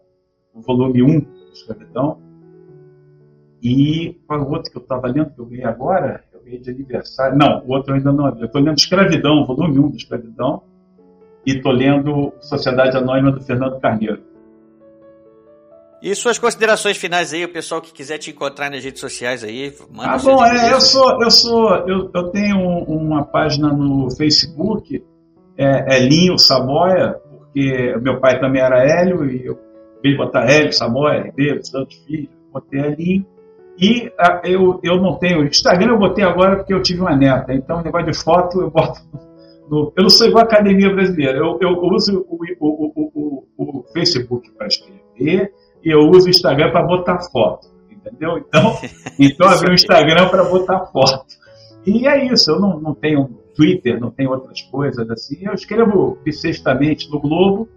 o 0.53 0.61
volume 0.61 1.03
1 1.03 1.19
da 1.19 1.53
Escravidão. 1.53 2.19
E 3.61 4.19
qual 4.27 4.39
é 4.39 4.43
o 4.43 4.49
outro 4.49 4.71
que 4.71 4.77
eu 4.77 4.81
estava 4.81 5.07
lendo, 5.07 5.33
que 5.33 5.39
eu 5.39 5.45
ganhei 5.45 5.65
agora? 5.65 6.23
Eu 6.33 6.43
ganhei 6.43 6.59
de 6.59 6.71
aniversário. 6.71 7.37
Não, 7.37 7.63
o 7.65 7.71
outro 7.71 7.91
eu 7.91 7.97
ainda 7.97 8.11
não 8.11 8.25
abri. 8.25 8.45
estou 8.45 8.61
lendo 8.61 8.77
Escravidão, 8.77 9.45
volume 9.45 9.79
1 9.79 9.91
da 9.91 9.97
E 11.45 11.61
suas 16.15 16.37
considerações 16.37 16.97
finais 16.97 17.33
aí, 17.33 17.45
o 17.45 17.53
pessoal 17.53 17.81
que 17.81 17.93
quiser 17.93 18.17
te 18.17 18.31
encontrar 18.31 18.69
nas 18.69 18.83
redes 18.83 18.99
sociais 18.99 19.41
aí, 19.41 19.73
manda 19.89 20.11
Ah, 20.11 20.17
bom, 20.17 20.45
é, 20.45 20.73
eu 20.73 20.81
sou, 20.81 21.23
eu 21.23 21.31
sou, 21.31 21.75
eu, 21.87 22.11
eu 22.13 22.29
tenho 22.29 22.57
uma 22.59 23.23
página 23.23 23.69
no 23.69 24.09
Facebook, 24.11 25.01
é, 25.57 25.95
é 25.95 25.99
Linho 25.99 26.37
Saboia, 26.37 27.15
porque 27.29 27.95
meu 28.01 28.19
pai 28.19 28.37
também 28.37 28.61
era 28.61 28.83
Hélio 28.83 29.25
e 29.29 29.45
eu 29.45 29.57
veio 30.03 30.17
botar 30.17 30.49
Hélio, 30.49 30.73
Saboia, 30.73 31.23
Ribeiro, 31.23 31.65
Santos 31.65 31.95
Filho, 32.05 32.27
botei 32.51 32.81
Elinho. 32.81 33.25
E 33.79 34.11
a, 34.19 34.41
eu, 34.43 34.79
eu 34.83 34.97
não 34.97 35.15
tenho. 35.17 35.45
Instagram 35.45 35.93
eu 35.93 35.99
botei 35.99 36.23
agora 36.23 36.57
porque 36.57 36.73
eu 36.73 36.81
tive 36.81 36.99
uma 36.99 37.15
neta. 37.15 37.53
Então, 37.53 37.79
o 37.79 37.83
negócio 37.83 38.11
de 38.11 38.17
foto 38.17 38.61
eu 38.61 38.69
boto. 38.69 38.99
No, 39.69 39.93
eu 39.95 40.03
não 40.03 40.09
sou 40.09 40.27
igual 40.27 40.43
a 40.43 40.45
academia 40.45 40.93
brasileira. 40.93 41.37
Eu, 41.37 41.57
eu 41.61 41.69
uso 41.83 42.25
o, 42.29 42.37
o, 42.59 43.45
o, 43.57 43.79
o 43.79 43.83
Facebook 43.93 44.51
para 44.57 44.67
escrever 44.67 45.53
e 45.83 45.93
eu 45.93 46.09
uso 46.09 46.27
o 46.27 46.29
Instagram 46.29 46.71
para 46.71 46.83
botar 46.85 47.19
foto. 47.31 47.67
Entendeu? 47.89 48.37
Então, 48.37 48.77
então 49.19 49.47
abri 49.47 49.71
o 49.71 49.73
Instagram 49.73 50.29
para 50.29 50.43
botar 50.43 50.85
foto. 50.87 51.25
E 51.85 52.07
é 52.07 52.25
isso. 52.31 52.51
Eu 52.51 52.59
não, 52.59 52.79
não 52.79 52.93
tenho 52.93 53.27
Twitter, 53.55 53.99
não 53.99 54.09
tenho 54.09 54.31
outras 54.31 54.61
coisas 54.63 55.09
assim. 55.09 55.45
Eu 55.45 55.53
escrevo 55.53 56.17
bissextamente 56.23 57.09
no 57.11 57.19
Globo, 57.19 57.67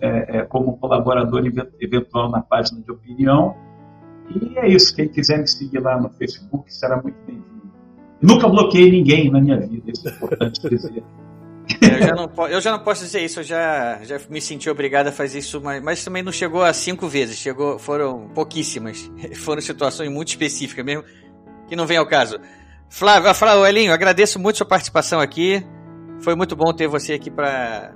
é, 0.00 0.38
é, 0.38 0.42
como 0.42 0.76
colaborador 0.76 1.42
eventual 1.80 2.30
na 2.30 2.42
página 2.42 2.80
de 2.82 2.90
opinião 2.90 3.56
e 4.30 4.58
é 4.58 4.68
isso. 4.68 4.94
Quem 4.94 5.08
quiser 5.08 5.38
me 5.38 5.48
seguir 5.48 5.78
lá 5.80 6.00
no 6.00 6.10
Facebook 6.10 6.72
será 6.72 7.00
muito 7.00 7.16
bem-vindo. 7.26 7.46
Nunca 8.20 8.48
bloqueei 8.48 8.90
ninguém 8.90 9.30
na 9.30 9.40
minha 9.40 9.60
vida, 9.60 9.90
isso 9.90 10.08
é 10.08 10.12
importante 10.12 10.68
dizer. 10.68 11.02
Eu 11.80 11.98
já, 12.00 12.14
não, 12.14 12.48
eu 12.48 12.60
já 12.60 12.70
não 12.70 12.78
posso 12.78 13.04
dizer 13.04 13.24
isso, 13.24 13.40
eu 13.40 13.44
já, 13.44 13.98
já 14.02 14.20
me 14.30 14.40
senti 14.40 14.70
obrigado 14.70 15.08
a 15.08 15.12
fazer 15.12 15.40
isso, 15.40 15.60
mas, 15.60 15.82
mas 15.82 16.04
também 16.04 16.22
não 16.22 16.30
chegou 16.30 16.62
a 16.62 16.72
cinco 16.72 17.08
vezes, 17.08 17.38
chegou, 17.38 17.78
foram 17.78 18.28
pouquíssimas. 18.28 19.10
Foram 19.34 19.60
situações 19.60 20.10
muito 20.10 20.28
específicas 20.28 20.84
mesmo, 20.84 21.04
que 21.68 21.74
não 21.74 21.86
vem 21.86 21.96
ao 21.96 22.06
caso. 22.06 22.38
Flávio, 22.88 23.34
Flávio 23.34 23.66
Elinho, 23.66 23.92
agradeço 23.92 24.38
muito 24.38 24.58
sua 24.58 24.66
participação 24.66 25.20
aqui. 25.20 25.64
Foi 26.20 26.34
muito 26.34 26.54
bom 26.54 26.72
ter 26.72 26.86
você 26.86 27.14
aqui 27.14 27.30
para 27.30 27.92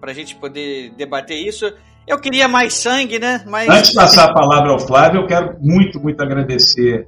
a 0.00 0.12
gente 0.12 0.34
poder 0.36 0.92
debater 0.96 1.36
isso. 1.36 1.70
Eu 2.06 2.18
queria 2.18 2.48
mais 2.48 2.74
sangue, 2.74 3.18
né? 3.18 3.44
Mas... 3.46 3.68
Antes 3.68 3.90
de 3.90 3.96
passar 3.96 4.30
a 4.30 4.34
palavra 4.34 4.72
ao 4.72 4.78
Flávio, 4.80 5.20
eu 5.20 5.26
quero 5.26 5.56
muito, 5.60 6.00
muito 6.00 6.20
agradecer 6.20 7.06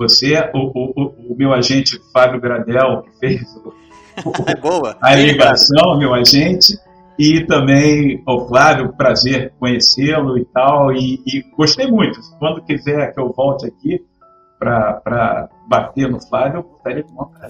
você, 0.00 0.50
o, 0.54 0.58
o, 0.58 1.32
o 1.32 1.36
meu 1.36 1.52
agente 1.52 2.00
Fábio 2.12 2.40
Gradel, 2.40 3.02
que 3.02 3.18
fez 3.18 3.42
o, 3.56 3.74
Boa. 4.60 4.96
a 5.00 5.14
ligação, 5.14 5.98
meu 5.98 6.14
agente, 6.14 6.78
e 7.18 7.44
também 7.44 8.22
o 8.26 8.46
Flávio, 8.46 8.94
prazer 8.96 9.52
conhecê-lo 9.58 10.38
e 10.38 10.44
tal, 10.46 10.92
e, 10.92 11.22
e 11.26 11.44
gostei 11.56 11.86
muito. 11.86 12.18
Quando 12.38 12.64
quiser 12.64 13.12
que 13.12 13.20
eu 13.20 13.30
volte 13.32 13.66
aqui, 13.66 14.02
para 14.58 15.48
bater 15.66 16.08
no 16.08 16.20
Flávio, 16.20 16.58
eu 16.58 16.62
gostaria 16.62 17.02
de 17.02 17.12
montar. 17.12 17.48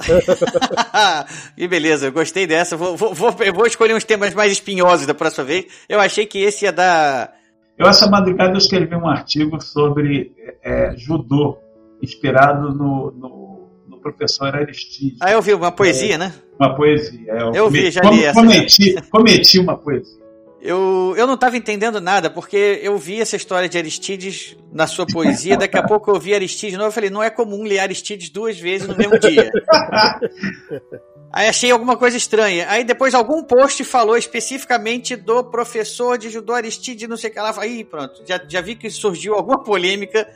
que 1.56 1.66
beleza, 1.66 2.06
eu 2.06 2.12
gostei 2.12 2.47
dessa. 2.47 2.77
Vou, 2.77 2.97
vou, 2.97 3.12
vou, 3.14 3.32
vou, 3.32 3.66
escolher 3.66 3.94
uns 3.94 4.05
temas 4.05 4.32
mais 4.32 4.52
espinhosos 4.52 5.06
da 5.06 5.14
próxima 5.14 5.44
vez. 5.44 5.66
Eu 5.89 6.01
achei 6.01 6.24
que 6.24 6.39
esse 6.39 6.64
ia 6.64 6.72
dar. 6.72 7.32
Eu, 7.77 7.89
essa 7.89 8.09
madrugada, 8.09 8.52
eu 8.52 8.59
escrevi 8.59 8.94
um 8.94 9.09
artigo 9.09 9.60
sobre 9.60 10.32
é, 10.62 10.94
judô, 10.97 11.59
inspirado 12.02 12.74
no, 12.74 13.10
no, 13.10 13.70
no, 13.89 13.97
professor 13.98 14.55
Aristides. 14.55 15.18
Ah, 15.20 15.32
eu 15.32 15.43
vi, 15.43 15.52
uma 15.55 15.72
poesia, 15.72 16.14
é, 16.14 16.18
né? 16.18 16.35
Uma 16.59 16.74
poesia. 16.74 17.32
É, 17.32 17.43
eu, 17.43 17.52
eu 17.52 17.70
vi, 17.70 17.90
já 17.90 18.02
li 18.02 18.24
essa. 18.24 18.40
Cometi, 18.40 18.94
cometi 19.10 19.59
uma 19.59 19.77
poesia. 19.77 20.20
Eu, 20.62 21.14
eu 21.16 21.27
não 21.27 21.35
estava 21.35 21.56
entendendo 21.56 22.01
nada, 22.02 22.28
porque 22.28 22.81
eu 22.82 22.98
vi 22.98 23.18
essa 23.18 23.35
história 23.35 23.66
de 23.66 23.78
Aristides 23.78 24.56
na 24.70 24.86
sua 24.86 25.06
poesia, 25.06 25.56
daqui 25.56 25.78
a 25.78 25.82
pouco 25.89 26.10
eu 26.10 26.20
vi 26.20 26.35
Aristides 26.35 26.72
de 26.72 26.77
novo, 26.77 26.89
eu 26.89 26.93
falei, 26.93 27.09
não 27.09 27.22
é 27.22 27.31
comum 27.31 27.62
ler 27.62 27.78
Aristides 27.78 28.28
duas 28.28 28.59
vezes 28.59 28.86
no 28.86 28.94
mesmo 28.94 29.18
dia. 29.18 29.51
Aí 31.32 31.47
achei 31.48 31.70
alguma 31.70 31.97
coisa 31.97 32.16
estranha. 32.16 32.66
Aí 32.68 32.82
depois 32.82 33.14
algum 33.14 33.43
post 33.44 33.85
falou 33.85 34.16
especificamente 34.16 35.14
do 35.14 35.44
professor 35.44 36.18
de 36.18 36.28
judô 36.28 36.52
Aristides, 36.52 37.09
não 37.09 37.16
sei 37.16 37.31
o 37.31 37.32
que 37.32 37.40
lá. 37.40 37.55
Aí 37.59 37.85
pronto, 37.85 38.22
já, 38.27 38.40
já 38.48 38.60
vi 38.60 38.74
que 38.74 38.90
surgiu 38.90 39.35
alguma 39.35 39.62
polêmica. 39.62 40.28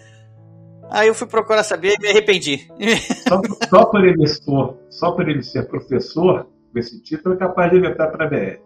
Aí 0.91 1.09
eu 1.09 1.15
fui 1.15 1.27
procurar 1.27 1.65
saber 1.65 1.95
e 1.99 2.03
me 2.03 2.09
arrependi. 2.09 2.69
Só, 3.27 3.41
só, 3.69 3.85
por 3.87 4.05
ele 4.05 4.29
for, 4.45 4.79
só 4.91 5.11
por 5.13 5.29
ele 5.29 5.43
ser 5.43 5.67
professor 5.67 6.47
desse 6.73 7.03
título 7.03 7.35
é 7.35 7.39
capaz 7.39 7.71
de 7.71 7.79
inventar 7.79 8.13
para 8.13 8.27
a 8.27 8.29
BR. 8.29 8.61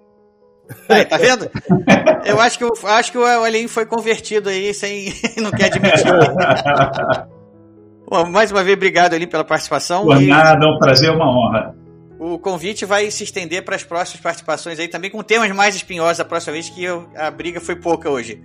Aí, 0.89 1.05
tá 1.05 1.16
vendo? 1.16 1.51
Eu 2.24 2.40
acho 2.40 2.59
que, 2.59 2.65
eu, 2.65 2.73
acho 2.85 3.12
que 3.12 3.19
o 3.19 3.47
Elinho 3.47 3.69
foi 3.69 3.86
convertido 3.86 4.49
aí 4.49 4.74
sem. 4.74 5.12
não 5.40 5.51
quer 5.51 5.66
admitir. 5.66 6.05
Bom, 8.11 8.27
mais 8.27 8.51
uma 8.51 8.62
vez, 8.62 8.77
obrigado 8.77 9.15
ali 9.15 9.27
pela 9.27 9.45
participação. 9.45 10.05
Por 10.05 10.20
nada, 10.20 10.65
é 10.65 10.69
um 10.69 10.78
prazer, 10.78 11.11
uma 11.11 11.31
honra. 11.31 11.74
O 12.19 12.39
convite 12.39 12.85
vai 12.85 13.11
se 13.11 13.23
estender 13.23 13.65
para 13.65 13.77
as 13.77 13.85
próximas 13.85 14.20
participações 14.20 14.78
aí 14.81 14.89
também 14.89 15.11
com 15.11 15.23
temas 15.23 15.51
mais 15.53 15.77
espinhosos 15.77 16.19
da 16.19 16.24
próxima 16.24 16.55
vez, 16.55 16.69
que 16.69 16.82
eu, 16.82 17.09
a 17.15 17.31
briga 17.31 17.61
foi 17.61 17.77
pouca 17.77 18.11
hoje. 18.11 18.43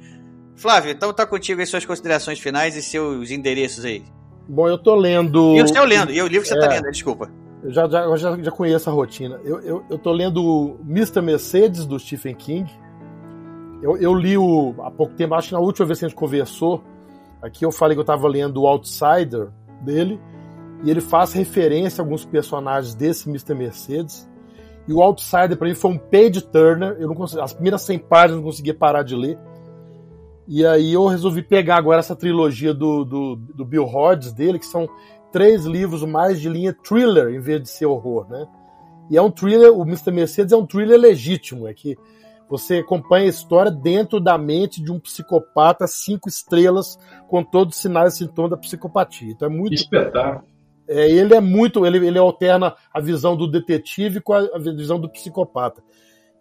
Flávio, 0.56 0.92
então 0.92 1.12
tá 1.14 1.26
contigo 1.26 1.60
aí 1.60 1.68
suas 1.68 1.86
considerações 1.86 2.40
finais 2.40 2.76
e 2.76 2.82
seus 2.82 3.32
endereços 3.32 3.86
aí. 3.86 4.04
Bom, 4.48 4.68
eu 4.68 4.78
tô 4.78 4.96
lendo. 4.96 5.56
E 5.56 5.62
o 5.62 5.68
seu 5.68 5.86
lendo, 5.86 6.12
e 6.12 6.22
o 6.22 6.28
livro 6.28 6.44
que 6.44 6.50
você 6.50 6.60
tá 6.60 6.66
é... 6.66 6.68
tá 6.68 6.76
lendo, 6.76 6.92
desculpa. 6.92 7.30
Eu 7.64 7.72
já, 7.72 7.88
já, 7.88 8.16
já, 8.18 8.38
já 8.38 8.52
conheço 8.52 8.90
a 8.90 8.94
rotina. 8.94 9.40
Eu, 9.44 9.60
eu, 9.62 9.84
eu 9.90 9.98
tô 9.98 10.12
lendo 10.12 10.78
Mr. 10.86 11.22
Mercedes, 11.22 11.86
do 11.86 11.98
Stephen 11.98 12.36
King. 12.36 12.70
Eu, 13.82 13.98
eu 13.98 14.14
li 14.14 14.38
o, 14.38 14.76
há 14.80 14.92
pouco 14.92 15.14
tempo, 15.14 15.34
acho 15.34 15.50
que 15.50 15.54
na 15.54 15.60
última 15.60 15.86
vez 15.86 16.00
que 16.00 16.06
a 16.06 16.08
gente 16.10 16.18
conversou, 16.18 16.84
aqui 17.42 17.66
eu 17.66 17.72
falei 17.72 17.96
que 17.96 18.00
eu 18.00 18.04
estava 18.04 18.28
lendo 18.28 18.62
o 18.62 18.68
Outsider 18.68 19.50
dele, 19.82 20.20
e 20.84 20.92
ele 20.92 21.02
faz 21.02 21.32
referência 21.32 22.02
a 22.02 22.06
alguns 22.06 22.26
personagens 22.26 22.94
desse 22.94 23.30
Mr. 23.30 23.54
Mercedes. 23.56 24.30
E 24.86 24.94
o 24.94 25.02
Outsider 25.02 25.56
para 25.58 25.68
mim 25.68 25.76
foi 25.76 25.92
um 25.92 25.98
page 25.98 26.42
turner, 26.42 26.98
eu 27.00 27.08
não 27.08 27.16
consegui, 27.16 27.42
as 27.42 27.54
primeiras 27.54 27.82
100 27.84 28.00
páginas 28.00 28.32
eu 28.32 28.38
não 28.38 28.44
conseguia 28.44 28.74
parar 28.74 29.04
de 29.04 29.16
ler. 29.16 29.40
E 30.48 30.66
aí 30.66 30.94
eu 30.94 31.08
resolvi 31.08 31.42
pegar 31.42 31.78
agora 31.78 32.00
essa 32.00 32.16
trilogia 32.16 32.74
do, 32.74 33.06
do, 33.06 33.36
do 33.36 33.66
Bill 33.66 33.86
Hodges 33.86 34.34
dele, 34.34 34.60
que 34.60 34.66
são 34.66 34.88
três 35.32 35.66
livros 35.66 36.04
mais 36.04 36.40
de 36.40 36.50
linha 36.50 36.74
thriller 36.74 37.34
em 37.34 37.40
vez 37.40 37.62
de 37.62 37.70
ser 37.70 37.86
horror, 37.86 38.28
né? 38.30 38.46
E 39.10 39.18
é 39.18 39.22
um 39.22 39.32
thriller, 39.32 39.72
o 39.72 39.84
Mr. 39.84 40.12
Mercedes 40.12 40.54
é 40.54 40.58
um 40.58 40.66
thriller 40.66 41.00
legítimo, 41.00 41.68
é 41.68 41.74
que 41.74 41.98
você 42.50 42.78
acompanha 42.78 43.26
a 43.26 43.30
história 43.30 43.72
dentro 43.72 44.20
da 44.20 44.38
mente 44.38 44.82
de 44.82 44.92
um 44.92 45.00
psicopata 45.00 45.88
cinco 45.88 46.30
estrelas 46.30 46.98
com 47.28 47.44
todos 47.44 47.76
os 47.76 47.82
sinais 47.82 48.14
e 48.14 48.18
sintomas 48.18 48.52
da 48.52 48.58
psicopatia. 48.58 49.32
Então 49.32 49.48
é 49.48 49.52
muito 49.52 49.74
espetáculo. 49.74 50.46
É, 50.88 51.10
ele 51.10 51.34
é 51.34 51.40
muito, 51.40 51.86
ele, 51.86 52.06
ele 52.06 52.20
alterna 52.20 52.76
a 52.94 53.00
visão 53.00 53.36
do 53.36 53.50
detetive 53.50 54.20
com 54.20 54.34
a, 54.34 54.40
a 54.40 54.60
visão 54.60 55.00
do 55.00 55.10
psicopata. 55.10 55.82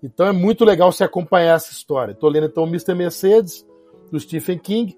Então 0.03 0.27
é 0.27 0.33
muito 0.33 0.65
legal 0.65 0.93
você 0.93 1.05
acompanhar 1.05 1.55
essa 1.55 1.73
história. 1.73 2.13
Estou 2.13 2.29
lendo 2.29 2.47
então 2.47 2.65
o 2.65 2.69
Mr. 2.69 2.95
Mercedes 2.95 3.65
do 4.13 4.21
Stephen 4.21 4.59
King 4.59 4.97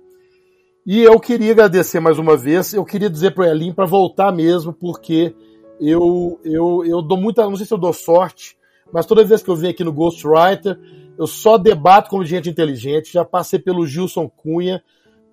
e 0.87 1.03
eu 1.03 1.19
queria 1.19 1.53
agradecer 1.53 1.99
mais 1.99 2.19
uma 2.19 2.37
vez. 2.37 2.75
Eu 2.75 2.85
queria 2.85 3.09
dizer 3.09 3.31
para 3.31 3.49
Elin 3.49 3.73
para 3.73 3.87
voltar 3.87 4.31
mesmo, 4.31 4.71
porque 4.71 5.35
eu, 5.81 6.39
eu, 6.45 6.85
eu 6.85 7.01
dou 7.01 7.17
muita. 7.17 7.43
Não 7.45 7.57
sei 7.57 7.65
se 7.65 7.73
eu 7.73 7.79
dou 7.79 7.93
sorte, 7.93 8.55
mas 8.93 9.07
toda 9.07 9.25
vez 9.25 9.43
que 9.43 9.49
eu 9.49 9.57
venho 9.57 9.73
aqui 9.73 9.83
no 9.83 9.93
Ghostwriter, 9.93 10.79
eu 11.19 11.27
só 11.27 11.57
debato 11.57 12.11
com 12.11 12.23
gente 12.23 12.51
inteligente. 12.51 13.13
Já 13.13 13.25
passei 13.25 13.59
pelo 13.59 13.87
Gilson 13.87 14.29
Cunha, 14.29 14.83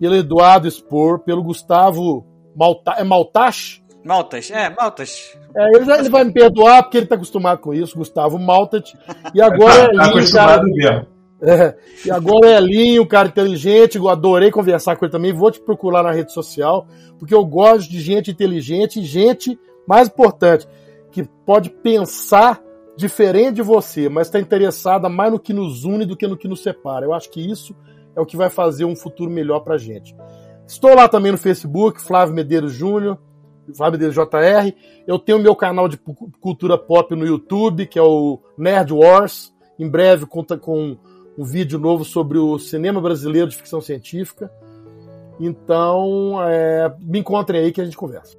pelo 0.00 0.16
Eduardo 0.16 0.70
Spor, 0.70 1.18
pelo 1.18 1.42
Gustavo 1.42 2.24
Malta, 2.56 2.92
é 2.92 3.04
Maltache? 3.04 3.82
Maltas, 4.02 4.50
é, 4.50 4.70
Maltas. 4.70 5.36
É, 5.54 5.76
ele, 5.76 5.84
já, 5.84 5.98
ele 5.98 6.08
vai 6.08 6.24
me 6.24 6.32
perdoar 6.32 6.82
porque 6.82 6.96
ele 6.96 7.04
está 7.04 7.14
acostumado 7.14 7.58
com 7.58 7.74
isso, 7.74 7.98
Gustavo 7.98 8.38
Maltat. 8.38 8.94
E 9.34 9.40
agora. 9.42 9.92
Tá, 9.92 10.04
tá 10.04 10.08
acostumado 10.08 10.64
mesmo. 10.64 11.11
É, 11.42 11.76
e 12.06 12.10
agora 12.10 12.50
é 12.50 12.56
Elinho, 12.56 13.06
cara 13.06 13.28
inteligente, 13.28 13.98
eu 13.98 14.08
adorei 14.08 14.50
conversar 14.50 14.96
com 14.96 15.04
ele 15.04 15.12
também. 15.12 15.32
Vou 15.32 15.50
te 15.50 15.60
procurar 15.60 16.02
na 16.02 16.12
rede 16.12 16.32
social, 16.32 16.86
porque 17.18 17.34
eu 17.34 17.44
gosto 17.44 17.90
de 17.90 18.00
gente 18.00 18.30
inteligente 18.30 19.00
e 19.00 19.04
gente, 19.04 19.58
mais 19.86 20.08
importante, 20.08 20.66
que 21.10 21.24
pode 21.44 21.70
pensar 21.70 22.62
diferente 22.96 23.56
de 23.56 23.62
você, 23.62 24.08
mas 24.08 24.28
está 24.28 24.38
interessada 24.38 25.08
mais 25.08 25.32
no 25.32 25.38
que 25.38 25.52
nos 25.52 25.84
une 25.84 26.04
do 26.04 26.16
que 26.16 26.26
no 26.26 26.36
que 26.36 26.48
nos 26.48 26.62
separa. 26.62 27.04
Eu 27.04 27.12
acho 27.12 27.30
que 27.30 27.40
isso 27.40 27.74
é 28.14 28.20
o 28.20 28.26
que 28.26 28.36
vai 28.36 28.50
fazer 28.50 28.84
um 28.84 28.94
futuro 28.94 29.30
melhor 29.30 29.60
pra 29.60 29.78
gente. 29.78 30.14
Estou 30.66 30.94
lá 30.94 31.08
também 31.08 31.32
no 31.32 31.38
Facebook, 31.38 32.00
Flávio 32.00 32.34
Medeiros 32.34 32.72
Júnior, 32.72 33.18
Flávio 33.74 33.98
Medeiros 33.98 34.14
JR. 34.14 34.74
Eu 35.06 35.18
tenho 35.18 35.38
meu 35.38 35.54
canal 35.54 35.88
de 35.88 35.98
cultura 36.40 36.78
pop 36.78 37.14
no 37.14 37.26
YouTube, 37.26 37.86
que 37.86 37.98
é 37.98 38.02
o 38.02 38.38
Nerd 38.56 38.92
Wars. 38.92 39.52
Em 39.78 39.88
breve, 39.88 40.26
conta 40.26 40.56
com 40.56 40.96
um 41.36 41.44
vídeo 41.44 41.78
novo 41.78 42.04
sobre 42.04 42.38
o 42.38 42.58
cinema 42.58 43.00
brasileiro 43.00 43.48
de 43.48 43.56
ficção 43.56 43.80
científica. 43.80 44.50
Então, 45.40 46.36
é, 46.42 46.94
me 47.00 47.18
encontrem 47.18 47.62
aí 47.62 47.72
que 47.72 47.80
a 47.80 47.84
gente 47.84 47.96
conversa. 47.96 48.36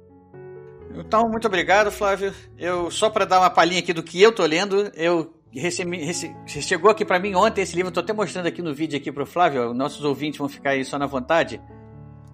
Então, 0.96 1.28
muito 1.28 1.46
obrigado, 1.46 1.90
Flávio. 1.90 2.32
Eu 2.56 2.90
só 2.90 3.10
para 3.10 3.24
dar 3.24 3.40
uma 3.40 3.50
palhinha 3.50 3.80
aqui 3.80 3.92
do 3.92 4.02
que 4.02 4.22
eu 4.22 4.32
tô 4.32 4.44
lendo, 4.46 4.92
eu 4.94 5.32
recebi, 5.52 6.04
rece, 6.04 6.34
chegou 6.46 6.90
aqui 6.90 7.04
para 7.04 7.18
mim 7.18 7.34
ontem 7.34 7.62
esse 7.62 7.74
livro, 7.74 7.88
estou 7.88 8.02
até 8.02 8.12
mostrando 8.12 8.46
aqui 8.46 8.62
no 8.62 8.72
vídeo 8.72 8.96
aqui 8.96 9.10
pro 9.10 9.26
Flávio, 9.26 9.74
nossos 9.74 10.04
ouvintes 10.04 10.38
vão 10.38 10.48
ficar 10.48 10.70
aí 10.70 10.84
só 10.84 10.98
na 10.98 11.06
vontade. 11.06 11.60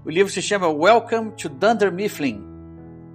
O 0.04 0.10
livro 0.10 0.32
se 0.32 0.40
chama 0.40 0.68
Welcome 0.68 1.32
to 1.32 1.48
Dunder 1.48 1.92
Mifflin, 1.92 2.49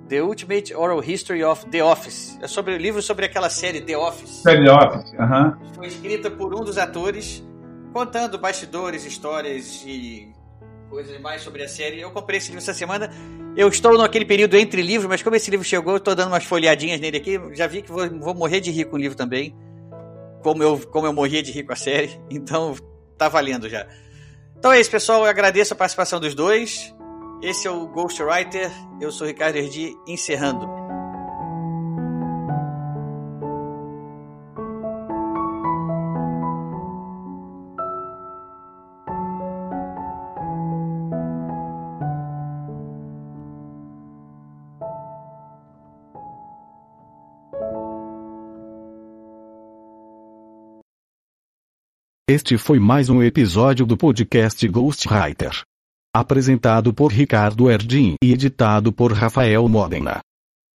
The 0.08 0.22
Ultimate 0.22 0.74
Oral 0.76 1.02
History 1.04 1.44
of 1.44 1.66
The 1.68 1.84
Office. 1.84 2.38
É 2.42 2.48
sobre 2.48 2.74
o 2.74 2.78
livro 2.78 3.02
sobre 3.02 3.26
aquela 3.26 3.50
série 3.50 3.82
The 3.82 3.98
Office. 3.98 4.42
Série 4.42 4.64
The 4.64 4.72
Office, 4.72 5.14
aham. 5.20 5.48
Uh 5.48 5.52
-huh. 5.52 5.76
Foi 5.76 5.88
escrita 5.88 6.30
por 6.30 6.54
um 6.54 6.64
dos 6.64 6.78
atores, 6.78 7.44
contando 7.92 8.38
bastidores, 8.38 9.06
histórias 9.06 9.84
e 9.86 10.32
coisas 10.90 11.20
mais 11.20 11.42
sobre 11.42 11.64
a 11.64 11.68
série. 11.68 12.00
Eu 12.00 12.12
comprei 12.12 12.38
esse 12.38 12.48
livro 12.48 12.62
essa 12.62 12.74
semana. 12.74 13.12
Eu 13.58 13.68
estou 13.68 13.98
naquele 13.98 14.26
período 14.26 14.56
entre 14.56 14.82
livros, 14.82 15.10
mas 15.10 15.24
como 15.24 15.36
esse 15.36 15.50
livro 15.50 15.66
chegou, 15.66 15.94
eu 15.94 15.98
estou 15.98 16.16
dando 16.16 16.30
umas 16.30 16.44
folheadinhas 16.44 17.00
nele 17.00 17.18
aqui. 17.18 17.40
Já 17.54 17.68
vi 17.68 17.82
que 17.82 17.92
vou, 17.92 18.08
vou 18.20 18.34
morrer 18.34 18.60
de 18.60 18.72
rir 18.72 18.86
com 18.86 18.96
o 18.96 19.00
livro 19.00 19.18
também. 19.18 19.56
Como 20.44 20.62
eu, 20.62 20.80
como 20.92 21.08
eu 21.08 21.14
morria 21.14 21.42
de 21.42 21.52
rir 21.52 21.64
com 21.64 21.74
a 21.74 21.76
série. 21.76 22.20
Então, 22.30 22.76
tá 23.18 23.28
valendo 23.28 23.68
já. 23.68 23.88
Então 24.58 24.72
é 24.72 24.80
isso, 24.80 24.90
pessoal. 24.90 25.24
Eu 25.24 25.30
agradeço 25.30 25.74
a 25.74 25.76
participação 25.76 26.20
dos 26.20 26.34
dois. 26.34 26.95
Esse 27.42 27.68
é 27.68 27.72
o 27.72 27.88
Ghostwriter. 27.88 28.72
Eu 29.00 29.12
sou 29.12 29.28
Ricardo 29.28 29.58
Erdi, 29.58 29.96
encerrando. 30.08 30.66
Este 52.28 52.58
foi 52.58 52.80
mais 52.80 53.08
um 53.08 53.22
episódio 53.22 53.86
do 53.86 53.96
podcast 53.96 54.68
Ghostwriter. 54.68 55.64
Apresentado 56.16 56.94
por 56.94 57.12
Ricardo 57.12 57.70
Erdin 57.70 58.16
e 58.24 58.32
editado 58.32 58.94
por 58.94 59.12
Rafael 59.12 59.68
Modena. 59.68 60.22